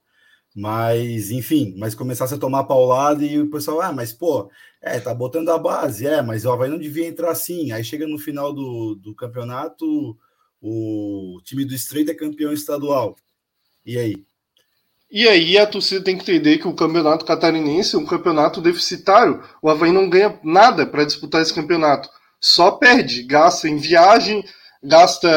Mas, 0.55 1.31
enfim, 1.31 1.75
mas 1.77 1.95
começasse 1.95 2.33
a 2.33 2.39
tomar 2.39 2.65
paulada 2.65 3.23
e 3.23 3.39
o 3.39 3.51
pessoal, 3.51 3.83
ah, 3.83 3.93
mas 3.93 4.11
pô, 4.11 4.51
é, 4.81 4.99
tá 4.99 5.13
botando 5.13 5.51
a 5.51 5.59
base, 5.59 6.07
é, 6.07 6.23
mas 6.23 6.47
o 6.47 6.51
Havaí 6.51 6.71
não 6.71 6.79
devia 6.79 7.07
entrar 7.07 7.31
assim. 7.31 7.73
Aí 7.73 7.85
chega 7.85 8.07
no 8.07 8.19
final 8.19 8.55
do, 8.55 8.95
do 8.95 9.15
campeonato, 9.15 10.17
o 10.61 11.41
time 11.45 11.65
do 11.65 11.75
Estreito 11.75 12.11
é 12.11 12.15
campeão 12.15 12.53
estadual. 12.53 13.17
E 13.85 13.99
aí? 13.99 14.25
E 15.11 15.29
aí 15.29 15.57
a 15.57 15.67
torcida 15.67 16.05
tem 16.05 16.17
que 16.17 16.23
entender 16.23 16.59
que 16.59 16.67
o 16.67 16.75
campeonato 16.75 17.25
catarinense 17.25 17.95
é 17.95 17.99
um 17.99 18.07
campeonato 18.07 18.61
deficitário. 18.61 19.43
O 19.63 19.71
Havaí 19.71 19.93
não 19.93 20.11
ganha 20.11 20.39
nada 20.43 20.87
para 20.87 21.05
disputar 21.05 21.43
esse 21.43 21.55
campeonato. 21.55 22.09
Só 22.41 22.73
perde, 22.73 23.23
gasta 23.23 23.69
em 23.69 23.77
viagem, 23.77 24.45
gasta 24.83 25.29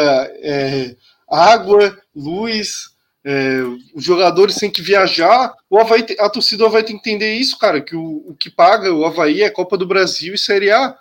é, 0.41 0.95
água, 1.29 1.97
luz, 2.15 2.89
é, 3.23 3.61
os 3.93 4.03
jogadores 4.03 4.55
têm 4.55 4.71
que 4.71 4.81
viajar. 4.81 5.53
O 5.69 5.77
Havaí, 5.77 6.05
a 6.19 6.29
torcida 6.29 6.65
Havaí 6.65 6.83
tem 6.83 6.97
que 6.97 7.09
entender 7.09 7.33
isso, 7.35 7.57
cara, 7.57 7.79
que 7.79 7.95
o, 7.95 8.23
o 8.27 8.35
que 8.35 8.49
paga 8.49 8.91
o 8.93 9.05
Havaí 9.05 9.43
é 9.43 9.49
Copa 9.49 9.77
do 9.77 9.87
Brasil 9.87 10.33
e 10.33 10.37
Série 10.37 10.71
A. 10.71 10.95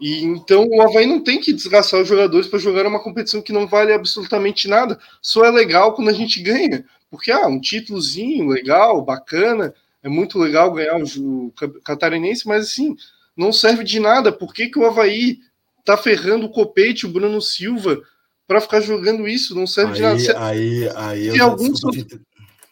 E 0.00 0.22
então 0.22 0.66
o 0.68 0.80
Havaí 0.80 1.06
não 1.06 1.22
tem 1.22 1.40
que 1.40 1.52
desgastar 1.52 2.00
os 2.00 2.08
jogadores 2.08 2.46
para 2.46 2.58
jogar 2.58 2.86
uma 2.86 3.02
competição 3.02 3.42
que 3.42 3.52
não 3.52 3.66
vale 3.66 3.92
absolutamente 3.92 4.68
nada. 4.68 4.98
Só 5.20 5.44
é 5.44 5.50
legal 5.50 5.94
quando 5.94 6.08
a 6.08 6.12
gente 6.12 6.40
ganha. 6.40 6.84
Porque, 7.10 7.30
ah, 7.30 7.46
um 7.46 7.60
títulozinho 7.60 8.48
legal, 8.48 9.02
bacana, 9.02 9.74
é 10.02 10.08
muito 10.08 10.38
legal 10.38 10.72
ganhar 10.72 11.00
o, 11.02 11.52
catarinense, 11.84 12.46
mas 12.46 12.66
assim, 12.66 12.96
não 13.36 13.52
serve 13.52 13.82
de 13.82 13.98
nada. 13.98 14.30
Por 14.30 14.52
que, 14.52 14.68
que 14.68 14.78
o 14.78 14.86
Havaí 14.86 15.38
tá 15.84 15.96
ferrando 15.96 16.46
o 16.46 16.50
Copete, 16.50 17.06
o 17.06 17.10
Bruno 17.10 17.40
Silva, 17.40 18.00
para 18.46 18.60
ficar 18.60 18.80
jogando 18.80 19.26
isso? 19.26 19.54
Não 19.54 19.66
serve 19.66 19.92
aí, 19.92 19.96
de 19.96 20.02
nada. 20.02 20.18
Se, 20.18 20.36
aí, 20.36 20.88
aí 20.94 21.32
se, 21.32 21.40
alguns, 21.40 21.80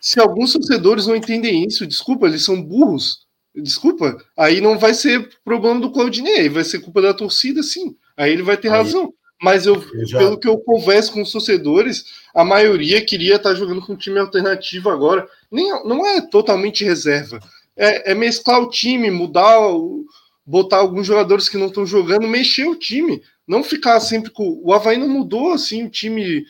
se 0.01 0.21
alguns 0.21 0.53
torcedores 0.53 1.07
não 1.07 1.17
entendem 1.17 1.65
isso, 1.67 1.87
desculpa, 1.87 2.27
eles 2.27 2.45
são 2.45 2.63
burros. 2.63 3.26
Desculpa, 3.57 4.23
aí 4.37 4.61
não 4.61 4.79
vai 4.79 4.93
ser 4.93 5.31
problema 5.43 5.81
do 5.81 5.91
Claudinei, 5.91 6.49
vai 6.49 6.63
ser 6.63 6.81
culpa 6.81 7.01
da 7.01 7.15
torcida, 7.15 7.63
sim. 7.63 7.97
Aí 8.17 8.33
ele 8.33 8.43
vai 8.43 8.57
ter 8.57 8.69
aí, 8.69 8.75
razão. 8.75 9.13
Mas 9.43 9.67
eu, 9.67 9.83
eu 9.95 10.07
já... 10.07 10.19
pelo 10.19 10.39
que 10.39 10.49
eu 10.49 10.59
converso 10.59 11.13
com 11.13 11.23
os 11.23 11.33
torcedores, 11.33 12.05
a 12.35 12.45
maioria 12.45 13.05
queria 13.05 13.37
estar 13.37 13.55
jogando 13.55 13.81
com 13.81 13.95
um 13.95 13.97
time 13.97 14.19
alternativo 14.19 14.91
agora. 14.91 15.27
Nem, 15.51 15.69
não 15.85 16.07
é 16.07 16.21
totalmente 16.21 16.85
reserva. 16.85 17.41
É, 17.77 18.13
é 18.13 18.15
mesclar 18.15 18.61
o 18.61 18.71
time, 18.71 19.11
mudar, 19.11 19.59
botar 20.45 20.79
alguns 20.79 21.07
jogadores 21.07 21.49
que 21.49 21.59
não 21.59 21.67
estão 21.67 21.87
jogando, 21.87 22.27
mexer 22.27 22.67
o 22.67 22.77
time. 22.77 23.23
Não 23.47 23.63
ficar 23.63 24.01
sempre 24.01 24.31
com. 24.31 24.61
O 24.63 24.73
Havaí 24.73 24.97
não 24.97 25.09
mudou 25.09 25.53
assim 25.53 25.85
o 25.85 25.91
time. 25.91 26.45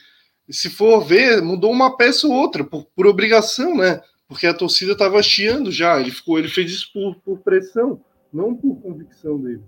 Se 0.48 0.70
for 0.70 1.00
ver, 1.04 1.42
mudou 1.42 1.72
uma 1.72 1.96
peça 1.96 2.26
ou 2.26 2.32
outra, 2.32 2.62
por, 2.62 2.86
por 2.94 3.06
obrigação, 3.06 3.76
né? 3.76 4.00
Porque 4.28 4.46
a 4.46 4.54
torcida 4.54 4.92
estava 4.92 5.22
chiando 5.22 5.70
já. 5.70 6.00
Ele, 6.00 6.10
ficou, 6.10 6.38
ele 6.38 6.48
fez 6.48 6.70
isso 6.70 6.90
por, 6.92 7.16
por 7.16 7.38
pressão, 7.40 8.04
não 8.32 8.54
por 8.54 8.80
convicção 8.80 9.40
dele. 9.40 9.62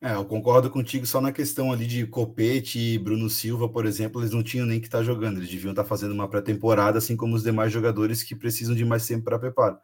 É, 0.00 0.14
eu 0.14 0.24
concordo 0.26 0.70
contigo 0.70 1.06
só 1.06 1.20
na 1.22 1.32
questão 1.32 1.72
ali 1.72 1.86
de 1.86 2.06
Copete 2.06 2.78
e 2.78 2.98
Bruno 2.98 3.30
Silva, 3.30 3.66
por 3.66 3.86
exemplo, 3.86 4.20
eles 4.20 4.30
não 4.30 4.42
tinham 4.42 4.66
nem 4.66 4.78
que 4.78 4.86
estar 4.86 4.98
tá 4.98 5.04
jogando, 5.04 5.38
eles 5.38 5.48
deviam 5.48 5.70
estar 5.72 5.84
tá 5.84 5.88
fazendo 5.88 6.12
uma 6.12 6.28
pré-temporada, 6.28 6.98
assim 6.98 7.16
como 7.16 7.34
os 7.34 7.42
demais 7.42 7.72
jogadores 7.72 8.22
que 8.22 8.36
precisam 8.36 8.74
de 8.74 8.84
mais 8.84 9.06
tempo 9.06 9.24
para 9.24 9.38
preparo. 9.38 9.78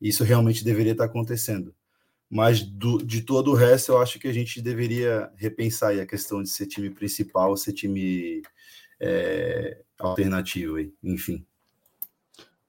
Isso 0.00 0.24
realmente 0.24 0.64
deveria 0.64 0.92
estar 0.92 1.04
tá 1.04 1.10
acontecendo. 1.10 1.72
Mas 2.28 2.62
do, 2.62 2.98
de 2.98 3.22
todo 3.22 3.52
o 3.52 3.54
resto, 3.54 3.92
eu 3.92 4.02
acho 4.02 4.18
que 4.18 4.26
a 4.26 4.32
gente 4.32 4.60
deveria 4.60 5.30
repensar 5.36 5.96
a 5.98 6.06
questão 6.06 6.42
de 6.42 6.50
ser 6.50 6.66
time 6.66 6.90
principal, 6.90 7.56
ser 7.56 7.72
time 7.72 8.42
é, 9.00 9.80
alternativo, 9.98 10.78
enfim. 11.02 11.46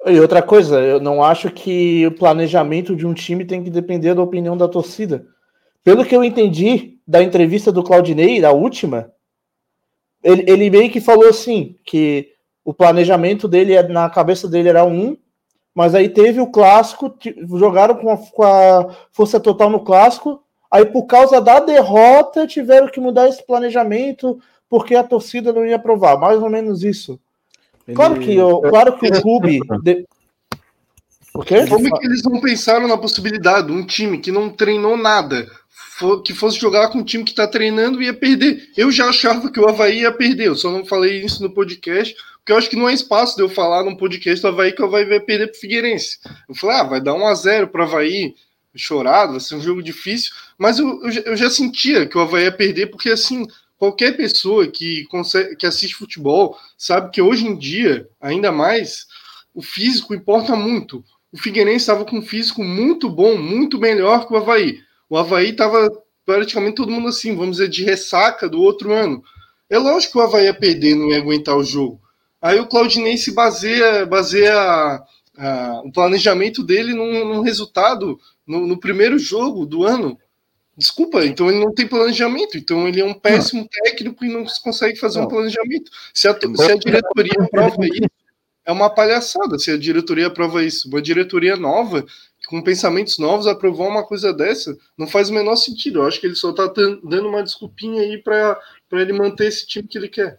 E 0.06 0.20
outra 0.20 0.42
coisa, 0.42 0.80
eu 0.80 1.00
não 1.00 1.24
acho 1.24 1.50
que 1.50 2.06
o 2.06 2.12
planejamento 2.12 2.96
de 2.96 3.08
um 3.08 3.14
time 3.14 3.44
tem 3.44 3.64
que 3.64 3.70
depender 3.70 4.14
da 4.14 4.22
opinião 4.22 4.56
da 4.56 4.68
torcida 4.68 5.26
pelo 5.86 6.04
que 6.04 6.16
eu 6.16 6.24
entendi 6.24 6.98
da 7.08 7.22
entrevista 7.22 7.72
do 7.72 7.84
Claudinei, 7.84 8.42
da 8.42 8.52
última, 8.52 9.12
ele, 10.24 10.44
ele 10.48 10.70
meio 10.72 10.90
que 10.90 11.00
falou 11.00 11.30
assim, 11.30 11.78
que 11.86 12.32
o 12.66 12.74
planejamento 12.74 13.48
dele, 13.48 13.74
é, 13.74 13.88
na 13.88 14.10
cabeça 14.10 14.50
dele 14.50 14.70
era 14.70 14.84
um, 14.84 15.16
mas 15.76 15.94
aí 15.94 16.10
teve 16.10 16.42
o 16.42 16.48
clássico, 16.48 17.16
jogaram 17.60 17.94
com 17.94 18.10
a, 18.10 18.18
com 18.18 18.42
a 18.44 18.96
força 19.12 19.40
total 19.40 19.70
no 19.70 19.82
clássico, 19.82 20.42
aí 20.72 20.84
por 20.84 21.06
causa 21.06 21.40
da 21.40 21.60
derrota 21.60 22.48
tiveram 22.48 22.88
que 22.88 23.00
mudar 23.00 23.30
esse 23.30 23.46
planejamento 23.46 24.40
porque 24.68 24.96
a 24.96 25.04
torcida 25.04 25.54
não 25.54 25.64
ia 25.64 25.76
aprovar, 25.76 26.18
mais 26.18 26.42
ou 26.42 26.50
menos 26.50 26.84
isso. 26.84 27.20
Ele... 27.88 27.96
Claro 27.96 28.20
que, 28.20 28.36
claro 28.70 28.98
que 28.98 29.08
o 29.08 29.22
clube. 29.22 29.60
De... 29.84 30.06
O 31.34 31.44
quê? 31.44 31.68
Como 31.68 31.88
é 31.88 31.92
que 32.00 32.06
eles 32.06 32.24
não 32.24 32.40
pensaram 32.40 32.88
na 32.88 32.98
possibilidade 32.98 33.68
de 33.68 33.74
um 33.74 33.86
time 33.86 34.18
que 34.18 34.32
não 34.32 34.50
treinou 34.50 34.96
nada, 34.96 35.48
que 36.24 36.34
fosse 36.34 36.60
jogar 36.60 36.90
com 36.90 37.00
um 37.00 37.04
time 37.04 37.24
que 37.24 37.32
está 37.32 37.48
treinando 37.48 38.02
ia 38.02 38.14
perder. 38.14 38.70
Eu 38.76 38.92
já 38.92 39.08
achava 39.08 39.52
que 39.52 39.60
o 39.60 39.68
Havaí 39.68 40.02
ia 40.02 40.12
perder, 40.12 40.48
eu 40.48 40.56
só 40.56 40.72
não 40.72 40.86
falei 40.86 41.24
isso 41.24 41.42
no 41.42 41.50
podcast, 41.50 42.16
porque 42.38 42.52
eu 42.52 42.58
acho 42.58 42.70
que 42.70 42.76
não 42.76 42.90
é 42.90 42.94
espaço 42.94 43.36
de 43.36 43.42
eu 43.42 43.50
falar 43.50 43.84
num 43.84 43.96
podcast 43.96 44.42
do 44.42 44.48
Havaí 44.48 44.72
que 44.72 44.82
o 44.82 44.86
Havaí 44.86 45.06
vai 45.06 45.20
perder 45.20 45.48
para 45.48 45.58
o 45.58 45.60
Figueirense. 45.60 46.20
Eu 46.50 46.56
falei, 46.56 46.78
ah, 46.78 46.84
vai 46.84 47.02
dar 47.02 47.14
1 47.14 47.26
a 47.26 47.34
0 47.34 47.68
para 47.70 47.82
o 47.82 47.86
Havaí, 47.86 48.36
chorado, 48.76 49.32
vai 49.32 49.40
ser 49.40 49.56
um 49.56 49.62
jogo 49.62 49.82
difícil, 49.82 50.34
mas 50.58 50.80
eu, 50.80 51.02
eu, 51.04 51.12
eu 51.28 51.38
já 51.38 51.50
sentia 51.50 52.06
que 52.06 52.18
o 52.18 52.22
Havaí 52.22 52.44
ia 52.44 52.52
perder, 52.52 52.88
porque 52.88 53.10
assim, 53.10 53.48
qualquer 53.78 54.16
pessoa 54.16 54.68
que, 54.68 55.06
consegue, 55.06 55.56
que 55.56 55.66
assiste 55.66 55.96
futebol 55.96 56.58
sabe 56.78 57.12
que 57.12 57.22
hoje 57.22 57.46
em 57.46 57.58
dia, 57.58 58.08
ainda 58.20 58.52
mais, 58.52 59.06
o 59.54 59.62
físico 59.62 60.14
importa 60.14 60.56
muito. 60.56 61.04
O 61.32 61.38
Figueirense 61.38 61.78
estava 61.78 62.06
com 62.06 62.18
um 62.18 62.22
físico 62.22 62.64
muito 62.64 63.10
bom, 63.10 63.38
muito 63.38 63.80
melhor 63.80 64.28
que 64.28 64.34
o 64.34 64.38
Havaí. 64.38 64.80
O 65.10 65.18
Havaí 65.18 65.50
estava 65.50 65.90
praticamente 66.26 66.76
todo 66.76 66.92
mundo 66.92 67.08
assim, 67.08 67.36
vamos 67.36 67.58
dizer, 67.58 67.70
de 67.70 67.84
ressaca 67.84 68.50
do 68.50 68.62
outro 68.62 68.92
ano. 68.92 69.24
É 69.70 69.78
lógico 69.78 70.14
que 70.14 70.20
o 70.20 70.22
Havaí 70.22 70.46
ia 70.46 70.54
perder, 70.54 70.96
não 70.96 71.10
ia 71.10 71.18
aguentar 71.18 71.56
o 71.56 71.64
jogo. 71.64 72.02
Aí 72.42 72.60
o 72.60 72.68
Claudinei 72.68 73.18
se 73.18 73.34
baseia, 73.34 74.06
baseia 74.06 74.54
a, 74.54 75.04
a, 75.38 75.82
o 75.84 75.92
planejamento 75.92 76.64
dele 76.64 76.94
num, 76.94 77.26
num 77.26 77.42
resultado 77.42 78.20
no, 78.46 78.68
no, 78.68 78.80
primeiro 78.80 79.18
jogo 79.18 79.66
do 79.66 79.84
ano. 79.84 80.18
Desculpa, 80.78 81.26
então 81.26 81.50
ele 81.50 81.64
não 81.64 81.74
tem 81.74 81.88
planejamento, 81.88 82.58
então 82.58 82.88
ele 82.88 83.00
é 83.00 83.06
um 83.06 83.14
péssimo 83.14 83.62
não. 83.62 83.68
técnico 83.68 84.26
e 84.26 84.30
não 84.30 84.46
consegue 84.62 84.98
fazer 84.98 85.20
não. 85.20 85.26
um 85.26 85.30
planejamento. 85.30 85.90
Se 86.14 86.28
a, 86.28 86.38
se 86.38 86.72
a 86.72 86.76
diretoria 86.76 87.48
prova 87.50 87.86
isso, 87.86 88.10
é 88.66 88.72
uma 88.72 88.90
palhaçada 88.90 89.60
se 89.60 89.72
a 89.72 89.78
diretoria 89.78 90.28
aprova 90.28 90.64
isso. 90.64 90.90
Uma 90.90 91.02
diretoria 91.02 91.56
nova, 91.56 92.04
com 92.48 92.62
pensamentos 92.62 93.18
novos, 93.20 93.48
aprovar 93.48 93.88
uma 93.88 94.04
coisa 94.04 94.34
dessa, 94.34 94.76
não 94.98 95.08
faz 95.08 95.30
o 95.30 95.34
menor 95.34 95.56
sentido. 95.56 96.00
Eu 96.00 96.08
acho 96.08 96.20
que 96.20 96.26
ele 96.26 96.36
só 96.36 96.50
está 96.50 96.66
dando 96.68 97.30
uma 97.30 97.44
desculpinha 97.44 98.02
aí 98.02 98.18
para 98.18 98.60
ele 98.92 99.14
manter 99.14 99.48
esse 99.48 99.66
time 99.68 99.88
que 99.88 99.98
ele 99.98 100.10
quer. 100.10 100.38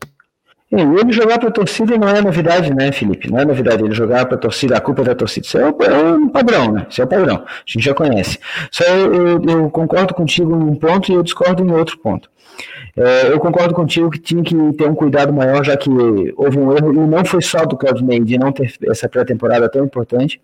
Ele 0.70 1.12
jogar 1.12 1.38
para 1.38 1.48
a 1.48 1.52
torcida 1.52 1.96
não 1.96 2.08
é 2.08 2.20
novidade, 2.20 2.74
né, 2.74 2.90
Felipe? 2.90 3.30
Não 3.30 3.38
é 3.38 3.44
novidade. 3.44 3.84
Ele 3.84 3.94
jogar 3.94 4.26
para 4.26 4.36
a 4.36 4.40
torcida, 4.40 4.76
a 4.76 4.80
culpa 4.80 5.02
é 5.02 5.04
da 5.04 5.14
torcida. 5.14 5.46
Isso 5.46 5.58
é 5.58 5.68
um 5.68 6.28
padrão, 6.28 6.72
né? 6.72 6.86
Isso 6.90 7.00
é 7.00 7.04
o 7.04 7.08
padrão. 7.08 7.44
A 7.46 7.62
gente 7.64 7.84
já 7.84 7.94
conhece. 7.94 8.38
Só 8.72 8.84
eu, 8.84 9.14
eu, 9.14 9.42
eu 9.44 9.70
concordo 9.70 10.12
contigo 10.12 10.50
em 10.50 10.70
um 10.70 10.74
ponto 10.74 11.10
e 11.10 11.14
eu 11.14 11.22
discordo 11.22 11.62
em 11.62 11.70
outro 11.70 11.96
ponto. 11.98 12.28
É, 12.96 13.30
eu 13.30 13.38
concordo 13.38 13.74
contigo 13.74 14.10
que 14.10 14.18
tinha 14.18 14.42
que 14.42 14.54
ter 14.72 14.88
um 14.88 14.94
cuidado 14.94 15.32
maior, 15.32 15.64
já 15.64 15.76
que 15.76 15.90
houve 16.36 16.58
um 16.58 16.74
erro, 16.74 16.92
e 16.94 16.96
não 16.96 17.24
foi 17.24 17.42
só 17.42 17.64
do 17.64 17.76
Claudinei 17.76 18.20
de 18.20 18.38
não 18.38 18.50
ter 18.50 18.72
essa 18.88 19.08
pré-temporada 19.08 19.68
tão 19.68 19.84
importante. 19.84 20.40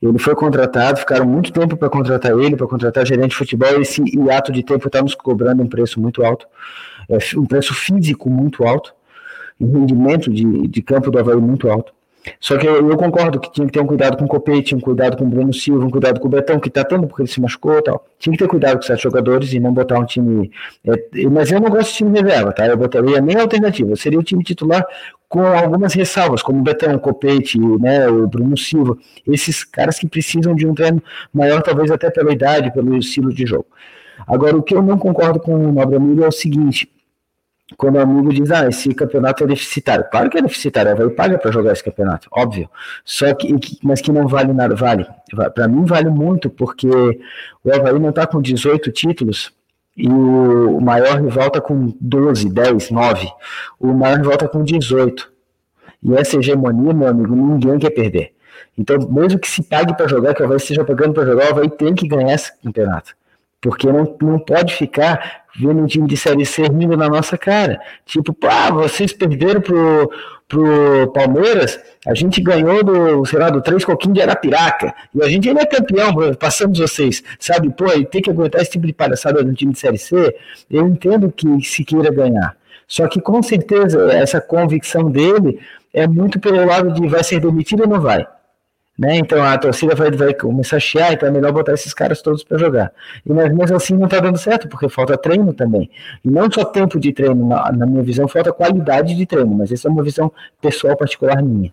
Ele 0.00 0.18
foi 0.18 0.34
contratado, 0.34 0.98
ficaram 0.98 1.26
muito 1.26 1.52
tempo 1.52 1.76
para 1.76 1.88
contratar 1.88 2.32
ele, 2.38 2.54
para 2.54 2.66
contratar 2.66 3.04
gerente 3.04 3.30
de 3.30 3.36
futebol, 3.36 3.78
e 3.78 3.82
esse 3.82 4.02
ato 4.30 4.52
de 4.52 4.62
tempo 4.62 4.86
está 4.86 5.02
nos 5.02 5.14
cobrando 5.14 5.62
um 5.62 5.66
preço 5.66 6.00
muito 6.00 6.24
alto, 6.24 6.46
é, 7.08 7.18
um 7.36 7.46
preço 7.46 7.74
físico 7.74 8.30
muito 8.30 8.62
alto, 8.64 8.94
um 9.60 9.80
rendimento 9.80 10.30
de, 10.30 10.68
de 10.68 10.82
campo 10.82 11.10
do 11.10 11.18
Havaí 11.18 11.36
muito 11.36 11.68
alto. 11.68 11.92
Só 12.40 12.56
que 12.56 12.66
eu, 12.66 12.88
eu, 12.90 12.96
concordo 12.96 13.38
que 13.38 13.52
tinha 13.52 13.66
que 13.66 13.72
ter 13.72 13.80
um 13.80 13.86
cuidado 13.86 14.16
com 14.16 14.24
o 14.24 14.28
Copete, 14.28 14.74
um 14.74 14.80
cuidado 14.80 15.16
com 15.16 15.24
o 15.24 15.28
Bruno 15.28 15.52
Silva, 15.52 15.84
um 15.84 15.90
cuidado 15.90 16.20
com 16.20 16.26
o 16.26 16.30
Betão, 16.30 16.58
que 16.58 16.68
está 16.68 16.84
tendo 16.84 17.06
porque 17.06 17.22
ele 17.22 17.28
se 17.28 17.40
machucou 17.40 17.78
e 17.78 17.82
tal. 17.82 18.04
Tinha 18.18 18.32
que 18.32 18.42
ter 18.42 18.48
cuidado 18.48 18.76
com 18.76 18.82
sete 18.82 19.02
jogadores 19.02 19.52
e 19.52 19.60
não 19.60 19.72
botar 19.72 19.98
um 19.98 20.04
time. 20.04 20.50
É, 20.84 21.26
mas 21.30 21.50
eu 21.52 21.60
não 21.60 21.70
gosto 21.70 21.90
de 21.90 21.98
time 21.98 22.20
reserva, 22.20 22.52
tá? 22.52 22.66
Eu 22.66 22.76
botaria 22.76 23.20
nem 23.20 23.36
alternativa. 23.36 23.94
Seria 23.96 24.18
o 24.18 24.22
time 24.22 24.42
titular 24.42 24.84
com 25.28 25.44
algumas 25.44 25.92
ressalvas, 25.94 26.42
como 26.42 26.60
o 26.60 26.62
Betão, 26.62 26.94
o 26.94 27.00
Copete, 27.00 27.58
né, 27.58 28.08
o 28.08 28.26
Bruno 28.26 28.56
Silva. 28.56 28.96
Esses 29.26 29.64
caras 29.64 29.98
que 29.98 30.08
precisam 30.08 30.54
de 30.54 30.66
um 30.66 30.74
treino 30.74 31.02
maior, 31.32 31.62
talvez 31.62 31.90
até 31.90 32.10
pela 32.10 32.32
idade, 32.32 32.72
pelo 32.72 32.96
estilo 32.96 33.32
de 33.32 33.46
jogo. 33.46 33.66
Agora, 34.26 34.56
o 34.56 34.62
que 34.62 34.74
eu 34.74 34.82
não 34.82 34.98
concordo 34.98 35.40
com 35.40 35.54
o 35.54 35.72
Nobre 35.72 35.96
Amigo 35.96 36.24
é 36.24 36.28
o 36.28 36.32
seguinte: 36.32 36.88
quando 37.76 37.96
o 37.96 38.00
amigo 38.00 38.32
diz, 38.32 38.50
ah, 38.52 38.68
esse 38.68 38.94
campeonato 38.94 39.42
é 39.42 39.46
deficitário. 39.46 40.04
Claro 40.10 40.30
que 40.30 40.38
é 40.38 40.42
deficitário, 40.42 40.96
vai 40.96 41.10
paga 41.10 41.38
para 41.38 41.50
jogar 41.50 41.72
esse 41.72 41.82
campeonato, 41.82 42.28
óbvio. 42.30 42.70
Só 43.04 43.34
que, 43.34 43.56
mas 43.82 44.00
que 44.00 44.12
não 44.12 44.28
vale 44.28 44.52
nada, 44.52 44.76
vale. 44.76 45.06
Para 45.54 45.66
mim 45.66 45.84
vale 45.84 46.08
muito, 46.08 46.48
porque 46.48 46.88
o 46.88 47.74
Havaí 47.74 47.98
não 47.98 48.10
está 48.10 48.26
com 48.26 48.40
18 48.40 48.92
títulos 48.92 49.52
e 49.96 50.08
o 50.08 50.80
maior 50.80 51.20
rival 51.20 51.48
está 51.48 51.60
com 51.60 51.92
12, 52.00 52.50
10, 52.50 52.90
9. 52.90 53.28
O 53.80 53.92
maior 53.94 54.18
rival 54.18 54.34
está 54.34 54.46
com 54.46 54.62
18. 54.62 55.32
E 56.04 56.14
essa 56.14 56.36
hegemonia, 56.36 56.92
meu 56.92 57.08
amigo, 57.08 57.34
ninguém 57.34 57.78
quer 57.78 57.90
perder. 57.90 58.32
Então, 58.78 58.96
mesmo 59.10 59.40
que 59.40 59.48
se 59.48 59.62
pague 59.62 59.96
para 59.96 60.06
jogar, 60.06 60.34
que 60.34 60.42
o 60.42 60.44
Havaí 60.44 60.58
esteja 60.58 60.84
pagando 60.84 61.14
para 61.14 61.24
jogar, 61.24 61.46
o 61.46 61.50
Havaí 61.50 61.70
tem 61.70 61.94
que 61.94 62.06
ganhar 62.06 62.34
esse 62.34 62.52
campeonato. 62.62 63.16
Porque 63.66 63.90
não, 63.90 64.16
não 64.22 64.38
pode 64.38 64.74
ficar 64.74 65.42
vendo 65.58 65.82
um 65.82 65.86
time 65.86 66.06
de 66.06 66.16
Série 66.16 66.46
C 66.46 66.62
rindo 66.62 66.96
na 66.96 67.08
nossa 67.08 67.36
cara. 67.36 67.80
Tipo, 68.04 68.32
pá, 68.32 68.70
vocês 68.70 69.12
perderam 69.12 69.60
pro, 69.60 70.08
pro 70.46 71.10
Palmeiras, 71.12 71.76
a 72.06 72.14
gente 72.14 72.40
ganhou 72.40 72.84
do, 72.84 73.26
sei 73.26 73.40
lá, 73.40 73.50
do 73.50 73.60
Três 73.60 73.84
Coquinhos 73.84 74.14
de 74.14 74.22
Arapiraca, 74.22 74.94
e 75.12 75.20
a 75.20 75.28
gente 75.28 75.48
ainda 75.48 75.62
é 75.62 75.66
campeão, 75.66 76.14
passamos 76.38 76.78
vocês, 76.78 77.24
sabe? 77.40 77.68
Pô, 77.70 77.92
e 77.92 78.06
tem 78.06 78.22
que 78.22 78.30
aguentar 78.30 78.62
esse 78.62 78.70
tipo 78.70 78.86
de 78.86 78.92
palhaçada 78.92 79.42
no 79.42 79.52
time 79.52 79.72
de 79.72 79.80
Série 79.80 79.98
C, 79.98 80.36
eu 80.70 80.86
entendo 80.86 81.32
que 81.32 81.60
se 81.62 81.84
queira 81.84 82.12
ganhar. 82.12 82.56
Só 82.86 83.08
que 83.08 83.20
com 83.20 83.42
certeza 83.42 84.12
essa 84.12 84.40
convicção 84.40 85.10
dele 85.10 85.58
é 85.92 86.06
muito 86.06 86.38
pelo 86.38 86.64
lado 86.64 86.92
de 86.92 87.08
vai 87.08 87.24
ser 87.24 87.40
demitido 87.40 87.80
ou 87.80 87.88
não 87.88 88.00
vai. 88.00 88.24
Né? 88.98 89.18
Então 89.18 89.42
a 89.42 89.58
torcida 89.58 89.94
vai, 89.94 90.10
vai 90.10 90.32
começar 90.32 90.76
a 90.76 90.80
chiar, 90.80 91.12
então 91.12 91.28
é 91.28 91.32
melhor 91.32 91.52
botar 91.52 91.74
esses 91.74 91.92
caras 91.92 92.22
todos 92.22 92.42
para 92.42 92.56
jogar. 92.56 92.92
E 93.26 93.32
mas 93.32 93.54
mesmo 93.54 93.76
assim 93.76 93.94
não 93.94 94.06
está 94.06 94.20
dando 94.20 94.38
certo, 94.38 94.68
porque 94.68 94.88
falta 94.88 95.18
treino 95.18 95.52
também. 95.52 95.90
E 96.24 96.30
não 96.30 96.50
só 96.50 96.64
tempo 96.64 96.98
de 96.98 97.12
treino, 97.12 97.46
na, 97.46 97.70
na, 97.72 97.86
minha 97.86 98.02
visão, 98.02 98.26
falta 98.26 98.52
qualidade 98.52 99.14
de 99.14 99.26
treino, 99.26 99.54
mas 99.54 99.70
essa 99.70 99.88
é 99.88 99.90
uma 99.90 100.02
visão 100.02 100.32
pessoal 100.62 100.96
particular 100.96 101.42
minha. 101.42 101.72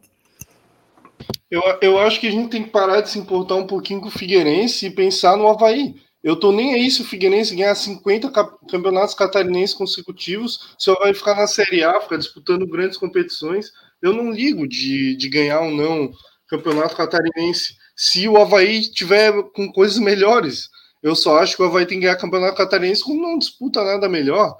Eu, 1.49 1.61
eu 1.81 1.99
acho 1.99 2.19
que 2.19 2.27
a 2.27 2.31
gente 2.31 2.49
tem 2.49 2.63
que 2.63 2.71
parar 2.71 2.99
de 2.99 3.09
se 3.09 3.17
importar 3.17 3.55
um 3.55 3.67
pouquinho 3.67 4.01
com 4.01 4.07
o 4.07 4.11
Figueirense 4.11 4.87
e 4.87 4.91
pensar 4.91 5.37
no 5.37 5.47
Havaí. 5.47 5.95
Eu 6.21 6.35
tô 6.37 6.51
nem 6.51 6.73
aí 6.73 6.89
se 6.91 7.01
o 7.01 7.05
Figueirense 7.05 7.55
ganhar 7.55 7.75
50 7.75 8.31
campeonatos 8.69 9.13
catarinenses 9.13 9.75
consecutivos, 9.75 10.75
se 10.77 10.89
o 10.89 10.93
Havaí 10.93 11.13
ficar 11.13 11.35
na 11.35 11.47
Série 11.47 11.83
A, 11.83 12.01
ficar 12.01 12.17
disputando 12.17 12.67
grandes 12.67 12.97
competições. 12.97 13.71
Eu 14.01 14.11
não 14.11 14.31
ligo 14.31 14.67
de, 14.67 15.15
de 15.15 15.29
ganhar 15.29 15.61
ou 15.61 15.71
não 15.71 16.11
campeonato 16.47 16.95
catarinense. 16.95 17.75
Se 17.95 18.27
o 18.27 18.37
Havaí 18.37 18.81
tiver 18.91 19.31
com 19.53 19.71
coisas 19.71 19.99
melhores, 19.99 20.69
eu 21.01 21.15
só 21.15 21.39
acho 21.39 21.55
que 21.55 21.61
o 21.61 21.65
Havaí 21.65 21.85
tem 21.85 21.99
que 21.99 22.05
ganhar 22.05 22.17
campeonato 22.17 22.57
catarinense 22.57 23.03
quando 23.03 23.21
não 23.21 23.37
disputa 23.37 23.83
nada 23.83 24.07
melhor. 24.09 24.57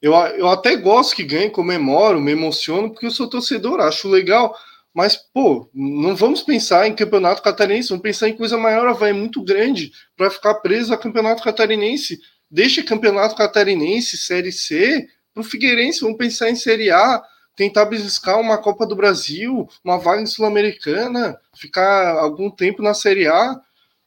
Eu, 0.00 0.12
eu 0.14 0.48
até 0.48 0.76
gosto 0.76 1.16
que 1.16 1.24
ganhe, 1.24 1.50
comemoro, 1.50 2.20
me 2.20 2.32
emociono, 2.32 2.90
porque 2.90 3.06
eu 3.06 3.10
sou 3.10 3.28
torcedor, 3.28 3.80
acho 3.80 4.08
legal. 4.08 4.56
Mas, 4.92 5.16
pô, 5.16 5.68
não 5.74 6.16
vamos 6.16 6.42
pensar 6.42 6.86
em 6.86 6.94
campeonato 6.94 7.42
catarinense, 7.42 7.90
vamos 7.90 8.02
pensar 8.02 8.28
em 8.28 8.36
coisa 8.36 8.56
maior. 8.56 8.88
Havaí 8.88 9.10
é 9.10 9.12
muito 9.12 9.42
grande 9.42 9.92
para 10.16 10.30
ficar 10.30 10.54
preso 10.56 10.92
a 10.92 10.98
campeonato 10.98 11.42
catarinense. 11.42 12.18
Deixa 12.50 12.82
campeonato 12.82 13.34
catarinense, 13.34 14.16
Série 14.16 14.52
C, 14.52 15.06
para 15.34 15.42
o 15.42 15.44
Figueirense, 15.44 16.00
vamos 16.00 16.16
pensar 16.16 16.48
em 16.48 16.56
Série 16.56 16.90
A 16.90 17.22
tentar 17.56 17.86
beliscar 17.86 18.38
uma 18.38 18.58
Copa 18.58 18.86
do 18.86 18.94
Brasil, 18.94 19.66
uma 19.82 19.98
vaga 19.98 20.24
Sul-Americana, 20.26 21.38
ficar 21.54 22.18
algum 22.18 22.50
tempo 22.50 22.82
na 22.82 22.92
Série 22.92 23.26
A. 23.26 23.58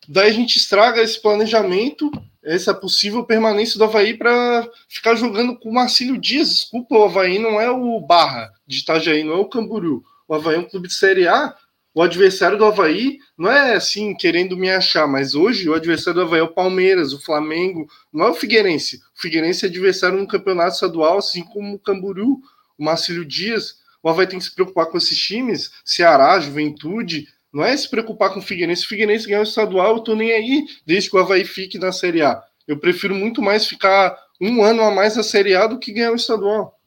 Daí 0.08 0.30
a 0.30 0.34
gente 0.34 0.58
estraga 0.58 1.02
esse 1.02 1.20
planejamento, 1.20 2.12
essa 2.44 2.74
possível 2.74 3.24
permanência 3.26 3.78
do 3.78 3.84
Havaí 3.84 4.16
para 4.16 4.68
ficar 4.88 5.16
jogando 5.16 5.58
com 5.58 5.70
o 5.70 5.74
Marcílio 5.74 6.18
Dias. 6.18 6.50
Desculpa, 6.50 6.96
o 6.96 7.04
Havaí 7.04 7.40
não 7.40 7.60
é 7.60 7.70
o 7.70 8.00
Barra 8.00 8.52
de 8.66 8.80
Itajaí, 8.80 9.24
não 9.24 9.34
é 9.34 9.38
o 9.38 9.50
Camburu. 9.50 10.04
O 10.28 10.36
Havaí 10.36 10.56
é 10.56 10.60
um 10.60 10.70
clube 10.70 10.88
de 10.88 10.94
Série 10.94 11.28
A. 11.28 11.54
O 11.92 12.04
adversário 12.04 12.58
do 12.58 12.66
Havaí 12.66 13.18
não 13.36 13.52
é 13.52 13.74
assim 13.74 14.16
querendo 14.16 14.56
me 14.56 14.70
achar, 14.70 15.08
mas 15.08 15.34
hoje 15.34 15.68
o 15.68 15.74
adversário 15.74 16.20
do 16.20 16.26
Havaí 16.28 16.40
é 16.40 16.44
o 16.44 16.54
Palmeiras, 16.54 17.14
o 17.14 17.22
Flamengo, 17.22 17.88
não 18.14 18.28
é 18.28 18.30
o 18.30 18.36
Figueirense. 18.36 18.98
O 19.18 19.22
Figueirense 19.22 19.66
é 19.66 19.70
adversário 19.70 20.20
no 20.20 20.28
campeonato 20.28 20.76
estadual, 20.76 21.18
assim 21.18 21.44
como 21.44 21.76
o 21.76 21.80
Camburu 21.80 22.40
o 22.80 22.84
Marcílio 22.84 23.26
Dias, 23.26 23.76
o 24.02 24.10
Havaí 24.10 24.26
tem 24.26 24.40
que 24.40 24.46
se 24.46 24.56
preocupar 24.56 24.88
com 24.88 24.98
esses 24.98 25.18
times, 25.18 25.72
Ceará, 25.84 26.40
Juventude, 26.40 27.28
não 27.52 27.64
é 27.64 27.76
se 27.76 27.90
preocupar 27.90 28.34
com 28.34 28.40
o 28.40 28.44
Figueirense. 28.44 28.86
O 28.86 28.88
Figueirense 28.88 29.28
ganhar 29.28 29.42
o 29.42 29.44
estadual, 29.44 29.98
eu 29.98 30.04
tô 30.04 30.16
nem 30.16 30.32
aí, 30.32 30.66
desde 30.86 31.10
que 31.10 31.16
o 31.16 31.20
Havaí 31.20 31.44
fique 31.44 31.78
na 31.78 31.92
Série 31.92 32.22
A. 32.22 32.42
Eu 32.68 32.78
prefiro 32.80 33.16
muito 33.16 33.42
mais 33.42 33.66
ficar 33.66 34.16
um 34.40 34.64
ano 34.64 34.82
a 34.84 34.92
mais 34.92 35.16
na 35.16 35.24
Série 35.24 35.56
A 35.56 35.68
do 35.68 35.80
que 35.80 35.92
ganhar 35.92 36.12
o 36.12 36.16
estadual. 36.16 36.80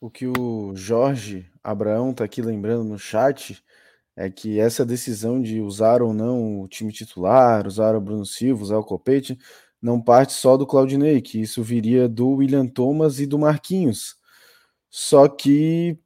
O 0.00 0.10
que 0.10 0.26
o 0.26 0.72
Jorge 0.74 1.46
Abraão 1.62 2.12
tá 2.12 2.24
aqui 2.24 2.42
lembrando 2.42 2.84
no 2.84 2.98
chat 2.98 3.62
é 4.16 4.28
que 4.28 4.60
essa 4.60 4.84
decisão 4.84 5.40
de 5.40 5.60
usar 5.60 6.02
ou 6.02 6.12
não 6.12 6.60
o 6.60 6.68
time 6.68 6.92
titular, 6.92 7.66
usar 7.66 7.96
o 7.96 8.00
Bruno 8.00 8.26
Silva, 8.26 8.62
usar 8.62 8.76
o 8.76 8.84
Copete, 8.84 9.38
não 9.80 10.00
parte 10.00 10.32
só 10.32 10.56
do 10.56 10.66
Claudinei, 10.66 11.20
que 11.20 11.40
isso 11.40 11.62
viria 11.62 12.08
do 12.08 12.28
William 12.30 12.66
Thomas 12.66 13.18
e 13.18 13.26
do 13.26 13.38
Marquinhos. 13.38 14.16
Só 14.96 15.26
que 15.26 15.98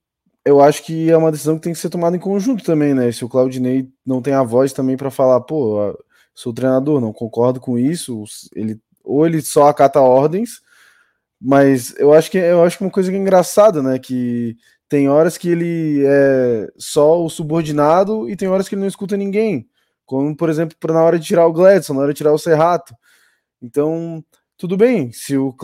eu 0.44 0.62
acho 0.62 0.82
que 0.82 1.10
é 1.10 1.16
uma 1.16 1.30
decisão 1.30 1.56
que 1.56 1.62
tem 1.62 1.74
que 1.74 1.78
ser 1.78 1.90
tomada 1.90 2.16
em 2.16 2.20
conjunto 2.20 2.64
também, 2.64 2.94
né? 2.94 3.12
Se 3.12 3.22
o 3.22 3.28
Claudinei 3.28 3.86
não 4.04 4.22
tem 4.22 4.32
a 4.32 4.42
voz 4.42 4.72
também 4.72 4.96
para 4.96 5.10
falar, 5.10 5.42
pô, 5.42 5.94
sou 6.34 6.54
treinador, 6.54 6.98
não 6.98 7.12
concordo 7.12 7.60
com 7.60 7.78
isso, 7.78 8.24
ele 8.54 8.80
ou 9.04 9.26
ele 9.26 9.42
só 9.42 9.68
acata 9.68 10.00
ordens, 10.00 10.62
mas 11.40 11.94
eu 11.98 12.14
acho 12.14 12.30
que 12.30 12.38
eu 12.38 12.64
acho 12.64 12.78
que 12.78 12.84
uma 12.84 12.90
coisa 12.90 13.12
é 13.12 13.16
engraçada, 13.16 13.82
né, 13.82 13.98
que 13.98 14.56
tem 14.88 15.08
horas 15.08 15.36
que 15.38 15.50
ele 15.50 16.04
é 16.06 16.68
só 16.78 17.22
o 17.22 17.28
subordinado 17.30 18.28
e 18.30 18.36
tem 18.36 18.48
horas 18.48 18.68
que 18.68 18.74
ele 18.74 18.82
não 18.82 18.88
escuta 18.88 19.16
ninguém. 19.18 19.68
como 20.06 20.36
por 20.36 20.50
exemplo 20.50 20.76
na 20.94 21.02
hora 21.02 21.18
de 21.18 21.26
tirar 21.26 21.46
o 21.46 21.52
Gladson, 21.52 21.94
na 21.94 22.00
hora 22.02 22.14
de 22.14 22.18
tirar 22.18 22.32
o 22.32 22.38
Serrato. 22.38 22.94
Então, 23.62 24.24
tudo 24.56 24.76
bem, 24.78 25.12
se 25.12 25.36
o 25.38 25.54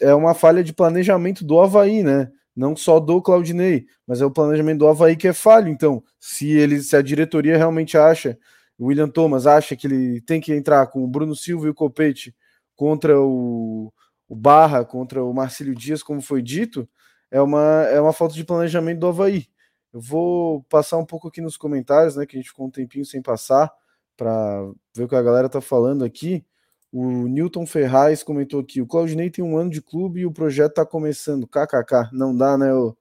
é 0.00 0.14
uma 0.14 0.34
falha 0.34 0.64
de 0.64 0.72
planejamento 0.74 1.44
do 1.44 1.60
Havaí, 1.60 2.02
né? 2.02 2.30
Não 2.54 2.76
só 2.76 3.00
do 3.00 3.20
Claudinei, 3.22 3.86
mas 4.06 4.20
é 4.20 4.26
o 4.26 4.30
planejamento 4.30 4.80
do 4.80 4.88
Havaí 4.88 5.16
que 5.16 5.28
é 5.28 5.32
falho. 5.32 5.68
Então, 5.68 6.02
se 6.20 6.50
ele, 6.50 6.82
se 6.82 6.94
a 6.96 7.02
diretoria 7.02 7.56
realmente 7.56 7.96
acha, 7.96 8.38
o 8.78 8.86
William 8.86 9.08
Thomas 9.08 9.46
acha 9.46 9.76
que 9.76 9.86
ele 9.86 10.20
tem 10.20 10.40
que 10.40 10.52
entrar 10.52 10.86
com 10.88 11.02
o 11.02 11.08
Bruno 11.08 11.34
Silva 11.34 11.66
e 11.66 11.70
o 11.70 11.74
Copete 11.74 12.34
contra 12.74 13.20
o, 13.20 13.92
o 14.28 14.36
Barra, 14.36 14.84
contra 14.84 15.22
o 15.24 15.32
Marcílio 15.32 15.74
Dias, 15.74 16.02
como 16.02 16.20
foi 16.20 16.42
dito, 16.42 16.88
é 17.30 17.40
uma, 17.40 17.84
é 17.90 18.00
uma 18.00 18.12
falta 18.12 18.34
de 18.34 18.44
planejamento 18.44 19.00
do 19.00 19.06
Havaí. 19.06 19.46
Eu 19.92 20.00
vou 20.00 20.62
passar 20.64 20.98
um 20.98 21.04
pouco 21.06 21.28
aqui 21.28 21.40
nos 21.40 21.56
comentários, 21.56 22.16
né? 22.16 22.26
Que 22.26 22.36
a 22.36 22.40
gente 22.40 22.48
ficou 22.48 22.66
um 22.66 22.70
tempinho 22.70 23.04
sem 23.04 23.22
passar 23.22 23.70
para 24.16 24.62
ver 24.94 25.04
o 25.04 25.08
que 25.08 25.14
a 25.14 25.22
galera 25.22 25.48
tá 25.48 25.60
falando 25.60 26.04
aqui. 26.04 26.44
O 26.92 27.26
Newton 27.26 27.64
Ferraz 27.64 28.22
comentou 28.22 28.60
aqui: 28.60 28.82
o 28.82 28.86
Claudinei 28.86 29.30
tem 29.30 29.42
um 29.42 29.56
ano 29.56 29.70
de 29.70 29.80
clube 29.80 30.20
e 30.20 30.26
o 30.26 30.32
projeto 30.32 30.74
tá 30.74 30.84
começando. 30.84 31.48
KKK, 31.48 32.10
não 32.12 32.36
dá, 32.36 32.58
né? 32.58 32.72
O, 32.74 32.94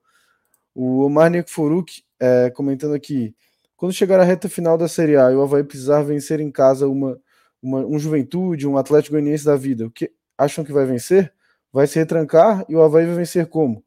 o 0.74 1.02
Omar 1.02 1.30
Nekforuk 1.30 2.02
é, 2.18 2.50
comentando 2.52 2.94
aqui: 2.94 3.36
quando 3.76 3.94
chegar 3.94 4.20
a 4.20 4.24
reta 4.24 4.48
final 4.48 4.78
da 4.78 4.88
Série 4.88 5.18
A 5.18 5.32
e 5.32 5.36
o 5.36 5.42
Havaí 5.42 5.64
precisar 5.64 6.04
vencer 6.04 6.40
em 6.40 6.50
casa 6.50 6.88
uma, 6.88 7.20
uma, 7.62 7.80
um 7.86 8.00
Juventude, 8.00 8.66
um 8.66 8.78
Atlético 8.78 9.16
Goianiense 9.16 9.44
da 9.44 9.58
vida, 9.58 9.86
o 9.86 9.92
que 9.92 10.10
acham 10.38 10.64
que 10.64 10.72
vai 10.72 10.86
vencer? 10.86 11.34
Vai 11.74 11.86
se 11.86 12.00
retrancar 12.00 12.66
e 12.70 12.76
o 12.76 12.82
Havaí 12.82 13.06
vai 13.06 13.16
vencer 13.16 13.48
como? 13.48 13.84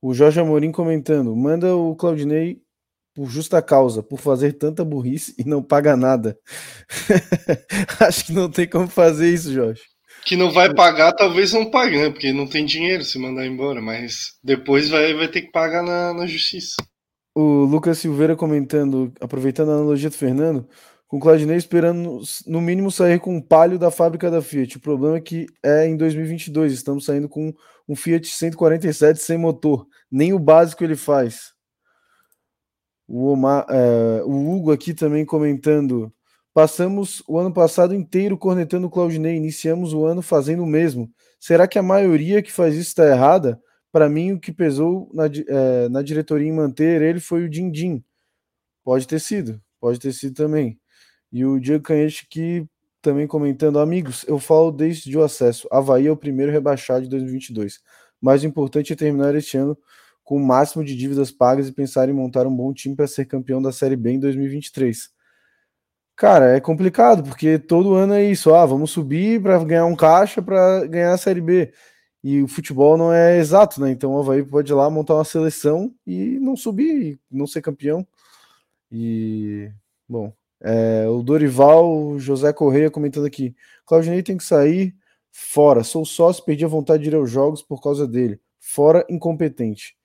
O 0.00 0.14
Jorge 0.14 0.40
Amorim 0.40 0.72
comentando: 0.72 1.36
manda 1.36 1.76
o 1.76 1.94
Claudinei 1.94 2.63
por 3.14 3.30
justa 3.30 3.62
causa, 3.62 4.02
por 4.02 4.18
fazer 4.18 4.54
tanta 4.54 4.84
burrice 4.84 5.34
e 5.38 5.44
não 5.44 5.62
paga 5.62 5.96
nada. 5.96 6.36
Acho 8.00 8.26
que 8.26 8.32
não 8.32 8.50
tem 8.50 8.68
como 8.68 8.88
fazer 8.88 9.32
isso, 9.32 9.52
Jorge. 9.52 9.82
Que 10.26 10.36
não 10.36 10.50
vai 10.50 10.74
pagar, 10.74 11.12
talvez 11.12 11.52
não 11.52 11.70
pague, 11.70 11.96
né? 11.96 12.10
Porque 12.10 12.32
não 12.32 12.46
tem 12.46 12.64
dinheiro 12.64 13.04
se 13.04 13.18
mandar 13.18 13.46
embora, 13.46 13.80
mas 13.80 14.32
depois 14.42 14.88
vai, 14.88 15.14
vai 15.14 15.28
ter 15.28 15.42
que 15.42 15.52
pagar 15.52 15.82
na, 15.82 16.12
na 16.12 16.26
justiça. 16.26 16.74
O 17.34 17.64
Lucas 17.64 17.98
Silveira 17.98 18.34
comentando, 18.34 19.12
aproveitando 19.20 19.70
a 19.70 19.74
analogia 19.74 20.08
do 20.08 20.16
Fernando, 20.16 20.68
com 21.06 21.18
o 21.18 21.20
Claudinei 21.20 21.56
esperando 21.56 22.20
no 22.46 22.60
mínimo 22.60 22.90
sair 22.90 23.20
com 23.20 23.36
um 23.36 23.40
palio 23.40 23.78
da 23.78 23.90
fábrica 23.90 24.30
da 24.30 24.42
Fiat. 24.42 24.78
O 24.78 24.80
problema 24.80 25.16
é 25.16 25.20
que 25.20 25.46
é 25.62 25.86
em 25.86 25.96
2022, 25.96 26.72
estamos 26.72 27.04
saindo 27.04 27.28
com 27.28 27.52
um 27.88 27.94
Fiat 27.94 28.26
147 28.26 29.20
sem 29.20 29.38
motor, 29.38 29.86
nem 30.10 30.32
o 30.32 30.38
básico 30.38 30.82
ele 30.82 30.96
faz. 30.96 31.53
O, 33.06 33.26
Omar, 33.28 33.66
é, 33.68 34.22
o 34.24 34.50
Hugo 34.50 34.72
aqui 34.72 34.94
também 34.94 35.24
comentando. 35.24 36.12
Passamos 36.52 37.22
o 37.26 37.38
ano 37.38 37.52
passado 37.52 37.94
inteiro 37.94 38.38
cornetando 38.38 38.86
o 38.86 38.90
Claudinei, 38.90 39.36
iniciamos 39.36 39.92
o 39.92 40.04
ano 40.04 40.22
fazendo 40.22 40.62
o 40.62 40.66
mesmo. 40.66 41.10
Será 41.40 41.66
que 41.66 41.78
a 41.78 41.82
maioria 41.82 42.42
que 42.42 42.52
faz 42.52 42.74
isso 42.74 42.88
está 42.88 43.06
errada? 43.06 43.60
Para 43.90 44.08
mim, 44.08 44.32
o 44.32 44.40
que 44.40 44.52
pesou 44.52 45.10
na, 45.12 45.24
é, 45.26 45.88
na 45.88 46.02
diretoria 46.02 46.48
em 46.48 46.52
manter 46.52 47.02
ele 47.02 47.20
foi 47.20 47.44
o 47.44 47.50
Dindim. 47.50 48.02
Pode 48.84 49.06
ter 49.06 49.20
sido, 49.20 49.60
pode 49.80 49.98
ter 49.98 50.12
sido 50.12 50.34
também. 50.34 50.78
E 51.32 51.44
o 51.44 51.58
Diego 51.58 51.82
Canhete 51.82 52.26
que 52.28 52.66
também 53.02 53.26
comentando, 53.26 53.78
amigos, 53.78 54.24
eu 54.26 54.38
falo 54.38 54.72
desde 54.72 55.16
o 55.16 55.22
acesso. 55.22 55.68
Havaí 55.70 56.06
é 56.06 56.10
o 56.10 56.16
primeiro 56.16 56.50
rebaixado 56.50 57.02
de 57.02 57.10
2022. 57.10 57.80
Mais 58.20 58.42
importante 58.44 58.92
é 58.92 58.96
terminar 58.96 59.34
este 59.34 59.58
ano 59.58 59.76
com 60.24 60.36
o 60.36 60.44
máximo 60.44 60.82
de 60.82 60.96
dívidas 60.96 61.30
pagas 61.30 61.68
e 61.68 61.72
pensar 61.72 62.08
em 62.08 62.12
montar 62.12 62.46
um 62.46 62.56
bom 62.56 62.72
time 62.72 62.96
para 62.96 63.06
ser 63.06 63.26
campeão 63.26 63.60
da 63.62 63.70
Série 63.70 63.96
B 63.96 64.12
em 64.12 64.20
2023. 64.20 65.10
Cara, 66.16 66.56
é 66.56 66.60
complicado, 66.60 67.24
porque 67.24 67.58
todo 67.58 67.94
ano 67.94 68.14
é 68.14 68.24
isso. 68.24 68.54
Ah, 68.54 68.64
vamos 68.64 68.90
subir 68.92 69.42
para 69.42 69.62
ganhar 69.64 69.84
um 69.84 69.96
caixa 69.96 70.40
para 70.40 70.86
ganhar 70.86 71.12
a 71.12 71.18
Série 71.18 71.40
B. 71.40 71.72
E 72.22 72.42
o 72.42 72.48
futebol 72.48 72.96
não 72.96 73.12
é 73.12 73.38
exato, 73.38 73.80
né? 73.80 73.90
Então 73.90 74.14
o 74.14 74.18
Havaí 74.20 74.42
pode 74.42 74.72
ir 74.72 74.74
lá 74.74 74.88
montar 74.88 75.14
uma 75.14 75.24
seleção 75.24 75.92
e 76.06 76.38
não 76.40 76.56
subir, 76.56 77.20
não 77.30 77.46
ser 77.46 77.60
campeão. 77.62 78.06
E, 78.90 79.70
bom, 80.08 80.32
é, 80.62 81.06
o 81.08 81.22
Dorival 81.22 82.18
José 82.18 82.52
Correia 82.52 82.90
comentando 82.90 83.26
aqui: 83.26 83.54
Claudinei 83.84 84.22
tem 84.22 84.36
que 84.38 84.44
sair 84.44 84.94
fora. 85.32 85.84
Sou 85.84 86.04
sócio, 86.04 86.44
perdi 86.44 86.64
a 86.64 86.68
vontade 86.68 87.02
de 87.02 87.10
ir 87.10 87.14
aos 87.14 87.30
jogos 87.30 87.62
por 87.62 87.82
causa 87.82 88.06
dele. 88.06 88.40
Fora 88.60 89.04
incompetente. 89.10 89.96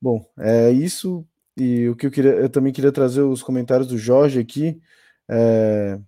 Bom, 0.00 0.24
é 0.38 0.70
isso. 0.70 1.24
E 1.56 1.88
o 1.88 1.96
que 1.96 2.06
eu 2.06 2.10
queria, 2.10 2.32
eu 2.32 2.48
também 2.48 2.72
queria 2.72 2.92
trazer 2.92 3.22
os 3.22 3.42
comentários 3.42 3.88
do 3.88 3.98
Jorge 3.98 4.38
aqui, 4.38 4.80
é, 5.28 5.98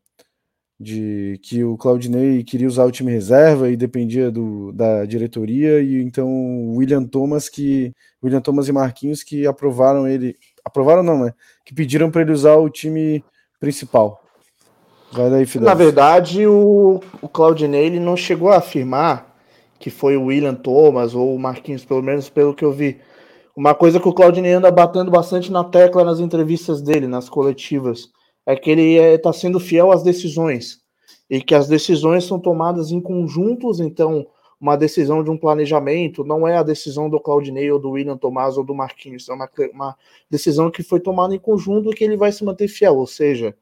de 0.79 1.41
que 1.43 1.65
o 1.65 1.77
Claudinei 1.77 2.45
queria 2.45 2.69
usar 2.69 2.85
o 2.85 2.91
time 2.93 3.11
reserva 3.11 3.69
e 3.69 3.77
dependia 3.77 4.31
do, 4.31 4.73
da 4.73 5.05
diretoria, 5.05 5.83
e 5.83 6.01
então 6.01 6.29
William 6.77 7.05
Thomas 7.05 7.49
que 7.49 7.93
William 8.23 8.41
Thomas 8.41 8.69
e 8.69 8.73
Marquinhos 8.73 9.23
que 9.23 9.47
aprovaram 9.47 10.07
ele 10.07 10.37
aprovaram 10.65 11.03
não, 11.03 11.25
né? 11.25 11.35
Que 11.65 11.75
pediram 11.75 12.11
para 12.11 12.23
ele 12.23 12.33
usar 12.33 12.55
o 12.55 12.71
time 12.71 13.25
principal. 13.59 14.23
Vai 15.13 15.29
daí, 15.29 15.45
Fidel. 15.45 15.69
Na 15.69 15.75
verdade, 15.75 16.47
o, 16.47 17.01
o 17.21 17.29
Claudinei 17.29 17.87
ele 17.87 17.99
não 17.99 18.17
chegou 18.17 18.51
a 18.51 18.59
afirmar 18.59 19.37
que 19.81 19.91
foi 19.91 20.17
o 20.17 20.27
William 20.27 20.55
Thomas 20.55 21.15
ou 21.15 21.35
o 21.35 21.39
Marquinhos, 21.39 21.85
pelo 21.85 22.03
menos 22.03 22.29
pelo 22.29 22.55
que 22.55 22.65
eu 22.65 22.71
vi. 22.71 23.01
Uma 23.61 23.75
coisa 23.75 24.01
que 24.01 24.09
o 24.09 24.13
Claudinei 24.15 24.55
anda 24.55 24.71
batendo 24.71 25.11
bastante 25.11 25.53
na 25.53 25.63
tecla 25.63 26.03
nas 26.03 26.19
entrevistas 26.19 26.81
dele, 26.81 27.07
nas 27.07 27.29
coletivas, 27.29 28.11
é 28.47 28.57
que 28.57 28.71
ele 28.71 28.95
está 28.95 29.29
é, 29.29 29.33
sendo 29.35 29.61
fiel 29.61 29.93
às 29.93 30.03
decisões. 30.03 30.81
E 31.29 31.43
que 31.43 31.55
as 31.55 31.69
decisões 31.69 32.25
são 32.25 32.41
tomadas 32.41 32.91
em 32.91 33.03
conjuntos, 33.03 33.79
então 33.79 34.27
uma 34.59 34.77
decisão 34.77 35.23
de 35.23 35.29
um 35.29 35.37
planejamento, 35.37 36.25
não 36.25 36.49
é 36.49 36.57
a 36.57 36.63
decisão 36.63 37.11
do 37.11 37.21
Claudinei 37.21 37.71
ou 37.71 37.79
do 37.79 37.91
William 37.91 38.17
Tomás 38.17 38.57
ou 38.57 38.65
do 38.65 38.75
Marquinhos, 38.75 39.29
é 39.29 39.35
uma, 39.35 39.51
uma 39.75 39.95
decisão 40.31 40.71
que 40.71 40.83
foi 40.83 40.99
tomada 40.99 41.35
em 41.35 41.39
conjunto 41.39 41.91
e 41.91 41.95
que 41.95 42.03
ele 42.03 42.17
vai 42.17 42.33
se 42.33 42.43
manter 42.43 42.67
fiel, 42.67 42.97
ou 42.97 43.07
seja, 43.07 43.55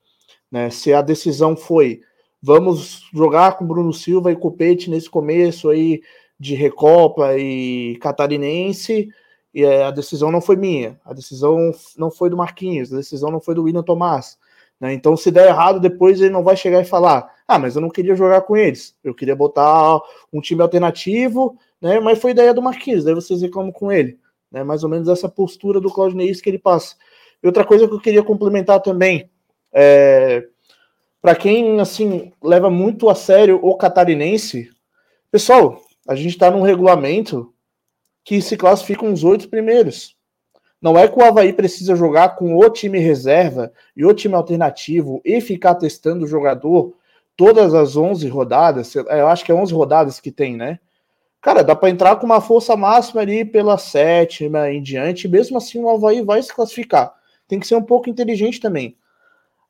né, 0.48 0.70
se 0.70 0.92
a 0.92 1.02
decisão 1.02 1.56
foi 1.56 2.02
vamos 2.40 3.02
jogar 3.12 3.58
com 3.58 3.66
Bruno 3.66 3.92
Silva 3.92 4.30
e 4.30 4.36
Copete 4.36 4.90
nesse 4.90 5.10
começo 5.10 5.68
aí 5.68 6.00
de 6.38 6.54
Recopa 6.54 7.36
e 7.36 7.98
Catarinense, 8.00 9.08
e 9.60 9.66
a 9.66 9.90
decisão 9.90 10.30
não 10.30 10.40
foi 10.40 10.56
minha, 10.56 10.98
a 11.04 11.12
decisão 11.12 11.72
não 11.96 12.10
foi 12.10 12.30
do 12.30 12.36
Marquinhos, 12.36 12.92
a 12.92 12.96
decisão 12.96 13.30
não 13.30 13.40
foi 13.40 13.54
do 13.54 13.64
William 13.64 13.82
Tomás, 13.82 14.38
né, 14.80 14.92
então 14.92 15.16
se 15.16 15.30
der 15.30 15.48
errado 15.48 15.80
depois 15.80 16.20
ele 16.20 16.30
não 16.30 16.44
vai 16.44 16.56
chegar 16.56 16.80
e 16.80 16.84
falar 16.84 17.32
ah, 17.48 17.58
mas 17.58 17.74
eu 17.74 17.80
não 17.80 17.88
queria 17.88 18.14
jogar 18.14 18.42
com 18.42 18.54
eles. 18.54 18.94
Eu 19.02 19.14
queria 19.14 19.34
botar 19.34 19.98
um 20.30 20.38
time 20.38 20.60
alternativo, 20.60 21.58
né? 21.80 21.98
Mas 21.98 22.18
foi 22.18 22.32
ideia 22.32 22.52
do 22.52 22.60
Marquinhos, 22.60 23.04
daí 23.04 23.14
vocês 23.14 23.40
reclamam 23.40 23.72
com 23.72 23.90
ele. 23.90 24.18
Né? 24.52 24.62
Mais 24.62 24.84
ou 24.84 24.90
menos 24.90 25.08
essa 25.08 25.30
postura 25.30 25.80
do 25.80 25.90
Claudinei 25.90 26.30
que 26.34 26.50
ele 26.50 26.58
passa. 26.58 26.94
E 27.42 27.46
outra 27.46 27.64
coisa 27.64 27.88
que 27.88 27.94
eu 27.94 28.00
queria 28.00 28.22
complementar 28.22 28.82
também, 28.82 29.30
é, 29.72 30.46
para 31.22 31.34
quem 31.34 31.80
assim 31.80 32.30
leva 32.42 32.68
muito 32.68 33.08
a 33.08 33.14
sério 33.14 33.58
o 33.62 33.74
catarinense, 33.76 34.70
pessoal, 35.30 35.80
a 36.06 36.14
gente 36.14 36.32
está 36.32 36.50
num 36.50 36.62
regulamento 36.62 37.50
que 38.28 38.42
se 38.42 38.58
classificam 38.58 39.10
os 39.10 39.24
oito 39.24 39.48
primeiros. 39.48 40.14
Não 40.82 40.98
é 40.98 41.08
que 41.08 41.18
o 41.18 41.24
Havaí 41.24 41.50
precisa 41.50 41.96
jogar 41.96 42.36
com 42.36 42.58
o 42.58 42.68
time 42.68 42.98
reserva 42.98 43.72
e 43.96 44.04
o 44.04 44.12
time 44.12 44.34
alternativo 44.34 45.22
e 45.24 45.40
ficar 45.40 45.76
testando 45.76 46.26
o 46.26 46.28
jogador 46.28 46.92
todas 47.34 47.72
as 47.72 47.96
11 47.96 48.28
rodadas, 48.28 48.94
eu 48.94 49.28
acho 49.28 49.42
que 49.46 49.50
é 49.50 49.54
11 49.54 49.72
rodadas 49.72 50.20
que 50.20 50.30
tem, 50.30 50.58
né? 50.58 50.78
Cara, 51.40 51.64
dá 51.64 51.74
para 51.74 51.88
entrar 51.88 52.16
com 52.16 52.26
uma 52.26 52.42
força 52.42 52.76
máxima 52.76 53.22
ali 53.22 53.46
pela 53.46 53.78
sétima 53.78 54.70
em 54.70 54.82
diante, 54.82 55.26
mesmo 55.26 55.56
assim 55.56 55.82
o 55.82 55.88
Havaí 55.88 56.20
vai 56.20 56.42
se 56.42 56.54
classificar. 56.54 57.14
Tem 57.48 57.58
que 57.58 57.66
ser 57.66 57.76
um 57.76 57.82
pouco 57.82 58.10
inteligente 58.10 58.60
também. 58.60 58.94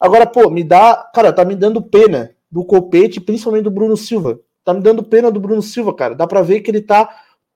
Agora, 0.00 0.26
pô, 0.26 0.50
me 0.50 0.64
dá. 0.64 1.08
Cara, 1.14 1.32
tá 1.32 1.44
me 1.44 1.54
dando 1.54 1.80
pena 1.80 2.34
do 2.50 2.64
Copete, 2.64 3.20
principalmente 3.20 3.62
do 3.62 3.70
Bruno 3.70 3.96
Silva. 3.96 4.40
Tá 4.64 4.74
me 4.74 4.80
dando 4.80 5.04
pena 5.04 5.30
do 5.30 5.38
Bruno 5.38 5.62
Silva, 5.62 5.94
cara. 5.94 6.16
Dá 6.16 6.26
para 6.26 6.42
ver 6.42 6.60
que 6.60 6.72
ele 6.72 6.82
tá 6.82 7.08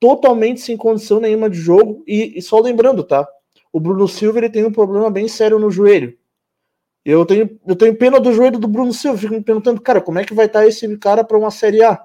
totalmente 0.02 0.60
sem 0.60 0.76
condição 0.76 1.20
nenhuma 1.20 1.48
de 1.48 1.56
jogo. 1.56 2.02
E, 2.08 2.36
e 2.36 2.42
só 2.42 2.58
lembrando, 2.58 3.04
tá? 3.04 3.24
O 3.72 3.78
Bruno 3.78 4.08
Silva 4.08 4.40
ele 4.40 4.50
tem 4.50 4.64
um 4.64 4.72
problema 4.72 5.08
bem 5.08 5.28
sério 5.28 5.60
no 5.60 5.70
joelho. 5.70 6.18
Eu 7.04 7.24
tenho, 7.24 7.56
eu 7.64 7.76
tenho 7.76 7.96
pena 7.96 8.18
do 8.18 8.32
joelho 8.32 8.58
do 8.58 8.66
Bruno 8.66 8.92
Silva, 8.92 9.16
fico 9.16 9.32
me 9.32 9.40
perguntando, 9.40 9.80
cara, 9.80 10.00
como 10.00 10.18
é 10.18 10.24
que 10.24 10.34
vai 10.34 10.46
estar 10.46 10.66
esse 10.66 10.96
cara 10.98 11.22
para 11.22 11.38
uma 11.38 11.52
Série 11.52 11.84
A? 11.84 12.02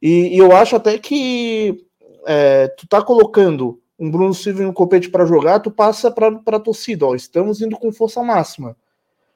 E, 0.00 0.36
e, 0.36 0.38
eu 0.38 0.54
acho 0.54 0.76
até 0.76 0.98
que 0.98 1.86
é, 2.26 2.68
tu 2.68 2.86
tá 2.86 3.00
colocando 3.02 3.80
um 3.98 4.10
Bruno 4.10 4.34
Silva 4.34 4.62
em 4.62 4.66
um 4.66 4.72
copete 4.72 5.08
para 5.08 5.24
jogar, 5.24 5.60
tu 5.60 5.70
passa 5.70 6.10
para 6.10 6.28
a 6.46 6.60
torcida, 6.60 7.06
ó, 7.06 7.14
estamos 7.14 7.62
indo 7.62 7.78
com 7.78 7.90
força 7.90 8.22
máxima. 8.22 8.76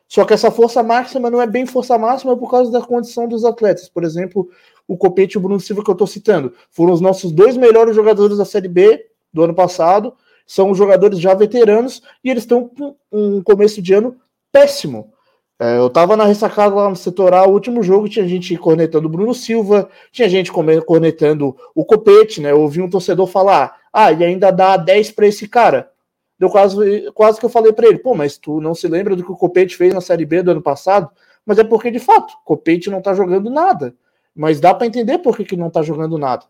Só 0.07 0.25
que 0.27 0.35
essa 0.35 0.51
força 0.51 0.83
máxima 0.83 1.31
não 1.31 1.41
é 1.41 1.47
bem 1.47 1.65
força 1.65 1.97
máxima 1.97 2.37
por 2.37 2.51
causa 2.51 2.71
da 2.71 2.83
condição 2.83 3.27
dos 3.29 3.45
atletas. 3.45 3.89
Por 3.89 4.05
exemplo, 4.05 4.51
o 4.91 4.97
Copete 4.97 5.35
e 5.35 5.39
o 5.39 5.41
Bruno 5.41 5.61
Silva 5.61 5.85
que 5.85 5.91
eu 5.91 5.93
estou 5.93 6.07
citando 6.09 6.53
foram 6.69 6.93
os 6.93 7.01
nossos 7.01 7.31
dois 7.31 7.57
melhores 7.57 7.95
jogadores 7.95 8.37
da 8.37 8.45
Série 8.45 8.67
B 8.67 9.07
do 9.33 9.45
ano 9.45 9.55
passado. 9.55 10.13
São 10.45 10.75
jogadores 10.75 11.21
já 11.21 11.33
veteranos 11.33 12.03
e 12.25 12.29
eles 12.29 12.43
estão 12.43 12.69
com 12.69 12.97
um 13.13 13.41
começo 13.41 13.81
de 13.81 13.95
ano 13.95 14.17
péssimo. 14.51 15.13
É, 15.61 15.79
eu 15.79 15.89
tava 15.89 16.17
na 16.17 16.25
ressacada 16.25 16.75
lá 16.75 16.91
no 16.91 16.97
setoral, 16.97 17.51
o 17.51 17.53
último 17.53 17.85
jogo 17.85 18.09
tinha 18.09 18.27
gente 18.27 18.57
cornetando 18.57 19.07
o 19.07 19.11
Bruno 19.11 19.33
Silva, 19.33 19.89
tinha 20.11 20.29
gente 20.29 20.51
cornetando 20.51 21.57
o 21.73 21.85
Copete, 21.85 22.41
né? 22.41 22.51
Eu 22.51 22.63
ouvi 22.63 22.83
um 22.83 22.91
torcedor 22.91 23.29
falar, 23.29 23.79
ah, 23.93 24.11
e 24.11 24.25
ainda 24.25 24.51
dá 24.51 24.77
10 24.77 25.13
para 25.13 25.29
esse 25.29 25.47
cara. 25.47 25.89
Deu 26.37 26.51
quase, 26.51 27.13
quase 27.13 27.39
que 27.39 27.47
eu 27.47 27.51
falei 27.51 27.73
para 27.73 27.87
ele, 27.87 27.99
pô, 27.99 28.13
mas 28.13 28.37
tu 28.37 28.61
não 28.61 28.75
se 28.75 28.89
lembra 28.89 29.15
do 29.15 29.23
que 29.23 29.31
o 29.31 29.37
Copete 29.37 29.77
fez 29.77 29.95
na 29.95 30.01
Série 30.01 30.27
B 30.27 30.43
do 30.43 30.51
ano 30.51 30.63
passado? 30.63 31.09
Mas 31.47 31.61
é 31.61 31.65
porque, 31.65 31.93
de 31.93 32.01
fato, 32.01 32.33
o 32.33 32.45
Copete 32.45 32.91
não 32.91 33.01
tá 33.01 33.15
jogando 33.15 33.49
nada. 33.49 33.95
Mas 34.35 34.61
dá 34.61 34.75
para 34.75 34.87
entender 34.87 35.19
por 35.19 35.37
que, 35.37 35.45
que 35.45 35.57
não 35.57 35.71
tá 35.71 35.83
jogando 35.83 36.19
nada. 36.19 36.47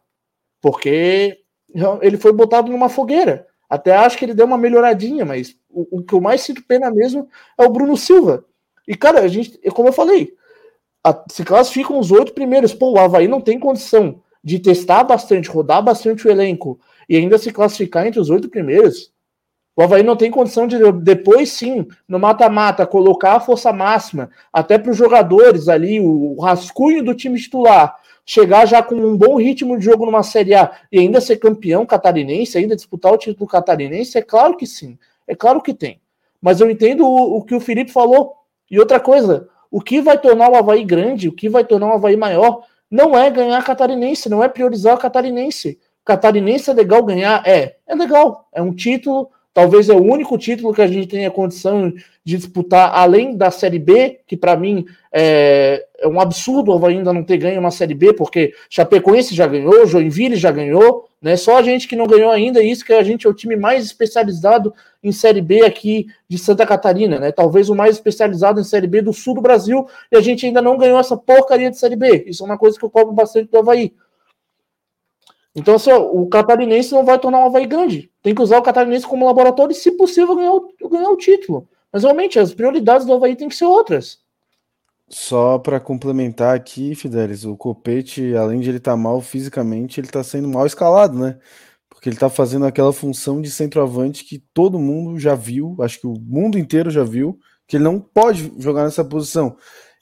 Porque 0.61 1.39
ele 2.03 2.17
foi 2.17 2.33
botado 2.33 2.71
numa 2.71 2.89
fogueira. 2.89 3.47
Até 3.69 3.95
acho 3.95 4.19
que 4.19 4.25
ele 4.25 4.35
deu 4.35 4.47
uma 4.47 4.59
melhoradinha, 4.59 5.25
mas 5.25 5.57
o, 5.69 5.99
o 5.99 6.03
que 6.03 6.15
eu 6.15 6.21
mais 6.21 6.41
sinto 6.41 6.65
pena 6.65 6.91
mesmo 6.91 7.29
é 7.57 7.65
o 7.65 7.71
Bruno 7.71 7.97
Silva 7.97 8.45
e, 8.91 8.97
cara, 8.97 9.21
a 9.21 9.29
gente, 9.29 9.57
como 9.71 9.89
eu 9.89 9.93
falei, 9.93 10.35
a, 11.05 11.25
se 11.31 11.45
classificam 11.45 11.97
os 11.97 12.11
oito 12.11 12.33
primeiros. 12.33 12.75
Pô, 12.75 12.91
o 12.91 12.99
Havaí 12.99 13.29
não 13.29 13.41
tem 13.41 13.57
condição 13.57 14.21
de 14.43 14.59
testar 14.59 15.05
bastante, 15.05 15.49
rodar 15.49 15.81
bastante 15.81 16.27
o 16.27 16.31
elenco 16.31 16.81
e 17.09 17.17
ainda 17.17 17.39
se 17.39 17.53
classificar 17.53 18.05
entre 18.05 18.19
os 18.19 18.31
oito 18.31 18.49
primeiros. 18.49 19.13
O 19.81 19.83
Havaí 19.83 20.03
não 20.03 20.15
tem 20.15 20.31
condição 20.31 20.67
de 20.67 20.77
depois 20.93 21.53
sim, 21.53 21.89
no 22.07 22.19
mata-mata, 22.19 22.87
colocar 22.87 23.37
a 23.37 23.41
força 23.41 23.73
máxima, 23.73 24.29
até 24.53 24.77
para 24.77 24.91
os 24.91 24.97
jogadores 24.99 25.71
ali, 25.71 25.99
o, 25.99 26.39
rascunho 26.39 27.03
do 27.03 27.15
time 27.15 27.41
titular, 27.41 27.97
chegar 28.27 28.67
já 28.67 28.83
com 28.83 28.95
um 28.95 29.17
bom 29.17 29.37
ritmo 29.37 29.79
de 29.79 29.87
jogo 29.87 30.05
numa 30.05 30.23
Série 30.23 30.55
A 30.55 30.71
e 30.93 30.99
ainda 30.99 31.19
ser 31.19 31.39
campeão 31.39 31.87
catarinense, 31.87 32.59
ainda 32.59 32.77
disputar 32.77 33.11
o 33.11 33.17
título 33.17 33.49
catarinense, 33.49 34.19
é 34.19 34.21
claro 34.21 34.55
que 34.55 34.67
sim, 34.67 34.99
é 35.27 35.35
claro 35.35 35.63
que 35.63 35.73
tem. 35.73 35.99
Mas 36.43 36.61
eu 36.61 36.71
entendo 36.71 37.07
o, 37.07 37.39
o 37.39 37.43
que 37.43 37.55
o 37.55 37.61
Felipe 37.61 37.91
falou, 37.91 38.35
e 38.71 38.79
outra 38.79 39.01
coisa, 39.01 39.49
o 39.71 39.81
que 39.81 40.03
vai 40.03 40.19
tornar 40.19 40.51
o 40.51 40.57
Havaí 40.57 40.85
grande, 40.85 41.27
o 41.27 41.33
que 41.33 41.49
vai 41.49 41.65
tornar 41.65 41.87
o 41.87 41.95
Havaí 41.95 42.19
maior, 42.19 42.65
não 42.91 43.17
é 43.17 43.31
ganhar 43.31 43.65
catarinense, 43.65 44.29
não 44.29 44.45
é 44.45 44.49
priorizar 44.51 44.95
o 44.95 44.99
catarinense. 44.99 45.79
Catarinense 46.05 46.69
é 46.69 46.75
legal 46.75 47.03
ganhar? 47.03 47.43
É, 47.47 47.77
é 47.87 47.95
legal. 47.95 48.47
É 48.53 48.61
um 48.61 48.75
título, 48.75 49.31
talvez 49.53 49.89
é 49.89 49.95
o 49.95 50.03
único 50.03 50.39
título 50.39 50.73
que 50.73 50.83
a 50.83 50.87
gente 50.87 51.09
tenha 51.09 51.31
condição 51.31 51.93
de 52.25 52.37
disputar 52.37 52.93
além 52.95 53.37
da 53.37 53.51
Série 53.51 53.79
B, 53.79 54.21
que 54.27 54.37
para 54.37 54.57
mim 54.57 54.85
é, 55.13 55.85
é, 55.99 56.07
um 56.07 56.21
absurdo 56.21 56.85
ainda 56.87 57.13
não 57.13 57.25
ter 57.25 57.39
ganho 57.39 57.61
uma 57.61 57.71
Série 57.71 57.95
B, 57.95 58.13
porque 58.13 58.53
Chapecoense 58.69 59.35
já 59.35 59.47
ganhou, 59.47 59.87
Joinville 59.87 60.37
já 60.37 60.51
ganhou, 60.51 61.09
né? 61.21 61.37
Só 61.37 61.57
a 61.57 61.63
gente 61.63 61.89
que 61.89 61.97
não 61.97 62.07
ganhou 62.07 62.31
ainda, 62.31 62.63
isso 62.63 62.85
que 62.85 62.93
a 62.93 63.03
gente 63.03 63.27
é 63.27 63.31
o 63.31 63.35
time 63.35 63.57
mais 63.57 63.85
especializado 63.85 64.73
em 65.03 65.13
Série 65.13 65.41
B 65.41 65.65
aqui 65.65 66.07
de 66.29 66.39
Santa 66.39 66.67
Catarina, 66.67 67.19
né? 67.19 67.33
Talvez 67.33 67.69
o 67.69 67.75
mais 67.75 67.97
especializado 67.97 68.61
em 68.61 68.65
Série 68.65 68.87
B 68.87 69.03
do 69.03 69.13
sul 69.13 69.35
do 69.35 69.41
Brasil, 69.41 69.87
e 70.13 70.17
a 70.17 70.21
gente 70.21 70.47
ainda 70.47 70.63
não 70.63 70.77
ganhou 70.77 70.99
essa 70.99 71.17
porcaria 71.17 71.71
de 71.71 71.79
Série 71.79 71.97
B. 71.97 72.25
Isso 72.27 72.43
é 72.43 72.47
uma 72.47 72.59
coisa 72.59 72.79
que 72.79 72.85
eu 72.85 72.91
cobro 72.91 73.13
bastante 73.13 73.51
do 73.51 73.59
Havaí. 73.59 73.93
Então, 75.55 75.75
assim, 75.75 75.93
o 75.93 76.29
catarinense 76.29 76.93
não 76.93 77.05
vai 77.05 77.19
tornar 77.19 77.41
o 77.41 77.47
Havaí 77.47 77.67
grande. 77.67 78.11
Tem 78.23 78.35
que 78.35 78.43
usar 78.43 78.59
o 78.59 78.63
catarinense 78.63 79.07
como 79.07 79.27
laboratório 79.27 79.73
e, 79.73 79.77
se 79.77 79.93
possível, 79.93 80.37
ganhar 80.37 80.53
o, 80.53 80.89
ganhar 80.89 81.11
o 81.11 81.17
título. 81.17 81.69
Mas 81.93 82.05
realmente 82.05 82.39
as 82.39 82.55
prioridades 82.55 83.07
do 83.07 83.13
Havaí 83.13 83.35
têm 83.35 83.49
que 83.49 83.57
ser 83.57 83.65
outras. 83.65 84.19
Só 85.09 85.59
para 85.59 85.81
complementar 85.81 86.55
aqui, 86.55 86.95
Fidelis, 86.95 87.45
o 87.45 87.57
Copete, 87.57 88.37
além 88.37 88.61
de 88.61 88.69
ele 88.69 88.79
estar 88.79 88.93
tá 88.93 88.97
mal 88.97 89.21
fisicamente, 89.21 89.99
ele 89.99 90.07
está 90.07 90.23
sendo 90.23 90.49
mal 90.49 90.65
escalado, 90.65 91.19
né? 91.19 91.37
Porque 91.89 92.09
ele 92.09 92.15
está 92.15 92.31
fazendo 92.31 92.65
aquela 92.65 92.93
função 92.93 93.43
de 93.43 93.51
centroavante 93.51 94.25
que 94.25 94.39
todo 94.55 94.79
mundo 94.79 95.19
já 95.19 95.35
viu, 95.35 95.77
acho 95.81 96.01
que 96.01 96.07
o 96.07 96.15
mundo 96.15 96.57
inteiro 96.57 96.91
já 96.91 97.03
viu, 97.03 97.37
que 97.67 97.77
ele 97.77 97.85
não 97.85 97.99
pode 97.99 98.53
jogar 98.57 98.85
nessa 98.85 99.05
posição. 99.05 99.57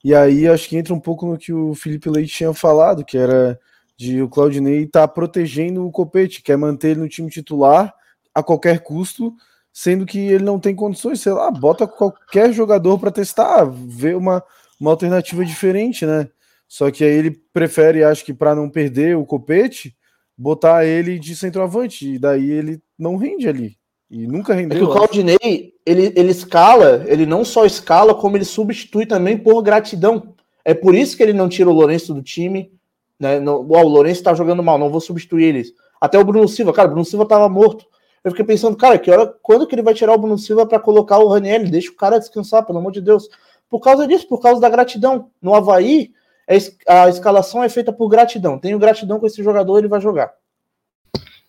E 0.05 0.15
aí 0.15 0.47
acho 0.47 0.69
que 0.69 0.77
entra 0.77 0.93
um 0.93 1.01
pouco 1.01 1.27
no 1.27 1.39
que 1.39 1.55
o 1.55 1.75
Felipe 1.75 2.11
Leite 2.11 2.35
tinha 2.35 2.53
falado, 2.53 3.03
que 3.03 3.17
era 3.17 3.59
de 3.99 4.23
o 4.23 4.29
Claudinei 4.29 4.85
estar 4.85 5.09
tá 5.09 5.09
protegendo 5.09 5.85
o 5.85 5.91
Copete, 5.91 6.41
quer 6.41 6.57
manter 6.57 6.91
ele 6.91 7.01
no 7.01 7.09
time 7.09 7.29
titular 7.29 7.93
a 8.33 8.43
qualquer 8.43 8.81
custo, 8.81 9.35
sendo 9.73 10.07
que 10.07 10.19
ele 10.19 10.45
não 10.45 10.61
tem 10.61 10.75
condições, 10.75 11.21
sei 11.21 11.33
lá, 11.33 11.51
bota 11.51 11.87
qualquer 11.87 12.53
jogador 12.53 12.99
para 12.99 13.11
testar, 13.11 13.65
ver 13.65 14.17
uma, 14.17 14.43
uma 14.81 14.93
alternativa 14.93 15.45
diferente, 15.45 16.07
né? 16.07 16.29
Só 16.69 16.91
que 16.91 17.03
aí 17.03 17.11
ele 17.11 17.43
prefere, 17.53 18.05
acho 18.05 18.25
que 18.25 18.33
para 18.33 18.55
não 18.55 18.71
perder 18.71 19.17
o 19.17 19.27
copete, 19.27 19.97
botar 20.37 20.85
ele 20.85 21.19
de 21.19 21.35
centroavante, 21.35 22.15
e 22.15 22.19
daí 22.19 22.51
ele 22.51 22.81
não 22.97 23.17
rende 23.17 23.49
ali. 23.49 23.77
E 24.09 24.27
nunca 24.27 24.55
rendeu. 24.55 24.77
É 24.77 24.81
que 24.81 24.87
o 24.87 24.93
Claudinei, 24.93 25.75
ele, 25.85 26.13
ele 26.15 26.31
escala, 26.31 27.05
ele 27.09 27.27
não 27.27 27.45
só 27.45 27.67
escala, 27.67 28.15
como 28.15 28.37
ele 28.37 28.45
substitui 28.45 29.07
também 29.07 29.37
por 29.37 29.61
gratidão. 29.61 30.35
É 30.65 30.73
por 30.73 30.95
isso 30.95 31.17
que 31.17 31.23
ele 31.23 31.33
não 31.33 31.49
tira 31.49 31.69
o 31.69 31.73
Lourenço 31.73 32.15
do 32.15 32.23
time. 32.23 32.71
Né? 33.19 33.41
No, 33.41 33.61
o 33.61 33.89
Lourenço 33.89 34.23
tá 34.23 34.35
jogando 34.35 34.63
mal, 34.63 34.79
não 34.79 34.91
vou 34.91 35.01
substituir 35.01 35.45
eles. 35.45 35.73
Até 36.01 36.19
o 36.19 36.25
Bruno 36.25 36.47
Silva, 36.47 36.73
cara, 36.73 36.89
o 36.89 36.91
Bruno 36.93 37.05
Silva 37.05 37.27
tava 37.27 37.49
morto. 37.49 37.85
Eu 38.23 38.31
fiquei 38.31 38.45
pensando, 38.45 38.77
cara, 38.77 38.99
que 38.99 39.11
hora, 39.11 39.27
quando 39.43 39.67
que 39.67 39.75
ele 39.75 39.83
vai 39.83 39.95
tirar 39.95 40.15
o 40.15 40.19
Bruno 40.19 40.39
Silva 40.39 40.67
para 40.67 40.79
colocar 40.79 41.19
o 41.19 41.29
Raniel? 41.29 41.65
Deixa 41.65 41.91
o 41.91 41.95
cara 41.95 42.19
descansar, 42.19 42.65
pelo 42.65 42.79
amor 42.79 42.93
de 42.93 43.01
Deus. 43.01 43.29
Por 43.69 43.81
causa 43.81 44.07
disso, 44.07 44.27
por 44.29 44.41
causa 44.41 44.61
da 44.61 44.69
gratidão. 44.69 45.31
No 45.41 45.55
Havaí, 45.55 46.13
é 46.47 46.57
a 46.87 47.09
escalação 47.09 47.63
é 47.63 47.69
feita 47.69 47.93
por 47.93 48.09
gratidão. 48.09 48.59
Tenho 48.59 48.79
gratidão 48.79 49.21
com 49.21 49.27
esse 49.27 49.43
jogador, 49.43 49.79
ele 49.79 49.89
vai 49.89 50.01
jogar. 50.01 50.33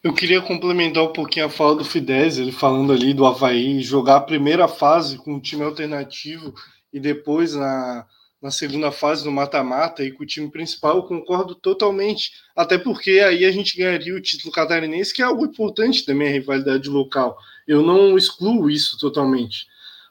Eu 0.03 0.13
queria 0.13 0.41
complementar 0.41 1.03
um 1.03 1.13
pouquinho 1.13 1.45
a 1.45 1.49
fala 1.49 1.75
do 1.75 1.83
Fidesz, 1.83 2.37
ele 2.37 2.51
falando 2.51 2.93
ali 2.93 3.13
do 3.13 3.25
Havaí, 3.25 3.81
jogar 3.81 4.17
a 4.17 4.21
primeira 4.21 4.67
fase 4.67 5.17
com 5.17 5.33
um 5.33 5.39
time 5.39 5.63
alternativo 5.63 6.53
e 6.91 6.99
depois 6.99 7.53
na, 7.53 8.05
na 8.41 8.51
segunda 8.51 8.91
fase 8.91 9.23
do 9.23 9.31
mata-mata 9.31 10.03
e 10.03 10.11
com 10.11 10.23
o 10.23 10.25
time 10.25 10.49
principal, 10.49 10.97
eu 10.97 11.03
concordo 11.03 11.55
totalmente. 11.55 12.31
Até 12.55 12.77
porque 12.77 13.19
aí 13.19 13.43
a 13.43 13.51
gente 13.51 13.77
ganharia 13.77 14.15
o 14.15 14.21
título 14.21 14.53
catarinense, 14.53 15.13
que 15.13 15.21
é 15.21 15.25
algo 15.25 15.45
importante 15.45 16.05
também, 16.05 16.29
a 16.29 16.31
rivalidade 16.31 16.89
local. 16.89 17.37
Eu 17.67 17.81
não 17.83 18.17
excluo 18.17 18.69
isso 18.69 18.97
totalmente. 18.97 19.67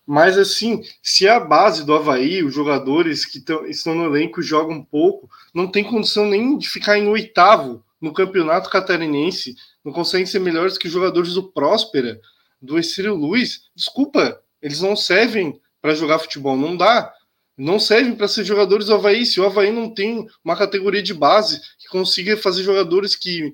Mas 0.06 0.38
assim, 0.38 0.82
se 1.02 1.28
a 1.28 1.38
base 1.38 1.84
do 1.84 1.94
Havaí, 1.94 2.42
os 2.42 2.54
jogadores 2.54 3.24
que 3.24 3.40
tão, 3.40 3.66
estão 3.66 3.94
no 3.94 4.04
elenco 4.04 4.42
jogam 4.42 4.76
um 4.76 4.84
pouco, 4.84 5.28
não 5.52 5.66
tem 5.66 5.84
condição 5.84 6.26
nem 6.26 6.56
de 6.56 6.68
ficar 6.68 6.98
em 6.98 7.08
oitavo 7.08 7.84
no 8.00 8.12
campeonato 8.12 8.70
catarinense, 8.70 9.56
não 9.84 9.92
conseguem 9.92 10.26
ser 10.26 10.38
melhores 10.38 10.78
que 10.78 10.86
os 10.86 10.92
jogadores 10.92 11.34
do 11.34 11.42
Próspera, 11.52 12.20
do 12.60 12.78
Estéreo 12.78 13.14
Luiz. 13.14 13.62
Desculpa, 13.74 14.40
eles 14.62 14.80
não 14.80 14.96
servem 14.96 15.60
para 15.80 15.94
jogar 15.94 16.18
futebol, 16.18 16.56
não 16.56 16.76
dá 16.76 17.12
não 17.59 17.80
servem 17.80 18.14
para 18.14 18.28
ser 18.28 18.44
jogadores 18.44 18.86
do 18.86 18.94
Havaí. 18.94 19.26
Se 19.26 19.40
o 19.40 19.44
Havaí 19.44 19.72
não 19.72 19.92
tem 19.92 20.24
uma 20.44 20.56
categoria 20.56 21.02
de 21.02 21.12
base 21.12 21.61
que 21.76 21.88
consiga 21.88 22.36
fazer 22.36 22.62
jogadores 22.62 23.16
que 23.16 23.52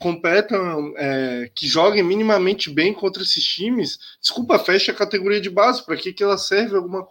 competam, 0.00 0.92
é, 0.96 1.48
que 1.54 1.68
joguem 1.68 2.02
minimamente 2.02 2.68
bem 2.68 2.92
contra 2.92 3.22
esses 3.22 3.44
times, 3.44 3.98
desculpa, 4.20 4.58
fecha 4.58 4.90
a 4.90 4.94
categoria 4.94 5.40
de 5.40 5.48
base. 5.48 5.86
Para 5.86 5.96
que, 5.96 6.12
que 6.12 6.24
ela 6.24 6.36
serve 6.36 6.74
alguma 6.74 7.06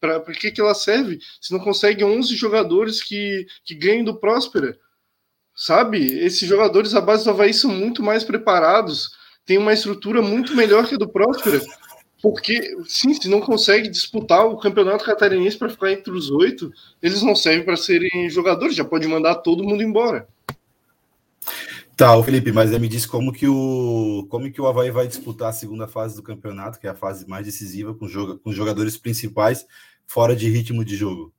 Para 0.00 0.20
que, 0.32 0.52
que 0.52 0.60
ela 0.60 0.74
serve 0.74 1.18
se 1.40 1.52
não 1.52 1.58
consegue 1.58 2.04
11 2.04 2.36
jogadores 2.36 3.02
que, 3.02 3.44
que 3.64 3.74
ganhem 3.74 4.04
do 4.04 4.20
Próspera? 4.20 4.78
Sabe? 5.56 6.06
Esses 6.24 6.48
jogadores 6.48 6.94
à 6.94 7.00
base 7.00 7.24
do 7.24 7.30
Havaí 7.30 7.52
são 7.52 7.72
muito 7.72 8.00
mais 8.00 8.22
preparados, 8.22 9.10
têm 9.44 9.58
uma 9.58 9.72
estrutura 9.72 10.22
muito 10.22 10.54
melhor 10.54 10.86
que 10.86 10.94
a 10.94 10.98
do 10.98 11.08
Próspera. 11.08 11.60
Porque, 12.20 12.76
sim, 12.86 13.14
se 13.14 13.28
não 13.28 13.40
consegue 13.40 13.88
disputar 13.88 14.46
o 14.46 14.58
campeonato 14.58 15.04
catarinense 15.04 15.56
para 15.56 15.68
ficar 15.68 15.92
entre 15.92 16.12
os 16.12 16.30
oito, 16.30 16.72
eles 17.02 17.22
não 17.22 17.36
servem 17.36 17.64
para 17.64 17.76
serem 17.76 18.28
jogadores, 18.28 18.74
já 18.74 18.84
pode 18.84 19.06
mandar 19.06 19.36
todo 19.36 19.62
mundo 19.62 19.82
embora. 19.82 20.26
Tá, 21.96 22.16
o 22.16 22.22
Felipe, 22.22 22.52
mas 22.52 22.70
me 22.78 22.88
diz 22.88 23.04
como 23.04 23.32
que 23.32 23.48
o 23.48 24.24
como 24.28 24.50
que 24.52 24.60
o 24.60 24.66
Havaí 24.68 24.90
vai 24.90 25.08
disputar 25.08 25.48
a 25.48 25.52
segunda 25.52 25.88
fase 25.88 26.14
do 26.14 26.22
campeonato, 26.22 26.78
que 26.78 26.86
é 26.86 26.90
a 26.90 26.94
fase 26.94 27.28
mais 27.28 27.44
decisiva, 27.44 27.92
com, 27.92 28.06
joga, 28.06 28.38
com 28.38 28.52
jogadores 28.52 28.96
principais 28.96 29.66
fora 30.06 30.36
de 30.36 30.48
ritmo 30.48 30.84
de 30.84 30.94
jogo. 30.94 31.32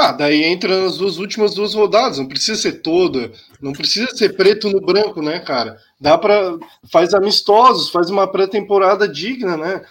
Ah, 0.00 0.12
daí 0.12 0.44
entra 0.44 0.80
nas 0.80 0.98
duas 0.98 1.18
últimas 1.18 1.56
duas 1.56 1.74
rodadas, 1.74 2.18
não 2.18 2.28
precisa 2.28 2.56
ser 2.56 2.82
toda, 2.82 3.32
não 3.60 3.72
precisa 3.72 4.06
ser 4.14 4.36
preto 4.36 4.70
no 4.70 4.80
branco, 4.80 5.20
né, 5.20 5.40
cara? 5.40 5.76
Dá 6.00 6.16
para 6.16 6.56
faz 6.88 7.12
amistosos, 7.14 7.90
faz 7.90 8.08
uma 8.08 8.24
pré-temporada 8.30 9.08
digna, 9.08 9.56
né? 9.56 9.84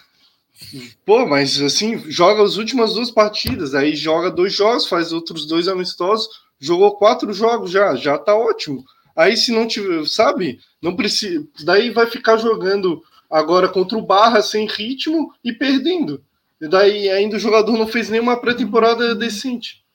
Pô, 1.06 1.26
mas 1.26 1.62
assim, 1.62 2.10
joga 2.10 2.42
as 2.42 2.56
últimas 2.56 2.94
duas 2.94 3.12
partidas, 3.12 3.76
aí 3.76 3.98
joga 3.98 4.32
dois 4.32 4.54
jogos, 4.54 4.88
faz 4.88 5.12
outros 5.12 5.46
dois 5.46 5.68
amistosos, 5.68 6.30
jogou 6.58 6.96
quatro 6.96 7.34
jogos 7.34 7.70
já, 7.70 7.94
já 7.98 8.18
tá 8.18 8.34
ótimo. 8.34 8.86
Aí 9.14 9.36
se 9.36 9.52
não 9.52 9.68
tiver, 9.68 10.06
sabe? 10.06 10.62
Não 10.82 10.96
precisa, 10.96 11.46
daí 11.66 11.90
vai 11.90 12.06
ficar 12.06 12.38
jogando 12.38 13.04
agora 13.30 13.68
contra 13.68 13.98
o 13.98 14.06
Barra 14.06 14.42
sem 14.42 14.68
ritmo 14.68 15.34
e 15.44 15.52
perdendo. 15.52 16.24
E 16.62 16.68
daí 16.70 17.10
ainda 17.10 17.36
o 17.36 17.40
jogador 17.40 17.74
não 17.78 17.88
fez 17.88 18.10
nenhuma 18.10 18.40
pré-temporada 18.40 19.14
decente. 19.14 19.86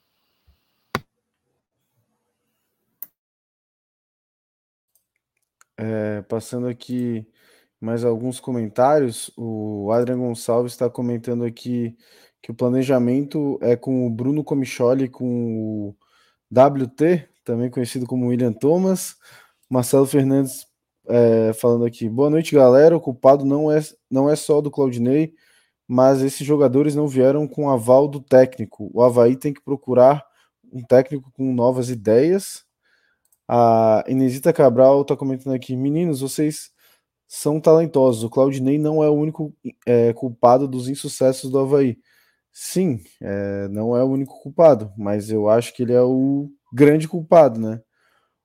É, 5.85 6.23
passando 6.23 6.69
aqui 6.69 7.27
mais 7.81 8.05
alguns 8.05 8.39
comentários. 8.39 9.33
O 9.37 9.91
Adrian 9.91 10.19
Gonçalves 10.19 10.73
está 10.73 10.89
comentando 10.89 11.45
aqui 11.45 11.97
que 12.41 12.53
o 12.53 12.55
planejamento 12.55 13.59
é 13.61 13.75
com 13.75 14.07
o 14.07 14.11
Bruno 14.11 14.45
Comicholi, 14.45 15.09
com 15.09 15.89
o 15.89 15.97
WT, 16.53 17.29
também 17.45 17.69
conhecido 17.69 18.07
como 18.07 18.29
William 18.29 18.53
Thomas. 18.53 19.17
Marcelo 19.69 20.07
Fernandes 20.07 20.67
é, 21.09 21.53
falando 21.55 21.85
aqui. 21.85 22.09
Boa 22.09 22.31
noite, 22.31 22.55
galera. 22.55 22.97
O 22.97 23.01
culpado 23.01 23.45
não 23.45 23.71
é, 23.71 23.81
não 24.09 24.31
é 24.31 24.37
só 24.37 24.61
do 24.61 24.71
Claudinei, 24.71 25.35
mas 25.89 26.23
esses 26.23 26.47
jogadores 26.47 26.95
não 26.95 27.09
vieram 27.09 27.49
com 27.49 27.69
aval 27.69 28.07
do 28.07 28.21
técnico. 28.21 28.89
O 28.95 29.03
Havaí 29.03 29.37
tem 29.37 29.53
que 29.53 29.63
procurar 29.63 30.25
um 30.73 30.81
técnico 30.83 31.33
com 31.33 31.53
novas 31.53 31.91
ideias. 31.91 32.65
A 33.49 34.05
Inesita 34.09 34.53
Cabral 34.53 35.03
está 35.03 35.17
comentando 35.17 35.55
aqui: 35.55 35.77
meninos, 35.77 36.21
vocês 36.21 36.71
são 37.29 37.61
talentosos. 37.61 38.25
O 38.25 38.31
Claudinei 38.31 38.79
não 38.79 39.03
é 39.03 39.09
o 39.09 39.15
único 39.15 39.55
é, 39.87 40.13
culpado 40.13 40.69
dos 40.69 40.89
insucessos 40.89 41.51
do 41.51 41.59
Havaí. 41.59 41.99
Sim, 42.53 43.01
é, 43.21 43.69
não 43.69 43.97
é 43.97 44.05
o 44.05 44.09
único 44.09 44.39
culpado, 44.43 44.93
mas 44.99 45.31
eu 45.31 45.49
acho 45.49 45.75
que 45.75 45.83
ele 45.83 45.95
é 45.95 46.03
o 46.03 46.51
grande 46.73 47.09
culpado, 47.09 47.59
né? 47.59 47.81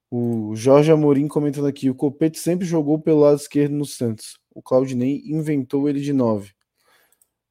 O 0.09 0.55
Jorge 0.55 0.91
Amorim 0.91 1.27
comentando 1.27 1.67
aqui: 1.67 1.89
o 1.89 1.95
Copete 1.95 2.39
sempre 2.39 2.65
jogou 2.65 2.99
pelo 2.99 3.21
lado 3.21 3.37
esquerdo 3.37 3.73
no 3.73 3.85
Santos. 3.85 4.39
O 4.53 4.61
Claudinei 4.61 5.21
inventou 5.25 5.89
ele 5.89 5.99
de 5.99 6.13
nove. 6.13 6.51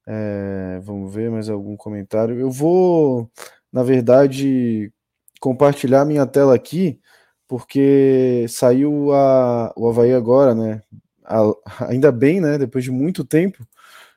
É, 0.07 0.79
vamos 0.83 1.13
ver 1.13 1.29
mais 1.29 1.49
algum 1.49 1.75
comentário. 1.77 2.39
Eu 2.39 2.49
vou, 2.49 3.29
na 3.71 3.83
verdade, 3.83 4.91
compartilhar 5.39 6.05
minha 6.05 6.25
tela 6.25 6.55
aqui, 6.55 6.99
porque 7.47 8.45
saiu 8.49 9.13
a, 9.13 9.73
o 9.75 9.89
Havaí 9.89 10.13
agora, 10.13 10.53
né? 10.53 10.81
A, 11.25 11.41
ainda 11.89 12.11
bem, 12.11 12.41
né? 12.41 12.57
Depois 12.57 12.83
de 12.83 12.91
muito 12.91 13.23
tempo, 13.23 13.65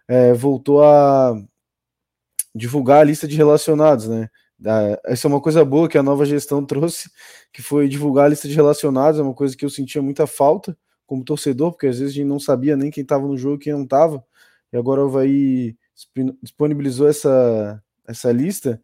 é, 0.09 0.33
voltou 0.35 0.83
a 0.85 1.35
divulgar 2.55 3.01
a 3.01 3.05
lista 3.05 3.29
de 3.29 3.37
relacionados, 3.37 4.09
né? 4.09 4.29
Essa 5.07 5.27
é 5.27 5.29
uma 5.29 5.41
coisa 5.41 5.65
boa 5.65 5.89
que 5.89 5.97
a 5.97 6.03
nova 6.03 6.27
gestão 6.27 6.65
trouxe, 6.65 7.11
que 7.53 7.63
foi 7.63 7.89
divulgar 7.89 8.27
a 8.27 8.29
lista 8.29 8.47
de 8.47 8.55
relacionados, 8.55 9.19
é 9.19 9.23
uma 9.23 9.33
coisa 9.35 9.57
que 9.57 9.65
eu 9.65 9.71
sentia 9.71 10.03
muita 10.03 10.27
falta 10.27 10.77
como 11.07 11.25
torcedor, 11.25 11.73
porque 11.73 11.87
às 11.87 11.99
vezes 11.99 12.13
a 12.15 12.17
gente 12.17 12.27
não 12.27 12.39
sabia 12.39 12.77
nem 12.77 12.91
quem 12.91 13.03
estava 13.03 13.27
no 13.27 13.37
jogo 13.37 13.57
e 13.57 13.65
quem 13.65 13.73
não 13.73 13.85
estava, 13.85 14.23
e 14.73 14.77
agora 14.77 15.03
o 15.03 15.09
Havaí 15.09 15.77
disponibilizou 16.43 17.09
essa, 17.09 17.83
essa 18.07 18.31
lista, 18.31 18.81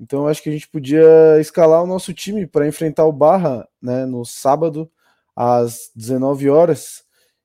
então 0.00 0.26
acho 0.28 0.42
que 0.42 0.48
a 0.48 0.52
gente 0.52 0.68
podia 0.68 1.40
escalar 1.40 1.82
o 1.82 1.86
nosso 1.86 2.14
time 2.14 2.46
para 2.46 2.68
enfrentar 2.68 3.04
o 3.04 3.12
Barra 3.12 3.68
né, 3.80 4.06
no 4.06 4.24
sábado, 4.24 4.90
às 5.34 5.90
19 5.94 6.50
horas, 6.50 7.04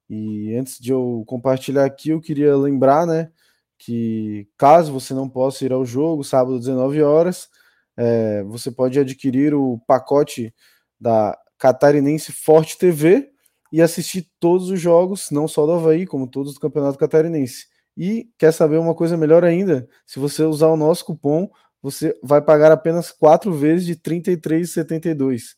e 0.10 0.56
antes 0.56 0.80
de 0.80 0.92
eu 0.92 1.24
compartilhar 1.26 1.86
aqui, 1.86 2.10
eu 2.10 2.22
queria 2.22 2.56
lembrar, 2.56 3.06
né, 3.06 3.32
que 3.78 4.48
caso 4.58 4.94
você 4.94 5.14
não 5.14 5.28
possa 5.28 5.66
ir 5.66 5.74
ao 5.74 5.86
jogo, 5.86 6.24
sábado, 6.24 6.60
19 6.60 7.02
horas, 7.02 7.50
é, 7.98 8.44
você 8.44 8.72
pode 8.72 9.00
adquirir 9.00 9.54
o 9.54 9.80
pacote 9.88 10.54
da 11.00 11.38
Catarinense 11.58 12.32
Forte 12.32 12.78
TV 12.78 13.32
e 13.72 13.82
assistir 13.82 14.30
todos 14.40 14.70
os 14.70 14.80
jogos, 14.80 15.30
não 15.32 15.48
só 15.48 15.66
do 15.66 15.74
Havaí, 15.74 16.06
como 16.06 16.28
todos 16.28 16.54
do 16.54 16.60
Campeonato 16.60 16.98
Catarinense. 16.98 17.68
E 17.96 18.30
quer 18.38 18.52
saber 18.52 18.78
uma 18.78 18.96
coisa 18.96 19.16
melhor 19.18 19.44
ainda? 19.44 19.88
Se 20.06 20.20
você 20.20 20.44
usar 20.44 20.68
o 20.68 20.78
nosso 20.78 21.06
cupom, 21.06 21.50
você 21.84 22.18
vai 22.24 22.42
pagar 22.42 22.72
apenas 22.72 23.12
quatro 23.12 23.54
vezes 23.54 23.86
de 23.86 23.92
R$ 23.92 24.22
33,72. 24.22 25.56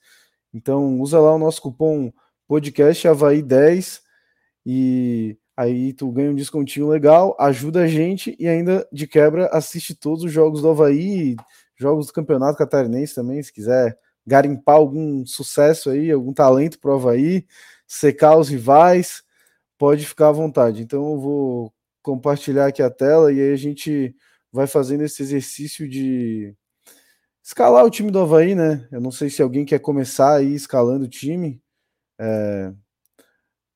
Então 0.51 0.99
usa 0.99 1.19
lá 1.19 1.35
o 1.35 1.39
nosso 1.39 1.61
cupom 1.61 2.11
podcast 2.47 3.07
Havaí 3.07 3.43
10 3.43 4.01
e 4.65 5.37
aí 5.55 5.93
tu 5.93 6.11
ganha 6.11 6.31
um 6.31 6.35
descontinho 6.35 6.89
legal, 6.89 7.37
ajuda 7.39 7.83
a 7.83 7.87
gente 7.87 8.35
e 8.39 8.47
ainda 8.47 8.87
de 8.91 9.07
quebra 9.07 9.47
assiste 9.53 9.93
todos 9.93 10.23
os 10.23 10.31
jogos 10.31 10.61
do 10.61 10.69
Havaí 10.69 11.35
jogos 11.77 12.07
do 12.07 12.13
Campeonato 12.13 12.57
Catarinense 12.57 13.15
também, 13.15 13.41
se 13.43 13.53
quiser 13.53 13.97
garimpar 14.25 14.75
algum 14.75 15.25
sucesso 15.25 15.89
aí, 15.89 16.11
algum 16.11 16.33
talento 16.33 16.79
para 16.79 16.91
o 16.91 16.95
Havaí, 16.95 17.45
secar 17.87 18.37
os 18.37 18.49
rivais, 18.49 19.23
pode 19.77 20.05
ficar 20.05 20.29
à 20.29 20.31
vontade. 20.31 20.81
Então 20.81 21.11
eu 21.11 21.19
vou 21.19 21.73
compartilhar 22.01 22.67
aqui 22.67 22.81
a 22.81 22.89
tela 22.89 23.31
e 23.31 23.39
aí 23.39 23.53
a 23.53 23.57
gente 23.57 24.15
vai 24.55 24.67
fazendo 24.67 25.03
esse 25.03 25.21
exercício 25.21 25.87
de 25.87 26.55
escalar 27.43 27.85
o 27.85 27.89
time 27.89 28.09
do 28.09 28.19
Havaí, 28.19 28.55
né? 28.55 28.87
Eu 28.91 29.01
não 29.01 29.11
sei 29.11 29.29
se 29.29 29.41
alguém 29.41 29.65
quer 29.65 29.79
começar 29.79 30.35
aí 30.35 30.55
escalando 30.55 31.05
o 31.05 31.09
time. 31.09 31.61
É... 32.17 32.71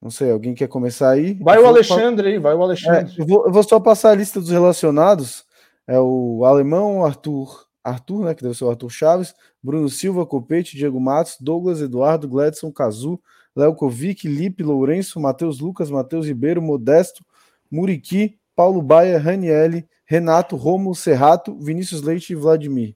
Não 0.02 0.10
sei, 0.10 0.32
alguém 0.32 0.56
quer 0.56 0.70
começar 0.70 1.10
aí? 1.10 1.34
Vai 1.34 1.60
o 1.60 1.68
Alexandre 1.68 2.30
aí, 2.30 2.40
vai 2.40 2.56
o 2.56 2.64
Alexandre. 2.64 3.14
É, 3.18 3.22
eu, 3.22 3.28
vou, 3.28 3.46
eu 3.46 3.52
vou 3.52 3.64
só 3.64 3.80
passar 3.80 4.12
a 4.12 4.16
lista 4.16 4.40
dos 4.40 4.50
relacionados. 4.50 5.46
É 5.86 6.00
o 6.00 6.46
alemão 6.46 7.06
Arthur 7.06 7.68
Arthur, 7.84 8.26
né, 8.26 8.36
que 8.36 8.44
deve 8.44 8.56
ser 8.56 8.66
o 8.66 8.70
Arthur 8.70 8.90
Chaves, 8.90 9.34
Bruno 9.62 9.90
Silva, 9.90 10.26
Copete, 10.26 10.78
Diego 10.78 11.00
Matos, 11.00 11.38
Douglas, 11.40 11.82
Eduardo, 11.82 12.28
Gledson, 12.28 12.72
Cazu, 12.72 13.20
Léo 13.56 13.74
Kovic, 13.76 14.28
Lipe, 14.28 14.64
Lourenço, 14.64 15.20
Matheus 15.20 15.60
Lucas, 15.60 15.90
Matheus 15.90 16.28
Ribeiro, 16.28 16.62
Modesto, 16.62 17.26
Muriqui, 17.72 18.38
Paulo 18.56 18.82
Baia, 18.82 19.18
Ranielli, 19.18 19.88
Renato, 20.10 20.56
Romulo, 20.56 20.96
Serrato, 20.96 21.56
Vinícius 21.60 22.02
Leite 22.02 22.34
e 22.34 22.36
Vladimir. 22.36 22.96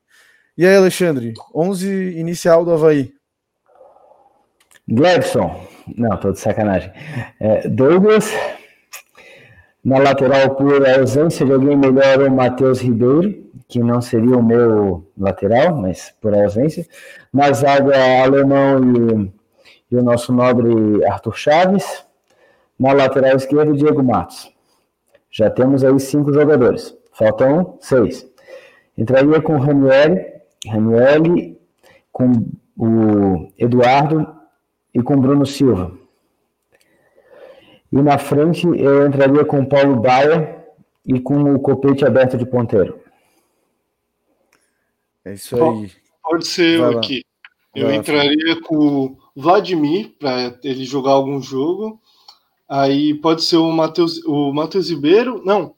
E 0.57 0.65
aí, 0.65 0.75
Alexandre, 0.75 1.33
11 1.53 2.17
inicial 2.17 2.65
do 2.65 2.73
Havaí. 2.73 3.13
Gledson, 4.87 5.67
não, 5.95 6.17
tô 6.17 6.31
de 6.31 6.39
sacanagem. 6.39 6.91
É, 7.39 7.67
Douglas, 7.67 8.31
na 9.83 9.99
lateral 9.99 10.55
por 10.55 10.89
ausência 10.89 11.45
de 11.45 11.53
alguém 11.53 11.77
melhor, 11.77 12.23
o 12.23 12.31
Matheus 12.31 12.81
Ribeiro 12.81 13.43
que 13.67 13.79
não 13.79 14.01
seria 14.01 14.37
o 14.37 14.43
meu 14.43 15.07
lateral, 15.17 15.75
mas 15.75 16.13
por 16.21 16.33
ausência. 16.35 16.85
Na 17.33 17.51
zaga, 17.51 17.95
Alemão 18.23 18.79
e, 18.83 19.33
e 19.91 19.97
o 19.97 20.03
nosso 20.03 20.31
nobre 20.31 21.03
Arthur 21.05 21.35
Chaves. 21.35 22.05
Na 22.77 22.93
lateral 22.93 23.35
esquerda, 23.35 23.73
Diego 23.73 24.03
Matos. 24.03 24.51
Já 25.31 25.49
temos 25.49 25.83
aí 25.83 25.99
cinco 25.99 26.31
jogadores. 26.31 26.95
Faltam 27.13 27.77
seis. 27.79 28.27
Entraria 28.97 29.41
com 29.41 29.55
o 29.55 29.59
Ranieri, 29.59 30.33
Ranieri, 30.67 31.59
com 32.11 32.31
o 32.77 33.47
Eduardo 33.57 34.27
e 34.93 35.01
com 35.01 35.15
o 35.15 35.21
Bruno 35.21 35.45
Silva. 35.45 35.97
E 37.91 38.01
na 38.01 38.17
frente 38.17 38.65
eu 38.65 39.05
entraria 39.05 39.45
com 39.45 39.61
o 39.61 39.69
Paulo 39.69 39.95
Baia 39.97 40.65
e 41.05 41.19
com 41.19 41.53
o 41.53 41.59
Copete 41.59 42.05
aberto 42.05 42.37
de 42.37 42.45
ponteiro. 42.45 42.99
É 45.25 45.33
isso 45.33 45.55
aí. 45.55 45.91
Pode 46.21 46.47
ser 46.47 46.79
eu 46.79 46.97
aqui. 46.97 47.23
Eu 47.75 47.87
Vai 47.87 47.95
entraria 47.95 48.55
lá. 48.55 48.61
com 48.63 48.75
o 48.75 49.17
Vladimir 49.35 50.13
para 50.19 50.57
ele 50.63 50.85
jogar 50.85 51.11
algum 51.11 51.41
jogo. 51.41 51.99
Aí 52.67 53.13
pode 53.15 53.43
ser 53.43 53.57
o 53.57 53.71
Matheus, 53.71 54.23
o 54.25 54.51
Matheus 54.53 54.89
Ribeiro. 54.89 55.41
Não, 55.45 55.75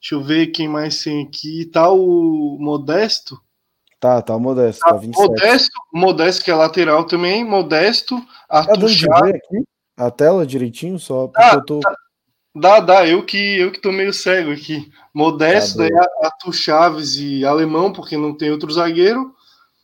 deixa 0.00 0.14
eu 0.14 0.22
ver 0.22 0.48
quem 0.48 0.68
mais 0.68 1.02
tem 1.02 1.22
aqui. 1.22 1.66
Tá 1.66 1.90
o 1.90 2.56
Modesto. 2.58 3.40
Tá, 3.98 4.22
tá 4.22 4.34
o 4.34 4.40
Modesto. 4.40 4.80
Tá, 4.80 4.94
tá 4.94 5.06
Modesto, 5.06 5.72
Modesto, 5.92 6.44
que 6.44 6.50
é 6.50 6.54
lateral 6.54 7.04
também. 7.04 7.44
Modesto, 7.44 8.16
Arthur 8.48 8.90
tá 9.06 9.26
aqui 9.26 9.64
a 10.00 10.10
tela 10.10 10.46
direitinho, 10.46 10.98
só 10.98 11.26
porque 11.26 11.42
ah, 11.42 11.54
eu 11.54 11.64
tô. 11.64 11.80
Tá. 11.80 11.94
Dá, 12.56 12.80
dá, 12.80 13.06
eu 13.06 13.24
que 13.24 13.36
eu 13.36 13.70
que 13.70 13.80
tô 13.80 13.92
meio 13.92 14.12
cego 14.12 14.50
aqui. 14.50 14.90
Modesto, 15.14 15.78
tá 15.78 15.84
daí 15.84 16.08
Arthur 16.22 16.52
Chaves 16.52 17.16
e 17.16 17.44
Alemão, 17.44 17.92
porque 17.92 18.16
não 18.16 18.34
tem 18.34 18.50
outro 18.50 18.72
zagueiro. 18.72 19.34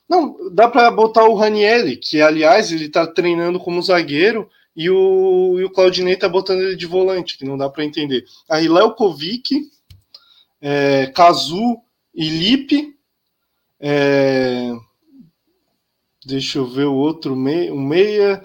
Não, 0.09 0.37
dá 0.53 0.69
para 0.69 0.91
botar 0.91 1.25
o 1.25 1.35
Ranielli, 1.35 1.97
que 1.97 2.21
aliás 2.23 2.73
ele 2.73 2.89
tá 2.89 3.07
treinando 3.07 3.61
como 3.61 3.83
zagueiro, 3.83 4.49
e 4.75 4.89
o, 4.89 5.59
e 5.59 5.65
o 5.65 5.71
Claudinei 5.71 6.17
tá 6.17 6.29
botando 6.29 6.63
ele 6.63 6.77
de 6.77 6.87
volante, 6.87 7.37
que 7.37 7.45
não 7.45 7.59
dá 7.59 7.69
para 7.69 7.85
entender. 7.85 8.25
Aí 8.49 8.69
Léo 8.69 8.95
Kovic, 8.95 9.69
é, 10.69 11.07
Kazu 11.07 11.81
e 12.13 12.29
Lipe. 12.29 12.99
É, 13.79 14.73
deixa 16.25 16.59
eu 16.59 16.67
ver 16.67 16.87
o 16.87 16.95
outro 16.95 17.37
meia, 17.37 17.73
o 17.73 17.79
meia. 17.79 18.43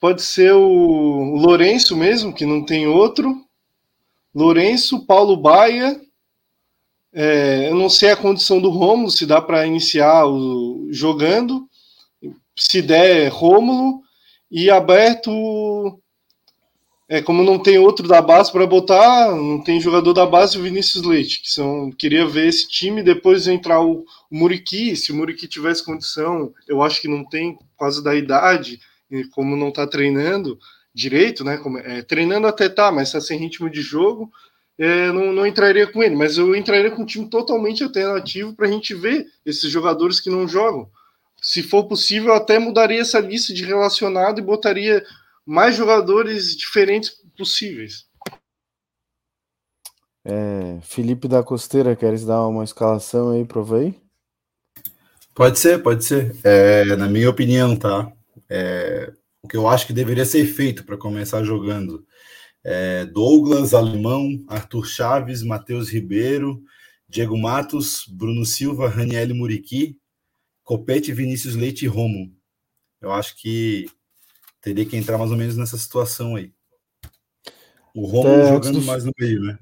Pode 0.00 0.20
ser 0.20 0.52
o 0.52 1.36
Lourenço 1.36 1.96
mesmo, 1.96 2.34
que 2.34 2.44
não 2.44 2.66
tem 2.66 2.88
outro. 2.88 3.40
Lourenço, 4.34 5.06
Paulo 5.06 5.36
Baia. 5.36 6.00
É, 7.12 7.68
eu 7.70 7.76
não 7.76 7.88
sei 7.88 8.10
a 8.10 8.16
condição 8.16 8.60
do 8.60 8.68
Rômulo, 8.68 9.08
se 9.12 9.24
dá 9.24 9.40
para 9.40 9.64
iniciar 9.64 10.26
o, 10.26 10.88
jogando. 10.90 11.68
Se 12.58 12.82
der, 12.82 13.28
Rômulo. 13.28 14.02
E 14.50 14.70
aberto. 14.70 15.30
É, 17.06 17.20
como 17.20 17.42
não 17.42 17.58
tem 17.58 17.78
outro 17.78 18.08
da 18.08 18.22
base 18.22 18.50
para 18.50 18.66
botar, 18.66 19.30
não 19.34 19.62
tem 19.62 19.78
jogador 19.80 20.14
da 20.14 20.24
base, 20.24 20.58
o 20.58 20.62
Vinícius 20.62 21.04
Leite, 21.04 21.42
que 21.42 21.50
são, 21.50 21.90
queria 21.92 22.26
ver 22.26 22.48
esse 22.48 22.66
time, 22.66 23.02
depois 23.02 23.46
entrar 23.46 23.82
o, 23.82 24.06
o 24.30 24.36
Muriqui, 24.36 24.96
se 24.96 25.12
o 25.12 25.14
Muriqui 25.14 25.46
tivesse 25.46 25.84
condição, 25.84 26.52
eu 26.66 26.82
acho 26.82 27.02
que 27.02 27.08
não 27.08 27.22
tem, 27.22 27.56
por 27.56 27.78
causa 27.78 28.02
da 28.02 28.14
idade, 28.14 28.80
como 29.34 29.54
não 29.54 29.68
está 29.68 29.86
treinando, 29.86 30.58
direito, 30.94 31.44
né? 31.44 31.56
Como, 31.58 31.78
é, 31.78 32.02
treinando 32.02 32.46
até 32.46 32.68
tá, 32.68 32.92
mas 32.92 33.08
está 33.08 33.20
sem 33.20 33.38
ritmo 33.38 33.68
de 33.68 33.82
jogo, 33.82 34.30
é, 34.78 35.12
não, 35.12 35.32
não, 35.32 35.46
entraria 35.46 35.86
com 35.86 36.02
ele. 36.02 36.14
Mas 36.14 36.38
eu 36.38 36.54
entraria 36.54 36.90
com 36.90 37.02
um 37.02 37.06
time 37.06 37.28
totalmente 37.28 37.82
alternativo 37.82 38.54
para 38.54 38.66
a 38.66 38.70
gente 38.70 38.94
ver 38.94 39.26
esses 39.44 39.70
jogadores 39.70 40.20
que 40.20 40.30
não 40.30 40.46
jogam. 40.46 40.88
Se 41.40 41.62
for 41.62 41.84
possível, 41.84 42.30
eu 42.30 42.36
até 42.36 42.58
mudaria 42.58 43.00
essa 43.00 43.20
lista 43.20 43.52
de 43.52 43.64
relacionado 43.64 44.38
e 44.38 44.42
botaria 44.42 45.04
mais 45.46 45.76
jogadores 45.76 46.56
diferentes 46.56 47.10
possíveis. 47.36 48.06
É, 50.24 50.80
Felipe 50.80 51.28
da 51.28 51.42
Costeira, 51.42 51.94
queres 51.94 52.24
dar 52.24 52.46
uma 52.46 52.64
escalação 52.64 53.30
aí, 53.30 53.44
provei? 53.44 53.94
Pode 55.34 55.58
ser, 55.58 55.82
pode 55.82 56.04
ser. 56.04 56.34
É, 56.42 56.96
na 56.96 57.08
minha 57.08 57.28
opinião, 57.28 57.76
tá? 57.76 58.10
É, 58.48 59.12
o 59.42 59.48
que 59.48 59.56
eu 59.56 59.68
acho 59.68 59.86
que 59.86 59.92
deveria 59.92 60.24
ser 60.24 60.46
feito 60.46 60.84
para 60.84 60.96
começar 60.96 61.42
jogando. 61.42 62.06
É, 62.62 63.04
Douglas, 63.04 63.74
Alemão, 63.74 64.42
Arthur 64.48 64.86
Chaves, 64.86 65.42
Matheus 65.42 65.90
Ribeiro, 65.90 66.62
Diego 67.06 67.36
Matos, 67.36 68.06
Bruno 68.08 68.46
Silva, 68.46 68.88
Raniel 68.88 69.34
Muriqui, 69.34 69.98
Copete, 70.62 71.12
Vinícius 71.12 71.54
Leite 71.54 71.84
e 71.84 71.88
Romo. 71.88 72.34
Eu 73.02 73.12
acho 73.12 73.36
que 73.36 73.86
teria 74.64 74.86
que 74.86 74.96
entrar 74.96 75.18
mais 75.18 75.30
ou 75.30 75.36
menos 75.36 75.58
nessa 75.58 75.76
situação 75.76 76.36
aí. 76.36 76.50
O 77.94 78.06
Romo 78.06 78.46
jogando 78.46 78.80
do... 78.80 78.86
mais 78.86 79.04
no 79.04 79.12
meio, 79.18 79.42
né? 79.42 79.58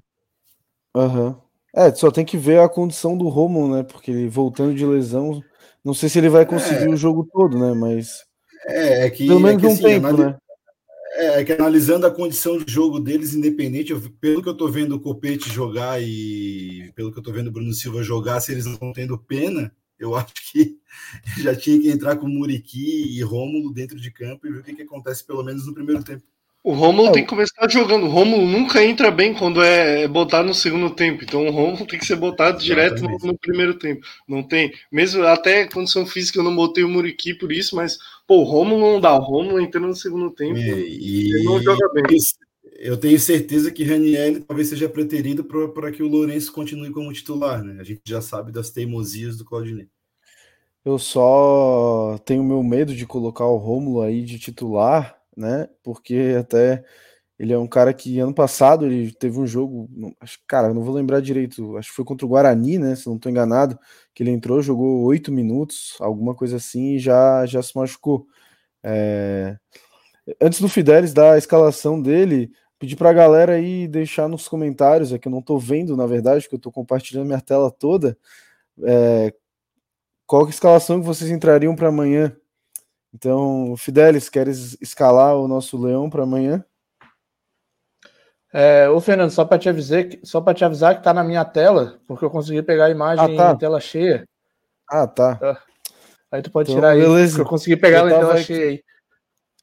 Aham. 0.94 1.26
Uhum. 1.26 1.36
É, 1.74 1.92
só 1.94 2.11
tem 2.11 2.24
que 2.24 2.36
ver 2.36 2.61
a 2.61 2.68
condição 2.68 3.16
do 3.16 3.28
Romo, 3.28 3.74
né? 3.74 3.82
Porque 3.82 4.11
ele 4.11 4.28
voltando 4.28 4.74
de 4.74 4.84
lesão, 4.84 5.42
não 5.82 5.94
sei 5.94 6.09
se 6.09 6.18
ele 6.18 6.28
vai 6.28 6.46
conseguir 6.46 6.84
é... 6.84 6.88
o 6.88 6.96
jogo 6.96 7.26
todo, 7.32 7.59
né? 7.59 7.72
Mas 7.72 8.24
é, 8.68 9.07
é 9.07 9.11
que 9.11 9.26
pelo 9.26 9.40
menos 9.40 9.57
é 9.57 9.61
que, 9.61 9.66
um 9.66 9.72
assim, 9.72 9.82
tempo, 9.82 10.07
analis... 10.07 10.26
né? 10.26 10.38
É, 11.14 11.40
é, 11.40 11.44
que 11.44 11.53
analisando 11.53 12.07
a 12.07 12.11
condição 12.11 12.59
de 12.59 12.70
jogo 12.70 13.00
deles, 13.00 13.34
independente, 13.34 13.90
eu, 13.90 14.00
pelo 14.20 14.42
que 14.42 14.48
eu 14.48 14.57
tô 14.57 14.68
vendo 14.68 14.94
o 14.94 15.00
Copete 15.00 15.50
jogar 15.50 16.00
e 16.00 16.92
pelo 16.94 17.11
que 17.11 17.18
eu 17.18 17.22
tô 17.22 17.32
vendo 17.32 17.48
o 17.48 17.53
Bruno 17.53 17.72
Silva 17.72 18.03
jogar, 18.03 18.40
se 18.40 18.53
eles 18.53 18.66
não 18.66 18.74
estão 18.74 18.92
tendo 18.92 19.18
pena, 19.18 19.74
eu 20.05 20.14
acho 20.16 20.34
que 20.53 20.78
já 21.42 21.55
tinha 21.55 21.80
que 21.80 21.90
entrar 21.90 22.16
com 22.16 22.28
Muriqui 22.28 23.16
e 23.16 23.22
Rômulo 23.22 23.72
dentro 23.72 24.00
de 24.00 24.11
campo 24.11 24.46
e 24.46 24.50
ver 24.50 24.59
o 24.61 24.62
que, 24.62 24.74
que 24.74 24.82
acontece 24.82 25.24
pelo 25.24 25.42
menos 25.42 25.66
no 25.66 25.74
primeiro 25.74 26.03
tempo. 26.03 26.24
O 26.64 26.74
Romulo 26.74 27.11
tem 27.11 27.24
que 27.24 27.28
começar 27.28 27.68
jogando. 27.68 28.07
O 28.07 28.09
Romulo 28.09 28.46
nunca 28.46 28.84
entra 28.84 29.11
bem 29.11 29.34
quando 29.34 29.61
é 29.61 30.07
botado 30.07 30.46
no 30.46 30.55
segundo 30.55 30.90
tempo. 30.90 31.24
Então 31.24 31.44
o 31.44 31.50
Romulo 31.50 31.84
tem 31.84 31.98
que 31.98 32.07
ser 32.07 32.14
botado 32.14 32.62
direto 32.62 33.03
no, 33.03 33.18
no, 33.18 33.36
primeiro 33.36 33.74
tempo. 33.74 34.07
Não 34.28 34.44
tem. 34.44 34.72
Mesmo 34.90 35.24
até 35.24 35.66
condição 35.66 36.07
física 36.07 36.38
eu 36.38 36.44
não 36.44 36.55
botei 36.55 36.84
o 36.84 36.88
Muriqui 36.88 37.34
por 37.34 37.50
isso, 37.50 37.74
mas 37.74 37.98
pô, 38.28 38.36
o 38.36 38.44
Romulo 38.44 38.92
não 38.92 39.00
dá. 39.00 39.12
O 39.12 39.22
Romulo 39.22 39.61
entrando 39.61 39.88
no 39.88 39.96
segundo 39.96 40.30
tempo 40.30 40.57
e, 40.57 41.32
ele 41.34 41.42
não 41.42 41.61
joga 41.61 41.88
bem. 41.94 42.05
Eu 42.85 42.97
tenho 42.97 43.18
certeza 43.18 43.70
que 43.70 43.85
Raniel 43.85 44.43
talvez 44.43 44.68
seja 44.68 44.89
preterido 44.89 45.45
para 45.45 45.93
que 45.93 46.03
o 46.03 46.09
Lourenço 46.09 46.53
continue 46.53 46.91
como 46.91 47.12
titular, 47.12 47.62
né? 47.62 47.80
A 47.80 47.85
gente 47.85 48.03
já 48.05 48.20
sabe 48.20 48.51
das 48.51 48.70
teimosias 48.70 49.37
do 49.37 49.45
Claudinei. 49.45 49.89
Eu 50.85 50.99
só 50.99 52.18
tenho 52.24 52.43
meu 52.43 52.61
medo 52.62 52.93
de 52.93 53.07
colocar 53.07 53.47
o 53.47 53.57
Rômulo 53.57 54.03
aí 54.03 54.24
de 54.24 54.37
titular 54.37 55.22
né? 55.37 55.68
Porque 55.83 56.37
até 56.39 56.85
ele 57.39 57.53
é 57.53 57.59
um 57.59 57.66
cara 57.66 57.93
que 57.93 58.18
ano 58.20 58.35
passado 58.35 58.87
ele 58.87 59.12
teve 59.12 59.39
um 59.39 59.47
jogo, 59.47 59.89
acho, 60.20 60.39
cara, 60.47 60.72
não 60.72 60.83
vou 60.83 60.95
lembrar 60.95 61.20
direito, 61.20 61.76
acho 61.76 61.89
que 61.91 61.97
foi 61.97 62.05
contra 62.05 62.26
o 62.26 62.28
Guarani, 62.28 62.78
né? 62.78 62.95
Se 62.95 63.07
não 63.07 63.16
estou 63.16 63.30
enganado, 63.30 63.78
que 64.14 64.22
ele 64.22 64.30
entrou, 64.30 64.62
jogou 64.62 65.03
oito 65.05 65.33
minutos, 65.33 65.97
alguma 66.01 66.35
coisa 66.35 66.57
assim, 66.57 66.95
e 66.95 66.99
já, 66.99 67.45
já 67.47 67.62
se 67.62 67.76
machucou. 67.76 68.26
É... 68.83 69.57
Antes 70.41 70.61
do 70.61 70.68
Fidelis 70.68 71.12
dar 71.12 71.33
a 71.33 71.39
escalação 71.39 72.01
dele, 72.01 72.53
pedir 72.83 72.97
para 72.97 73.11
a 73.11 73.12
galera 73.12 73.53
aí 73.53 73.87
deixar 73.87 74.28
nos 74.28 74.49
comentários, 74.49 75.12
é 75.12 75.18
que 75.18 75.28
eu 75.28 75.30
não 75.30 75.39
estou 75.39 75.57
vendo, 75.57 75.97
na 75.97 76.05
verdade, 76.05 76.49
que 76.49 76.55
eu 76.55 76.57
estou 76.57 76.72
compartilhando 76.72 77.26
minha 77.26 77.41
tela 77.41 77.70
toda. 77.70 78.18
É... 78.83 79.33
Qual 80.26 80.43
é 80.43 80.47
a 80.47 80.51
escalação 80.51 80.99
que 80.99 81.07
vocês 81.07 81.30
entrariam 81.30 81.76
para 81.76 81.91
amanhã? 81.91 82.37
Então, 83.14 83.76
Fidelis, 83.76 84.28
queres 84.28 84.76
escalar 84.80 85.37
o 85.37 85.47
nosso 85.47 85.80
leão 85.80 86.11
para 86.11 86.24
amanhã? 86.24 86.64
É, 88.53 88.89
ô 88.89 89.01
Fernando, 89.01 89.30
só 89.30 89.45
para 89.45 89.61
te 89.61 89.68
avisar, 89.68 90.05
só 90.24 90.41
para 90.41 90.53
te 90.53 90.64
avisar 90.64 90.97
que 90.97 91.05
tá 91.05 91.14
na 91.14 91.22
minha 91.22 91.45
tela, 91.45 92.01
porque 92.09 92.24
eu 92.24 92.30
consegui 92.30 92.62
pegar 92.64 92.87
a 92.87 92.91
imagem 92.91 93.24
ah, 93.24 93.37
tá. 93.37 93.53
em 93.53 93.59
tela 93.59 93.78
cheia. 93.78 94.28
Ah, 94.91 95.07
tá. 95.07 95.39
Ah, 95.41 95.59
aí 96.33 96.43
tu 96.43 96.51
pode 96.51 96.72
então, 96.72 96.80
tirar 96.80 96.97
beleza. 96.97 97.37
aí, 97.37 97.43
eu 97.43 97.49
consegui 97.49 97.76
pegar 97.76 98.01
eu 98.01 98.09
ela 98.09 98.11
em 98.11 98.18
tela 98.18 98.35
aqui. 98.35 98.43
cheia 98.43 98.70
aí. 98.70 98.85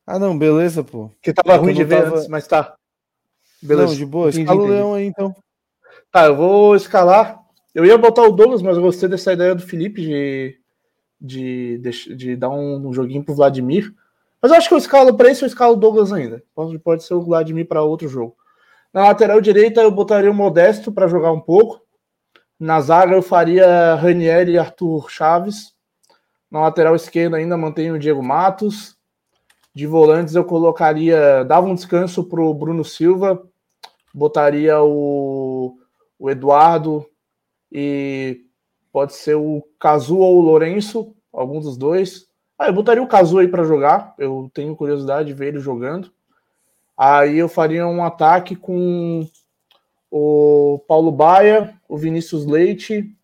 Ah, 0.07 0.17
não, 0.17 0.38
beleza, 0.38 0.86
pô. 0.86 1.11
Que 1.22 1.34
tava 1.34 1.57
ruim 1.57 1.74
de 1.74 1.84
ver 1.84 2.03
tava... 2.03 2.15
antes, 2.15 2.28
mas 2.30 2.47
tá. 2.47 2.80
Beleza. 3.62 3.89
Não, 3.89 3.95
de 3.95 4.05
boa. 4.05 4.30
Entendi, 4.30 4.43
Escala 4.43 4.62
o 4.62 4.68
leão 4.68 4.93
aí, 4.93 5.05
então. 5.05 5.36
Tá, 6.12 6.26
eu 6.26 6.36
vou 6.36 6.76
escalar. 6.76 7.39
Eu 7.74 7.86
ia 7.86 7.97
botar 7.97 8.24
o 8.24 8.32
Douglas, 8.32 8.62
mas 8.62 8.78
eu 8.78 8.84
gostei 8.84 9.07
dessa 9.07 9.34
ideia 9.34 9.53
do 9.53 9.62
Felipe 9.62 10.01
de 10.01 10.60
de, 11.20 11.78
de, 11.80 12.16
de 12.16 12.36
dar 12.36 12.49
um, 12.49 12.88
um, 12.88 12.93
joguinho 12.93 13.24
pro 13.24 13.36
Vladimir. 13.36 13.93
Mas 14.41 14.51
eu 14.51 14.57
acho 14.57 14.68
que 14.70 14.74
eu 14.74 14.78
escalo 14.78 15.16
para 15.16 15.30
esse, 15.30 15.43
eu 15.43 15.47
escalo 15.47 15.74
o 15.74 15.78
Douglas 15.78 16.14
ainda. 16.14 16.41
Pode, 16.55 16.80
pode 16.80 17.03
ser 17.03 17.14
o 17.14 17.22
Vladimir 17.22 17.68
para 17.68 17.84
outro 17.84 18.07
jogo. 18.07 18.36
Na 18.93 19.03
lateral 19.03 19.41
direita 19.41 19.82
eu 19.82 19.91
botaria 19.91 20.32
o 20.32 20.34
Modesto 20.34 20.91
para 20.91 21.07
jogar 21.07 21.32
um 21.32 21.41
pouco. 21.41 21.82
Na 22.60 22.80
zaga 22.82 23.16
eu 23.16 23.22
faria 23.22 23.95
Ranieri 23.95 24.53
e 24.53 24.57
Arthur 24.57 25.10
Chaves. 25.10 25.74
Na 26.49 26.62
lateral 26.62 26.95
esquerda 26.95 27.38
ainda 27.38 27.57
mantenho 27.57 27.95
o 27.95 27.99
Diego 27.99 28.24
Matos. 28.24 28.97
De 29.76 29.86
volantes 29.86 30.36
eu 30.36 30.43
colocaria, 30.43 31.43
dava 31.43 31.68
um 31.68 31.76
descanso 31.76 32.24
pro 32.24 32.53
Bruno 32.53 32.84
Silva, 32.84 33.47
botaria 34.14 34.82
o, 34.82 35.78
o 36.18 36.30
Eduardo 36.30 37.05
e 37.72 38.49
Pode 38.91 39.14
ser 39.14 39.36
o 39.36 39.64
Cazu 39.80 40.18
ou 40.18 40.38
o 40.38 40.41
Lourenço, 40.41 41.16
algum 41.32 41.60
dos 41.60 41.78
dois. 41.78 42.28
Ah, 42.57 42.68
eu 42.68 42.74
botaria 42.74 43.03
o 43.03 43.07
Cazu 43.07 43.38
aí 43.38 43.47
para 43.47 43.64
jogar. 43.64 44.16
Eu 44.18 44.49
tenho 44.53 44.76
curiosidade 44.76 45.28
de 45.28 45.34
ver 45.34 45.49
ele 45.49 45.60
jogando. 45.60 46.12
Aí 46.97 47.38
eu 47.38 47.47
faria 47.47 47.88
um 47.88 48.03
ataque 48.03 48.55
com 48.55 49.26
o 50.12 50.84
Paulo 50.88 51.12
Baia, 51.12 51.80
o 51.88 51.95
Vinícius 51.97 52.45
Leite, 52.45 53.16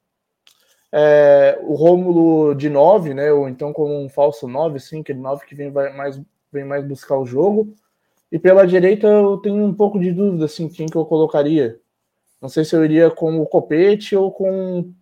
é, 0.92 1.60
o 1.64 1.74
Rômulo 1.74 2.54
de 2.54 2.70
9, 2.70 3.14
né? 3.14 3.34
Ou 3.34 3.50
então 3.50 3.74
como 3.74 4.00
um 4.00 4.08
falso 4.08 4.48
9, 4.48 4.78
assim, 4.78 5.02
aquele 5.02 5.20
9 5.20 5.46
que 5.46 5.56
vem 5.56 5.72
mais, 5.72 6.22
vem 6.54 6.64
mais 6.64 6.86
buscar 6.88 7.18
o 7.18 7.26
jogo. 7.26 7.74
E 8.32 8.40
pela 8.40 8.66
direita 8.66 9.08
eu 9.08 9.38
tenho 9.38 9.64
um 9.64 9.74
pouco 9.74 10.00
de 10.00 10.12
dúvida, 10.12 10.46
assim, 10.46 10.68
quem 10.68 10.88
que 10.88 10.96
eu 10.98 11.06
colocaria. 11.06 11.80
Não 12.42 12.50
sei 12.50 12.66
se 12.66 12.76
eu 12.76 12.84
iria 12.84 13.10
com 13.10 13.40
o 13.40 13.46
Copete 13.46 14.16
ou 14.16 14.32
com 14.32 14.94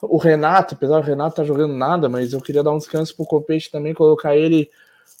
o 0.00 0.16
Renato, 0.16 0.74
apesar 0.74 1.00
do 1.00 1.06
Renato 1.06 1.36
tá 1.36 1.44
jogando 1.44 1.74
nada, 1.74 2.08
mas 2.08 2.32
eu 2.32 2.40
queria 2.40 2.62
dar 2.62 2.72
um 2.72 2.78
descanso 2.78 3.14
pro 3.14 3.26
Copete 3.26 3.70
também, 3.70 3.94
colocar 3.94 4.36
ele 4.36 4.70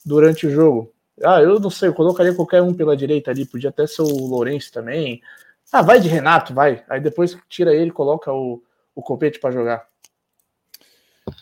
durante 0.04 0.46
o 0.46 0.50
jogo. 0.50 0.92
Ah, 1.22 1.40
eu 1.40 1.60
não 1.60 1.70
sei, 1.70 1.88
eu 1.88 1.94
colocaria 1.94 2.34
qualquer 2.34 2.62
um 2.62 2.74
pela 2.74 2.96
direita 2.96 3.30
ali, 3.30 3.46
podia 3.46 3.70
até 3.70 3.86
ser 3.86 4.02
o 4.02 4.26
Lourenço 4.26 4.72
também. 4.72 5.22
Ah, 5.70 5.82
vai 5.82 6.00
de 6.00 6.08
Renato, 6.08 6.52
vai. 6.52 6.82
Aí 6.88 7.00
depois 7.00 7.36
tira 7.48 7.74
ele, 7.74 7.90
coloca 7.92 8.32
o, 8.32 8.62
o 8.94 9.02
Copete 9.02 9.38
para 9.38 9.52
jogar. 9.52 9.91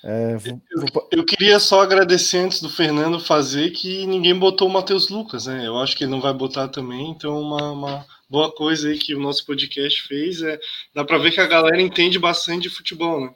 É, 0.04 0.36
vou... 0.36 0.60
eu, 0.70 1.08
eu, 1.18 1.24
queria 1.24 1.58
só 1.58 1.80
agradecer 1.80 2.38
antes 2.38 2.60
do 2.60 2.68
Fernando 2.68 3.20
fazer 3.20 3.70
que 3.70 4.06
ninguém 4.06 4.38
botou 4.38 4.68
o 4.68 4.72
Matheus 4.72 5.08
Lucas, 5.08 5.46
né? 5.46 5.66
Eu 5.66 5.78
acho 5.78 5.96
que 5.96 6.04
ele 6.04 6.10
não 6.10 6.20
vai 6.20 6.32
botar 6.32 6.68
também, 6.68 7.10
então 7.10 7.40
uma, 7.40 7.70
uma 7.72 8.06
boa 8.28 8.52
coisa 8.54 8.88
aí 8.88 8.98
que 8.98 9.14
o 9.14 9.20
nosso 9.20 9.44
podcast 9.44 10.02
fez 10.06 10.42
é 10.42 10.58
dá 10.94 11.04
para 11.04 11.18
ver 11.18 11.32
que 11.32 11.40
a 11.40 11.46
galera 11.46 11.80
entende 11.80 12.18
bastante 12.18 12.68
de 12.68 12.74
futebol, 12.74 13.20
né? 13.20 13.34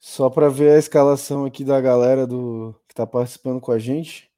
Só 0.00 0.28
para 0.28 0.48
ver 0.48 0.72
a 0.72 0.78
escalação 0.78 1.44
aqui 1.44 1.64
da 1.64 1.80
galera 1.80 2.26
do 2.26 2.74
que 2.88 2.92
está 2.92 3.06
participando 3.06 3.60
com 3.60 3.70
a 3.70 3.78
gente, 3.78 4.28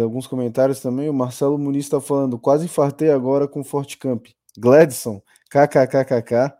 alguns 0.00 0.26
comentários 0.26 0.80
também. 0.80 1.08
O 1.08 1.14
Marcelo 1.14 1.58
Muniz 1.58 1.84
está 1.84 2.00
falando, 2.00 2.38
quase 2.38 2.64
infartei 2.64 3.10
agora 3.10 3.46
com 3.46 3.62
Forte 3.62 3.98
Camp. 3.98 4.28
Gladson, 4.56 5.22
kkkk. 5.50 6.54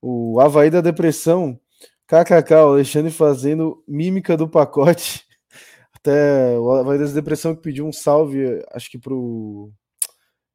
O 0.00 0.40
Havaí 0.40 0.70
da 0.70 0.80
Depressão, 0.80 1.58
kkk. 2.06 2.54
O 2.54 2.72
Alexandre 2.72 3.10
fazendo 3.10 3.82
mímica 3.86 4.36
do 4.36 4.48
pacote. 4.48 5.24
Até 5.92 6.58
o 6.58 6.70
Havaí 6.70 6.98
da 6.98 7.06
Depressão 7.06 7.54
que 7.54 7.62
pediu 7.62 7.86
um 7.86 7.92
salve, 7.92 8.64
acho 8.72 8.90
que 8.90 8.98
pro 8.98 9.72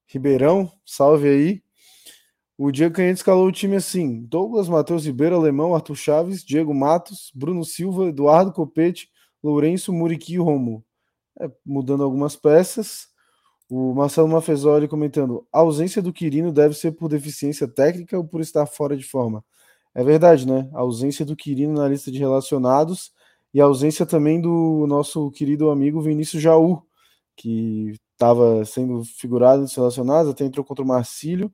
Ribeirão, 0.08 0.72
salve 0.86 1.28
aí. 1.28 1.64
O 2.58 2.72
Diego 2.72 2.94
Canhete 2.96 3.16
escalou 3.16 3.48
o 3.48 3.52
time 3.52 3.76
assim: 3.76 4.22
Douglas, 4.24 4.70
Matheus 4.70 5.06
Ribeiro, 5.06 5.36
Alemão, 5.36 5.74
Arthur 5.74 5.96
Chaves, 5.96 6.44
Diego 6.44 6.74
Matos, 6.74 7.32
Bruno 7.34 7.66
Silva, 7.66 8.10
Eduardo 8.10 8.52
Copete, 8.52 9.10
Lourenço, 9.44 9.92
Muriqui 9.92 10.34
e 10.36 10.38
Romo. 10.38 10.86
É, 11.40 11.50
mudando 11.66 12.04
algumas 12.04 12.36
peças. 12.36 13.08
O 13.70 13.94
Marcelo 13.94 14.28
Mafezoli 14.28 14.88
comentando: 14.88 15.48
a 15.52 15.60
ausência 15.60 16.02
do 16.02 16.14
Quirino 16.14 16.52
deve 16.52 16.76
ser 16.76 16.92
por 16.92 17.10
deficiência 17.10 17.68
técnica 17.68 18.18
ou 18.18 18.28
por 18.28 18.42
estar 18.42 18.66
fora 18.66 18.96
de 18.96 19.06
forma? 19.06 19.44
É 19.94 20.04
verdade, 20.04 20.48
né? 20.48 20.70
A 20.74 20.80
ausência 20.80 21.26
do 21.26 21.36
Quirino 21.36 21.74
na 21.74 21.88
lista 21.88 22.12
de 22.12 22.18
relacionados 22.18 23.12
e 23.54 23.60
a 23.60 23.66
ausência 23.66 24.06
também 24.06 24.40
do 24.40 24.86
nosso 24.88 25.30
querido 25.32 25.70
amigo 25.70 26.02
Vinícius 26.02 26.42
Jaú, 26.42 26.82
que 27.36 27.94
estava 28.14 28.64
sendo 28.66 29.04
figurado 29.04 29.64
nos 29.64 29.76
relacionados, 29.76 30.32
até 30.32 30.46
entrou 30.46 30.64
contra 30.64 30.84
o 30.84 30.88
Marcílio, 30.88 31.52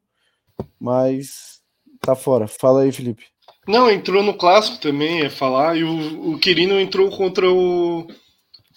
mas 0.80 1.62
tá 2.00 2.16
fora. 2.16 2.48
Fala 2.48 2.82
aí, 2.82 2.92
Felipe. 2.92 3.26
Não, 3.68 3.90
entrou 3.90 4.24
no 4.24 4.38
clássico 4.38 4.80
também, 4.80 5.22
é 5.22 5.30
falar, 5.30 5.76
e 5.76 5.84
o, 5.84 6.34
o 6.34 6.40
Quirino 6.40 6.80
entrou 6.80 7.10
contra 7.10 7.52
o 7.52 8.08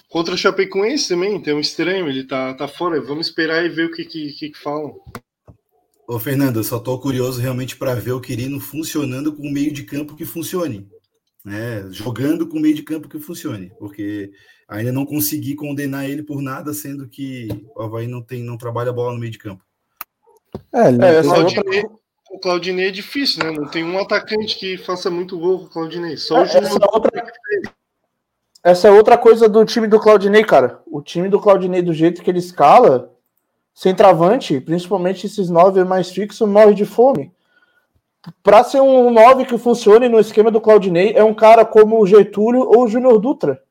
contra 0.09 0.35
o 0.35 0.39
Chapecoense 0.39 1.09
também, 1.09 1.37
então 1.37 1.61
estranho, 1.61 2.09
ele 2.09 2.24
tá, 2.24 2.53
tá 2.55 2.66
fora. 2.66 3.01
Vamos 3.01 3.28
esperar 3.28 3.65
e 3.65 3.69
ver 3.69 3.87
o 3.87 3.93
que, 3.93 4.05
que, 4.05 4.32
que 4.32 4.59
falam. 4.59 4.99
Ô, 6.11 6.19
Fernando, 6.19 6.57
eu 6.57 6.65
só 6.65 6.81
tô 6.81 6.99
curioso 6.99 7.41
realmente 7.41 7.77
para 7.77 7.95
ver 7.95 8.11
o 8.11 8.20
Quirino 8.20 8.59
funcionando 8.59 9.32
com 9.32 9.47
um 9.47 9.53
meio 9.53 9.73
de 9.73 9.85
campo 9.85 10.16
que 10.16 10.24
funcione. 10.24 10.89
Né? 11.45 11.87
Jogando 11.93 12.49
com 12.49 12.59
um 12.59 12.61
meio 12.61 12.74
de 12.74 12.82
campo 12.82 13.09
que 13.09 13.20
funcione, 13.20 13.70
porque 13.78 14.32
ainda 14.66 14.91
não 14.91 15.07
consegui 15.07 15.55
condenar 15.55 16.11
ele 16.11 16.24
por 16.24 16.43
nada, 16.43 16.74
sendo 16.74 17.09
que 17.09 17.47
o 17.77 17.81
Havaí 17.81 18.09
não 18.09 18.20
tem, 18.20 18.43
não 18.43 18.59
trabalha 18.59 18.93
bola 18.93 19.12
no 19.12 19.20
meio 19.20 19.31
de 19.31 19.39
campo. 19.39 19.62
É, 20.74 20.89
é, 20.89 21.23
Claudinei, 21.23 21.85
o 22.32 22.39
Claudinei 22.41 22.89
é 22.89 22.91
difícil, 22.91 23.45
né? 23.45 23.53
Não 23.53 23.69
tem 23.69 23.85
um 23.85 23.97
atacante 23.97 24.59
que 24.59 24.77
faça 24.78 25.09
muito 25.12 25.39
gol 25.39 25.61
com 25.61 25.66
o 25.66 25.70
Claudinei. 25.70 26.16
Só 26.16 26.39
é, 26.39 26.41
o 26.41 26.43
essa, 26.43 26.78
outra, 26.93 27.32
essa 28.65 28.89
é 28.89 28.91
outra 28.91 29.16
coisa 29.16 29.49
do 29.49 29.65
time 29.65 29.87
do 29.87 30.01
Claudinei, 30.01 30.43
cara. 30.43 30.82
O 30.89 31.01
time 31.01 31.28
do 31.28 31.39
Claudinei, 31.39 31.82
do 31.82 31.95
jeito 31.95 32.20
que 32.20 32.28
ele 32.28 32.41
escala, 32.41 33.16
centroavante, 33.74 34.60
principalmente 34.60 35.26
esses 35.26 35.48
nove 35.48 35.82
mais 35.84 36.10
fixos, 36.10 36.48
morre 36.48 36.74
de 36.74 36.84
fome. 36.84 37.32
Para 38.42 38.62
ser 38.62 38.80
um 38.80 39.10
nove 39.10 39.47
que 39.47 39.56
funcione 39.56 40.09
no 40.09 40.20
esquema 40.20 40.51
do 40.51 40.60
Claudinei, 40.60 41.12
é 41.16 41.24
um 41.24 41.32
cara 41.32 41.64
como 41.64 42.01
o 42.01 42.06
Getúlio 42.06 42.60
ou 42.60 42.84
o 42.84 42.88
Júnior 42.88 43.18
Dutra. 43.18 43.62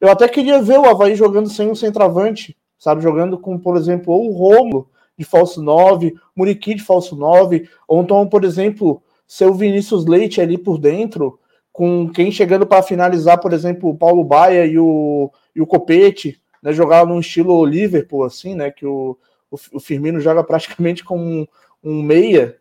Eu 0.00 0.08
até 0.08 0.28
queria 0.28 0.62
ver 0.62 0.78
o 0.78 0.86
Havaí 0.88 1.14
jogando 1.14 1.50
sem 1.50 1.70
um 1.70 1.74
centroavante, 1.74 2.56
sabe? 2.78 3.02
Jogando 3.02 3.36
com, 3.36 3.58
por 3.58 3.76
exemplo, 3.76 4.14
ou 4.14 4.30
o 4.30 4.32
Romulo, 4.32 4.88
de 5.18 5.24
falso 5.24 5.60
9, 5.60 6.14
Muriqui 6.34 6.74
de 6.74 6.82
falso 6.82 7.14
9, 7.14 7.68
ou 7.86 8.00
então, 8.00 8.26
por 8.26 8.44
exemplo, 8.44 9.02
seu 9.26 9.52
Vinícius 9.52 10.06
Leite 10.06 10.40
ali 10.40 10.56
por 10.56 10.78
dentro, 10.78 11.38
com 11.72 12.08
quem 12.08 12.32
chegando 12.32 12.66
para 12.66 12.82
finalizar, 12.82 13.38
por 13.38 13.52
exemplo, 13.52 13.90
o 13.90 13.96
Paulo 13.96 14.24
Baia 14.24 14.64
e 14.64 14.78
o, 14.78 15.30
e 15.54 15.60
o 15.60 15.66
Copete, 15.66 16.40
né, 16.62 16.72
jogar 16.72 17.04
num 17.06 17.20
estilo 17.20 17.64
Liverpool, 17.66 18.24
assim, 18.24 18.54
né, 18.54 18.70
que 18.70 18.86
o, 18.86 19.16
o, 19.50 19.80
Firmino 19.80 20.20
joga 20.20 20.44
praticamente 20.44 21.04
como 21.04 21.24
um, 21.24 21.46
um 21.82 22.02
meia, 22.02 22.56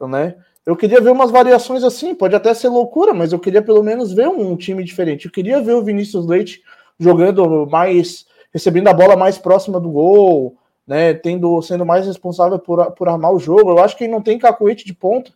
né, 0.00 0.36
eu 0.66 0.76
queria 0.76 1.00
ver 1.00 1.10
umas 1.10 1.30
variações 1.30 1.84
assim, 1.84 2.14
pode 2.14 2.34
até 2.34 2.52
ser 2.54 2.68
loucura, 2.68 3.12
mas 3.12 3.32
eu 3.32 3.38
queria 3.38 3.60
pelo 3.60 3.82
menos 3.82 4.12
ver 4.12 4.28
um 4.28 4.56
time 4.56 4.82
diferente. 4.82 5.26
Eu 5.26 5.30
queria 5.30 5.60
ver 5.60 5.74
o 5.74 5.82
Vinícius 5.82 6.26
Leite 6.26 6.62
jogando 6.98 7.66
mais, 7.66 8.26
recebendo 8.52 8.88
a 8.88 8.94
bola 8.94 9.14
mais 9.14 9.36
próxima 9.36 9.78
do 9.78 9.90
gol, 9.90 10.56
né, 10.86 11.12
tendo, 11.12 11.60
sendo 11.60 11.84
mais 11.84 12.06
responsável 12.06 12.58
por, 12.58 12.92
por 12.92 13.08
armar 13.08 13.32
o 13.34 13.38
jogo. 13.38 13.70
Eu 13.70 13.78
acho 13.78 13.96
que 13.96 14.04
ele 14.04 14.12
não 14.12 14.22
tem 14.22 14.38
cacuete 14.38 14.86
de 14.86 14.94
ponta. 14.94 15.32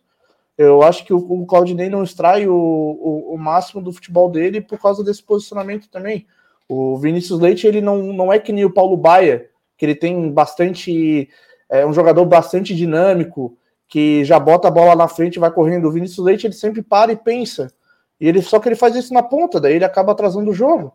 Eu 0.57 0.81
acho 0.81 1.05
que 1.05 1.13
o, 1.13 1.17
o 1.17 1.45
Claudinei 1.45 1.89
não 1.89 2.03
extrai 2.03 2.47
o, 2.47 2.53
o, 2.53 3.33
o, 3.33 3.37
máximo 3.37 3.81
do 3.81 3.93
futebol 3.93 4.29
dele 4.29 4.59
por 4.59 4.79
causa 4.79 5.03
desse 5.03 5.23
posicionamento 5.23 5.89
também. 5.89 6.25
O 6.67 6.97
Vinícius 6.97 7.39
Leite, 7.39 7.65
ele 7.67 7.81
não, 7.81 7.97
não 8.11 8.33
é 8.33 8.39
que 8.39 8.51
nem 8.51 8.65
o 8.65 8.73
Paulo 8.73 8.97
Baia, 8.97 9.48
que 9.79 9.85
ele 9.85 9.95
tem 9.95 10.29
bastante. 10.29 11.29
É 11.69 11.85
um 11.85 11.93
jogador 11.93 12.25
bastante 12.25 12.75
dinâmico, 12.75 13.57
que 13.87 14.25
já 14.25 14.37
bota 14.39 14.67
a 14.67 14.71
bola 14.71 14.95
na 14.95 15.07
frente 15.07 15.37
e 15.37 15.39
vai 15.39 15.49
correndo. 15.49 15.87
O 15.87 15.91
Vinícius 15.91 16.23
Leite, 16.23 16.45
ele 16.45 16.53
sempre 16.53 16.81
para 16.81 17.13
e 17.13 17.15
pensa. 17.15 17.71
E 18.19 18.27
ele 18.27 18.41
só 18.41 18.59
que 18.59 18.67
ele 18.67 18.75
faz 18.75 18.95
isso 18.95 19.13
na 19.13 19.23
ponta, 19.23 19.61
daí 19.61 19.75
ele 19.75 19.85
acaba 19.85 20.11
atrasando 20.11 20.51
o 20.51 20.53
jogo. 20.53 20.93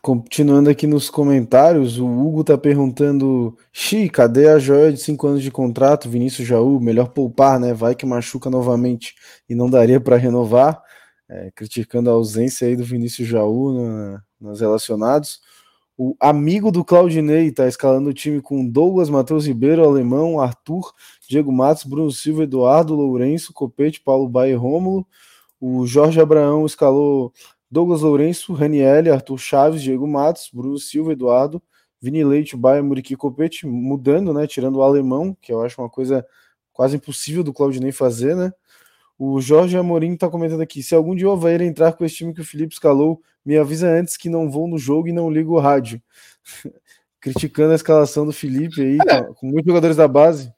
Continuando 0.00 0.70
aqui 0.70 0.86
nos 0.86 1.10
comentários, 1.10 1.98
o 1.98 2.06
Hugo 2.06 2.42
tá 2.42 2.56
perguntando: 2.56 3.54
Xi, 3.70 4.08
cadê 4.08 4.48
a 4.48 4.58
joia 4.58 4.90
de 4.90 4.98
5 4.98 5.26
anos 5.26 5.42
de 5.42 5.50
contrato? 5.50 6.08
Vinícius 6.08 6.48
Jaú, 6.48 6.80
melhor 6.80 7.08
poupar, 7.08 7.60
né? 7.60 7.74
Vai 7.74 7.94
que 7.94 8.06
machuca 8.06 8.48
novamente 8.48 9.14
e 9.46 9.54
não 9.54 9.68
daria 9.68 10.00
para 10.00 10.16
renovar. 10.16 10.82
É, 11.28 11.50
criticando 11.54 12.08
a 12.08 12.14
ausência 12.14 12.66
aí 12.66 12.74
do 12.74 12.82
Vinícius 12.82 13.28
Jaú 13.28 13.74
na, 13.74 14.22
nos 14.40 14.60
relacionados. 14.60 15.40
O 16.02 16.16
amigo 16.18 16.72
do 16.72 16.82
Claudinei 16.82 17.52
tá 17.52 17.68
escalando 17.68 18.08
o 18.08 18.14
time 18.14 18.40
com 18.40 18.66
Douglas, 18.66 19.10
Matheus 19.10 19.46
Ribeiro, 19.46 19.84
Alemão, 19.84 20.40
Arthur, 20.40 20.94
Diego 21.28 21.52
Matos, 21.52 21.84
Bruno 21.84 22.10
Silva, 22.10 22.44
Eduardo, 22.44 22.94
Lourenço, 22.94 23.52
Copete, 23.52 24.00
Paulo 24.00 24.26
Baia 24.26 24.52
e 24.52 24.54
Rômulo. 24.54 25.06
O 25.60 25.86
Jorge 25.86 26.18
Abraão 26.18 26.64
escalou 26.64 27.34
Douglas 27.70 28.00
Lourenço, 28.00 28.54
Raniel, 28.54 29.12
Arthur 29.12 29.36
Chaves, 29.36 29.82
Diego 29.82 30.08
Matos, 30.08 30.48
Bruno 30.50 30.78
Silva, 30.78 31.12
Eduardo, 31.12 31.62
Vini 32.00 32.24
Leite, 32.24 32.56
Baia, 32.56 32.82
Muriqui 32.82 33.14
Copete, 33.14 33.66
mudando, 33.66 34.32
né? 34.32 34.46
Tirando 34.46 34.76
o 34.76 34.82
alemão, 34.82 35.36
que 35.38 35.52
eu 35.52 35.60
acho 35.60 35.82
uma 35.82 35.90
coisa 35.90 36.26
quase 36.72 36.96
impossível 36.96 37.44
do 37.44 37.52
Claudinei 37.52 37.92
fazer, 37.92 38.34
né? 38.34 38.50
O 39.22 39.38
Jorge 39.38 39.76
Amorim 39.76 40.16
tá 40.16 40.30
comentando 40.30 40.62
aqui: 40.62 40.82
se 40.82 40.94
algum 40.94 41.14
dia 41.14 41.28
o 41.28 41.32
Havaí 41.32 41.62
entrar 41.62 41.92
com 41.92 42.06
esse 42.06 42.14
time 42.16 42.32
que 42.32 42.40
o 42.40 42.44
Felipe 42.44 42.72
escalou, 42.72 43.20
me 43.44 43.58
avisa 43.58 43.86
antes 43.86 44.16
que 44.16 44.30
não 44.30 44.50
vou 44.50 44.66
no 44.66 44.78
jogo 44.78 45.08
e 45.08 45.12
não 45.12 45.30
ligo 45.30 45.54
o 45.54 45.60
rádio. 45.60 46.00
Criticando 47.20 47.72
a 47.72 47.76
escalação 47.76 48.24
do 48.24 48.32
Felipe 48.32 48.80
aí, 48.80 48.96
é. 49.06 49.22
com 49.34 49.46
muitos 49.46 49.66
jogadores 49.66 49.94
da 49.94 50.08
base. 50.08 50.50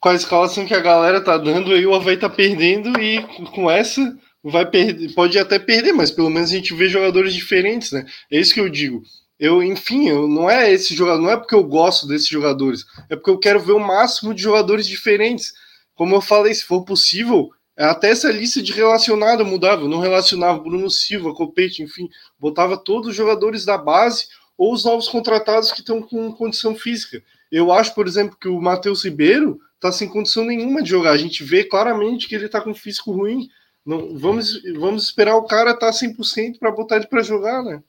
Com 0.00 0.08
a 0.08 0.14
escalação 0.16 0.66
que 0.66 0.74
a 0.74 0.80
galera 0.80 1.20
tá 1.20 1.38
dando 1.38 1.70
aí, 1.70 1.86
o 1.86 1.94
Havaí 1.94 2.16
tá 2.16 2.28
perdendo 2.28 3.00
e 3.00 3.22
com 3.54 3.70
essa 3.70 4.18
vai 4.42 4.68
perder, 4.68 5.14
pode 5.14 5.38
até 5.38 5.60
perder, 5.60 5.92
mas 5.92 6.10
pelo 6.10 6.30
menos 6.30 6.50
a 6.50 6.54
gente 6.56 6.74
vê 6.74 6.88
jogadores 6.88 7.32
diferentes, 7.32 7.92
né? 7.92 8.04
É 8.28 8.40
isso 8.40 8.52
que 8.52 8.60
eu 8.60 8.68
digo. 8.68 9.04
Eu, 9.38 9.62
enfim, 9.62 10.08
eu, 10.08 10.26
não 10.26 10.50
é 10.50 10.72
esse 10.72 10.96
jogador, 10.96 11.22
não 11.22 11.30
é 11.30 11.36
porque 11.36 11.54
eu 11.54 11.62
gosto 11.62 12.08
desses 12.08 12.26
jogadores, 12.26 12.84
é 13.08 13.14
porque 13.14 13.30
eu 13.30 13.38
quero 13.38 13.60
ver 13.60 13.72
o 13.72 13.78
máximo 13.78 14.34
de 14.34 14.42
jogadores 14.42 14.84
diferentes. 14.84 15.52
Como 15.94 16.16
eu 16.16 16.20
falei, 16.20 16.52
se 16.52 16.64
for 16.64 16.84
possível, 16.84 17.50
até 17.86 18.10
essa 18.10 18.30
lista 18.30 18.62
de 18.62 18.72
relacionado 18.72 19.44
mudava, 19.44 19.88
não 19.88 20.00
relacionava 20.00 20.58
Bruno 20.58 20.90
Silva, 20.90 21.34
Copete, 21.34 21.82
enfim, 21.82 22.08
botava 22.38 22.76
todos 22.76 23.08
os 23.08 23.16
jogadores 23.16 23.64
da 23.64 23.78
base 23.78 24.26
ou 24.56 24.74
os 24.74 24.84
novos 24.84 25.08
contratados 25.08 25.72
que 25.72 25.80
estão 25.80 26.02
com 26.02 26.32
condição 26.32 26.74
física. 26.74 27.22
Eu 27.50 27.72
acho, 27.72 27.94
por 27.94 28.06
exemplo, 28.06 28.36
que 28.38 28.48
o 28.48 28.60
Matheus 28.60 29.04
Ribeiro 29.04 29.58
está 29.74 29.90
sem 29.90 30.08
condição 30.08 30.44
nenhuma 30.44 30.82
de 30.82 30.90
jogar. 30.90 31.12
A 31.12 31.16
gente 31.16 31.42
vê 31.42 31.64
claramente 31.64 32.28
que 32.28 32.34
ele 32.34 32.44
está 32.44 32.60
com 32.60 32.74
físico 32.74 33.12
ruim. 33.12 33.48
Não, 33.84 34.16
vamos, 34.18 34.62
vamos 34.74 35.04
esperar 35.04 35.36
o 35.36 35.46
cara 35.46 35.70
estar 35.70 35.90
tá 35.90 35.92
100% 35.92 36.58
para 36.58 36.70
botar 36.70 36.96
ele 36.96 37.06
para 37.06 37.22
jogar, 37.22 37.62
né? 37.62 37.82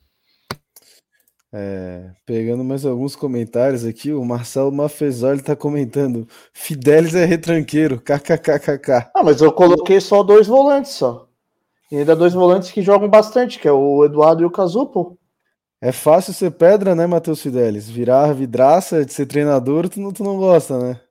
É, 1.54 2.12
pegando 2.26 2.64
mais 2.64 2.86
alguns 2.86 3.14
comentários 3.14 3.84
aqui, 3.84 4.14
o 4.14 4.24
Marcelo 4.24 4.72
Mafezoli 4.72 5.40
está 5.40 5.56
comentando: 5.56 6.28
Fidelis 6.54 7.14
é 7.14 7.26
retranqueiro, 7.26 8.00
kkkk. 8.00 9.10
Ah, 9.14 9.24
mas 9.24 9.42
eu 9.42 9.52
coloquei 9.52 10.00
só 10.00 10.24
dois 10.24 10.48
volantes 10.48 10.92
só. 10.92 11.28
E 11.92 11.98
ainda 11.98 12.16
dois 12.16 12.34
volantes 12.34 12.72
que 12.72 12.82
jogam 12.82 13.10
bastante, 13.10 13.60
que 13.60 13.68
é 13.68 13.72
o 13.72 14.06
Eduardo 14.06 14.44
e 14.44 14.46
o 14.46 14.52
Cazupo. 14.52 15.20
É 15.82 15.92
fácil 15.92 16.34
ser 16.34 16.52
pedra, 16.52 16.96
né, 16.96 17.06
Matheus 17.06 17.42
Fidelis? 17.42 17.90
Virar 17.90 18.34
vidraça 18.34 19.04
de 19.04 19.12
ser 19.12 19.26
treinador, 19.26 19.90
tu 19.90 20.00
não, 20.00 20.14
tu 20.14 20.24
não 20.24 20.38
gosta, 20.38 20.80
né? 20.80 21.02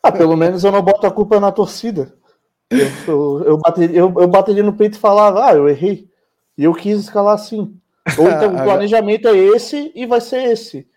Ah, 0.00 0.12
pelo 0.12 0.36
menos 0.36 0.62
eu 0.62 0.70
não 0.70 0.82
boto 0.82 1.06
a 1.06 1.10
culpa 1.10 1.40
na 1.40 1.50
torcida. 1.50 2.14
Eu, 2.70 2.86
eu, 3.08 3.44
eu, 3.44 3.58
bateria, 3.58 3.98
eu, 3.98 4.14
eu 4.16 4.28
bateria 4.28 4.62
no 4.62 4.76
peito 4.76 4.96
e 4.96 5.00
falava, 5.00 5.46
ah, 5.46 5.54
eu 5.54 5.68
errei. 5.68 6.08
E 6.56 6.64
eu 6.64 6.72
quis 6.72 7.00
escalar 7.00 7.34
assim. 7.34 7.76
Ou 8.18 8.28
então 8.30 8.54
o 8.54 8.62
planejamento 8.62 9.28
é 9.28 9.36
esse 9.36 9.92
e 9.94 10.06
vai 10.06 10.20
ser 10.20 10.44
esse. 10.44 10.88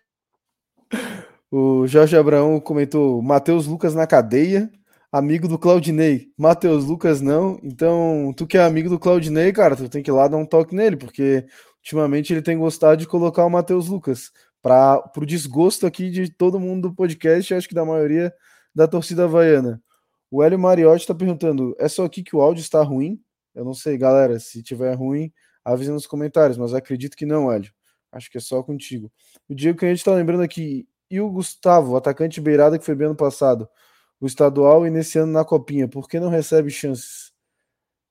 O 1.51 1.87
Jorge 1.87 2.15
Abraão 2.15 2.59
comentou: 2.59 3.21
Matheus 3.21 3.65
Lucas 3.65 3.95
na 3.95 4.05
cadeia, 4.05 4.71
amigo 5.11 5.47
do 5.47 5.57
Claudinei. 5.57 6.31
Matheus 6.37 6.85
Lucas 6.85 7.21
não. 7.21 7.59
Então, 7.63 8.33
tu 8.35 8.45
que 8.45 8.57
é 8.57 8.63
amigo 8.63 8.89
do 8.89 8.99
Claudinei, 8.99 9.51
cara, 9.51 9.75
tu 9.75 9.89
tem 9.89 10.03
que 10.03 10.11
ir 10.11 10.13
lá 10.13 10.27
dar 10.27 10.37
um 10.37 10.45
toque 10.45 10.75
nele, 10.75 10.95
porque 10.95 11.45
ultimamente 11.77 12.33
ele 12.33 12.41
tem 12.41 12.57
gostado 12.57 12.97
de 12.97 13.07
colocar 13.07 13.45
o 13.45 13.49
Matheus 13.49 13.87
Lucas. 13.87 14.31
Para 14.61 15.01
o 15.15 15.25
desgosto 15.25 15.87
aqui 15.87 16.09
de 16.09 16.29
todo 16.29 16.59
mundo 16.59 16.89
do 16.89 16.95
podcast, 16.95 17.53
acho 17.53 17.67
que 17.67 17.73
da 17.73 17.85
maioria 17.85 18.33
da 18.75 18.87
torcida 18.87 19.23
havaiana. 19.23 19.81
O 20.29 20.43
Hélio 20.43 20.59
Mariotti 20.59 21.01
está 21.01 21.15
perguntando: 21.15 21.75
é 21.79 21.87
só 21.87 22.05
aqui 22.05 22.21
que 22.23 22.35
o 22.35 22.41
áudio 22.41 22.61
está 22.61 22.81
ruim? 22.83 23.19
Eu 23.55 23.65
não 23.65 23.73
sei, 23.73 23.97
galera. 23.97 24.39
Se 24.39 24.61
tiver 24.61 24.93
ruim, 24.93 25.31
avise 25.73 25.91
nos 25.91 26.07
comentários, 26.07 26.57
mas 26.57 26.73
acredito 26.73 27.15
que 27.15 27.25
não, 27.25 27.51
Hélio. 27.51 27.71
Acho 28.11 28.29
que 28.29 28.37
é 28.37 28.41
só 28.41 28.63
contigo. 28.63 29.11
O 29.47 29.53
Diego 29.53 29.79
gente 29.81 29.97
está 29.97 30.13
lembrando 30.13 30.41
aqui, 30.41 30.87
e 31.09 31.21
o 31.21 31.29
Gustavo, 31.29 31.95
atacante 31.95 32.41
beirada 32.41 32.77
que 32.77 32.85
foi 32.85 32.95
bem 32.95 33.07
ano 33.07 33.15
passado, 33.15 33.67
o 34.19 34.27
estadual 34.27 34.85
e 34.85 34.89
nesse 34.89 35.17
ano 35.17 35.31
na 35.31 35.45
Copinha, 35.45 35.87
por 35.87 36.07
que 36.07 36.19
não 36.19 36.29
recebe 36.29 36.69
chances? 36.69 37.31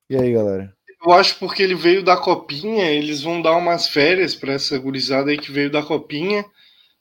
E 0.09 0.15
aí, 0.15 0.33
galera? 0.33 0.73
Eu 1.05 1.13
acho 1.13 1.37
porque 1.39 1.63
ele 1.63 1.75
veio 1.75 2.03
da 2.03 2.17
Copinha, 2.17 2.91
eles 2.91 3.21
vão 3.21 3.41
dar 3.41 3.55
umas 3.55 3.87
férias 3.87 4.35
para 4.35 4.53
essa 4.53 4.77
gurizada 4.77 5.31
aí 5.31 5.37
que 5.37 5.51
veio 5.51 5.71
da 5.71 5.83
Copinha, 5.83 6.43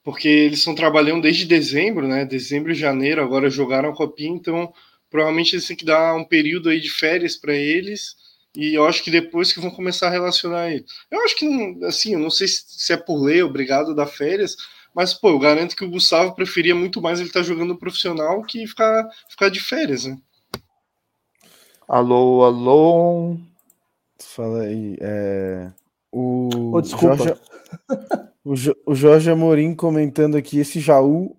porque 0.04 0.28
eles 0.28 0.60
estão 0.60 0.74
trabalhando 0.74 1.22
desde 1.22 1.46
dezembro, 1.46 2.06
né? 2.06 2.24
Dezembro 2.24 2.70
e 2.70 2.76
janeiro, 2.76 3.22
agora 3.22 3.50
jogaram 3.50 3.90
a 3.90 3.94
Copinha, 3.94 4.36
então 4.36 4.72
provavelmente 5.10 5.54
eles 5.54 5.66
têm 5.66 5.76
que 5.76 5.84
dar 5.84 6.14
um 6.14 6.24
período 6.24 6.68
aí 6.68 6.80
de 6.80 6.90
férias 6.90 7.36
para 7.36 7.54
eles 7.54 8.14
e 8.58 8.74
eu 8.74 8.84
acho 8.84 9.04
que 9.04 9.10
depois 9.10 9.52
que 9.52 9.60
vão 9.60 9.70
começar 9.70 10.08
a 10.08 10.10
relacionar 10.10 10.68
ele. 10.68 10.84
Eu 11.08 11.22
acho 11.22 11.36
que, 11.36 11.78
assim, 11.84 12.14
eu 12.14 12.18
não 12.18 12.28
sei 12.28 12.48
se 12.48 12.92
é 12.92 12.96
por 12.96 13.22
lei 13.22 13.40
obrigado 13.40 13.92
a 13.92 13.94
dar 13.94 14.06
férias, 14.06 14.56
Mas, 14.92 15.14
pô, 15.14 15.28
eu 15.28 15.38
garanto 15.38 15.76
que 15.76 15.84
o 15.84 15.90
Gustavo 15.90 16.34
preferia 16.34 16.74
muito 16.74 17.00
mais 17.00 17.20
ele 17.20 17.28
estar 17.28 17.38
tá 17.40 17.46
jogando 17.46 17.78
profissional 17.78 18.42
que 18.42 18.66
ficar, 18.66 19.08
ficar 19.28 19.48
de 19.48 19.60
férias, 19.60 20.06
né? 20.06 20.18
Alô, 21.86 22.42
alô. 22.42 23.36
Fala 24.18 24.62
aí. 24.62 24.96
É... 25.00 25.70
O, 26.10 26.72
oh, 26.72 26.80
desculpa. 26.80 27.16
Jorge... 27.16 27.40
o, 28.44 28.56
jo... 28.56 28.76
o 28.84 28.94
Jorge 28.94 29.30
Amorim 29.30 29.72
comentando 29.72 30.36
aqui: 30.36 30.58
esse 30.58 30.80
Jaú, 30.80 31.36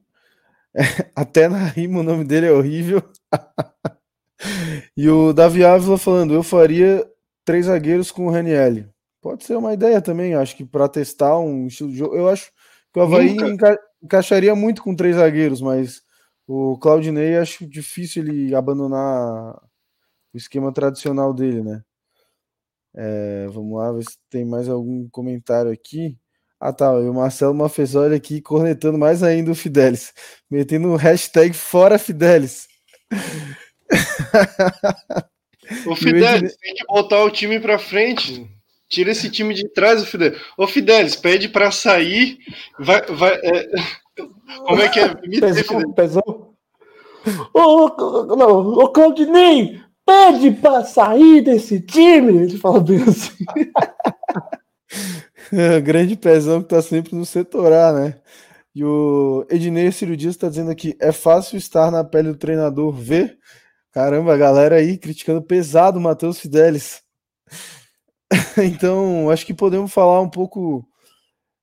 até 1.14 1.50
na 1.50 1.66
rima 1.66 2.00
o 2.00 2.04
nome 2.04 2.24
dele 2.24 2.46
é 2.46 2.52
horrível. 2.54 3.04
e 4.96 5.10
o 5.10 5.34
Davi 5.34 5.64
Ávila 5.64 5.98
falando: 5.98 6.34
eu 6.34 6.44
faria 6.44 7.06
três 7.46 7.66
zagueiros 7.66 8.12
com 8.12 8.28
o 8.28 8.32
Raniel. 8.32 8.86
Pode 9.22 9.44
ser 9.44 9.56
uma 9.56 9.74
ideia 9.74 10.02
também, 10.02 10.34
acho 10.36 10.56
que 10.56 10.66
para 10.66 10.88
testar 10.88 11.38
um 11.40 11.68
estilo 11.68 11.92
de 11.92 11.98
jogo. 11.98 12.16
Eu 12.16 12.30
acho 12.30 12.52
que 12.94 13.00
o 13.00 13.04
Havaí 13.04 13.32
enca... 13.32 13.78
encaixaria 14.02 14.56
muito 14.56 14.82
com 14.82 14.96
três 14.96 15.16
zagueiros, 15.16 15.62
mas 15.62 16.02
o 16.48 16.78
Claudinei 16.80 17.38
acho 17.38 17.68
difícil 17.68 18.24
ele 18.24 18.56
abandonar 18.56 19.56
o 20.34 20.38
esquema 20.38 20.72
tradicional 20.74 21.34
dele, 21.34 21.64
né? 21.64 21.84
É, 22.96 23.48
vamos 23.50 23.78
lá 23.78 23.92
ver 23.92 24.04
se 24.04 24.18
tem 24.30 24.46
mais 24.46 24.68
algum 24.68 25.08
comentário 25.10 25.72
aqui. 25.72 26.18
Ah, 26.60 26.74
tá. 26.74 26.92
E 27.00 27.08
o 27.08 27.14
Marcelo 27.14 27.54
Mafezoli 27.54 28.16
aqui 28.16 28.42
cornetando 28.42 28.98
mais 28.98 29.24
ainda 29.24 29.52
o 29.52 29.56
Fidelis, 29.56 30.14
metendo 30.50 30.90
o 30.90 30.96
hashtag 30.96 31.54
fora 31.54 31.98
Fidelis. 32.00 32.68
O 35.86 35.96
Fidelis 35.98 36.56
tem 36.58 36.76
que 36.76 36.86
botar 36.88 37.24
o 37.24 37.32
time 37.32 37.60
para 37.60 37.80
frente. 37.80 38.50
Tira 38.88 39.12
esse 39.12 39.30
time 39.30 39.54
de 39.54 39.70
trás, 39.70 40.02
o 40.02 40.06
Fidelis. 40.06 40.40
Ô 40.58 40.68
Fidelis, 40.68 41.16
pede 41.16 41.48
para 41.48 41.72
sair. 41.72 42.40
Vai, 42.80 43.06
vai, 43.06 43.34
é... 43.44 43.70
Como 44.66 44.82
é 44.82 44.90
que 44.90 45.00
é? 45.00 45.14
Me 45.28 45.40
pesou, 45.40 45.94
pesou. 45.94 46.56
Ô, 47.54 48.36
não, 48.36 48.74
ô 48.74 48.90
Claudinei, 48.90 49.80
pede 50.06 50.52
para 50.52 50.84
sair 50.84 51.42
desse 51.42 51.80
time. 51.82 52.44
Ele 52.44 52.58
fala 52.58 52.80
bem 52.80 53.02
assim. 53.04 53.46
é, 55.54 55.80
grande 55.80 56.16
pezão 56.16 56.62
que 56.62 56.70
tá 56.70 56.82
sempre 56.82 57.16
no 57.16 57.26
setor 57.26 57.72
A, 57.72 57.94
né? 57.94 58.16
E 58.74 58.84
o 58.84 59.46
Ednei 59.50 59.92
Ciro 59.92 60.16
Dias 60.16 60.36
está 60.36 60.50
dizendo 60.50 60.72
aqui: 60.72 60.96
é 61.00 61.12
fácil 61.12 61.58
estar 61.58 61.92
na 61.92 62.04
pele 62.04 62.30
do 62.30 62.38
treinador, 62.38 62.92
ver. 62.92 63.38
Caramba, 63.92 64.34
a 64.34 64.38
galera 64.38 64.76
aí 64.76 64.98
criticando 64.98 65.42
pesado 65.42 65.98
o 65.98 66.02
Matheus 66.02 66.40
Fidelis. 66.40 67.02
então, 68.58 69.30
acho 69.32 69.46
que 69.46 69.54
podemos 69.54 69.92
falar 69.92 70.22
um 70.22 70.30
pouco 70.30 70.88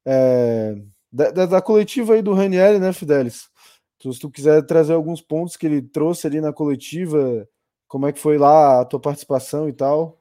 é, 0.05 0.77
da, 1.12 1.47
da, 1.47 1.62
coletiva 1.62 2.15
aí 2.15 2.23
do 2.23 2.35
Ranieri, 2.35 2.81
né, 2.81 2.93
Fidelis? 2.93 3.48
Então, 3.97 4.12
se 4.12 4.19
tu 4.19 4.31
quiser 4.31 4.65
trazer 4.66 4.93
alguns 4.93 5.20
pontos 5.20 5.57
que 5.57 5.66
ele 5.66 5.81
trouxe 5.81 6.27
ali 6.27 6.40
na 6.40 6.53
coletiva, 6.53 7.48
como 7.86 8.07
é 8.07 8.12
que 8.12 8.19
foi 8.19 8.39
lá 8.39 8.81
a 8.81 8.85
tua 8.85 9.01
participação 9.01 9.69
e 9.69 9.73
tal? 9.73 10.20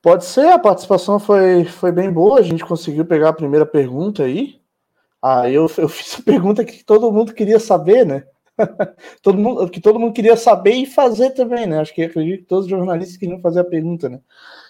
Pode 0.00 0.24
ser, 0.24 0.48
a 0.48 0.58
participação 0.58 1.20
foi, 1.20 1.64
foi 1.64 1.92
bem 1.92 2.10
boa, 2.10 2.40
a 2.40 2.42
gente 2.42 2.64
conseguiu 2.64 3.04
pegar 3.04 3.28
a 3.28 3.34
primeira 3.34 3.66
pergunta 3.66 4.24
aí. 4.24 4.60
Ah, 5.22 5.48
eu, 5.48 5.70
eu 5.78 5.88
fiz 5.88 6.18
a 6.18 6.22
pergunta 6.22 6.64
que 6.64 6.82
todo 6.82 7.12
mundo 7.12 7.34
queria 7.34 7.60
saber, 7.60 8.04
né? 8.04 8.26
todo 9.22 9.38
mundo, 9.38 9.68
que 9.68 9.80
todo 9.80 9.98
mundo 9.98 10.12
queria 10.12 10.36
saber 10.36 10.72
e 10.72 10.86
fazer 10.86 11.30
também, 11.30 11.66
né? 11.66 11.80
Acho 11.80 11.94
que 11.94 12.02
acredito 12.02 12.40
que 12.40 12.46
todos 12.46 12.64
os 12.64 12.70
jornalistas 12.70 13.16
queriam 13.16 13.40
fazer 13.40 13.60
a 13.60 13.64
pergunta, 13.64 14.08
né? 14.08 14.20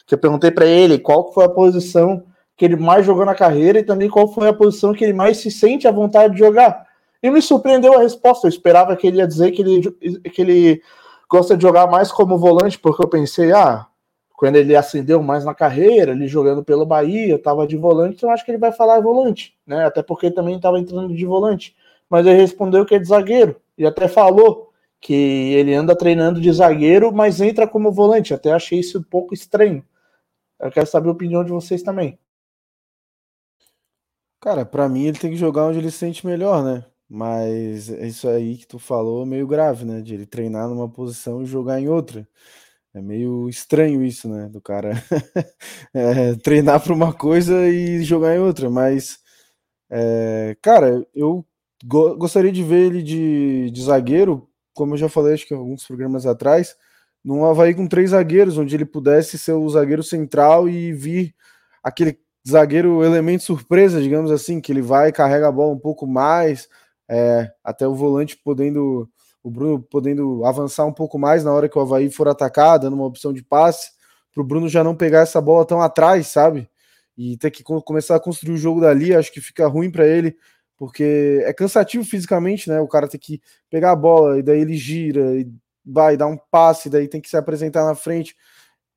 Que 0.06 0.14
eu 0.14 0.18
perguntei 0.18 0.50
para 0.50 0.66
ele 0.66 0.98
qual 0.98 1.32
foi 1.32 1.44
a 1.44 1.48
posição 1.48 2.24
que 2.56 2.64
ele 2.64 2.76
mais 2.76 3.04
jogou 3.04 3.24
na 3.24 3.34
carreira 3.34 3.78
e 3.78 3.84
também 3.84 4.09
qual 4.09 4.28
foi 4.28 4.48
a 4.48 4.52
posição 4.52 4.92
que 4.92 5.04
ele 5.04 5.12
mais 5.12 5.38
se 5.38 5.50
sente 5.50 5.88
à 5.88 5.90
vontade 5.90 6.34
de 6.34 6.38
jogar. 6.38 6.86
E 7.22 7.30
me 7.30 7.40
surpreendeu 7.40 7.94
a 7.94 8.00
resposta. 8.00 8.46
Eu 8.46 8.50
esperava 8.50 8.94
que 8.96 9.06
ele 9.06 9.18
ia 9.18 9.26
dizer 9.26 9.52
que 9.52 9.62
ele, 9.62 9.90
que 10.30 10.42
ele 10.42 10.82
gosta 11.30 11.56
de 11.56 11.62
jogar 11.62 11.86
mais 11.86 12.12
como 12.12 12.38
volante, 12.38 12.78
porque 12.78 13.02
eu 13.02 13.09
pensei, 13.09 13.52
ah, 13.52 13.86
quando 14.36 14.56
ele 14.56 14.74
ascendeu 14.74 15.22
mais 15.22 15.44
na 15.44 15.54
carreira, 15.54 16.12
ele 16.12 16.26
jogando 16.26 16.64
pelo 16.64 16.84
Bahia, 16.84 17.36
estava 17.36 17.66
de 17.66 17.76
volante, 17.76 18.16
então 18.16 18.30
acho 18.30 18.44
que 18.44 18.50
ele 18.50 18.59
vai 18.59 18.72
falar 18.72 19.00
volante, 19.00 19.54
né? 19.66 19.84
Até 19.86 20.02
porque 20.02 20.30
também 20.30 20.56
estava 20.56 20.78
entrando 20.78 21.14
de 21.14 21.24
volante. 21.24 21.74
Mas 22.10 22.26
ele 22.26 22.36
respondeu 22.36 22.84
que 22.84 22.94
é 22.94 22.98
de 22.98 23.06
zagueiro 23.06 23.56
e 23.82 23.86
até 23.86 24.09
falou 24.09 24.70
que 25.00 25.12
ele 25.12 25.74
anda 25.74 25.96
treinando 25.96 26.40
de 26.40 26.52
zagueiro, 26.52 27.12
mas 27.12 27.40
entra 27.40 27.66
como 27.66 27.92
volante. 27.92 28.32
Até 28.32 28.52
achei 28.52 28.78
isso 28.78 29.00
um 29.00 29.02
pouco 29.02 29.34
estranho. 29.34 29.84
Eu 30.60 30.70
quero 30.70 30.86
saber 30.86 31.09
a 31.09 31.12
opinião 31.12 31.44
de 31.44 31.50
vocês 31.50 31.82
também. 31.82 32.18
Cara, 34.40 34.64
para 34.64 34.88
mim 34.88 35.06
ele 35.06 35.18
tem 35.18 35.30
que 35.30 35.36
jogar 35.36 35.66
onde 35.66 35.78
ele 35.78 35.90
se 35.90 35.98
sente 35.98 36.26
melhor, 36.26 36.64
né? 36.64 36.84
Mas 37.09 37.88
isso 37.88 38.28
aí 38.28 38.56
que 38.56 38.66
tu 38.66 38.78
falou 38.78 39.22
é 39.22 39.26
meio 39.26 39.46
grave, 39.46 39.84
né? 39.84 40.00
De 40.00 40.14
ele 40.14 40.26
treinar 40.26 40.68
numa 40.68 40.88
posição 40.88 41.42
e 41.42 41.46
jogar 41.46 41.80
em 41.80 41.88
outra. 41.88 42.26
É 42.94 43.00
meio 43.02 43.48
estranho 43.48 44.04
isso, 44.04 44.28
né? 44.28 44.48
Do 44.48 44.60
cara 44.60 44.92
é, 45.94 46.34
treinar 46.36 46.82
para 46.82 46.92
uma 46.94 47.12
coisa 47.12 47.68
e 47.68 48.02
jogar 48.04 48.34
em 48.36 48.38
outra. 48.40 48.70
Mas, 48.70 49.18
é, 49.90 50.56
cara, 50.62 51.06
eu 51.14 51.44
gostaria 51.84 52.52
de 52.52 52.62
ver 52.62 52.86
ele 52.86 53.02
de, 53.02 53.70
de 53.70 53.82
zagueiro, 53.82 54.48
como 54.74 54.94
eu 54.94 54.98
já 54.98 55.09
falei, 55.09 55.34
acho 55.34 55.46
que 55.46 55.54
alguns 55.54 55.86
programas 55.86 56.26
atrás, 56.26 56.76
num 57.24 57.44
Havaí 57.44 57.74
com 57.74 57.86
três 57.86 58.10
zagueiros, 58.10 58.59
onde 58.59 58.74
ele 58.74 58.84
pudesse 58.84 59.38
ser 59.38 59.52
o 59.52 59.68
zagueiro 59.68 60.02
central 60.02 60.68
e 60.68 60.92
vir 60.92 61.34
aquele 61.82 62.18
zagueiro 62.46 63.04
elemento 63.04 63.44
surpresa, 63.44 64.00
digamos 64.00 64.30
assim, 64.30 64.60
que 64.60 64.72
ele 64.72 64.82
vai 64.82 65.12
carrega 65.12 65.48
a 65.48 65.52
bola 65.52 65.72
um 65.72 65.78
pouco 65.78 66.06
mais 66.06 66.68
é, 67.09 67.50
até 67.62 67.86
o 67.86 67.94
volante 67.94 68.38
podendo, 68.42 69.09
o 69.42 69.50
Bruno 69.50 69.80
podendo 69.82 70.44
avançar 70.44 70.84
um 70.86 70.92
pouco 70.92 71.18
mais 71.18 71.44
na 71.44 71.52
hora 71.52 71.68
que 71.68 71.78
o 71.78 71.80
Havaí 71.82 72.10
for 72.10 72.28
atacar, 72.28 72.78
dando 72.78 72.94
uma 72.94 73.06
opção 73.06 73.32
de 73.32 73.42
passe, 73.42 73.90
para 74.32 74.42
o 74.42 74.46
Bruno 74.46 74.68
já 74.68 74.82
não 74.82 74.96
pegar 74.96 75.20
essa 75.20 75.40
bola 75.40 75.64
tão 75.66 75.80
atrás, 75.80 76.28
sabe? 76.28 76.68
E 77.16 77.36
ter 77.36 77.50
que 77.50 77.62
começar 77.62 78.16
a 78.16 78.20
construir 78.20 78.54
o 78.54 78.59
jogo 78.59 78.80
dali, 78.80 79.14
acho 79.14 79.30
que 79.32 79.40
fica 79.40 79.66
ruim 79.66 79.90
para 79.90 80.06
ele, 80.06 80.34
porque 80.82 81.44
é 81.44 81.52
cansativo 81.52 82.02
fisicamente, 82.02 82.68
né? 82.68 82.80
O 82.80 82.88
cara 82.88 83.06
tem 83.06 83.20
que 83.20 83.40
pegar 83.70 83.92
a 83.92 83.96
bola 83.96 84.40
e 84.40 84.42
daí 84.42 84.59
ele 84.59 84.74
gira 84.76 85.20
e 85.36 85.48
vai 85.86 86.16
dar 86.16 86.26
um 86.26 86.36
passe, 86.36 86.90
daí 86.90 87.06
tem 87.06 87.20
que 87.20 87.28
se 87.28 87.36
apresentar 87.36 87.84
na 87.84 87.94
frente. 87.94 88.34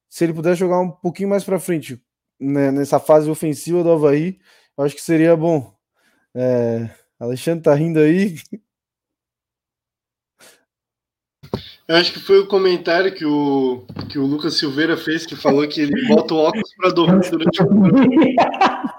Se 0.10 0.24
ele 0.24 0.34
puder 0.34 0.56
jogar 0.56 0.80
um 0.80 0.90
pouquinho 0.90 1.30
mais 1.30 1.44
para 1.44 1.60
frente 1.60 2.02
né, 2.40 2.72
nessa 2.72 3.00
fase 3.00 3.30
ofensiva 3.30 3.84
do 3.84 3.92
Havaí, 3.92 4.40
eu 4.76 4.84
acho 4.84 4.96
que 4.96 5.02
seria 5.02 5.38
bom. 5.38 5.76
É, 6.34 6.90
Alexandre 7.20 7.64
tá 7.64 7.76
rindo 7.76 8.00
aí. 8.00 8.36
Eu 11.88 11.98
acho 11.98 12.14
que 12.14 12.20
foi 12.20 12.40
o 12.40 12.48
comentário 12.48 13.14
que 13.14 13.28
o, 13.28 13.86
que 14.10 14.18
o 14.18 14.26
Lucas 14.26 14.58
Silveira 14.58 14.98
fez, 14.98 15.24
que 15.24 15.36
falou 15.36 15.68
que 15.68 15.82
ele 15.82 16.08
bota 16.08 16.34
o 16.34 16.38
óculos 16.38 16.74
para 16.78 16.90
dormir 16.90 17.30
durante 17.30 17.62
o. 17.62 17.68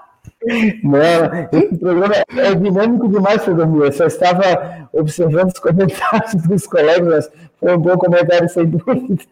Não, 0.83 1.59
esse 1.59 1.77
programa 1.77 2.15
é 2.15 2.55
dinâmico 2.55 3.09
demais 3.09 3.43
para 3.43 3.53
dormir. 3.53 3.85
Eu 3.85 3.91
só 3.91 4.05
estava 4.05 4.89
observando 4.93 5.51
os 5.51 5.59
comentários 5.59 6.35
dos 6.47 6.65
colegas, 6.65 7.07
mas 7.07 7.49
foi 7.59 7.75
um 7.75 7.79
bom 7.79 7.97
comentário, 7.97 8.49
sem 8.49 8.65
dúvida. 8.65 9.25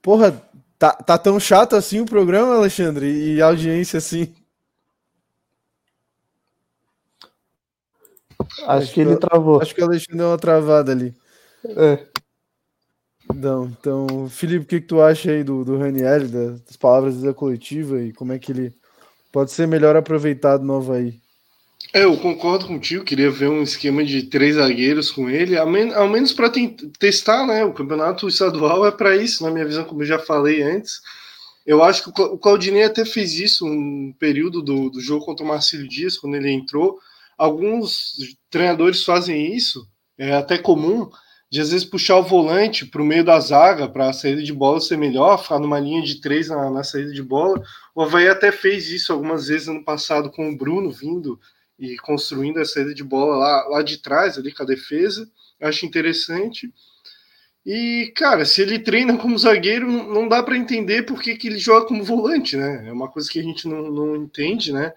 Porra, 0.00 0.40
tá, 0.78 0.92
tá 0.92 1.18
tão 1.18 1.38
chato 1.38 1.76
assim 1.76 2.00
o 2.00 2.06
programa, 2.06 2.54
Alexandre? 2.54 3.06
E 3.06 3.42
a 3.42 3.46
audiência 3.46 3.98
assim? 3.98 4.34
Acho, 8.40 8.70
acho 8.70 8.94
que 8.94 9.00
ele 9.00 9.16
travou. 9.16 9.60
Acho 9.60 9.74
que 9.74 9.82
o 9.82 9.84
Alexandre 9.84 10.18
deu 10.18 10.28
uma 10.28 10.38
travada 10.38 10.92
ali. 10.92 11.14
É. 11.64 12.06
Não, 13.34 13.66
então, 13.66 14.28
Felipe, 14.30 14.64
o 14.64 14.66
que, 14.66 14.80
que 14.80 14.86
tu 14.86 15.02
acha 15.02 15.30
aí 15.30 15.44
do, 15.44 15.64
do 15.64 15.76
Raniel, 15.76 16.26
das 16.28 16.76
palavras 16.78 17.20
da 17.20 17.34
coletiva 17.34 18.00
e 18.00 18.10
como 18.12 18.32
é 18.32 18.38
que 18.38 18.52
ele 18.52 18.74
pode 19.32 19.52
ser 19.52 19.66
melhor 19.66 19.96
aproveitado 19.96 20.64
no 20.64 20.76
Havaí? 20.76 21.14
É, 21.92 22.04
eu 22.04 22.16
concordo 22.18 22.66
contigo, 22.66 23.04
queria 23.04 23.30
ver 23.30 23.48
um 23.48 23.62
esquema 23.62 24.04
de 24.04 24.24
três 24.24 24.56
zagueiros 24.56 25.10
com 25.10 25.30
ele, 25.30 25.56
ao, 25.56 25.66
men 25.66 25.92
ao 25.94 26.08
menos 26.08 26.32
para 26.32 26.52
testar, 26.98 27.46
né? 27.46 27.64
O 27.64 27.72
campeonato 27.72 28.28
estadual 28.28 28.86
é 28.86 28.90
para 28.90 29.16
isso, 29.16 29.42
na 29.42 29.50
minha 29.50 29.64
visão, 29.64 29.84
como 29.84 30.02
eu 30.02 30.06
já 30.06 30.18
falei 30.18 30.62
antes. 30.62 31.00
Eu 31.64 31.82
acho 31.82 32.04
que 32.04 32.22
o 32.22 32.38
Claudinei 32.38 32.84
até 32.84 33.04
fez 33.04 33.38
isso 33.38 33.66
um 33.66 34.12
período 34.18 34.60
do, 34.60 34.90
do 34.90 35.00
jogo 35.00 35.24
contra 35.24 35.44
o 35.44 35.48
Marcelo 35.48 35.88
Dias, 35.88 36.18
quando 36.18 36.34
ele 36.34 36.50
entrou 36.50 36.98
alguns 37.38 38.16
treinadores 38.50 39.04
fazem 39.04 39.54
isso, 39.54 39.86
é 40.18 40.34
até 40.34 40.58
comum, 40.58 41.08
de 41.50 41.60
às 41.60 41.70
vezes 41.70 41.86
puxar 41.86 42.16
o 42.16 42.22
volante 42.22 42.84
para 42.84 43.00
o 43.00 43.04
meio 43.04 43.24
da 43.24 43.40
zaga 43.40 43.88
para 43.88 44.10
a 44.10 44.12
saída 44.12 44.42
de 44.42 44.52
bola 44.52 44.80
ser 44.80 44.98
melhor, 44.98 45.42
ficar 45.42 45.58
numa 45.58 45.80
linha 45.80 46.02
de 46.02 46.20
três 46.20 46.48
na, 46.48 46.70
na, 46.70 46.84
saída 46.84 47.12
de 47.12 47.22
bola. 47.22 47.62
O 47.94 48.02
Havaí 48.02 48.28
até 48.28 48.52
fez 48.52 48.90
isso 48.90 49.12
algumas 49.12 49.48
vezes 49.48 49.68
ano 49.68 49.82
passado 49.82 50.30
com 50.30 50.50
o 50.50 50.56
Bruno 50.56 50.90
vindo 50.90 51.40
e 51.78 51.96
construindo 51.96 52.58
a 52.58 52.64
saída 52.64 52.92
de 52.92 53.02
bola 53.02 53.36
lá, 53.36 53.68
lá 53.68 53.82
de 53.82 53.98
trás, 53.98 54.36
ali 54.36 54.52
com 54.52 54.62
a 54.62 54.66
defesa. 54.66 55.30
Acho 55.60 55.86
interessante. 55.86 56.72
E, 57.64 58.12
cara, 58.16 58.44
se 58.44 58.62
ele 58.62 58.78
treina 58.78 59.16
como 59.16 59.38
zagueiro, 59.38 59.90
não 59.90 60.28
dá 60.28 60.42
para 60.42 60.56
entender 60.56 61.02
por 61.02 61.20
que, 61.20 61.36
que 61.36 61.48
ele 61.48 61.58
joga 61.58 61.86
como 61.86 62.02
volante, 62.02 62.56
né? 62.56 62.88
É 62.88 62.92
uma 62.92 63.08
coisa 63.08 63.28
que 63.28 63.38
a 63.38 63.42
gente 63.42 63.68
não, 63.68 63.90
não 63.90 64.16
entende, 64.16 64.72
né? 64.72 64.92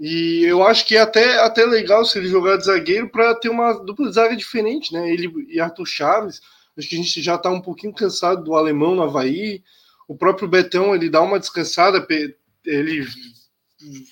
E 0.00 0.44
eu 0.44 0.62
acho 0.62 0.86
que 0.86 0.96
é 0.96 1.00
até, 1.00 1.40
até 1.40 1.66
legal 1.66 2.06
se 2.06 2.16
ele 2.16 2.26
jogar 2.26 2.56
de 2.56 2.64
zagueiro 2.64 3.10
para 3.10 3.34
ter 3.34 3.50
uma 3.50 3.74
dupla 3.74 4.08
de 4.08 4.14
zaga 4.14 4.34
diferente, 4.34 4.94
né? 4.94 5.12
Ele 5.12 5.30
e 5.50 5.60
Arthur 5.60 5.84
Chaves. 5.84 6.40
Acho 6.76 6.88
que 6.88 6.94
a 6.94 6.98
gente 6.98 7.20
já 7.20 7.34
está 7.34 7.50
um 7.50 7.60
pouquinho 7.60 7.92
cansado 7.92 8.42
do 8.42 8.54
alemão 8.54 8.94
no 8.94 9.02
Havaí. 9.02 9.62
O 10.08 10.16
próprio 10.16 10.48
Betão 10.48 10.94
ele 10.94 11.10
dá 11.10 11.20
uma 11.20 11.38
descansada. 11.38 12.06
Ele 12.64 13.06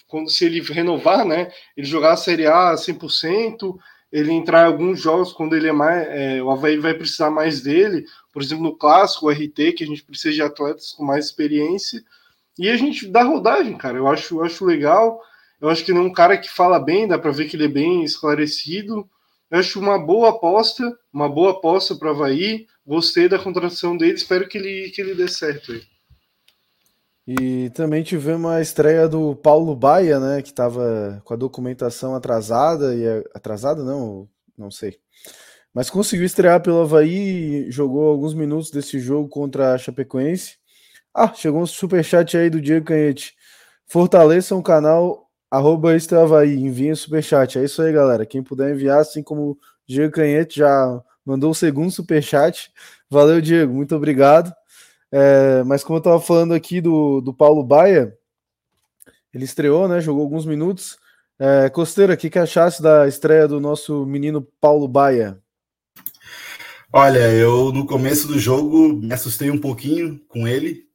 quando 0.07 0.31
se 0.31 0.45
ele 0.45 0.61
renovar, 0.61 1.25
né? 1.25 1.51
Ele 1.75 1.87
jogar 1.87 2.13
a 2.13 2.17
Série 2.17 2.47
A 2.47 2.75
100%, 2.75 3.75
ele 4.13 4.33
entrar 4.33 4.65
em 4.65 4.67
alguns 4.67 5.01
jogos 5.01 5.33
quando 5.33 5.57
ele 5.57 5.69
é 5.69 5.73
mais. 5.73 6.07
É, 6.09 6.43
o 6.43 6.51
Havaí 6.51 6.77
vai 6.77 6.93
precisar 6.93 7.31
mais 7.31 7.63
dele, 7.63 8.05
por 8.31 8.43
exemplo, 8.43 8.65
no 8.65 8.77
clássico, 8.77 9.27
o 9.27 9.31
RT, 9.31 9.73
que 9.73 9.85
a 9.85 9.87
gente 9.87 10.05
precisa 10.05 10.35
de 10.35 10.43
atletas 10.43 10.93
com 10.93 11.03
mais 11.03 11.25
experiência. 11.25 12.03
E 12.59 12.69
a 12.69 12.77
gente 12.77 13.09
dá 13.09 13.23
rodagem, 13.23 13.75
cara. 13.77 13.97
Eu 13.97 14.07
acho, 14.07 14.37
eu 14.37 14.45
acho 14.45 14.67
legal. 14.67 15.19
Eu 15.61 15.69
acho 15.69 15.85
que 15.85 15.91
ele 15.91 15.99
é 15.99 16.03
um 16.03 16.13
cara 16.13 16.39
que 16.39 16.49
fala 16.49 16.79
bem, 16.79 17.09
dá 17.09 17.19
para 17.19 17.33
ver 17.33 17.49
que 17.49 17.57
ele 17.57 17.65
é 17.65 17.69
bem 17.69 18.05
esclarecido. 18.05 19.09
Eu 19.51 19.59
acho 19.59 19.81
uma 19.81 19.99
boa 19.99 20.31
aposta, 20.31 20.97
uma 21.13 21.29
boa 21.29 21.53
aposta 21.53 21.97
para 21.97 22.09
o 22.09 22.11
Havaí. 22.11 22.67
Gostei 22.87 23.29
da 23.29 23.39
contratação 23.39 23.97
dele, 23.97 24.15
espero 24.15 24.49
que 24.49 24.57
ele, 24.57 24.91
que 24.91 25.01
ele 25.01 25.15
dê 25.15 25.27
certo 25.27 25.73
aí. 25.73 25.83
E 27.27 27.69
também 27.71 28.03
tivemos 28.03 28.51
a 28.51 28.63
estreia 28.63 29.07
do 29.07 29.37
Paulo 29.37 29.77
Baia, 29.77 30.19
né, 30.19 30.41
que 30.41 30.49
estava 30.49 31.21
com 31.25 31.35
a 31.35 31.37
documentação 31.37 32.15
atrasada 32.15 32.95
e 32.95 33.07
atrasada 33.35 33.85
não, 33.85 34.27
não 34.57 34.71
sei. 34.71 34.99
Mas 35.75 35.91
conseguiu 35.91 36.25
estrear 36.25 36.63
pelo 36.63 36.81
Havaí 36.81 37.71
jogou 37.71 38.09
alguns 38.09 38.33
minutos 38.33 38.71
desse 38.71 38.99
jogo 38.99 39.29
contra 39.29 39.75
a 39.75 39.79
Chapecoense. 39.79 40.57
Ah, 41.15 41.33
chegou 41.35 41.61
um 41.61 41.67
superchat 41.67 42.37
aí 42.37 42.49
do 42.49 42.61
Diego 42.61 42.87
Canhete. 42.87 43.35
Fortaleçam 43.87 44.59
o 44.59 44.63
canal 44.63 45.28
arroba 45.51 45.91
Havaí, 46.23 46.57
enviem 46.57 46.95
superchat. 46.95 47.59
É 47.59 47.65
isso 47.65 47.83
aí, 47.83 47.93
galera. 47.93 48.27
Quem 48.27 48.43
puder 48.43 48.75
enviar, 48.75 49.01
assim 49.01 49.23
como 49.23 49.51
o 49.51 49.59
Diego 49.87 50.13
Canhete 50.13 50.59
já 50.59 51.03
mandou 51.25 51.51
o 51.51 51.55
segundo 51.55 51.91
superchat. 51.91 52.73
Valeu, 53.11 53.41
Diego, 53.41 53.73
muito 53.73 53.95
obrigado. 53.95 54.53
É, 55.11 55.63
mas 55.65 55.83
como 55.83 55.97
eu 55.97 56.01
estava 56.01 56.21
falando 56.21 56.55
aqui 56.55 56.81
do, 56.81 57.21
do 57.21 57.33
Paulo 57.33 57.63
Baia, 57.65 58.17
ele 59.33 59.45
estreou, 59.45 59.89
né? 59.89 60.01
Jogou 60.01 60.23
alguns 60.23 60.45
minutos. 60.45 60.99
É, 61.39 61.71
Costeira, 61.71 62.15
o 62.15 62.17
que, 62.17 62.29
que 62.29 62.39
achasse 62.39 62.83
da 62.83 63.07
estreia 63.07 63.47
do 63.47 63.61
nosso 63.61 64.05
menino 64.05 64.47
Paulo 64.61 64.89
Baia? 64.89 65.39
Olha, 66.93 67.31
eu 67.33 67.71
no 67.71 67.87
começo 67.87 68.27
do 68.27 68.39
jogo 68.39 68.95
me 68.95 69.13
assustei 69.13 69.51
um 69.51 69.61
pouquinho 69.61 70.19
com 70.27 70.49
ele. 70.49 70.89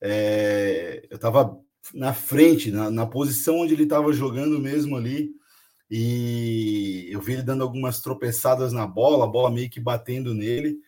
É, 0.00 1.06
eu 1.10 1.16
estava 1.16 1.58
na 1.94 2.12
frente, 2.12 2.70
na, 2.70 2.90
na 2.90 3.06
posição 3.06 3.60
onde 3.60 3.74
ele 3.74 3.84
estava 3.84 4.12
jogando 4.12 4.58
mesmo 4.58 4.96
ali. 4.96 5.30
E 5.90 7.08
eu 7.10 7.20
vi 7.20 7.34
ele 7.34 7.42
dando 7.42 7.62
algumas 7.62 8.00
tropeçadas 8.00 8.72
na 8.72 8.86
bola, 8.86 9.24
a 9.24 9.28
bola 9.28 9.50
meio 9.50 9.70
que 9.70 9.80
batendo 9.80 10.34
nele 10.34 10.78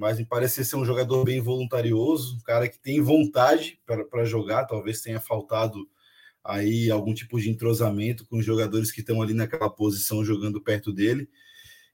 mas 0.00 0.18
me 0.18 0.24
parece 0.24 0.64
ser 0.64 0.76
um 0.76 0.84
jogador 0.84 1.24
bem 1.24 1.42
voluntarioso, 1.42 2.36
um 2.36 2.40
cara 2.40 2.66
que 2.66 2.78
tem 2.78 3.02
vontade 3.02 3.78
para 3.84 4.24
jogar, 4.24 4.64
talvez 4.64 5.02
tenha 5.02 5.20
faltado 5.20 5.86
aí 6.42 6.90
algum 6.90 7.12
tipo 7.12 7.38
de 7.38 7.50
entrosamento 7.50 8.24
com 8.24 8.38
os 8.38 8.44
jogadores 8.44 8.90
que 8.90 9.00
estão 9.00 9.20
ali 9.20 9.34
naquela 9.34 9.68
posição 9.68 10.24
jogando 10.24 10.58
perto 10.58 10.90
dele. 10.90 11.28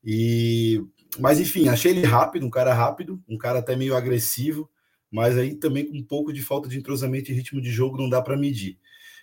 E 0.04 0.80
mas 1.18 1.40
enfim, 1.40 1.68
achei 1.68 1.90
ele 1.90 2.06
rápido, 2.06 2.46
um 2.46 2.50
cara 2.50 2.72
rápido, 2.72 3.20
um 3.28 3.36
cara 3.36 3.58
até 3.58 3.74
meio 3.74 3.96
agressivo, 3.96 4.70
mas 5.10 5.36
aí 5.38 5.54
também 5.54 5.86
com 5.86 5.96
um 5.96 6.02
pouco 6.02 6.32
de 6.32 6.42
falta 6.42 6.68
de 6.68 6.78
entrosamento 6.78 7.30
e 7.30 7.34
ritmo 7.34 7.60
de 7.60 7.70
jogo 7.70 7.98
não 7.98 8.08
dá 8.08 8.20
para 8.22 8.36
medir. 8.36 8.78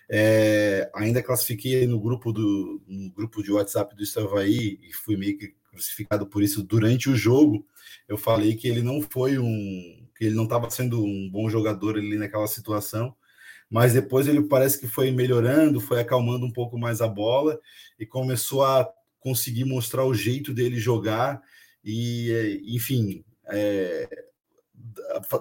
É, 0.08 0.90
ainda 0.94 1.22
classifiquei 1.22 1.86
no 1.86 1.98
grupo 1.98 2.32
do 2.32 2.82
no 2.86 3.10
grupo 3.12 3.42
de 3.42 3.50
WhatsApp 3.50 3.96
do 3.96 4.02
Estavaí 4.02 4.78
e 4.82 4.92
fui 4.92 5.16
meio 5.16 5.38
que 5.38 5.54
crucificado 5.70 6.26
por 6.26 6.42
isso 6.42 6.62
durante 6.62 7.08
o 7.08 7.16
jogo 7.16 7.66
eu 8.08 8.16
falei 8.18 8.54
que 8.54 8.68
ele 8.68 8.82
não 8.82 9.00
foi 9.02 9.38
um. 9.38 10.06
que 10.16 10.24
ele 10.24 10.34
não 10.34 10.44
estava 10.44 10.70
sendo 10.70 11.04
um 11.04 11.28
bom 11.30 11.48
jogador 11.48 11.96
ali 11.96 12.16
naquela 12.16 12.46
situação, 12.46 13.14
mas 13.70 13.94
depois 13.94 14.28
ele 14.28 14.42
parece 14.42 14.78
que 14.78 14.86
foi 14.86 15.10
melhorando, 15.10 15.80
foi 15.80 16.00
acalmando 16.00 16.46
um 16.46 16.52
pouco 16.52 16.78
mais 16.78 17.00
a 17.00 17.08
bola 17.08 17.58
e 17.98 18.06
começou 18.06 18.64
a 18.64 18.88
conseguir 19.20 19.64
mostrar 19.64 20.04
o 20.04 20.14
jeito 20.14 20.52
dele 20.52 20.78
jogar 20.78 21.42
e, 21.84 22.60
enfim, 22.66 23.24
é, 23.46 24.08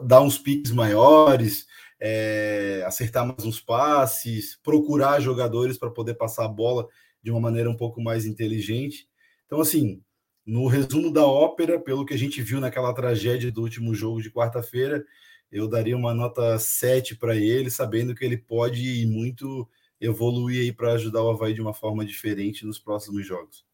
dar 0.04 0.22
uns 0.22 0.38
piques 0.38 0.72
maiores, 0.72 1.66
é, 2.00 2.84
acertar 2.86 3.26
mais 3.26 3.46
uns 3.46 3.60
passes, 3.60 4.60
procurar 4.62 5.20
jogadores 5.20 5.78
para 5.78 5.90
poder 5.90 6.16
passar 6.16 6.46
a 6.46 6.50
bola 6.50 6.88
de 7.22 7.32
uma 7.32 7.40
maneira 7.40 7.70
um 7.70 7.78
pouco 7.78 8.02
mais 8.02 8.26
inteligente. 8.26 9.08
Então, 9.46 9.62
assim, 9.62 10.02
no 10.46 10.68
resumo 10.68 11.12
da 11.12 11.26
ópera, 11.26 11.80
pelo 11.80 12.06
que 12.06 12.14
a 12.14 12.18
gente 12.18 12.42
viu 12.42 12.60
naquela 12.60 12.94
tragédia 12.94 13.52
do 13.52 13.62
último 13.62 13.96
jogo 13.96 14.22
de 14.22 14.30
quarta-feira, 14.32 15.06
eu 15.52 15.68
daria 15.68 15.96
uma 15.96 16.14
nota 16.14 16.58
7 16.60 17.16
para 17.16 17.36
ele, 17.36 17.70
sabendo 17.70 18.14
que 18.14 18.26
ele 18.26 18.38
pode 18.38 19.06
muito 19.06 19.68
evoluir 20.02 20.62
aí 20.62 20.74
para 20.74 20.94
ajudar 20.94 21.24
o 21.24 21.30
Havaí 21.30 21.54
de 21.54 21.62
uma 21.62 21.74
forma 21.74 22.04
diferente 22.04 22.66
nos 22.66 22.80
próximos 22.80 23.26
jogos. 23.26 23.66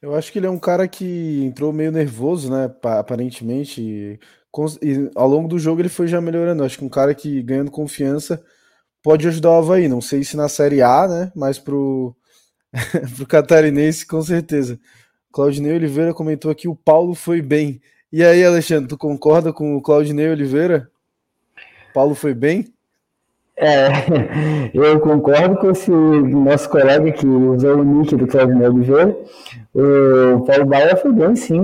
Eu 0.00 0.14
acho 0.14 0.30
que 0.30 0.38
ele 0.38 0.46
é 0.46 0.50
um 0.50 0.58
cara 0.58 0.86
que 0.86 1.44
entrou 1.44 1.72
meio 1.72 1.90
nervoso, 1.90 2.50
né? 2.50 2.72
Aparentemente. 2.82 4.18
E, 4.82 5.10
ao 5.14 5.28
longo 5.28 5.48
do 5.48 5.58
jogo 5.58 5.80
ele 5.80 5.88
foi 5.88 6.06
já 6.06 6.20
melhorando. 6.20 6.64
Acho 6.64 6.78
que 6.78 6.84
um 6.84 6.88
cara 6.88 7.14
que 7.14 7.42
ganhando 7.42 7.70
confiança 7.70 8.42
pode 9.02 9.26
ajudar 9.26 9.50
o 9.50 9.58
Havaí. 9.58 9.88
Não 9.88 10.00
sei 10.00 10.22
se 10.22 10.36
na 10.36 10.48
Série 10.48 10.82
A, 10.82 11.08
né? 11.08 11.32
Mas 11.34 11.58
pro, 11.58 12.14
pro 13.16 13.26
Catarinense, 13.26 14.06
com 14.06 14.22
certeza. 14.22 14.78
Claudinei 15.32 15.74
Oliveira 15.74 16.12
comentou 16.12 16.50
aqui: 16.50 16.68
o 16.68 16.76
Paulo 16.76 17.14
foi 17.14 17.40
bem. 17.40 17.80
E 18.12 18.22
aí, 18.22 18.44
Alexandre, 18.44 18.88
tu 18.88 18.98
concorda 18.98 19.52
com 19.52 19.74
o 19.74 19.80
Claudinei 19.80 20.28
Oliveira? 20.28 20.90
Paulo 21.94 22.14
foi 22.14 22.34
bem? 22.34 22.72
É, 23.56 23.88
eu 24.74 25.00
concordo 25.00 25.56
com 25.56 25.70
esse 25.70 25.90
nosso 25.90 26.68
colega 26.68 27.10
que 27.12 27.26
usou 27.26 27.78
o 27.78 27.84
nick 27.84 28.14
do 28.16 28.26
Claudinei 28.26 28.68
Oliveira. 28.68 29.16
O 29.74 30.44
Paulo 30.44 30.66
Baia 30.66 30.96
foi 30.96 31.12
bem, 31.12 31.34
sim, 31.34 31.60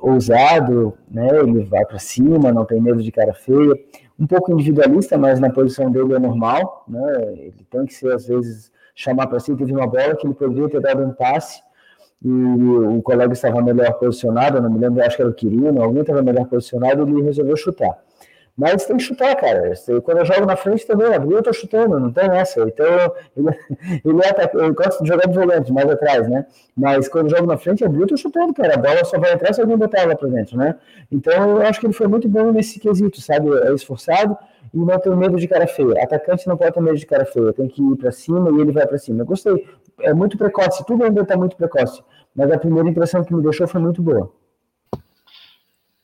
ousado, 0.00 0.94
né? 1.10 1.40
Ele 1.40 1.64
vai 1.64 1.84
para 1.84 1.98
cima, 1.98 2.52
não 2.52 2.64
tem 2.64 2.80
medo 2.80 3.02
de 3.02 3.10
cara 3.10 3.34
feia. 3.34 3.74
Um 4.18 4.26
pouco 4.26 4.52
individualista, 4.52 5.18
mas 5.18 5.40
na 5.40 5.50
posição 5.50 5.90
dele 5.90 6.14
é 6.14 6.18
normal, 6.18 6.84
né? 6.86 7.32
Ele 7.32 7.66
tem 7.68 7.84
que 7.86 7.94
ser, 7.94 8.12
às 8.12 8.26
vezes, 8.26 8.70
chamar 8.94 9.26
para 9.26 9.40
si. 9.40 9.56
Teve 9.56 9.72
uma 9.72 9.86
bola 9.86 10.14
que 10.14 10.26
ele 10.26 10.34
poderia 10.34 10.68
ter 10.68 10.80
dado 10.80 11.02
um 11.02 11.12
passe 11.12 11.60
e 12.24 12.30
o 12.30 13.02
colega 13.02 13.32
estava 13.34 13.60
melhor 13.60 13.92
posicionado, 13.94 14.60
não 14.60 14.70
me 14.70 14.78
lembro, 14.78 15.04
acho 15.04 15.16
que 15.16 15.22
era 15.22 15.30
o 15.30 15.34
Quirino, 15.34 15.82
alguém 15.82 16.00
estava 16.00 16.22
melhor 16.22 16.46
posicionado, 16.46 17.02
ele 17.02 17.20
resolveu 17.22 17.54
chutar. 17.56 17.98
Mas 18.56 18.84
tem 18.84 18.96
que 18.96 19.02
chutar, 19.02 19.34
cara. 19.34 19.72
Quando 20.04 20.18
eu 20.18 20.24
jogo 20.24 20.46
na 20.46 20.54
frente 20.54 20.86
também, 20.86 21.12
abriu, 21.12 21.38
eu 21.38 21.42
tô 21.42 21.52
chutando, 21.52 21.98
não 21.98 22.12
tem 22.12 22.28
essa. 22.36 22.60
Então, 22.60 22.86
ele, 23.36 23.48
ele 24.04 24.20
é 24.22 24.50
eu 24.54 24.72
gosto 24.72 25.02
de 25.02 25.08
jogar 25.08 25.26
de 25.26 25.34
volante, 25.34 25.72
mais 25.72 25.90
atrás, 25.90 26.28
né? 26.28 26.46
Mas 26.76 27.08
quando 27.08 27.26
eu 27.26 27.36
jogo 27.36 27.48
na 27.48 27.56
frente, 27.56 27.84
abriu, 27.84 28.02
eu 28.02 28.06
tô 28.06 28.16
chutando, 28.16 28.54
cara. 28.54 28.74
A 28.74 28.76
bola 28.76 29.04
só 29.04 29.18
vai 29.18 29.32
entrar 29.32 29.52
se 29.52 29.60
alguém 29.60 29.76
botar 29.76 30.02
ela 30.02 30.14
pra 30.14 30.28
dentro, 30.28 30.56
né? 30.56 30.76
Então, 31.10 31.56
eu 31.56 31.62
acho 31.62 31.80
que 31.80 31.86
ele 31.86 31.92
foi 31.92 32.06
muito 32.06 32.28
bom 32.28 32.52
nesse 32.52 32.78
quesito, 32.78 33.20
sabe? 33.20 33.48
É 33.66 33.72
esforçado 33.72 34.36
e 34.72 34.78
não 34.78 34.98
tem 34.98 35.14
medo 35.16 35.36
de 35.36 35.48
cara 35.48 35.66
feia. 35.66 36.02
Atacante 36.02 36.46
não 36.46 36.56
pode 36.56 36.72
ter 36.72 36.80
medo 36.80 36.96
de 36.96 37.06
cara 37.06 37.24
feia, 37.24 37.52
tem 37.52 37.66
que 37.66 37.82
ir 37.82 37.96
para 37.96 38.12
cima 38.12 38.50
e 38.56 38.60
ele 38.60 38.70
vai 38.70 38.86
para 38.86 38.98
cima. 38.98 39.22
Eu 39.22 39.26
gostei. 39.26 39.66
É 40.00 40.12
muito 40.14 40.38
precoce, 40.38 40.84
tudo 40.86 41.04
ainda 41.04 41.22
está 41.22 41.36
muito 41.36 41.56
precoce 41.56 42.02
mas 42.34 42.50
a 42.50 42.58
primeira 42.58 42.88
impressão 42.88 43.22
que 43.22 43.32
me 43.32 43.42
deixou 43.42 43.68
foi 43.68 43.80
muito 43.80 44.02
boa. 44.02 44.30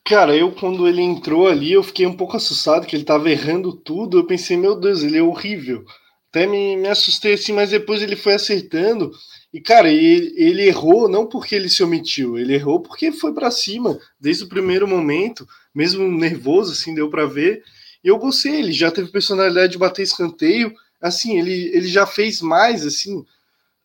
Cara, 0.05 0.35
eu 0.35 0.53
quando 0.53 0.89
ele 0.89 1.03
entrou 1.03 1.47
ali, 1.47 1.73
eu 1.73 1.83
fiquei 1.83 2.07
um 2.07 2.17
pouco 2.17 2.37
assustado 2.37 2.87
que 2.87 2.97
ele 2.97 3.05
tava 3.05 3.31
errando 3.31 3.73
tudo. 3.73 4.19
Eu 4.19 4.27
pensei, 4.27 4.57
meu 4.57 4.79
Deus, 4.79 5.03
ele 5.03 5.19
é 5.19 5.23
horrível. 5.23 5.85
Até 6.29 6.47
me, 6.47 6.77
me 6.77 6.89
assustei 6.89 7.35
assim, 7.35 7.53
mas 7.53 7.71
depois 7.71 8.03
ele 8.03 8.17
foi 8.17 8.35
acertando. 8.35 9.13
E, 9.53 9.61
cara, 9.61 9.89
ele, 9.91 10.33
ele 10.37 10.63
errou 10.67 11.09
não 11.09 11.27
porque 11.27 11.55
ele 11.55 11.69
se 11.69 11.83
omitiu, 11.83 12.39
ele 12.39 12.55
errou 12.55 12.81
porque 12.81 13.11
foi 13.13 13.35
para 13.35 13.51
cima 13.51 13.99
desde 14.19 14.45
o 14.45 14.49
primeiro 14.49 14.87
momento, 14.87 15.47
mesmo 15.75 16.07
nervoso, 16.09 16.73
assim, 16.73 16.95
deu 16.95 17.11
para 17.11 17.27
ver. 17.27 17.63
E 18.03 18.09
eu 18.09 18.19
gostei, 18.19 18.57
ele 18.61 18.73
já 18.73 18.91
teve 18.91 19.11
personalidade 19.11 19.73
de 19.73 19.79
bater 19.79 20.03
escanteio. 20.03 20.73
Assim, 21.01 21.39
ele, 21.39 21.71
ele 21.75 21.89
já 21.89 22.07
fez 22.07 22.41
mais, 22.41 22.87
assim, 22.87 23.25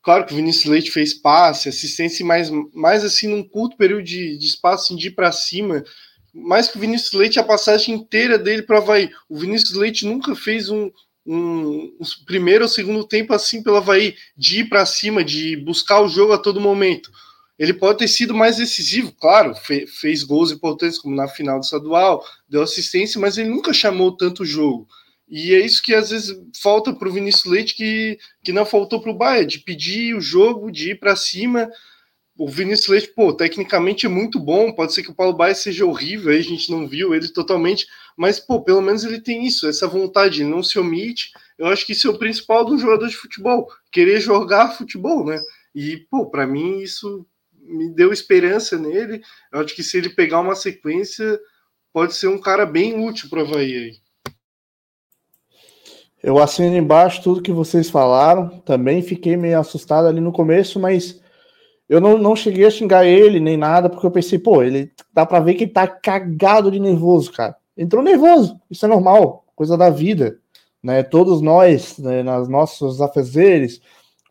Claro 0.06 0.24
que 0.24 0.34
o 0.34 0.36
Vinícius 0.36 0.66
Leite 0.66 0.92
fez 0.92 1.16
passe, 1.16 1.68
assistência, 1.68 2.24
mas 2.24 2.52
mais 2.76 3.04
assim 3.04 3.28
num 3.28 3.42
curto 3.42 3.76
período 3.76 4.04
de, 4.04 4.38
de 4.38 4.46
espaço 4.46 4.84
assim, 4.84 4.96
de 4.96 5.08
ir 5.08 5.16
para 5.16 5.32
cima. 5.32 5.84
Mais 6.36 6.68
que 6.68 6.78
o 6.78 6.82
Vinícius 6.82 7.14
Leite, 7.14 7.40
a 7.40 7.44
passagem 7.44 7.95
inteira 7.95 8.38
dele 8.38 8.62
para 8.62 8.80
Havaí. 8.80 9.10
O 9.30 9.38
Vinícius 9.38 9.74
Leite 9.74 10.06
nunca 10.06 10.36
fez 10.36 10.70
um, 10.70 10.91
um, 11.26 11.95
um, 11.99 12.26
primeiro 12.26 12.66
ou 12.66 12.70
segundo 12.70 13.07
tempo 13.07 13.34
assim 13.34 13.64
pelo 13.64 13.78
Havaí, 13.78 14.16
de 14.36 14.60
ir 14.60 14.70
para 14.70 14.86
cima, 14.86 15.24
de 15.24 15.56
buscar 15.57 16.02
o 16.02 16.10
jogo 16.10 16.34
a 16.34 16.38
todo 16.38 16.60
momento. 16.60 17.10
Ele 17.57 17.74
pode 17.74 17.99
ter 17.99 18.10
sido 18.10 18.34
mais 18.34 18.57
decisivo, 18.57 19.14
claro, 19.14 19.56
fe, 19.56 19.88
fez 19.88 20.24
gols 20.24 20.52
importantes, 20.52 20.99
como 20.99 21.16
na 21.16 21.28
final 21.28 21.57
do 21.57 21.64
estadual, 21.64 22.24
deu 22.49 22.62
assistência, 22.62 23.20
mas 23.20 23.38
ele 23.38 23.49
nunca 23.49 23.72
chamou 23.72 24.12
tanto 24.12 24.44
o 24.44 24.45
jogo. 24.45 24.86
E 25.28 25.56
é 25.56 25.66
isso 25.66 25.82
que 25.82 25.94
às 25.94 26.10
vezes 26.10 26.38
falta 26.62 26.94
para 26.94 27.07
o 27.07 27.12
Vinícius 27.12 27.45
Leite, 27.45 27.76
que, 27.76 28.20
que 28.44 28.52
não 28.52 28.66
faltou 28.66 29.02
para 29.02 29.12
o 29.12 29.18
Bahia, 29.18 29.45
de 29.45 29.60
pedir 29.60 30.16
o 30.16 30.22
jogo, 30.22 30.72
de 30.72 30.91
ir 30.91 30.99
para 30.99 31.16
cima. 31.16 31.70
O 32.38 32.49
Vinícius 32.49 32.88
Leite, 32.90 33.07
pô, 33.16 33.34
tecnicamente 33.34 34.06
é 34.06 34.10
muito 34.10 34.40
bom. 34.40 34.74
Pode 34.74 34.94
ser 34.94 35.03
que 35.03 35.12
o 35.12 35.16
Paulo 35.16 35.36
Baia 35.36 35.56
seja 35.56 35.86
horrível, 35.86 36.32
aí 36.32 36.40
a 36.40 36.44
gente 36.44 36.70
não 36.70 36.86
viu 36.88 37.16
ele 37.16 37.30
totalmente, 37.30 37.88
mas, 38.18 38.40
pô, 38.40 38.62
pelo 38.62 38.82
menos 38.82 39.06
ele 39.06 39.22
tem 39.22 39.45
isso, 39.45 39.68
essa 39.68 39.88
vontade, 39.88 40.44
não 40.44 40.62
se 40.62 40.78
omite. 40.78 41.32
Eu 41.57 41.68
acho 41.68 41.86
que 41.86 41.94
isso 41.94 42.07
é 42.07 42.12
o 42.12 42.20
principal 42.20 42.66
de 42.66 42.74
um 42.74 42.78
jogador 42.78 43.07
de 43.07 43.16
futebol, 43.16 43.68
querer 43.91 44.20
jogar 44.20 44.76
futebol, 44.76 45.26
né? 45.26 45.40
E, 45.74 45.98
pô, 46.10 46.30
para 46.30 46.45
mim 46.45 46.80
isso 46.80 47.26
me 47.53 47.90
deu 47.90 48.12
esperança 48.12 48.78
nele. 48.78 49.22
Eu 49.52 49.62
acho 49.62 49.76
que 49.76 49.84
se 49.84 49.98
ele 49.98 50.10
pegar 50.10 50.41
uma 50.41 50.56
sequência, 50.56 51.40
pode 51.94 52.14
ser 52.16 52.28
um 52.28 52.40
cara 52.40 52.66
bem 52.66 52.99
útil 53.07 53.30
para 53.30 53.44
o 53.44 53.48
Havaí 53.48 53.76
aí. 53.76 54.06
Eu 56.22 56.40
assino 56.40 56.76
embaixo 56.76 57.22
tudo 57.22 57.41
que 57.41 57.52
vocês 57.52 57.90
falaram. 57.90 58.60
Também 58.60 59.02
fiquei 59.02 59.38
meio 59.38 59.60
assustado 59.60 60.07
ali 60.07 60.20
no 60.20 60.32
começo, 60.32 60.80
mas 60.80 61.22
eu 61.88 62.02
não, 62.02 62.18
não 62.18 62.36
cheguei 62.36 62.66
a 62.66 62.72
xingar 62.72 63.06
ele 63.06 63.40
nem 63.40 63.57
nada, 63.57 63.90
porque 63.90 64.06
eu 64.06 64.12
pensei, 64.12 64.40
pô, 64.40 64.64
ele 64.64 64.91
dá 65.14 65.26
para 65.26 65.40
ver 65.40 65.53
que 65.53 65.66
ele 65.66 65.72
tá 65.72 65.88
cagado 65.88 66.72
de 66.72 66.80
nervoso, 66.80 67.32
cara. 67.32 67.56
Entrou 67.78 68.03
nervoso, 68.03 68.60
isso 68.70 68.86
é 68.86 68.90
normal, 68.90 69.45
coisa 69.56 69.78
da 69.78 69.90
vida, 69.90 70.40
né? 70.82 71.03
Todos 71.03 71.41
nós, 71.41 71.98
né, 71.98 72.24
nas 72.24 72.48
nossos 72.48 73.02
afazeres, 73.02 73.82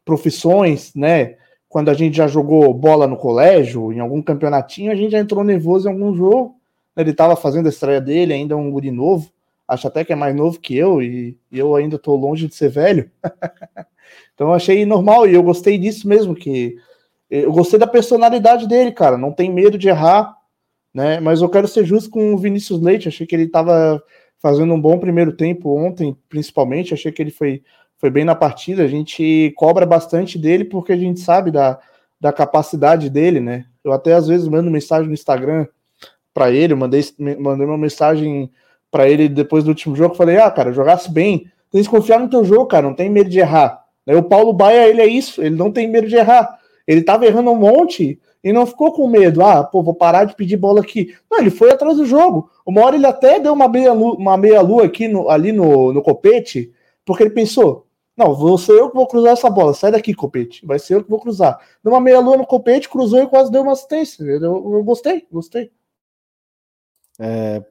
profissões, 0.05 0.93
né? 0.94 1.36
Quando 1.68 1.90
a 1.90 1.94
gente 1.94 2.16
já 2.16 2.26
jogou 2.26 2.72
bola 2.72 3.06
no 3.06 3.16
colégio, 3.16 3.93
em 3.93 4.01
algum 4.01 4.22
campeonatinho, 4.22 4.90
a 4.90 4.94
gente 4.94 5.12
já 5.12 5.18
entrou 5.18 5.44
nervoso 5.44 5.89
em 5.89 5.93
algum 5.93 6.14
jogo. 6.14 6.56
Ele 6.97 7.10
estava 7.10 7.36
fazendo 7.36 7.66
a 7.66 7.70
estreia 7.70 8.01
dele, 8.01 8.32
ainda 8.32 8.56
um 8.56 8.70
guri 8.70 8.90
novo, 8.90 9.31
acho 9.66 9.89
até 9.89 10.05
que 10.05 10.12
é 10.12 10.16
mais 10.16 10.35
novo 10.35 10.60
que 10.60 10.76
eu, 10.76 11.02
e 11.02 11.36
eu 11.51 11.74
ainda 11.74 11.97
estou 11.97 12.16
longe 12.16 12.47
de 12.47 12.55
ser 12.55 12.68
velho. 12.68 13.10
então 14.35 14.52
achei 14.52 14.86
normal, 14.86 15.26
e 15.26 15.35
eu 15.35 15.43
gostei 15.43 15.76
disso 15.76 16.06
mesmo, 16.06 16.35
que 16.35 16.76
eu 17.43 17.52
gostei 17.52 17.78
da 17.78 17.86
personalidade 17.86 18.69
dele, 18.69 18.93
cara, 18.93 19.19
não 19.19 19.32
tem 19.32 19.52
medo 19.52 19.77
de 19.77 19.89
errar, 19.89 20.36
né? 20.93 21.19
Mas 21.20 21.40
eu 21.43 21.48
quero 21.48 21.66
ser 21.66 21.85
justo 21.85 22.11
com 22.11 22.35
o 22.35 22.39
Vinícius 22.39 22.81
Leite, 22.81 23.09
achei 23.09 23.27
que 23.27 23.35
ele 23.35 23.44
estava 23.44 24.02
fazendo 24.39 24.73
um 24.73 24.81
bom 24.81 24.98
primeiro 24.98 25.32
tempo 25.32 25.77
ontem, 25.77 26.16
principalmente, 26.28 26.94
achei 26.94 27.11
que 27.11 27.20
ele 27.20 27.31
foi, 27.31 27.62
foi 27.98 28.11
bem 28.11 28.24
na 28.24 28.35
partida, 28.35 28.85
a 28.85 28.89
gente 28.89 29.52
cobra 29.56 29.85
bastante 29.85 30.39
dele 30.39 30.65
porque 30.65 30.93
a 30.93 30.97
gente 30.97 31.19
sabe 31.20 31.51
da, 31.51 31.81
da 32.20 32.32
capacidade 32.32 33.11
dele, 33.11 33.40
né? 33.40 33.65
Eu 33.82 33.93
até 33.93 34.15
às 34.15 34.28
vezes 34.28 34.47
mando 34.47 34.70
mensagem 34.70 35.09
no 35.09 35.15
Instagram 35.15 35.66
para 36.32 36.51
ele, 36.51 36.74
mandei, 36.74 37.02
mandei 37.19 37.66
uma 37.66 37.78
mensagem 37.78 38.51
para 38.90 39.09
ele 39.09 39.28
depois 39.28 39.65
do 39.65 39.69
último 39.69 39.97
jogo, 39.97 40.15
falei, 40.15 40.36
ah, 40.36 40.51
cara, 40.51 40.73
jogasse 40.73 41.11
bem, 41.11 41.51
tem 41.70 41.82
que 41.82 41.89
confiar 41.89 42.20
no 42.20 42.28
teu 42.28 42.44
jogo, 42.44 42.66
cara, 42.66 42.86
não 42.86 42.94
tem 42.94 43.11
medo 43.11 43.28
de 43.28 43.40
errar. 43.40 43.82
O 44.06 44.23
Paulo 44.23 44.52
Baia, 44.52 44.89
ele 44.89 45.01
é 45.01 45.06
isso, 45.06 45.43
ele 45.43 45.56
não 45.56 45.73
tem 45.73 45.89
medo 45.89 46.06
de 46.06 46.15
errar. 46.15 46.59
Ele 46.86 47.02
tava 47.02 47.27
errando 47.27 47.51
um 47.51 47.56
monte 47.56 48.20
e 48.43 48.52
não 48.52 48.66
ficou 48.66 48.93
com 48.93 49.09
medo. 49.09 49.43
Ah, 49.43 49.65
pô, 49.65 49.82
vou 49.82 49.94
parar 49.94 50.24
de 50.24 50.36
pedir 50.36 50.56
bola 50.56 50.81
aqui. 50.81 51.15
Não, 51.31 51.39
ele 51.39 51.51
foi 51.51 51.70
atrás 51.70 51.97
do 51.97 52.05
jogo. 52.05 52.51
Uma 52.66 52.85
hora 52.85 52.97
ele 52.97 53.06
até 53.06 53.40
deu 53.40 53.52
uma 53.52 53.69
meia 53.69 53.93
lua, 53.93 54.15
uma 54.16 54.36
meia 54.36 54.61
lua 54.61 54.85
aqui 54.85 55.09
no, 55.09 55.31
ali 55.31 55.51
no, 55.51 55.93
no 55.93 56.02
copete, 56.02 56.73
porque 57.05 57.23
ele 57.23 57.31
pensou: 57.31 57.86
não, 58.16 58.35
vou 58.35 58.59
ser 58.59 58.73
eu 58.73 58.90
que 58.90 58.97
vou 58.97 59.06
cruzar 59.06 59.32
essa 59.32 59.51
bola. 59.51 59.73
Sai 59.74 59.90
daqui, 59.90 60.15
copete. 60.15 60.65
Vai 60.66 60.78
ser 60.78 60.94
eu 60.94 61.05
que 61.05 61.11
vou 61.11 61.20
cruzar. 61.20 61.59
Deu 61.82 61.93
uma 61.93 62.01
meia 62.01 62.20
lua 62.20 62.36
no 62.36 62.47
copete, 62.47 62.89
cruzou 62.89 63.23
e 63.23 63.27
quase 63.27 63.51
deu 63.51 63.62
uma 63.62 63.73
assistência. 63.73 64.23
Eu, 64.23 64.43
eu 64.43 64.85
gostei, 64.85 65.27
gostei. 65.32 65.70
É, 67.19 67.62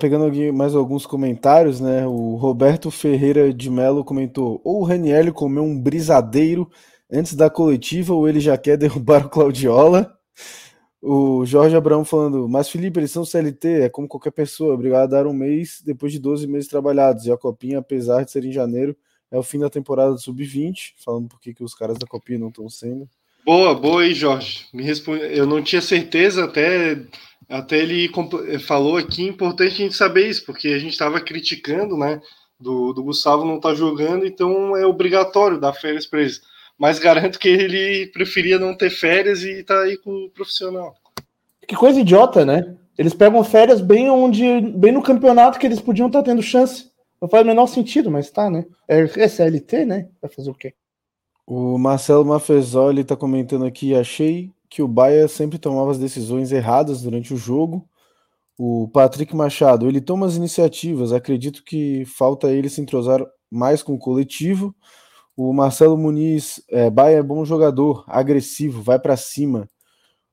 pegando 0.00 0.32
mais 0.54 0.74
alguns 0.74 1.04
comentários, 1.04 1.80
né? 1.80 2.06
O 2.06 2.34
Roberto 2.36 2.90
Ferreira 2.90 3.52
de 3.52 3.70
Mello 3.70 4.04
comentou: 4.04 4.60
ou 4.64 4.80
o 4.80 4.84
Raniel 4.84 5.32
comeu 5.32 5.62
um 5.62 5.78
brisadeiro 5.78 6.68
antes 7.10 7.34
da 7.34 7.48
coletiva 7.48 8.14
ou 8.14 8.28
ele 8.28 8.40
já 8.40 8.56
quer 8.56 8.76
derrubar 8.78 9.26
o 9.26 9.30
Claudiola. 9.30 10.12
O 11.00 11.46
Jorge 11.46 11.76
Abraão 11.76 12.04
falando, 12.04 12.48
mas 12.48 12.68
Felipe, 12.68 12.98
eles 12.98 13.12
são 13.12 13.24
CLT, 13.24 13.82
é 13.82 13.88
como 13.88 14.08
qualquer 14.08 14.32
pessoa, 14.32 14.74
obrigado 14.74 15.02
a 15.02 15.18
dar 15.18 15.26
um 15.26 15.32
mês 15.32 15.80
depois 15.84 16.10
de 16.10 16.18
12 16.18 16.46
meses 16.48 16.68
trabalhados. 16.68 17.26
E 17.26 17.32
a 17.32 17.36
Copinha, 17.36 17.78
apesar 17.78 18.24
de 18.24 18.32
ser 18.32 18.44
em 18.44 18.50
janeiro, 18.50 18.96
é 19.30 19.38
o 19.38 19.42
fim 19.42 19.58
da 19.58 19.70
temporada 19.70 20.12
do 20.12 20.20
Sub-20, 20.20 20.94
falando 21.04 21.28
por 21.28 21.40
que 21.40 21.54
os 21.60 21.74
caras 21.74 21.98
da 21.98 22.06
Copinha 22.06 22.38
não 22.38 22.48
estão 22.48 22.68
sendo. 22.68 23.08
Boa, 23.44 23.74
boa 23.74 24.02
aí, 24.02 24.12
Jorge. 24.12 24.66
Me 24.74 24.82
responde... 24.82 25.22
Eu 25.22 25.46
não 25.46 25.62
tinha 25.62 25.80
certeza, 25.80 26.44
até, 26.44 27.00
até 27.48 27.78
ele 27.78 28.10
falou 28.58 28.96
aqui, 28.96 29.22
importante 29.22 29.74
a 29.74 29.84
gente 29.84 29.94
saber 29.94 30.28
isso, 30.28 30.44
porque 30.44 30.68
a 30.68 30.78
gente 30.78 30.92
estava 30.92 31.20
criticando, 31.20 31.96
né, 31.96 32.20
do, 32.58 32.92
do 32.92 33.04
Gustavo 33.04 33.44
não 33.44 33.56
estar 33.56 33.68
tá 33.68 33.74
jogando, 33.76 34.26
então 34.26 34.76
é 34.76 34.84
obrigatório 34.84 35.60
dar 35.60 35.72
férias 35.72 36.06
para 36.06 36.22
eles 36.22 36.40
mas 36.78 36.98
garanto 36.98 37.38
que 37.38 37.48
ele 37.48 38.06
preferia 38.08 38.58
não 38.58 38.76
ter 38.76 38.90
férias 38.90 39.42
e 39.42 39.62
tá 39.62 39.82
aí 39.82 39.96
com 39.96 40.10
o 40.10 40.30
profissional. 40.30 40.94
Que 41.66 41.74
coisa 41.74 42.00
idiota, 42.00 42.44
né? 42.44 42.76
Eles 42.98 43.14
pegam 43.14 43.42
férias 43.44 43.80
bem 43.80 44.08
onde, 44.08 44.60
bem 44.60 44.92
no 44.92 45.02
campeonato 45.02 45.58
que 45.58 45.66
eles 45.66 45.80
podiam 45.80 46.06
estar 46.06 46.20
tá 46.22 46.30
tendo 46.30 46.42
chance. 46.42 46.90
Não 47.20 47.28
faz 47.28 47.42
o 47.42 47.46
menor 47.46 47.66
sentido, 47.66 48.10
mas 48.10 48.30
tá, 48.30 48.50
né? 48.50 48.64
É, 48.88 49.00
é 49.00 49.28
CLT, 49.28 49.84
né? 49.84 50.08
Vai 50.20 50.30
fazer 50.30 50.50
o 50.50 50.54
quê? 50.54 50.74
O 51.46 51.78
Marcelo 51.78 52.24
Mafezoli 52.24 53.04
tá 53.04 53.16
comentando 53.16 53.64
aqui, 53.64 53.94
achei 53.94 54.50
que 54.68 54.82
o 54.82 54.88
Baia 54.88 55.28
sempre 55.28 55.58
tomava 55.58 55.90
as 55.90 55.98
decisões 55.98 56.52
erradas 56.52 57.02
durante 57.02 57.32
o 57.32 57.36
jogo. 57.36 57.88
O 58.58 58.88
Patrick 58.88 59.34
Machado, 59.34 59.86
ele 59.86 60.00
toma 60.00 60.26
as 60.26 60.36
iniciativas, 60.36 61.12
acredito 61.12 61.62
que 61.62 62.04
falta 62.04 62.50
ele 62.50 62.68
se 62.68 62.80
entrosar 62.80 63.24
mais 63.50 63.82
com 63.82 63.94
o 63.94 63.98
coletivo. 63.98 64.74
O 65.36 65.52
Marcelo 65.52 65.98
Muniz, 65.98 66.62
é, 66.70 66.88
Baia 66.88 67.16
é 67.16 67.22
bom 67.22 67.44
jogador, 67.44 68.04
agressivo, 68.06 68.80
vai 68.80 68.98
para 68.98 69.16
cima. 69.16 69.68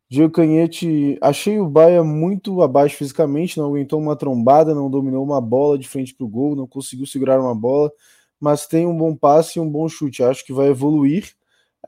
Diego 0.09 0.31
Canhete, 0.31 1.17
achei 1.21 1.59
o 1.59 1.67
Baia 1.67 2.03
muito 2.03 2.61
abaixo 2.61 2.95
fisicamente, 2.95 3.57
não 3.57 3.65
aguentou 3.65 3.99
uma 3.99 4.15
trombada, 4.15 4.73
não 4.73 4.89
dominou 4.89 5.23
uma 5.23 5.41
bola 5.41 5.77
de 5.77 5.89
frente 5.89 6.13
para 6.13 6.25
o 6.25 6.29
gol, 6.29 6.55
não 6.55 6.67
conseguiu 6.67 7.05
segurar 7.05 7.41
uma 7.41 7.53
bola, 7.53 7.91
mas 8.39 8.67
tem 8.67 8.85
um 8.85 8.95
bom 8.95 9.15
passe 9.15 9.59
e 9.59 9.61
um 9.61 9.69
bom 9.69 9.89
chute. 9.89 10.23
Acho 10.23 10.45
que 10.45 10.53
vai 10.53 10.67
evoluir. 10.67 11.33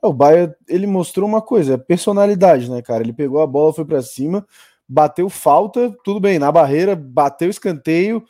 É, 0.02 0.06
o 0.06 0.12
Baia, 0.12 0.54
ele 0.68 0.86
mostrou 0.86 1.28
uma 1.28 1.40
coisa, 1.40 1.74
é 1.74 1.78
personalidade, 1.78 2.70
né, 2.70 2.82
cara? 2.82 3.02
Ele 3.02 3.12
pegou 3.12 3.40
a 3.40 3.46
bola, 3.46 3.72
foi 3.72 3.84
para 3.84 4.02
cima, 4.02 4.46
bateu 4.88 5.30
falta, 5.30 5.96
tudo 6.04 6.20
bem, 6.20 6.38
na 6.38 6.52
barreira, 6.52 6.94
bateu 6.94 7.48
escanteio, 7.48 8.22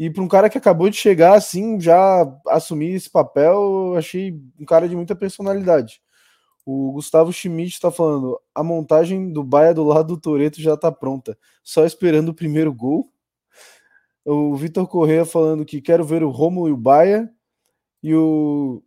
e 0.00 0.08
para 0.08 0.22
um 0.22 0.28
cara 0.28 0.48
que 0.48 0.56
acabou 0.56 0.88
de 0.88 0.96
chegar 0.96 1.34
assim, 1.34 1.78
já 1.78 2.22
assumir 2.48 2.94
esse 2.94 3.10
papel, 3.10 3.52
eu 3.52 3.96
achei 3.96 4.32
um 4.58 4.64
cara 4.64 4.88
de 4.88 4.96
muita 4.96 5.14
personalidade. 5.14 6.00
O 6.64 6.92
Gustavo 6.92 7.30
Schmidt 7.30 7.74
está 7.74 7.90
falando: 7.90 8.40
a 8.54 8.64
montagem 8.64 9.30
do 9.30 9.44
Baia 9.44 9.74
do 9.74 9.84
lado 9.84 10.16
do 10.16 10.20
Toreto 10.20 10.58
já 10.58 10.72
está 10.72 10.90
pronta, 10.90 11.36
só 11.62 11.84
esperando 11.84 12.30
o 12.30 12.34
primeiro 12.34 12.72
gol. 12.72 13.12
O 14.24 14.56
Vitor 14.56 14.88
Correa 14.88 15.26
falando 15.26 15.66
que 15.66 15.82
quero 15.82 16.02
ver 16.02 16.22
o 16.22 16.30
Romulo 16.30 16.70
e 16.70 16.72
o 16.72 16.78
Baia. 16.78 17.30
E 18.02 18.14
o 18.14 18.82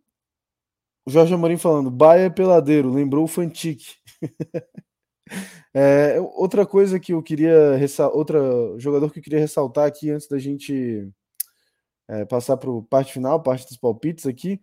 Jorge 1.06 1.32
Amorim 1.32 1.56
falando: 1.56 1.92
Baia 1.92 2.26
é 2.26 2.30
peladeiro, 2.30 2.90
lembrou 2.92 3.22
o 3.24 3.28
Fantique. 3.28 3.94
É, 5.76 6.20
outra 6.20 6.64
coisa 6.64 7.00
que 7.00 7.12
eu 7.12 7.20
queria 7.20 7.74
ressaltar, 7.74 8.16
outro 8.16 8.78
jogador 8.78 9.10
que 9.10 9.18
eu 9.18 9.22
queria 9.24 9.40
ressaltar 9.40 9.86
aqui 9.88 10.08
antes 10.08 10.28
da 10.28 10.38
gente 10.38 11.08
é, 12.08 12.24
passar 12.24 12.56
para 12.56 12.70
a 12.70 12.82
parte 12.82 13.12
final, 13.12 13.42
parte 13.42 13.66
dos 13.66 13.76
palpites 13.76 14.26
aqui, 14.26 14.60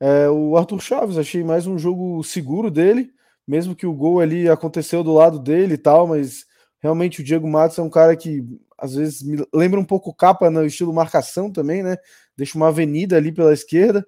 é 0.00 0.28
o 0.28 0.56
Arthur 0.56 0.80
Chaves. 0.80 1.18
Achei 1.18 1.44
mais 1.44 1.66
um 1.66 1.78
jogo 1.78 2.22
seguro 2.24 2.70
dele, 2.70 3.12
mesmo 3.46 3.74
que 3.76 3.86
o 3.86 3.94
gol 3.94 4.20
ali 4.20 4.48
aconteceu 4.48 5.02
do 5.04 5.14
lado 5.14 5.38
dele 5.38 5.74
e 5.74 5.78
tal, 5.78 6.06
mas 6.06 6.46
realmente 6.80 7.20
o 7.20 7.24
Diego 7.24 7.48
Matos 7.48 7.78
é 7.78 7.82
um 7.82 7.90
cara 7.90 8.16
que 8.16 8.44
às 8.78 8.94
vezes 8.94 9.22
me 9.22 9.44
lembra 9.54 9.80
um 9.80 9.84
pouco 9.84 10.14
capa 10.14 10.50
no 10.50 10.64
estilo 10.64 10.92
marcação 10.92 11.50
também, 11.52 11.82
né? 11.82 11.96
Deixa 12.36 12.56
uma 12.58 12.68
avenida 12.68 13.16
ali 13.16 13.32
pela 13.32 13.52
esquerda, 13.52 14.06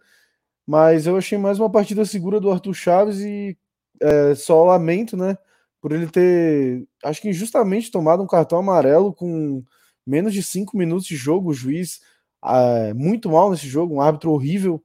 mas 0.67 1.07
eu 1.07 1.17
achei 1.17 1.39
mais 1.39 1.59
uma 1.59 1.71
partida 1.71 2.05
segura 2.05 2.41
do 2.41 2.51
Arthur 2.51 2.75
Chaves 2.75 3.21
e 3.21 3.57
é, 4.01 4.35
só 4.35 4.65
lamento, 4.65 5.17
né? 5.17 5.37
Por 5.83 5.91
ele 5.91 6.07
ter, 6.07 6.87
acho 7.05 7.21
que 7.21 7.29
injustamente 7.29 7.91
tomado 7.91 8.23
um 8.23 8.27
cartão 8.27 8.57
amarelo 8.57 9.13
com 9.13 9.65
menos 10.07 10.33
de 10.33 10.41
cinco 10.41 10.77
minutos 10.77 11.07
de 11.07 11.17
jogo. 11.17 11.51
O 11.51 11.53
juiz 11.53 12.01
é, 12.45 12.95
muito 12.95 13.29
mal 13.29 13.51
nesse 13.51 13.67
jogo, 13.67 13.97
um 13.97 14.01
árbitro 14.01 14.31
horrível, 14.31 14.81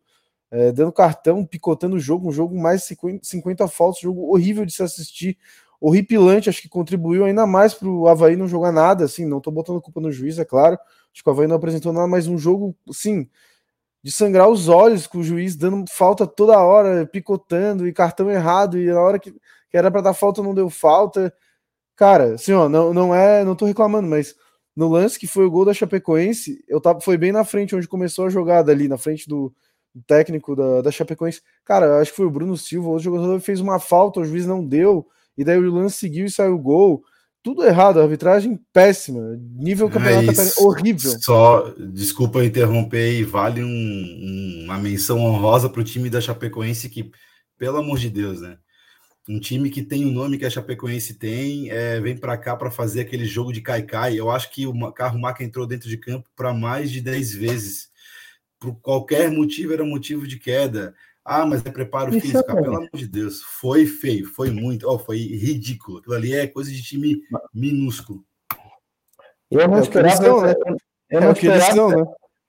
é, 0.49 0.71
dando 0.71 0.91
cartão, 0.91 1.45
picotando 1.45 1.97
o 1.97 1.99
jogo, 1.99 2.27
um 2.27 2.31
jogo 2.31 2.59
mais 2.59 2.83
50, 2.85 3.19
50 3.23 3.67
faltas, 3.67 4.01
jogo 4.01 4.33
horrível 4.33 4.65
de 4.65 4.73
se 4.73 4.81
assistir, 4.81 5.37
horripilante. 5.79 6.49
Acho 6.49 6.63
que 6.63 6.67
contribuiu 6.67 7.25
ainda 7.25 7.45
mais 7.45 7.75
para 7.75 7.87
o 7.87 8.07
Havaí 8.07 8.35
não 8.35 8.47
jogar 8.47 8.71
nada. 8.71 9.05
Assim, 9.05 9.23
não 9.23 9.37
estou 9.37 9.53
botando 9.53 9.79
culpa 9.79 10.01
no 10.01 10.11
juiz, 10.11 10.39
é 10.39 10.45
claro. 10.45 10.79
Acho 11.13 11.23
que 11.23 11.29
o 11.29 11.31
Havaí 11.31 11.45
não 11.45 11.57
apresentou 11.57 11.93
nada, 11.93 12.07
mas 12.07 12.27
um 12.27 12.39
jogo, 12.39 12.75
sim, 12.91 13.29
de 14.01 14.11
sangrar 14.11 14.49
os 14.49 14.67
olhos 14.67 15.05
com 15.05 15.19
o 15.19 15.23
juiz 15.23 15.55
dando 15.55 15.85
falta 15.87 16.25
toda 16.25 16.57
hora, 16.59 17.05
picotando 17.05 17.87
e 17.87 17.93
cartão 17.93 18.31
errado, 18.31 18.79
e 18.79 18.87
na 18.87 18.99
hora 18.99 19.19
que 19.19 19.35
que 19.69 19.77
era 19.77 19.91
para 19.91 20.01
dar 20.01 20.13
falta, 20.13 20.41
não 20.41 20.53
deu 20.53 20.69
falta. 20.69 21.33
Cara, 21.95 22.35
assim, 22.35 22.53
ó, 22.53 22.69
não, 22.69 22.93
não 22.93 23.13
é, 23.13 23.43
não 23.43 23.55
tô 23.55 23.65
reclamando, 23.65 24.07
mas 24.07 24.35
no 24.75 24.87
lance 24.87 25.19
que 25.19 25.27
foi 25.27 25.45
o 25.45 25.51
gol 25.51 25.65
da 25.65 25.73
Chapecoense, 25.73 26.63
eu 26.67 26.79
tava, 26.79 27.01
foi 27.01 27.17
bem 27.17 27.31
na 27.31 27.43
frente 27.43 27.75
onde 27.75 27.87
começou 27.87 28.25
a 28.25 28.29
jogada 28.29 28.71
ali, 28.71 28.87
na 28.87 28.97
frente 28.97 29.27
do, 29.27 29.53
técnico 30.05 30.55
da, 30.55 30.81
da 30.81 30.91
Chapecoense. 30.91 31.41
Cara, 31.63 31.99
acho 31.99 32.11
que 32.11 32.17
foi 32.17 32.25
o 32.25 32.31
Bruno 32.31 32.57
Silva, 32.57 32.89
o 32.89 32.99
jogador 32.99 33.39
fez 33.39 33.59
uma 33.59 33.79
falta, 33.79 34.19
o 34.19 34.25
juiz 34.25 34.45
não 34.45 34.65
deu, 34.65 35.07
e 35.37 35.43
daí 35.43 35.57
o 35.57 35.73
lance 35.73 35.97
seguiu 35.97 36.25
e 36.25 36.31
saiu 36.31 36.55
o 36.55 36.59
gol. 36.59 37.03
Tudo 37.43 37.63
errado, 37.63 38.01
arbitragem 38.01 38.59
péssima, 38.73 39.39
nível 39.55 39.89
campeonato 39.89 40.41
é 40.41 40.51
horrível. 40.57 41.15
Só, 41.21 41.73
desculpa 41.93 42.43
interromper, 42.43 43.23
vale 43.23 43.63
um, 43.63 43.67
um, 43.67 44.63
uma 44.65 44.77
menção 44.77 45.19
honrosa 45.19 45.69
para 45.69 45.79
o 45.79 45.83
time 45.83 46.09
da 46.09 46.19
Chapecoense 46.19 46.89
que, 46.89 47.09
pelo 47.57 47.77
amor 47.77 47.99
de 47.99 48.09
Deus, 48.09 48.41
né? 48.41 48.57
Um 49.29 49.39
time 49.39 49.69
que 49.69 49.83
tem 49.83 50.05
o 50.05 50.11
nome 50.11 50.37
que 50.37 50.45
a 50.45 50.49
Chapecoense 50.49 51.15
tem, 51.15 51.69
é, 51.69 51.99
vem 51.99 52.15
para 52.17 52.37
cá 52.37 52.55
para 52.55 52.71
fazer 52.71 53.01
aquele 53.01 53.25
jogo 53.25 53.51
de 53.51 53.59
caicai. 53.59 54.17
Eu 54.17 54.31
acho 54.31 54.49
que 54.49 54.65
o 54.65 54.91
carro 54.93 55.19
Maca 55.19 55.43
entrou 55.43 55.67
dentro 55.67 55.89
de 55.89 55.97
campo 55.97 56.29
para 56.33 56.53
mais 56.53 56.89
de 56.89 57.01
10 57.01 57.33
vezes. 57.35 57.89
Por 58.57 58.75
qualquer 58.79 59.29
motivo 59.29 59.73
era 59.73 59.83
motivo 59.83 60.25
de 60.25 60.39
queda. 60.39 60.95
Ah, 61.25 61.45
mas 61.45 61.65
é 61.65 61.69
preparo 61.69 62.11
Isso 62.11 62.21
físico. 62.21 62.51
É 62.51 62.55
pelo 62.55 62.77
amor 62.77 62.89
de 62.93 63.05
Deus, 63.05 63.41
foi 63.41 63.85
feio, 63.85 64.25
foi 64.25 64.49
muito, 64.49 64.89
oh, 64.89 64.97
foi 64.97 65.17
ridículo. 65.17 65.97
Aquilo 65.97 66.15
ali 66.15 66.33
é 66.33 66.47
coisa 66.47 66.71
de 66.71 66.81
time 66.81 67.21
minúsculo. 67.53 68.23
Eu 69.51 69.67
não 69.67 69.77
é 69.77 69.81
esperava. 69.81 70.15
São, 70.15 70.41
né? 70.41 70.53
Eu 71.09 71.21
não 71.21 71.29
é 71.29 71.31
esperava. 71.33 71.95
né? 71.97 72.05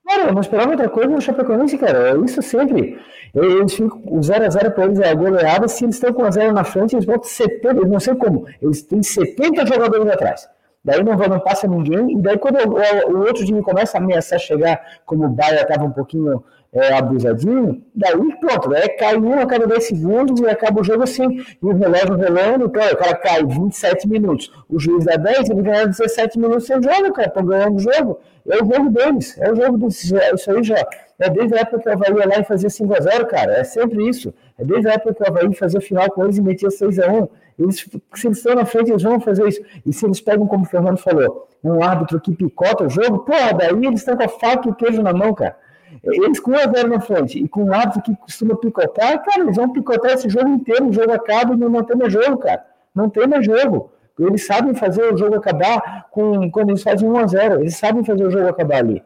Cara, 0.08 0.28
eu 0.28 0.32
não 0.32 0.40
esperava 0.40 0.70
outra 0.70 0.88
coisa 0.88 1.10
no 1.10 1.20
Chapecoense, 1.20 1.76
cara. 1.76 2.10
É 2.10 2.24
isso 2.24 2.40
sempre. 2.40 2.98
Eles 3.34 3.74
ficam, 3.74 4.00
o 4.06 4.20
0x0 4.20 4.70
para 4.70 4.84
eles 4.86 4.98
é 5.00 5.10
a 5.10 5.14
goleada. 5.14 5.68
Se 5.68 5.84
eles 5.84 5.96
estão 5.96 6.14
com 6.14 6.24
a 6.24 6.30
0 6.30 6.54
na 6.54 6.64
frente, 6.64 6.94
eles 6.96 7.04
botam 7.04 7.24
70, 7.24 7.80
eu 7.80 7.86
não 7.86 8.00
sei 8.00 8.14
como. 8.14 8.46
Eles 8.62 8.80
têm 8.82 9.02
70 9.02 9.66
jogadores 9.66 10.10
atrás. 10.10 10.48
Daí 10.82 11.04
não, 11.04 11.14
não 11.14 11.40
passa 11.40 11.68
ninguém. 11.68 12.18
E 12.18 12.22
daí, 12.22 12.38
quando 12.38 12.56
o, 12.56 13.12
o 13.12 13.18
outro 13.26 13.44
time 13.44 13.60
começa 13.60 13.98
a 13.98 14.00
ameaçar 14.00 14.38
chegar, 14.38 14.80
como 15.04 15.26
o 15.26 15.28
Baia 15.28 15.60
estava 15.60 15.84
um 15.84 15.90
pouquinho 15.90 16.42
é, 16.72 16.94
abusadinho, 16.94 17.82
daí 17.94 18.14
pronto, 18.40 18.74
é 18.74 18.88
cai 18.88 19.16
um 19.16 19.40
a 19.40 19.46
cada 19.46 19.66
10 19.66 19.86
segundos 19.86 20.40
e 20.40 20.46
acaba 20.46 20.80
o 20.80 20.84
jogo 20.84 21.02
assim, 21.02 21.38
e 21.40 21.66
o 21.66 21.74
relógio 21.74 22.14
relando, 22.16 22.66
então, 22.66 22.82
o 22.82 22.96
cara 22.96 23.14
cai 23.16 23.44
27 23.44 24.06
minutos, 24.08 24.52
o 24.68 24.78
juiz 24.78 25.04
dá 25.04 25.16
10, 25.16 25.50
ele 25.50 25.62
ganha 25.62 25.86
17 25.86 26.38
minutos 26.38 26.66
sem 26.66 26.82
jogo, 26.82 27.12
cara, 27.12 27.28
estão 27.28 27.44
ganhando 27.44 27.76
o 27.76 27.80
jogo, 27.80 28.20
é 28.48 28.62
o 28.62 28.66
jogo 28.66 28.90
deles, 28.90 29.36
é 29.38 29.52
o 29.52 29.56
jogo 29.56 29.78
deles, 29.78 30.12
é 30.12 30.34
isso 30.34 30.50
aí 30.50 30.62
já, 30.62 30.86
é 31.18 31.30
desde 31.30 31.54
a 31.54 31.60
época 31.60 31.80
que 31.80 31.88
o 31.88 31.92
Havaí 31.92 32.12
ia 32.16 32.26
lá 32.26 32.38
e 32.40 32.44
fazia 32.44 32.68
5x0, 32.68 33.26
cara, 33.26 33.54
é 33.54 33.64
sempre 33.64 34.08
isso, 34.08 34.32
é 34.58 34.64
desde 34.64 34.88
a 34.88 34.92
época 34.94 35.14
que 35.14 35.22
o 35.22 35.26
Havaí 35.28 35.54
fazia 35.54 35.80
final 35.80 36.10
com 36.10 36.24
eles 36.24 36.38
e 36.38 36.42
metia 36.42 36.68
6x1, 36.68 37.28
eles, 37.58 37.88
se 38.14 38.26
eles 38.26 38.38
estão 38.38 38.54
na 38.54 38.64
frente, 38.64 38.90
eles 38.90 39.02
vão 39.02 39.20
fazer 39.20 39.46
isso, 39.48 39.60
e 39.84 39.92
se 39.92 40.04
eles 40.04 40.20
pegam, 40.20 40.46
como 40.46 40.64
o 40.64 40.66
Fernando 40.66 40.98
falou, 40.98 41.48
um 41.62 41.82
árbitro 41.82 42.20
que 42.20 42.34
picota 42.34 42.84
o 42.84 42.88
jogo, 42.90 43.20
pô, 43.20 43.32
daí 43.56 43.70
eles 43.70 44.00
estão 44.00 44.16
com 44.16 44.24
a 44.24 44.28
faca 44.28 44.68
e 44.68 44.70
o 44.70 44.74
queijo 44.74 45.02
na 45.02 45.12
mão, 45.12 45.34
cara, 45.34 45.56
eles 46.04 46.38
com 46.38 46.52
1 46.52 46.54
a 46.54 46.72
0 46.72 46.88
na 46.88 47.00
frente 47.00 47.38
e 47.38 47.48
com 47.48 47.64
o 47.64 47.72
árbitro 47.72 48.02
que 48.02 48.16
costuma 48.16 48.56
picotar, 48.56 49.22
cara, 49.22 49.42
eles 49.42 49.56
vão 49.56 49.72
picotar 49.72 50.12
esse 50.12 50.28
jogo 50.28 50.48
inteiro, 50.48 50.88
o 50.88 50.92
jogo 50.92 51.12
acaba 51.12 51.54
e 51.54 51.56
não 51.56 51.82
tem 51.82 51.96
mais 51.96 52.12
jogo, 52.12 52.38
cara. 52.38 52.64
Não 52.94 53.08
tem 53.08 53.26
mais 53.26 53.44
jogo. 53.44 53.90
Eles 54.18 54.46
sabem 54.46 54.74
fazer 54.74 55.12
o 55.12 55.16
jogo 55.16 55.36
acabar 55.36 56.06
com, 56.10 56.50
quando 56.50 56.70
eles 56.70 56.82
fazem 56.82 57.08
1 57.08 57.18
a 57.18 57.26
0 57.26 57.60
Eles 57.60 57.76
sabem 57.76 58.04
fazer 58.04 58.24
o 58.24 58.30
jogo 58.30 58.48
acabar 58.48 58.78
ali. 58.78 59.02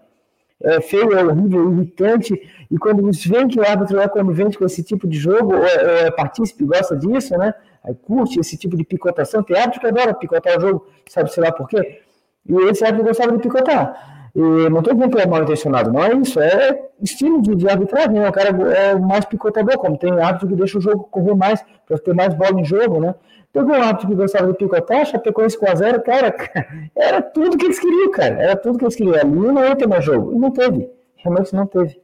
É 0.62 0.80
feio, 0.80 1.12
é 1.12 1.24
horrível, 1.24 1.72
irritante. 1.72 2.40
E 2.70 2.78
quando 2.78 3.00
eles 3.00 3.24
veem 3.26 3.48
que 3.48 3.58
o 3.58 3.66
árbitro 3.66 4.00
é 4.00 4.08
conivente 4.08 4.56
com 4.56 4.64
esse 4.64 4.82
tipo 4.82 5.08
de 5.08 5.18
jogo, 5.18 5.56
é, 5.56 6.06
é 6.06 6.10
partícipe, 6.10 6.64
gosta 6.64 6.96
disso, 6.96 7.36
né? 7.36 7.52
Aí 7.84 7.94
curte 7.94 8.38
esse 8.38 8.56
tipo 8.56 8.76
de 8.76 8.84
picotação. 8.84 9.42
Tem 9.42 9.56
árbitro 9.56 9.80
que 9.80 9.86
adora 9.88 10.14
picotar 10.14 10.56
o 10.56 10.60
jogo, 10.60 10.86
sabe, 11.08 11.32
sei 11.32 11.42
lá 11.42 11.50
por 11.50 11.68
quê. 11.68 12.02
E 12.46 12.54
esse 12.70 12.84
árbitro 12.84 13.08
gostava 13.08 13.32
de 13.32 13.38
picotar. 13.38 14.21
E 14.34 14.40
não 14.40 14.78
estou 14.78 14.94
dizendo 14.94 15.14
que 15.14 15.22
é 15.22 15.26
mal 15.26 15.42
intencionado, 15.42 15.92
não 15.92 16.02
é 16.02 16.14
isso, 16.14 16.40
é 16.40 16.88
estilo 17.02 17.42
de, 17.42 17.54
de 17.54 17.68
arbitragem, 17.68 18.12
né? 18.12 18.28
o 18.28 18.32
cara 18.32 18.48
é 18.48 18.94
mais 18.94 19.26
picotador, 19.26 19.76
como 19.76 19.98
tem 19.98 20.10
árbitro 20.18 20.48
que 20.48 20.56
deixa 20.56 20.78
o 20.78 20.80
jogo 20.80 21.04
correr 21.10 21.34
mais, 21.34 21.62
para 21.86 21.98
ter 21.98 22.14
mais 22.14 22.32
bola 22.34 22.58
em 22.58 22.64
jogo, 22.64 22.98
né? 22.98 23.14
Teve 23.52 23.66
um 23.66 23.74
árbitro 23.74 24.08
que 24.08 24.14
gostava 24.14 24.46
de 24.46 24.56
picotar, 24.56 25.04
Chapecoense 25.04 25.58
com 25.58 25.70
a 25.70 25.74
zero, 25.74 26.02
cara, 26.02 26.34
era 26.96 27.20
tudo 27.20 27.58
que 27.58 27.66
eles 27.66 27.78
queriam, 27.78 28.10
cara, 28.10 28.42
era 28.42 28.56
tudo 28.56 28.78
que 28.78 28.84
eles 28.84 28.96
queriam, 28.96 29.16
ali 29.16 29.30
não 29.30 29.62
ia 29.62 29.76
ter 29.76 29.86
mais 29.86 30.02
jogo, 30.02 30.32
e 30.32 30.38
não 30.38 30.50
teve, 30.50 30.88
realmente 31.16 31.54
não 31.54 31.66
teve. 31.66 32.00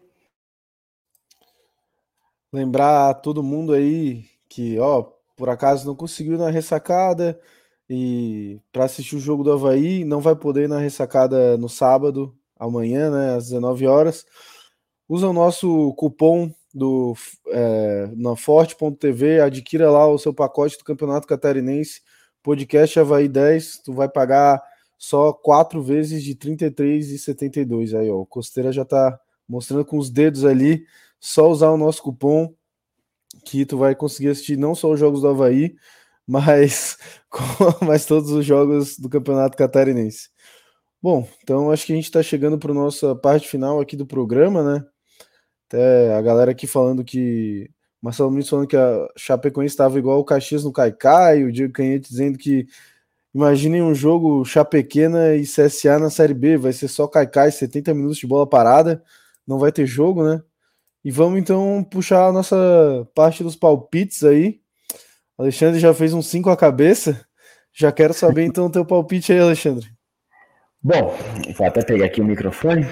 Lembrar 2.53 3.15
todo 3.15 3.43
mundo 3.43 3.73
aí 3.73 4.25
que, 4.51 4.79
ó, 4.79 5.07
por 5.35 5.49
acaso 5.49 5.87
não 5.87 5.95
conseguiu 5.95 6.37
na 6.37 6.51
ressacada, 6.51 7.41
e 7.89 8.61
para 8.73 8.85
assistir 8.85 9.17
o 9.17 9.21
jogo 9.21 9.43
do 9.43 9.53
Havaí, 9.53 10.05
não 10.05 10.21
vai 10.21 10.37
poder 10.37 10.65
ir 10.65 10.69
na 10.69 10.79
ressacada 10.79 11.57
no 11.57 11.69
sábado, 11.69 12.37
amanhã, 12.59 13.11
né, 13.11 13.35
às 13.37 13.45
19 13.45 13.87
horas. 13.87 14.27
Usa 15.09 15.29
o 15.29 15.33
nosso 15.33 15.95
cupom 15.95 16.53
do 16.75 17.15
é, 17.49 18.11
na 18.15 18.37
Forte.tv, 18.37 19.41
adquira 19.41 19.91
lá 19.91 20.07
o 20.07 20.19
seu 20.19 20.35
pacote 20.35 20.77
do 20.77 20.85
Campeonato 20.85 21.27
Catarinense, 21.27 22.03
podcast 22.43 23.01
Havaí 23.01 23.27
10, 23.27 23.79
tu 23.85 23.95
vai 23.95 24.09
pagar 24.09 24.63
só 24.99 25.33
quatro 25.33 25.83
vezes 25.83 26.23
de 26.23 26.33
R$ 26.33 26.57
33,72. 26.57 27.99
Aí, 27.99 28.11
ó, 28.11 28.17
o 28.17 28.27
Costeira 28.27 28.71
já 28.71 28.85
tá 28.85 29.19
mostrando 29.49 29.85
com 29.85 29.97
os 29.97 30.11
dedos 30.11 30.45
ali, 30.45 30.85
só 31.19 31.49
usar 31.51 31.71
o 31.71 31.79
nosso 31.79 32.03
cupom 32.03 32.53
que 33.45 33.65
tu 33.65 33.79
vai 33.79 33.95
conseguir 33.95 34.29
assistir 34.29 34.57
não 34.59 34.75
só 34.75 34.91
os 34.91 35.01
jogos 35.01 35.23
do 35.23 35.29
Havaí, 35.29 35.75
mas, 36.29 36.99
mas 37.81 38.05
todos 38.05 38.31
os 38.31 38.45
jogos 38.45 38.99
do 38.99 39.09
Campeonato 39.09 39.57
Catarinense. 39.57 40.29
Bom, 41.03 41.29
então 41.43 41.71
acho 41.71 41.87
que 41.87 41.93
a 41.93 41.97
gente 41.97 42.05
está 42.07 42.23
chegando 42.23 42.59
para 42.59 42.73
a 42.73 42.75
nossa 42.75 43.15
parte 43.17 43.49
final 43.49 43.81
aqui 43.81 43.97
do 43.97 44.07
programa, 44.07 44.63
né? 44.63 44.87
Até 45.69 46.15
a 46.15 46.23
galera 46.23 46.51
aqui 46.53 46.67
falando 46.67 47.05
que. 47.05 47.71
Marcelo 48.01 48.31
Muniz 48.31 48.49
falando 48.49 48.69
que 48.69 48.77
a 48.77 49.09
Chapecoense 49.17 49.73
estava 49.73 49.99
igual 49.99 50.21
o 50.21 50.25
Caxias 50.25 50.65
no 50.65 50.73
Caicai, 50.73 51.43
o 51.45 51.53
Diego 51.53 51.73
Canhete 51.73 52.09
dizendo 52.11 52.39
que 52.39 52.67
imaginem 53.35 53.83
um 53.83 53.95
jogo 53.95 54.45
Chapequena 54.45 55.35
e 55.35 55.43
CSA 55.43 55.99
na 55.99 56.11
Série 56.11 56.35
B, 56.35 56.57
vai 56.59 56.73
ser 56.73 56.89
só 56.89 57.09
Caicai, 57.09 57.51
70 57.51 57.95
minutos 57.95 58.19
de 58.19 58.27
bola 58.27 58.49
parada, 58.49 59.03
não 59.47 59.59
vai 59.59 59.73
ter 59.73 59.87
jogo, 59.87 60.25
né? 60.25 60.43
E 61.05 61.11
vamos 61.11 61.39
então 61.41 61.85
puxar 61.91 62.29
a 62.29 62.33
nossa 62.33 62.57
parte 63.15 63.43
dos 63.43 63.57
palpites 63.57 64.25
aí. 64.25 64.61
Alexandre 65.39 65.79
já 65.79 65.95
fez 65.95 66.13
um 66.13 66.21
5 66.21 66.51
a 66.51 66.57
cabeça. 66.57 67.25
Já 67.73 67.93
quero 67.93 68.13
saber 68.13 68.45
então 68.45 68.67
o 68.67 68.71
teu 68.71 68.85
palpite 68.85 69.33
aí, 69.33 69.39
Alexandre. 69.39 69.87
Bom, 70.83 71.17
vou 71.57 71.67
até 71.67 71.83
pegar 71.83 72.07
aqui 72.07 72.21
o 72.21 72.25
microfone 72.25 72.87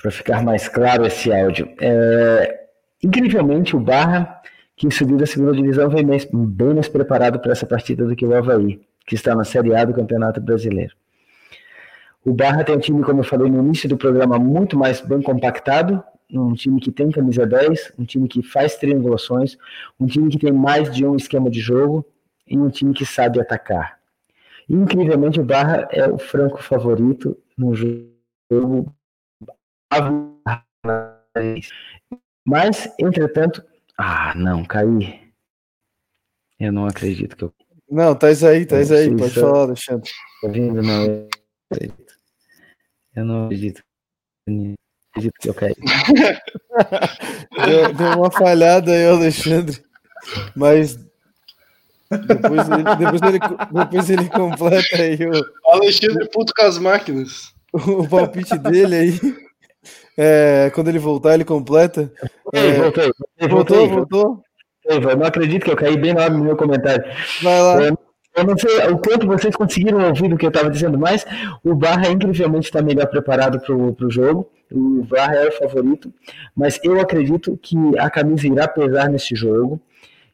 para 0.00 0.10
ficar 0.10 0.42
mais 0.42 0.68
claro 0.68 1.04
esse 1.04 1.32
áudio. 1.32 1.68
É, 1.80 2.66
incrivelmente, 3.02 3.74
o 3.74 3.80
Barra, 3.80 4.40
que 4.76 4.88
subiu 4.90 5.16
da 5.16 5.26
segunda 5.26 5.52
divisão, 5.52 5.88
vem 5.88 6.06
bem 6.06 6.74
mais 6.74 6.88
preparado 6.88 7.40
para 7.40 7.52
essa 7.52 7.66
partida 7.66 8.06
do 8.06 8.14
que 8.14 8.24
o 8.24 8.36
Havaí, 8.36 8.80
que 9.06 9.16
está 9.16 9.34
na 9.34 9.44
Série 9.44 9.74
A 9.74 9.84
do 9.84 9.94
Campeonato 9.94 10.40
Brasileiro. 10.40 10.94
O 12.24 12.32
Barra 12.32 12.62
tem 12.62 12.76
um 12.76 12.80
time, 12.80 13.02
como 13.02 13.20
eu 13.20 13.24
falei 13.24 13.50
no 13.50 13.58
início 13.58 13.88
do 13.88 13.96
programa, 13.96 14.38
muito 14.38 14.78
mais 14.78 15.00
bem 15.00 15.20
compactado, 15.20 16.02
um 16.30 16.54
time 16.54 16.80
que 16.80 16.90
tem 16.90 17.10
camisa 17.10 17.46
10, 17.46 17.92
um 17.98 18.04
time 18.04 18.28
que 18.28 18.42
faz 18.42 18.76
triangulações, 18.76 19.56
um 19.98 20.06
time 20.06 20.30
que 20.30 20.38
tem 20.38 20.52
mais 20.52 20.94
de 20.94 21.06
um 21.06 21.16
esquema 21.16 21.50
de 21.50 21.60
jogo 21.60 22.04
e 22.46 22.58
um 22.58 22.70
time 22.70 22.94
que 22.94 23.04
sabe 23.04 23.40
atacar. 23.40 24.00
incrivelmente, 24.68 25.40
o 25.40 25.44
Barra 25.44 25.88
é 25.90 26.08
o 26.08 26.18
franco 26.18 26.62
favorito 26.62 27.36
no 27.56 27.74
jogo. 27.74 28.94
Mas, 32.46 32.92
entretanto, 32.98 33.64
ah, 33.96 34.34
não, 34.34 34.64
caí. 34.64 35.22
Eu 36.58 36.72
não 36.72 36.86
acredito 36.86 37.36
que 37.36 37.44
eu. 37.44 37.54
Não, 37.90 38.14
tá 38.14 38.30
isso 38.30 38.46
aí, 38.46 38.64
tá 38.66 38.80
isso 38.80 38.94
aí, 38.94 39.14
pode 39.14 39.34
falar, 39.34 39.62
Alexandre. 39.62 40.10
Tá 40.40 40.48
vindo, 40.48 40.82
não. 40.82 41.28
Eu 43.14 43.24
não 43.24 43.44
acredito 43.44 43.84
acredito 45.14 45.34
que 45.40 45.48
eu 45.48 45.54
caí. 45.54 45.74
deu, 47.66 47.94
deu, 47.94 48.18
uma 48.18 48.30
falhada 48.30 48.90
aí, 48.90 49.06
Alexandre. 49.06 49.80
Mas 50.56 50.98
depois 52.10 52.68
ele, 52.68 52.84
depois 52.98 53.22
ele, 53.22 53.38
depois 53.72 54.10
ele 54.10 54.28
completa 54.28 54.96
aí 54.96 55.18
o. 55.26 55.72
Alexandre 55.72 56.28
puto 56.30 56.52
com 56.54 56.62
as 56.62 56.78
máquinas. 56.78 57.54
O 57.72 58.06
palpite 58.08 58.56
dele 58.58 58.94
aí. 58.94 59.20
É, 60.16 60.70
quando 60.74 60.88
ele 60.88 60.98
voltar, 61.00 61.34
ele 61.34 61.44
completa. 61.44 62.12
É, 62.52 62.72
voltei, 62.72 63.12
voltou, 63.48 63.88
voltou. 63.88 64.42
Eu 64.84 65.16
não 65.16 65.26
acredito 65.26 65.64
que 65.64 65.70
eu 65.70 65.76
caí 65.76 65.96
bem 65.96 66.12
hora 66.12 66.30
do 66.30 66.38
meu 66.38 66.56
comentário. 66.56 67.02
Vai 67.42 67.60
lá. 67.60 67.82
Eu, 67.82 67.98
eu 68.36 68.44
não 68.44 68.56
sei 68.56 68.88
o 68.88 68.98
quanto 68.98 69.26
vocês 69.26 69.54
conseguiram 69.54 70.06
ouvir 70.06 70.28
do 70.28 70.36
que 70.36 70.44
eu 70.44 70.50
estava 70.50 70.70
dizendo, 70.70 70.98
mas 70.98 71.24
o 71.62 71.74
Barra 71.74 72.08
incrivelmente 72.08 72.66
está 72.66 72.82
melhor 72.82 73.06
preparado 73.06 73.60
para 73.60 73.74
o 73.74 74.10
jogo 74.10 74.50
o 74.74 75.02
VAR 75.04 75.32
é 75.34 75.48
o 75.48 75.52
favorito, 75.52 76.12
mas 76.54 76.80
eu 76.82 77.00
acredito 77.00 77.56
que 77.60 77.76
a 77.98 78.10
camisa 78.10 78.46
irá 78.46 78.66
pesar 78.66 79.08
nesse 79.08 79.34
jogo 79.34 79.80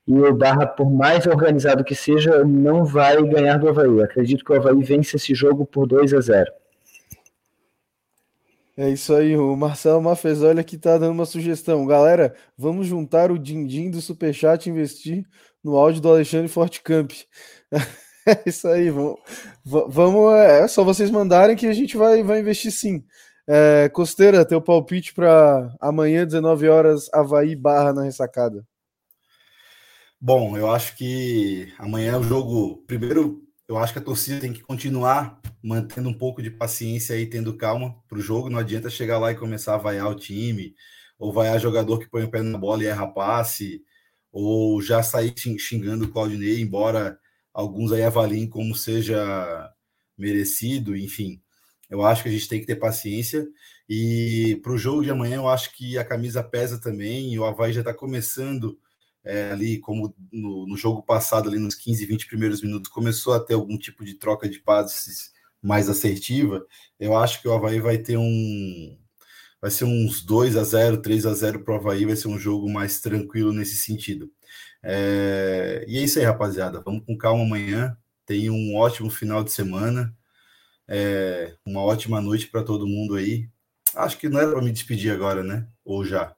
e 0.06 0.12
o 0.12 0.34
Barra, 0.34 0.66
por 0.66 0.90
mais 0.90 1.26
organizado 1.26 1.84
que 1.84 1.94
seja, 1.94 2.44
não 2.44 2.84
vai 2.84 3.22
ganhar 3.22 3.58
do 3.58 3.68
Havaí. 3.68 4.02
Acredito 4.02 4.44
que 4.44 4.52
o 4.52 4.56
Havaí 4.56 4.82
vence 4.82 5.16
esse 5.16 5.34
jogo 5.34 5.66
por 5.66 5.86
2 5.86 6.14
a 6.14 6.20
0. 6.20 6.50
É 8.80 8.88
isso 8.88 9.14
aí, 9.14 9.36
o 9.36 9.54
Marcelo 9.54 10.00
Mafezoli 10.00 10.58
aqui 10.58 10.78
tá 10.78 10.96
dando 10.96 11.12
uma 11.12 11.26
sugestão. 11.26 11.84
Galera, 11.84 12.34
vamos 12.56 12.86
juntar 12.86 13.30
o 13.30 13.38
din-din 13.38 13.90
do 13.90 14.00
Superchat 14.00 14.66
e 14.66 14.72
investir 14.72 15.22
no 15.62 15.76
áudio 15.76 16.00
do 16.00 16.08
Alexandre 16.08 16.48
Fortecamp. 16.48 17.12
É 18.26 18.42
isso 18.46 18.68
aí, 18.68 18.90
vamos, 18.90 19.18
vamos 19.64 20.34
é 20.34 20.68
só 20.68 20.84
vocês 20.84 21.10
mandarem 21.10 21.56
que 21.56 21.66
a 21.66 21.72
gente 21.72 21.96
vai, 21.96 22.22
vai 22.22 22.40
investir 22.40 22.70
sim. 22.70 23.02
É, 23.48 23.88
Costeira, 23.88 24.44
teu 24.44 24.60
palpite 24.60 25.14
para 25.14 25.74
amanhã, 25.80 26.26
19 26.26 26.68
horas, 26.68 27.08
Havaí 27.14 27.56
barra 27.56 27.94
na 27.94 28.04
ressacada. 28.04 28.64
Bom, 30.20 30.56
eu 30.56 30.70
acho 30.70 30.96
que 30.96 31.72
amanhã 31.78 32.12
é 32.12 32.18
o 32.18 32.22
jogo. 32.22 32.84
Primeiro, 32.86 33.42
eu 33.70 33.78
acho 33.78 33.92
que 33.92 34.00
a 34.00 34.02
torcida 34.02 34.40
tem 34.40 34.52
que 34.52 34.62
continuar 34.62 35.40
mantendo 35.62 36.08
um 36.08 36.12
pouco 36.12 36.42
de 36.42 36.50
paciência 36.50 37.16
e 37.16 37.24
tendo 37.24 37.56
calma 37.56 37.94
para 38.08 38.18
o 38.18 38.20
jogo. 38.20 38.50
Não 38.50 38.58
adianta 38.58 38.90
chegar 38.90 39.16
lá 39.16 39.30
e 39.30 39.36
começar 39.36 39.76
a 39.76 39.78
vaiar 39.78 40.10
o 40.10 40.16
time, 40.16 40.74
ou 41.16 41.32
vaiar 41.32 41.60
jogador 41.60 42.00
que 42.00 42.10
põe 42.10 42.24
o 42.24 42.28
pé 42.28 42.42
na 42.42 42.58
bola 42.58 42.82
e 42.82 42.86
erra 42.86 43.06
passe, 43.06 43.80
ou 44.32 44.82
já 44.82 45.04
sair 45.04 45.32
xingando 45.56 46.06
o 46.06 46.08
Claudinei, 46.08 46.60
embora 46.60 47.16
alguns 47.54 47.92
aí 47.92 48.02
avaliem 48.02 48.48
como 48.48 48.74
seja 48.74 49.72
merecido, 50.18 50.96
enfim. 50.96 51.40
Eu 51.88 52.04
acho 52.04 52.24
que 52.24 52.28
a 52.28 52.32
gente 52.32 52.48
tem 52.48 52.58
que 52.58 52.66
ter 52.66 52.74
paciência. 52.74 53.46
E 53.88 54.58
para 54.64 54.72
o 54.72 54.78
jogo 54.78 55.04
de 55.04 55.12
amanhã, 55.12 55.36
eu 55.36 55.48
acho 55.48 55.76
que 55.76 55.96
a 55.96 56.04
camisa 56.04 56.42
pesa 56.42 56.80
também. 56.80 57.32
E 57.32 57.38
o 57.38 57.44
Havaí 57.44 57.72
já 57.72 57.82
está 57.82 57.94
começando 57.94 58.76
é, 59.24 59.50
ali, 59.52 59.78
como 59.78 60.14
no, 60.32 60.66
no, 60.66 60.76
jogo 60.76 61.02
passado, 61.02 61.48
ali 61.48 61.58
nos 61.58 61.74
15, 61.74 62.06
20 62.06 62.26
primeiros 62.26 62.62
minutos, 62.62 62.90
começou 62.90 63.34
a 63.34 63.40
ter 63.40 63.54
algum 63.54 63.76
tipo 63.76 64.04
de 64.04 64.14
troca 64.14 64.48
de 64.48 64.60
passes 64.60 65.32
mais 65.62 65.88
assertiva. 65.88 66.66
Eu 66.98 67.16
acho 67.16 67.40
que 67.40 67.48
o 67.48 67.52
Havaí 67.52 67.80
vai 67.80 67.98
ter 67.98 68.16
um. 68.16 68.98
Vai 69.60 69.70
ser 69.70 69.84
uns 69.84 70.22
2 70.22 70.56
a 70.56 70.64
0 70.64 71.02
3 71.02 71.26
a 71.26 71.34
0 71.34 71.62
para 71.64 71.74
o 71.74 71.76
Havaí, 71.76 72.06
vai 72.06 72.16
ser 72.16 72.28
um 72.28 72.38
jogo 72.38 72.68
mais 72.70 73.00
tranquilo 73.00 73.52
nesse 73.52 73.76
sentido. 73.76 74.30
É, 74.82 75.84
e 75.86 75.98
é 75.98 76.02
isso 76.02 76.18
aí, 76.18 76.24
rapaziada. 76.24 76.80
Vamos 76.80 77.04
com 77.04 77.16
calma 77.16 77.44
amanhã. 77.44 77.96
Tenha 78.24 78.52
um 78.52 78.76
ótimo 78.76 79.10
final 79.10 79.44
de 79.44 79.52
semana. 79.52 80.16
É, 80.88 81.54
uma 81.64 81.82
ótima 81.82 82.20
noite 82.20 82.46
para 82.48 82.64
todo 82.64 82.86
mundo 82.86 83.16
aí. 83.16 83.48
Acho 83.94 84.18
que 84.18 84.28
não 84.28 84.40
era 84.40 84.50
para 84.52 84.62
me 84.62 84.72
despedir 84.72 85.12
agora, 85.12 85.42
né? 85.42 85.68
Ou 85.84 86.04
já? 86.04 86.34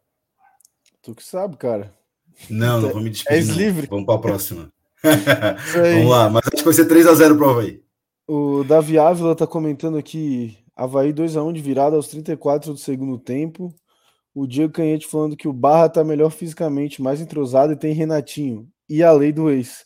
Tu 1.00 1.14
que 1.14 1.22
sabe, 1.22 1.56
cara. 1.56 1.94
Não, 2.48 2.80
não 2.80 2.90
vou 2.90 3.00
me 3.00 3.10
despedir. 3.10 3.38
És 3.38 3.48
não. 3.48 3.56
livre. 3.56 3.86
Vamos 3.88 4.06
para 4.06 4.14
a 4.14 4.18
próxima. 4.18 4.72
Vamos 5.02 6.10
lá, 6.10 6.30
mas 6.30 6.42
acho 6.46 6.56
que 6.56 6.64
vai 6.64 6.74
ser 6.74 6.86
3x0 6.86 7.36
para 7.36 7.46
o 7.46 7.50
Havaí. 7.50 7.82
O 8.26 8.64
Davi 8.64 8.98
Ávila 8.98 9.34
tá 9.34 9.46
comentando 9.46 9.98
aqui: 9.98 10.56
Havaí 10.76 11.12
2x1 11.12 11.52
de 11.52 11.60
virada 11.60 11.96
aos 11.96 12.08
34 12.08 12.72
do 12.72 12.78
segundo 12.78 13.18
tempo. 13.18 13.74
O 14.34 14.46
Diego 14.46 14.72
Canhete 14.72 15.06
falando 15.06 15.36
que 15.36 15.48
o 15.48 15.52
Barra 15.52 15.88
tá 15.88 16.02
melhor 16.02 16.30
fisicamente, 16.30 17.02
mais 17.02 17.20
entrosado 17.20 17.72
e 17.72 17.76
tem 17.76 17.92
Renatinho. 17.92 18.68
E 18.88 19.02
a 19.02 19.12
lei 19.12 19.32
do 19.32 19.50
ex. 19.50 19.84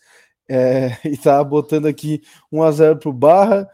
É, 0.49 0.97
e 1.05 1.17
tá 1.17 1.43
botando 1.43 1.87
aqui 1.87 2.23
1x0 2.53 2.99
pro 2.99 3.13
Barra. 3.13 3.69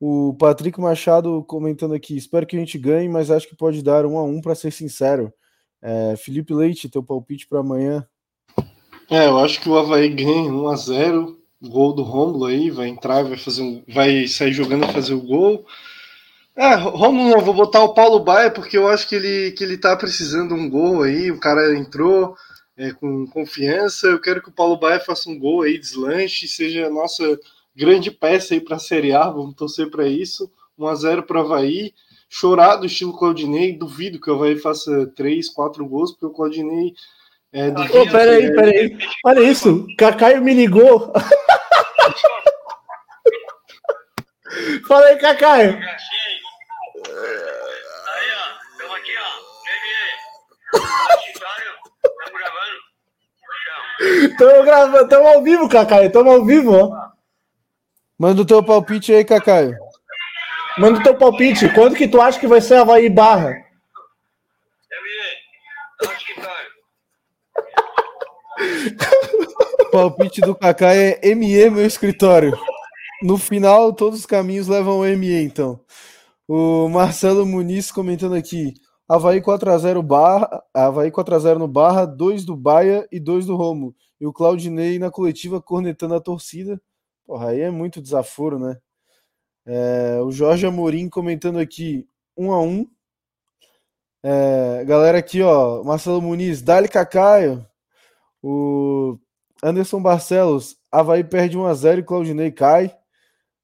O 0.00 0.34
Patrick 0.34 0.80
Machado 0.80 1.44
comentando 1.44 1.94
aqui: 1.94 2.16
espero 2.16 2.46
que 2.46 2.56
a 2.56 2.58
gente 2.58 2.78
ganhe, 2.78 3.08
mas 3.08 3.30
acho 3.30 3.48
que 3.48 3.56
pode 3.56 3.82
dar 3.82 4.04
1x1 4.04 4.42
para 4.42 4.54
ser 4.54 4.70
sincero. 4.70 5.32
É, 5.82 6.16
Felipe 6.16 6.54
Leite, 6.54 6.88
teu 6.88 7.02
palpite 7.02 7.46
para 7.46 7.60
amanhã? 7.60 8.06
É, 9.10 9.26
eu 9.26 9.38
acho 9.38 9.60
que 9.60 9.68
o 9.68 9.76
Havaí 9.78 10.08
ganha 10.08 10.50
1x0. 10.50 11.36
Gol 11.62 11.94
do 11.94 12.02
Romulo 12.02 12.44
aí, 12.44 12.70
vai 12.70 12.88
entrar, 12.88 13.22
vai 13.22 13.38
fazer 13.38 13.62
um, 13.62 13.82
vai 13.88 14.26
sair 14.28 14.52
jogando 14.52 14.84
e 14.84 14.92
fazer 14.92 15.14
o 15.14 15.22
gol. 15.22 15.64
É, 16.54 16.74
Romulo, 16.74 17.30
não, 17.30 17.40
vou 17.40 17.54
botar 17.54 17.82
o 17.82 17.94
Paulo 17.94 18.20
Baia 18.20 18.50
porque 18.50 18.76
eu 18.76 18.88
acho 18.88 19.08
que 19.08 19.14
ele, 19.14 19.52
que 19.52 19.64
ele 19.64 19.78
tá 19.78 19.96
precisando 19.96 20.54
de 20.54 20.60
um 20.60 20.68
gol 20.68 21.02
aí. 21.02 21.30
O 21.30 21.40
cara 21.40 21.76
entrou 21.76 22.36
é, 22.76 22.92
com 22.92 23.26
confiança. 23.26 24.06
Eu 24.06 24.20
quero 24.20 24.42
que 24.42 24.48
o 24.48 24.52
Paulo 24.52 24.76
Baia 24.76 25.00
faça 25.00 25.30
um 25.30 25.38
gol 25.38 25.62
aí, 25.62 25.78
deslanche, 25.78 26.48
seja 26.48 26.86
a 26.86 26.90
nossa 26.90 27.38
grande 27.74 28.10
peça 28.10 28.54
aí 28.54 28.60
para 28.60 28.78
Série 28.78 29.12
A. 29.12 29.28
Vamos 29.30 29.54
torcer 29.54 29.90
para 29.90 30.06
isso. 30.06 30.50
1x0 30.78 31.22
para 31.22 31.38
o 31.38 31.44
Havaí. 31.44 31.92
Chorado, 32.28 32.86
estilo 32.86 33.16
Claudinei. 33.16 33.76
Duvido 33.76 34.20
que 34.20 34.30
o 34.30 34.34
Havaí 34.34 34.56
faça 34.56 35.06
3, 35.14 35.48
4 35.50 35.86
gols, 35.86 36.12
porque 36.12 36.26
o 36.26 36.30
Claudinei. 36.30 36.94
É, 37.56 37.68
oh, 37.68 38.10
peraí, 38.12 38.52
peraí. 38.54 38.98
Olha 39.24 39.40
isso. 39.40 39.86
Cacaio 39.96 40.42
me 40.42 40.52
ligou. 40.52 41.10
Fala 44.86 45.06
aí, 45.06 45.16
Cacaio. 45.16 45.78
Aí, 45.78 45.88
ó. 48.34 48.44
Estamos 48.72 48.96
aqui, 48.96 49.14
ó. 49.16 49.24
Estamos 52.04 52.34
gravando. 52.34 52.76
Estamos 54.00 54.64
gravando, 54.66 55.04
estamos 55.04 55.26
ao 55.28 55.42
vivo, 55.42 55.66
Cacaio. 55.66 56.08
Estamos 56.08 56.34
ao 56.34 56.44
vivo, 56.44 56.74
ó. 56.74 56.90
Manda 58.18 58.42
o 58.42 58.46
teu 58.46 58.62
palpite 58.62 59.14
aí, 59.14 59.24
Cacaio. 59.24 59.78
Manda 60.76 61.00
o 61.00 61.02
teu 61.02 61.16
palpite. 61.16 61.72
Quando 61.72 61.96
que 61.96 62.06
tu 62.06 62.20
acha 62.20 62.38
que 62.38 62.46
vai 62.46 62.60
ser 62.60 62.74
Havaí 62.76 63.08
Barra? 63.08 63.64
Acho 66.02 66.26
que 66.26 66.38
vai. 66.38 66.66
palpite 69.90 70.40
do 70.40 70.54
Cacaio 70.54 71.18
é 71.22 71.34
ME, 71.34 71.70
meu 71.70 71.86
escritório. 71.86 72.52
No 73.22 73.38
final, 73.38 73.92
todos 73.92 74.20
os 74.20 74.26
caminhos 74.26 74.68
levam 74.68 74.94
ao 74.94 75.16
ME, 75.16 75.42
então. 75.42 75.80
O 76.46 76.88
Marcelo 76.88 77.46
Muniz 77.46 77.90
comentando 77.90 78.34
aqui. 78.34 78.74
Havaí 79.08 79.40
4x0 79.40 80.02
Barra, 80.02 80.62
Havaí 80.74 81.10
4x0 81.10 81.58
no 81.58 81.68
Barra, 81.68 82.04
2 82.04 82.44
do 82.44 82.56
Baia 82.56 83.06
e 83.10 83.20
2 83.20 83.46
do 83.46 83.56
Romo. 83.56 83.94
E 84.20 84.26
o 84.26 84.32
Claudinei 84.32 84.98
na 84.98 85.10
coletiva 85.10 85.60
cornetando 85.60 86.14
a 86.14 86.20
torcida. 86.20 86.80
Porra, 87.26 87.50
aí 87.50 87.60
é 87.60 87.70
muito 87.70 88.00
desaforo, 88.02 88.58
né? 88.58 88.76
É, 89.64 90.20
o 90.22 90.30
Jorge 90.30 90.66
Amorim 90.66 91.08
comentando 91.08 91.58
aqui, 91.58 92.06
1 92.36 92.52
a 92.52 92.60
1 92.60 92.86
é, 94.22 94.84
Galera 94.84 95.18
aqui, 95.18 95.40
ó, 95.42 95.82
Marcelo 95.84 96.20
Muniz, 96.20 96.60
Dali 96.62 96.88
Cacaio. 96.88 97.64
O 98.48 99.18
Anderson 99.60 100.00
Barcelos, 100.00 100.76
Havaí 100.92 101.24
perde 101.24 101.58
1 101.58 101.66
a 101.66 101.74
0 101.74 102.00
e 102.00 102.04
Claudinei 102.04 102.52
cai. 102.52 102.96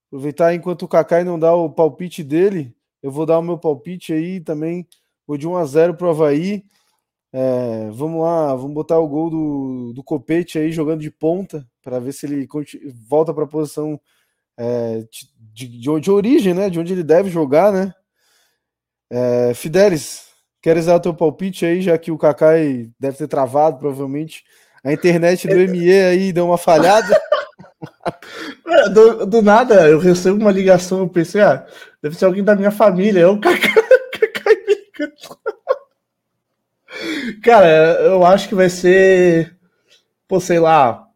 Aproveitar 0.09 0.53
enquanto 0.55 0.83
o 0.83 0.89
Kakai 0.89 1.23
não 1.23 1.39
dá 1.39 1.55
o 1.55 1.71
palpite 1.71 2.25
dele, 2.25 2.75
eu 3.01 3.13
vou 3.13 3.25
dar 3.25 3.39
o 3.39 3.43
meu 3.43 3.57
palpite 3.57 4.13
aí 4.13 4.41
também. 4.41 4.85
Vou 5.25 5.37
de 5.37 5.47
1 5.47 5.57
a 5.57 5.65
0 5.65 5.95
pro 5.95 6.11
Havaí. 6.11 6.65
É, 7.33 7.91
vamos 7.93 8.23
lá, 8.23 8.57
vamos 8.57 8.75
botar 8.75 8.99
o 8.99 9.07
gol 9.07 9.31
do, 9.31 9.93
do 9.95 10.03
Copete 10.03 10.59
aí 10.59 10.73
jogando 10.73 11.01
de 11.01 11.13
ponta 11.13 11.65
para 11.81 12.01
ver 12.01 12.13
se 12.13 12.27
ele 12.27 12.49
volta 13.09 13.33
para 13.33 13.45
a 13.45 13.49
posição 13.49 14.01
é, 14.59 15.07
de, 15.55 15.79
de, 15.79 16.01
de, 16.01 16.11
origem, 16.11 16.55
né? 16.55 16.69
De 16.69 16.81
onde 16.81 16.93
ele 16.93 17.05
deve 17.05 17.31
jogar, 17.31 17.73
né? 17.73 17.95
É, 19.09 19.55
Fidelis, 19.55 20.27
queres 20.61 20.87
dar 20.87 20.97
o 20.97 21.01
teu 21.01 21.15
palpite 21.15 21.65
aí, 21.65 21.81
já 21.81 21.97
que 21.97 22.11
o 22.11 22.19
Kakai 22.19 22.91
deve 22.99 23.17
ter 23.17 23.29
travado, 23.29 23.79
provavelmente. 23.79 24.43
A 24.85 24.93
internet 24.93 25.47
do 25.47 25.55
ME 25.55 25.91
aí 25.91 26.33
deu 26.33 26.47
uma 26.47 26.59
falhada. 26.59 27.21
É, 28.67 28.89
do, 28.89 29.27
do, 29.27 29.43
nada, 29.43 29.89
eu 29.89 29.99
recebo 29.99 30.41
uma 30.41 30.51
ligação, 30.51 31.01
eu 31.01 31.09
pensei, 31.09 31.41
ah, 31.41 31.67
deve 32.03 32.17
ser 32.17 32.25
alguém 32.25 32.43
da 32.43 32.57
minha 32.57 32.71
família. 32.71 33.21
Eu, 33.23 33.39
Cara, 37.43 37.67
eu 38.03 38.25
acho 38.25 38.49
que 38.49 38.55
vai 38.55 38.69
ser, 38.69 39.57
pô, 40.29 40.39
sei 40.39 40.61
lá, 40.61 41.09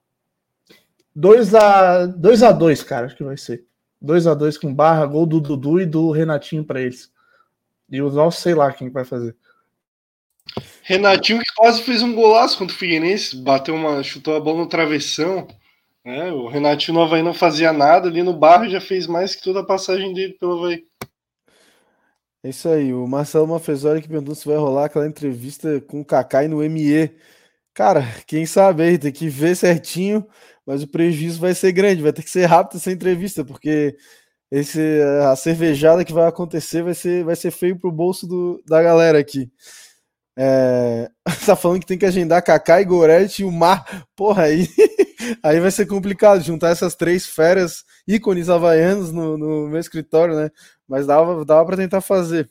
2 1.14 1.55
a 1.55 2.06
2 2.06 2.43
a 2.43 2.52
2, 2.52 2.82
cara, 2.82 3.06
acho 3.06 3.16
que 3.16 3.24
vai 3.24 3.36
ser. 3.36 3.64
2 4.01 4.26
a 4.26 4.34
2 4.34 4.59
com 4.59 4.74
barra, 4.74 5.06
gol 5.06 5.26
do 5.26 5.40
Dudu 5.40 5.80
e 5.80 5.86
do 5.86 6.10
Renatinho 6.10 6.64
para 6.64 6.80
eles. 6.80 7.10
E 7.90 8.02
o 8.02 8.10
nosso, 8.10 8.40
sei 8.40 8.55
lá 8.55 8.72
quem 8.72 8.90
vai 8.90 9.05
fazer. 9.05 9.36
Renatinho 10.82 11.40
que 11.40 11.54
quase 11.56 11.82
fez 11.82 12.02
um 12.02 12.14
golaço 12.14 12.56
contra 12.56 12.74
o 12.74 12.78
Figueirense, 12.78 13.36
bateu 13.36 13.74
uma, 13.74 14.02
chutou 14.02 14.36
a 14.36 14.40
bola 14.40 14.58
no 14.58 14.68
travessão. 14.68 15.48
É, 16.04 16.30
o 16.30 16.46
Renatinho 16.46 16.96
no 16.96 17.02
Havaí 17.02 17.22
não 17.22 17.34
fazia 17.34 17.72
nada, 17.72 18.08
ali 18.08 18.22
no 18.22 18.32
barro 18.32 18.68
já 18.68 18.80
fez 18.80 19.08
mais 19.08 19.34
que 19.34 19.42
toda 19.42 19.60
a 19.60 19.66
passagem 19.66 20.14
dele 20.14 20.34
pelo 20.34 20.58
Havaí. 20.58 20.84
É 22.44 22.50
isso 22.50 22.68
aí, 22.68 22.94
o 22.94 23.08
Marcelo 23.08 23.48
Mafezori 23.48 24.00
que 24.00 24.08
perguntou 24.08 24.36
se 24.36 24.46
vai 24.46 24.56
rolar 24.56 24.84
aquela 24.84 25.06
entrevista 25.06 25.80
com 25.80 26.00
o 26.00 26.04
Kakai 26.04 26.46
no 26.46 26.62
ME. 26.62 27.10
Cara, 27.74 28.02
quem 28.24 28.46
sabe 28.46 28.84
aí, 28.84 28.96
tem 28.98 29.10
que 29.10 29.28
ver 29.28 29.56
certinho, 29.56 30.24
mas 30.64 30.82
o 30.84 30.88
prejuízo 30.88 31.40
vai 31.40 31.54
ser 31.54 31.72
grande, 31.72 32.02
vai 32.02 32.12
ter 32.12 32.22
que 32.22 32.30
ser 32.30 32.46
rápido 32.46 32.76
essa 32.76 32.92
entrevista, 32.92 33.44
porque 33.44 33.96
esse, 34.50 34.80
a 35.28 35.34
cervejada 35.34 36.04
que 36.04 36.12
vai 36.12 36.28
acontecer 36.28 36.82
vai 36.84 36.94
ser, 36.94 37.24
vai 37.24 37.34
ser 37.34 37.50
feio 37.50 37.76
pro 37.76 37.90
bolso 37.90 38.28
do, 38.28 38.62
da 38.64 38.80
galera 38.80 39.18
aqui. 39.18 39.50
É, 40.38 41.10
tá 41.46 41.56
falando 41.56 41.80
que 41.80 41.86
tem 41.86 41.96
que 41.96 42.04
agendar 42.04 42.44
Kaká 42.44 42.80
e 42.80 42.84
Goretti 42.84 43.42
e 43.42 43.44
o 43.44 43.50
Mar. 43.50 44.06
Porra, 44.14 44.44
aí, 44.44 44.68
aí 45.42 45.58
vai 45.60 45.70
ser 45.70 45.86
complicado 45.86 46.42
juntar 46.42 46.70
essas 46.70 46.94
três 46.94 47.26
férias 47.26 47.84
ícones 48.06 48.48
havaianos 48.48 49.10
no, 49.12 49.38
no 49.38 49.68
meu 49.68 49.80
escritório, 49.80 50.36
né? 50.36 50.50
Mas 50.86 51.06
dava, 51.06 51.44
dava 51.44 51.64
para 51.64 51.76
tentar 51.76 52.00
fazer. 52.00 52.50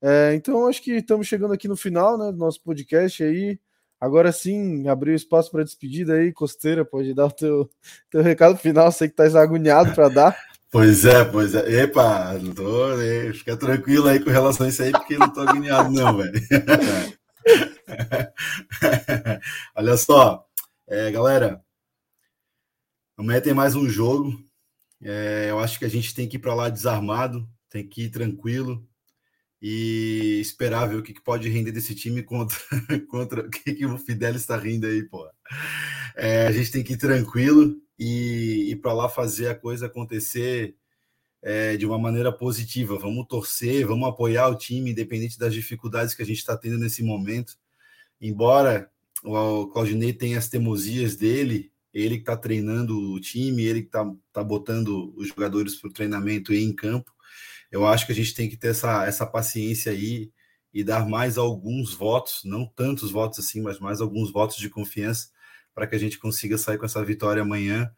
É, 0.00 0.32
então, 0.34 0.68
acho 0.68 0.82
que 0.82 0.92
estamos 0.92 1.26
chegando 1.26 1.52
aqui 1.52 1.66
no 1.66 1.76
final 1.76 2.16
né, 2.16 2.30
do 2.30 2.38
nosso 2.38 2.62
podcast 2.62 3.22
aí. 3.22 3.58
Agora 4.00 4.30
sim, 4.30 4.86
abrir 4.86 5.10
o 5.10 5.16
espaço 5.16 5.50
para 5.50 5.64
despedida 5.64 6.14
aí, 6.14 6.32
Costeira, 6.32 6.84
pode 6.84 7.12
dar 7.14 7.26
o 7.26 7.32
teu, 7.32 7.68
teu 8.08 8.22
recado 8.22 8.56
final, 8.56 8.92
sei 8.92 9.08
que 9.08 9.20
está 9.20 9.42
agoniado 9.42 9.92
para 9.92 10.08
dar. 10.08 10.38
Pois 10.70 11.06
é, 11.06 11.24
pois 11.24 11.54
é. 11.54 11.84
Epa, 11.84 12.34
não 12.34 12.54
tô, 12.54 12.94
né? 12.96 13.32
fica 13.32 13.56
tranquilo 13.56 14.06
aí 14.06 14.22
com 14.22 14.28
relação 14.28 14.66
a 14.66 14.68
isso 14.68 14.82
aí, 14.82 14.92
porque 14.92 15.16
não 15.16 15.32
tô 15.32 15.40
agoniado 15.40 15.90
não, 15.90 16.18
velho. 16.18 16.34
Olha 19.74 19.96
só, 19.96 20.46
é, 20.86 21.10
galera, 21.10 21.64
amanhã 23.16 23.40
tem 23.40 23.54
mais 23.54 23.74
um 23.74 23.88
jogo. 23.88 24.38
É, 25.00 25.46
eu 25.48 25.58
acho 25.58 25.78
que 25.78 25.86
a 25.86 25.88
gente 25.88 26.14
tem 26.14 26.28
que 26.28 26.36
ir 26.36 26.40
para 26.40 26.54
lá 26.54 26.68
desarmado, 26.68 27.48
tem 27.70 27.88
que 27.88 28.04
ir 28.04 28.10
tranquilo 28.10 28.86
e 29.62 30.38
esperar 30.40 30.86
ver 30.86 30.96
o 30.96 31.02
que, 31.02 31.14
que 31.14 31.22
pode 31.22 31.48
render 31.48 31.72
desse 31.72 31.94
time 31.94 32.22
contra, 32.22 32.58
contra 33.08 33.40
o 33.40 33.50
que, 33.50 33.72
que 33.72 33.86
o 33.86 33.96
Fidel 33.96 34.34
está 34.34 34.58
rindo 34.58 34.86
aí, 34.86 35.02
pô. 35.02 35.26
É, 36.14 36.46
a 36.46 36.52
gente 36.52 36.70
tem 36.70 36.84
que 36.84 36.92
ir 36.92 36.98
tranquilo 36.98 37.74
e 37.98 38.70
ir 38.70 38.76
para 38.76 38.92
lá 38.92 39.08
fazer 39.08 39.48
a 39.48 39.54
coisa 39.54 39.86
acontecer 39.86 40.76
é, 41.42 41.76
de 41.76 41.86
uma 41.86 41.98
maneira 41.98 42.32
positiva. 42.32 42.98
Vamos 42.98 43.26
torcer, 43.26 43.86
vamos 43.86 44.08
apoiar 44.08 44.48
o 44.48 44.56
time, 44.56 44.90
independente 44.90 45.38
das 45.38 45.52
dificuldades 45.52 46.14
que 46.14 46.22
a 46.22 46.26
gente 46.26 46.38
está 46.38 46.56
tendo 46.56 46.78
nesse 46.78 47.02
momento. 47.02 47.56
Embora 48.20 48.90
o 49.24 49.66
Claudinei 49.68 50.12
tenha 50.12 50.38
as 50.38 50.48
teimosias 50.48 51.16
dele, 51.16 51.72
ele 51.92 52.16
que 52.16 52.22
está 52.22 52.36
treinando 52.36 53.12
o 53.12 53.20
time, 53.20 53.64
ele 53.64 53.82
que 53.82 53.88
está 53.88 54.08
tá 54.32 54.44
botando 54.44 55.12
os 55.16 55.28
jogadores 55.28 55.74
para 55.74 55.90
o 55.90 55.92
treinamento 55.92 56.52
e 56.52 56.62
em 56.62 56.74
campo. 56.74 57.12
Eu 57.70 57.86
acho 57.86 58.06
que 58.06 58.12
a 58.12 58.14
gente 58.14 58.34
tem 58.34 58.48
que 58.48 58.56
ter 58.56 58.68
essa, 58.68 59.06
essa 59.06 59.26
paciência 59.26 59.92
aí 59.92 60.30
e 60.72 60.84
dar 60.84 61.08
mais 61.08 61.36
alguns 61.38 61.94
votos, 61.94 62.42
não 62.44 62.66
tantos 62.66 63.10
votos 63.10 63.38
assim, 63.38 63.60
mas 63.60 63.78
mais 63.78 64.00
alguns 64.00 64.30
votos 64.30 64.56
de 64.56 64.68
confiança 64.68 65.28
para 65.78 65.86
que 65.86 65.94
a 65.94 65.98
gente 65.98 66.18
consiga 66.18 66.58
sair 66.58 66.76
com 66.76 66.84
essa 66.84 67.04
vitória 67.04 67.40
amanhã 67.40 67.88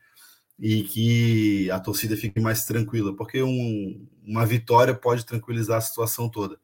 e 0.58 0.82
que 0.82 1.70
a 1.70 1.80
torcida 1.80 2.14
fique 2.14 2.38
mais 2.38 2.66
tranquila, 2.66 3.16
porque 3.16 3.42
um, 3.42 4.06
uma 4.22 4.44
vitória 4.44 4.94
pode 4.94 5.24
tranquilizar 5.24 5.78
a 5.78 5.80
situação 5.80 6.28
toda. 6.28 6.60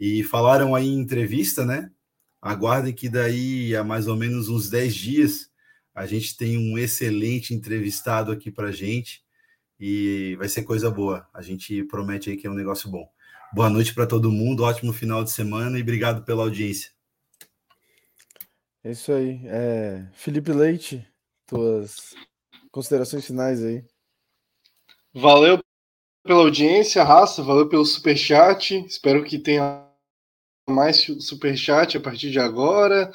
E 0.00 0.24
falaram 0.24 0.74
aí 0.74 0.88
em 0.88 0.98
entrevista, 0.98 1.64
né? 1.64 1.92
Aguardem 2.42 2.92
que 2.92 3.08
daí 3.08 3.76
a 3.76 3.84
mais 3.84 4.08
ou 4.08 4.16
menos 4.16 4.48
uns 4.48 4.68
10 4.68 4.94
dias 4.96 5.50
a 5.94 6.06
gente 6.06 6.36
tem 6.36 6.58
um 6.58 6.76
excelente 6.76 7.54
entrevistado 7.54 8.32
aqui 8.32 8.50
para 8.50 8.72
gente 8.72 9.22
e 9.78 10.34
vai 10.40 10.48
ser 10.48 10.64
coisa 10.64 10.90
boa. 10.90 11.28
A 11.32 11.40
gente 11.40 11.84
promete 11.84 12.30
aí 12.30 12.36
que 12.36 12.48
é 12.48 12.50
um 12.50 12.54
negócio 12.54 12.90
bom. 12.90 13.08
Boa 13.54 13.70
noite 13.70 13.94
para 13.94 14.08
todo 14.08 14.32
mundo, 14.32 14.64
ótimo 14.64 14.92
final 14.92 15.22
de 15.22 15.30
semana 15.30 15.78
e 15.78 15.82
obrigado 15.82 16.24
pela 16.24 16.42
audiência. 16.42 16.97
É 18.84 18.92
isso 18.92 19.12
aí. 19.12 19.40
É, 19.46 20.06
Felipe 20.12 20.52
Leite, 20.52 21.06
tuas 21.46 22.14
considerações 22.70 23.26
finais 23.26 23.64
aí. 23.64 23.84
Valeu 25.12 25.58
pela 26.22 26.40
audiência, 26.40 27.02
raça, 27.02 27.42
valeu 27.42 27.68
pelo 27.68 27.84
super 27.84 28.16
chat. 28.16 28.84
Espero 28.86 29.24
que 29.24 29.38
tenha 29.38 29.84
mais 30.68 31.06
super 31.20 31.56
chat 31.56 31.96
a 31.96 32.00
partir 32.00 32.30
de 32.30 32.38
agora. 32.38 33.10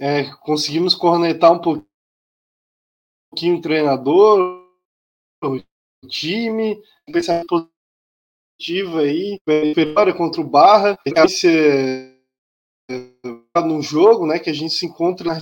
É, 0.00 0.24
conseguimos 0.40 0.94
cornetar 0.94 1.52
um 1.52 1.60
pouquinho 1.60 3.58
o 3.58 3.60
treinador, 3.60 4.64
o 5.42 5.60
time, 6.08 6.80
pensamento 7.12 7.68
positivo 8.58 8.98
aí, 8.98 9.40
vitória 9.74 10.14
contra 10.14 10.40
o 10.40 10.48
Barra. 10.48 10.98
Esse, 11.04 12.13
no 13.64 13.82
jogo, 13.82 14.26
né, 14.26 14.38
que 14.38 14.50
a 14.50 14.54
gente 14.54 14.74
se 14.74 14.86
encontra 14.86 15.38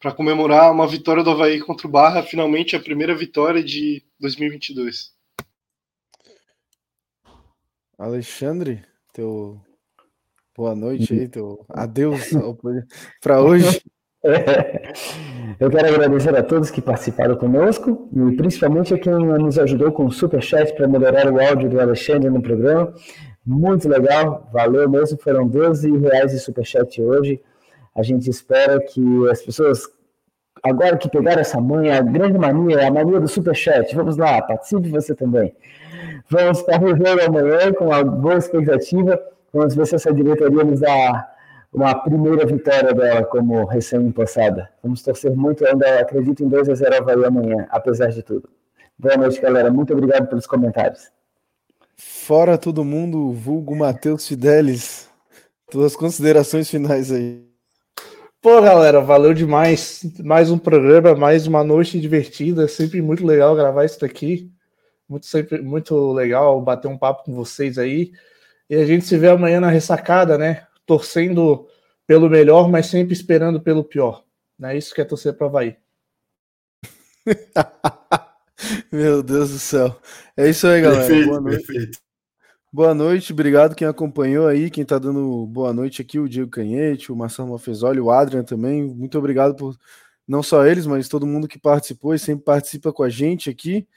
para 0.00 0.12
comemorar 0.12 0.72
uma 0.72 0.86
vitória 0.86 1.22
do 1.22 1.30
Havaí 1.30 1.60
contra 1.60 1.86
o 1.86 1.90
Barra, 1.90 2.22
finalmente 2.22 2.76
a 2.76 2.80
primeira 2.80 3.14
vitória 3.14 3.62
de 3.62 4.02
2022. 4.20 5.12
Alexandre, 7.98 8.84
teu 9.12 9.60
boa 10.56 10.74
noite 10.74 11.12
aí, 11.12 11.28
teu 11.28 11.64
adeus 11.68 12.30
para 13.20 13.42
hoje. 13.42 13.82
Eu 15.60 15.70
quero 15.70 15.88
agradecer 15.88 16.36
a 16.36 16.42
todos 16.42 16.70
que 16.70 16.82
participaram 16.82 17.36
conosco 17.36 18.08
e 18.12 18.36
principalmente 18.36 18.92
a 18.92 18.98
quem 18.98 19.12
nos 19.12 19.58
ajudou 19.58 19.90
com 19.92 20.06
o 20.06 20.12
Superchat 20.12 20.74
para 20.74 20.88
melhorar 20.88 21.32
o 21.32 21.40
áudio 21.40 21.70
do 21.70 21.80
Alexandre 21.80 22.28
no 22.28 22.42
programa. 22.42 22.92
Muito 23.48 23.88
legal, 23.88 24.46
valeu 24.52 24.86
mesmo. 24.90 25.16
Foram 25.18 25.48
12 25.48 25.96
reais 25.96 26.32
de 26.32 26.38
superchat 26.38 27.00
hoje. 27.00 27.40
A 27.94 28.02
gente 28.02 28.28
espera 28.28 28.78
que 28.78 29.00
as 29.30 29.40
pessoas, 29.40 29.88
agora 30.62 30.98
que 30.98 31.08
pegaram 31.08 31.40
essa 31.40 31.58
manha, 31.58 31.96
a 31.96 32.02
grande 32.02 32.36
mania, 32.36 32.86
a 32.86 32.90
mania 32.90 33.18
do 33.18 33.26
superchat, 33.26 33.96
vamos 33.96 34.18
lá, 34.18 34.42
participe 34.42 34.90
você 34.90 35.14
também. 35.14 35.56
Vamos 36.28 36.60
para 36.60 36.84
o 36.84 36.88
jogo 36.90 37.22
amanhã 37.26 37.72
com 37.72 37.86
uma 37.86 38.04
boa 38.04 38.36
expectativa. 38.36 39.18
Vamos 39.50 39.74
ver 39.74 39.86
se 39.86 39.94
essa 39.94 40.12
diretoria 40.12 40.62
nos 40.62 40.80
dá 40.80 41.34
uma 41.72 41.94
primeira 41.94 42.44
vitória 42.44 42.92
dela 42.92 43.24
como 43.24 43.64
recém-impossada. 43.64 44.68
Vamos 44.82 45.02
torcer 45.02 45.34
muito, 45.34 45.64
ainda 45.64 46.00
acredito 46.00 46.44
em 46.44 46.48
2 46.48 46.68
a 46.68 46.74
0 46.74 46.96
Havaí 46.96 47.24
amanhã, 47.24 47.66
apesar 47.70 48.08
de 48.08 48.22
tudo. 48.22 48.46
Boa 48.98 49.16
noite, 49.16 49.40
galera. 49.40 49.70
Muito 49.70 49.94
obrigado 49.94 50.26
pelos 50.28 50.46
comentários. 50.46 51.10
Fora 52.00 52.56
todo 52.56 52.84
mundo, 52.84 53.32
vulgo 53.32 53.74
Matheus 53.74 54.28
Fidelis. 54.28 55.10
Tuas 55.68 55.96
considerações 55.96 56.70
finais 56.70 57.10
aí. 57.10 57.44
Pô, 58.40 58.62
galera, 58.62 59.00
valeu 59.00 59.34
demais. 59.34 60.02
Mais 60.20 60.48
um 60.48 60.58
programa, 60.58 61.16
mais 61.16 61.48
uma 61.48 61.64
noite 61.64 62.00
divertida. 62.00 62.64
É 62.64 62.68
sempre 62.68 63.02
muito 63.02 63.26
legal 63.26 63.56
gravar 63.56 63.84
isso 63.84 63.98
daqui. 63.98 64.48
Muito, 65.08 65.26
sempre, 65.26 65.60
muito 65.60 66.12
legal 66.12 66.60
bater 66.60 66.86
um 66.86 66.96
papo 66.96 67.24
com 67.24 67.34
vocês 67.34 67.78
aí. 67.78 68.12
E 68.70 68.76
a 68.76 68.86
gente 68.86 69.04
se 69.04 69.18
vê 69.18 69.28
amanhã 69.28 69.58
na 69.58 69.68
ressacada, 69.68 70.38
né? 70.38 70.66
Torcendo 70.86 71.66
pelo 72.06 72.30
melhor, 72.30 72.70
mas 72.70 72.86
sempre 72.86 73.12
esperando 73.12 73.60
pelo 73.60 73.82
pior. 73.82 74.24
Não 74.56 74.68
é 74.68 74.78
isso 74.78 74.94
que 74.94 75.00
é 75.00 75.04
torcer 75.04 75.34
para 75.34 75.48
Havaí. 75.48 75.76
Meu 78.92 79.22
Deus 79.22 79.50
do 79.50 79.58
céu. 79.58 80.00
É 80.36 80.48
isso 80.48 80.66
aí, 80.66 80.80
galera. 80.80 81.06
Perfeito, 81.06 81.28
boa 81.28 81.40
noite. 81.40 81.66
Perfeito. 81.66 81.98
Boa 82.70 82.94
noite, 82.94 83.32
obrigado 83.32 83.74
quem 83.74 83.88
acompanhou 83.88 84.46
aí, 84.46 84.70
quem 84.70 84.84
tá 84.84 84.98
dando 84.98 85.46
boa 85.46 85.72
noite 85.72 86.02
aqui, 86.02 86.18
o 86.18 86.28
Diego 86.28 86.50
Canhete, 86.50 87.10
o 87.10 87.16
Marcelo 87.16 87.50
Mafezoli, 87.50 87.98
o 87.98 88.10
Adrian 88.10 88.44
também. 88.44 88.84
Muito 88.84 89.16
obrigado 89.16 89.54
por 89.56 89.74
não 90.26 90.42
só 90.42 90.66
eles, 90.66 90.86
mas 90.86 91.08
todo 91.08 91.26
mundo 91.26 91.48
que 91.48 91.58
participou 91.58 92.14
e 92.14 92.18
sempre 92.18 92.44
participa 92.44 92.92
com 92.92 93.02
a 93.02 93.08
gente 93.08 93.48
aqui. 93.48 93.88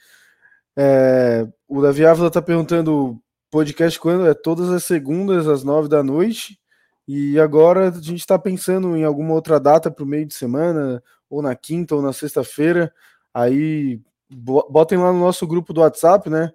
É, 0.74 1.46
o 1.68 1.82
Davi 1.82 2.06
Ávila 2.06 2.30
tá 2.30 2.40
perguntando 2.40 3.20
podcast 3.50 4.00
quando? 4.00 4.26
É 4.26 4.32
todas 4.32 4.70
as 4.70 4.84
segundas, 4.84 5.46
às 5.46 5.62
nove 5.62 5.86
da 5.88 6.02
noite. 6.02 6.58
E 7.06 7.38
agora 7.38 7.88
a 7.88 7.90
gente 7.90 8.20
está 8.20 8.38
pensando 8.38 8.96
em 8.96 9.04
alguma 9.04 9.34
outra 9.34 9.60
data 9.60 9.90
para 9.90 10.02
o 10.02 10.06
meio 10.06 10.24
de 10.24 10.32
semana, 10.32 11.02
ou 11.28 11.42
na 11.42 11.54
quinta 11.54 11.94
ou 11.94 12.00
na 12.00 12.14
sexta-feira. 12.14 12.90
Aí 13.34 14.00
botem 14.32 14.98
lá 14.98 15.12
no 15.12 15.20
nosso 15.20 15.46
grupo 15.46 15.72
do 15.72 15.80
WhatsApp, 15.80 16.28
né? 16.30 16.50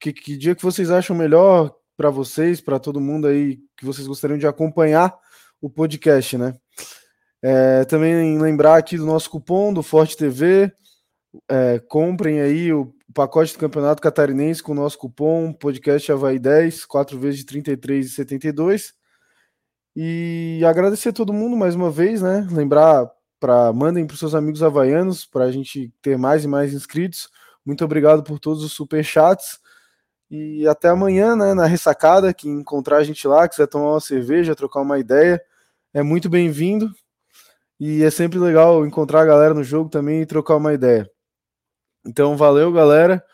Que, 0.00 0.12
que 0.12 0.36
dia 0.36 0.54
que 0.54 0.62
vocês 0.62 0.90
acham 0.90 1.16
melhor 1.16 1.74
para 1.96 2.10
vocês, 2.10 2.60
para 2.60 2.78
todo 2.78 3.00
mundo 3.00 3.26
aí 3.26 3.58
que 3.76 3.84
vocês 3.84 4.06
gostariam 4.06 4.38
de 4.38 4.46
acompanhar 4.46 5.14
o 5.60 5.70
podcast, 5.70 6.36
né? 6.36 6.54
É, 7.40 7.84
também 7.84 8.38
lembrar 8.38 8.76
aqui 8.76 8.96
do 8.96 9.06
nosso 9.06 9.30
cupom 9.30 9.72
do 9.72 9.82
Forte 9.82 10.16
TV. 10.16 10.72
É, 11.48 11.78
comprem 11.78 12.40
aí 12.40 12.72
o 12.72 12.94
pacote 13.14 13.52
do 13.52 13.58
Campeonato 13.58 14.02
Catarinense 14.02 14.62
com 14.62 14.72
o 14.72 14.76
nosso 14.76 14.98
cupom 14.98 15.52
podcast 15.52 16.10
Havaí 16.10 16.38
10, 16.38 16.84
4 16.84 17.18
vezes 17.18 17.44
de 17.44 17.54
R$ 17.54 17.62
33,72. 17.62 18.92
E 19.94 20.62
agradecer 20.64 21.10
a 21.10 21.12
todo 21.12 21.32
mundo 21.32 21.56
mais 21.56 21.74
uma 21.74 21.90
vez, 21.90 22.22
né? 22.22 22.46
Lembrar 22.50 23.10
para 23.42 23.72
mandem 23.72 24.06
para 24.06 24.14
os 24.14 24.20
seus 24.20 24.36
amigos 24.36 24.62
havaianos 24.62 25.26
para 25.26 25.46
a 25.46 25.50
gente 25.50 25.92
ter 26.00 26.16
mais 26.16 26.44
e 26.44 26.48
mais 26.48 26.72
inscritos. 26.72 27.28
Muito 27.66 27.84
obrigado 27.84 28.22
por 28.22 28.38
todos 28.38 28.62
os 28.62 28.72
super 28.72 29.02
chats 29.02 29.58
e 30.30 30.66
até 30.68 30.88
amanhã, 30.88 31.34
né? 31.34 31.52
Na 31.52 31.66
ressacada, 31.66 32.32
que 32.32 32.48
encontrar 32.48 32.98
a 32.98 33.04
gente 33.04 33.26
lá, 33.26 33.48
quiser 33.48 33.66
tomar 33.66 33.90
uma 33.90 34.00
cerveja, 34.00 34.54
trocar 34.54 34.80
uma 34.80 34.98
ideia, 34.98 35.42
é 35.92 36.02
muito 36.02 36.30
bem-vindo. 36.30 36.88
E 37.80 38.04
é 38.04 38.10
sempre 38.10 38.38
legal 38.38 38.86
encontrar 38.86 39.22
a 39.22 39.26
galera 39.26 39.54
no 39.54 39.64
jogo 39.64 39.90
também 39.90 40.22
e 40.22 40.26
trocar 40.26 40.56
uma 40.56 40.72
ideia. 40.72 41.10
Então, 42.06 42.36
valeu, 42.36 42.72
galera. 42.72 43.24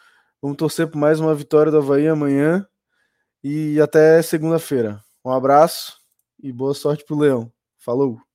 Vamos 0.40 0.56
torcer 0.56 0.89
por 0.90 0.98
mais 0.98 1.20
uma 1.20 1.35
vitória 1.35 1.70
do 1.70 1.78
Havaí 1.78 2.09
amanhã. 2.09 2.66
E 3.44 3.80
até 3.80 4.22
segunda-feira. 4.22 5.01
Um 5.24 5.30
abraço 5.30 5.98
e 6.43 6.51
boa 6.52 6.74
sorte 6.74 7.05
pro 7.05 7.18
Leão. 7.18 7.52
Falou! 7.78 8.28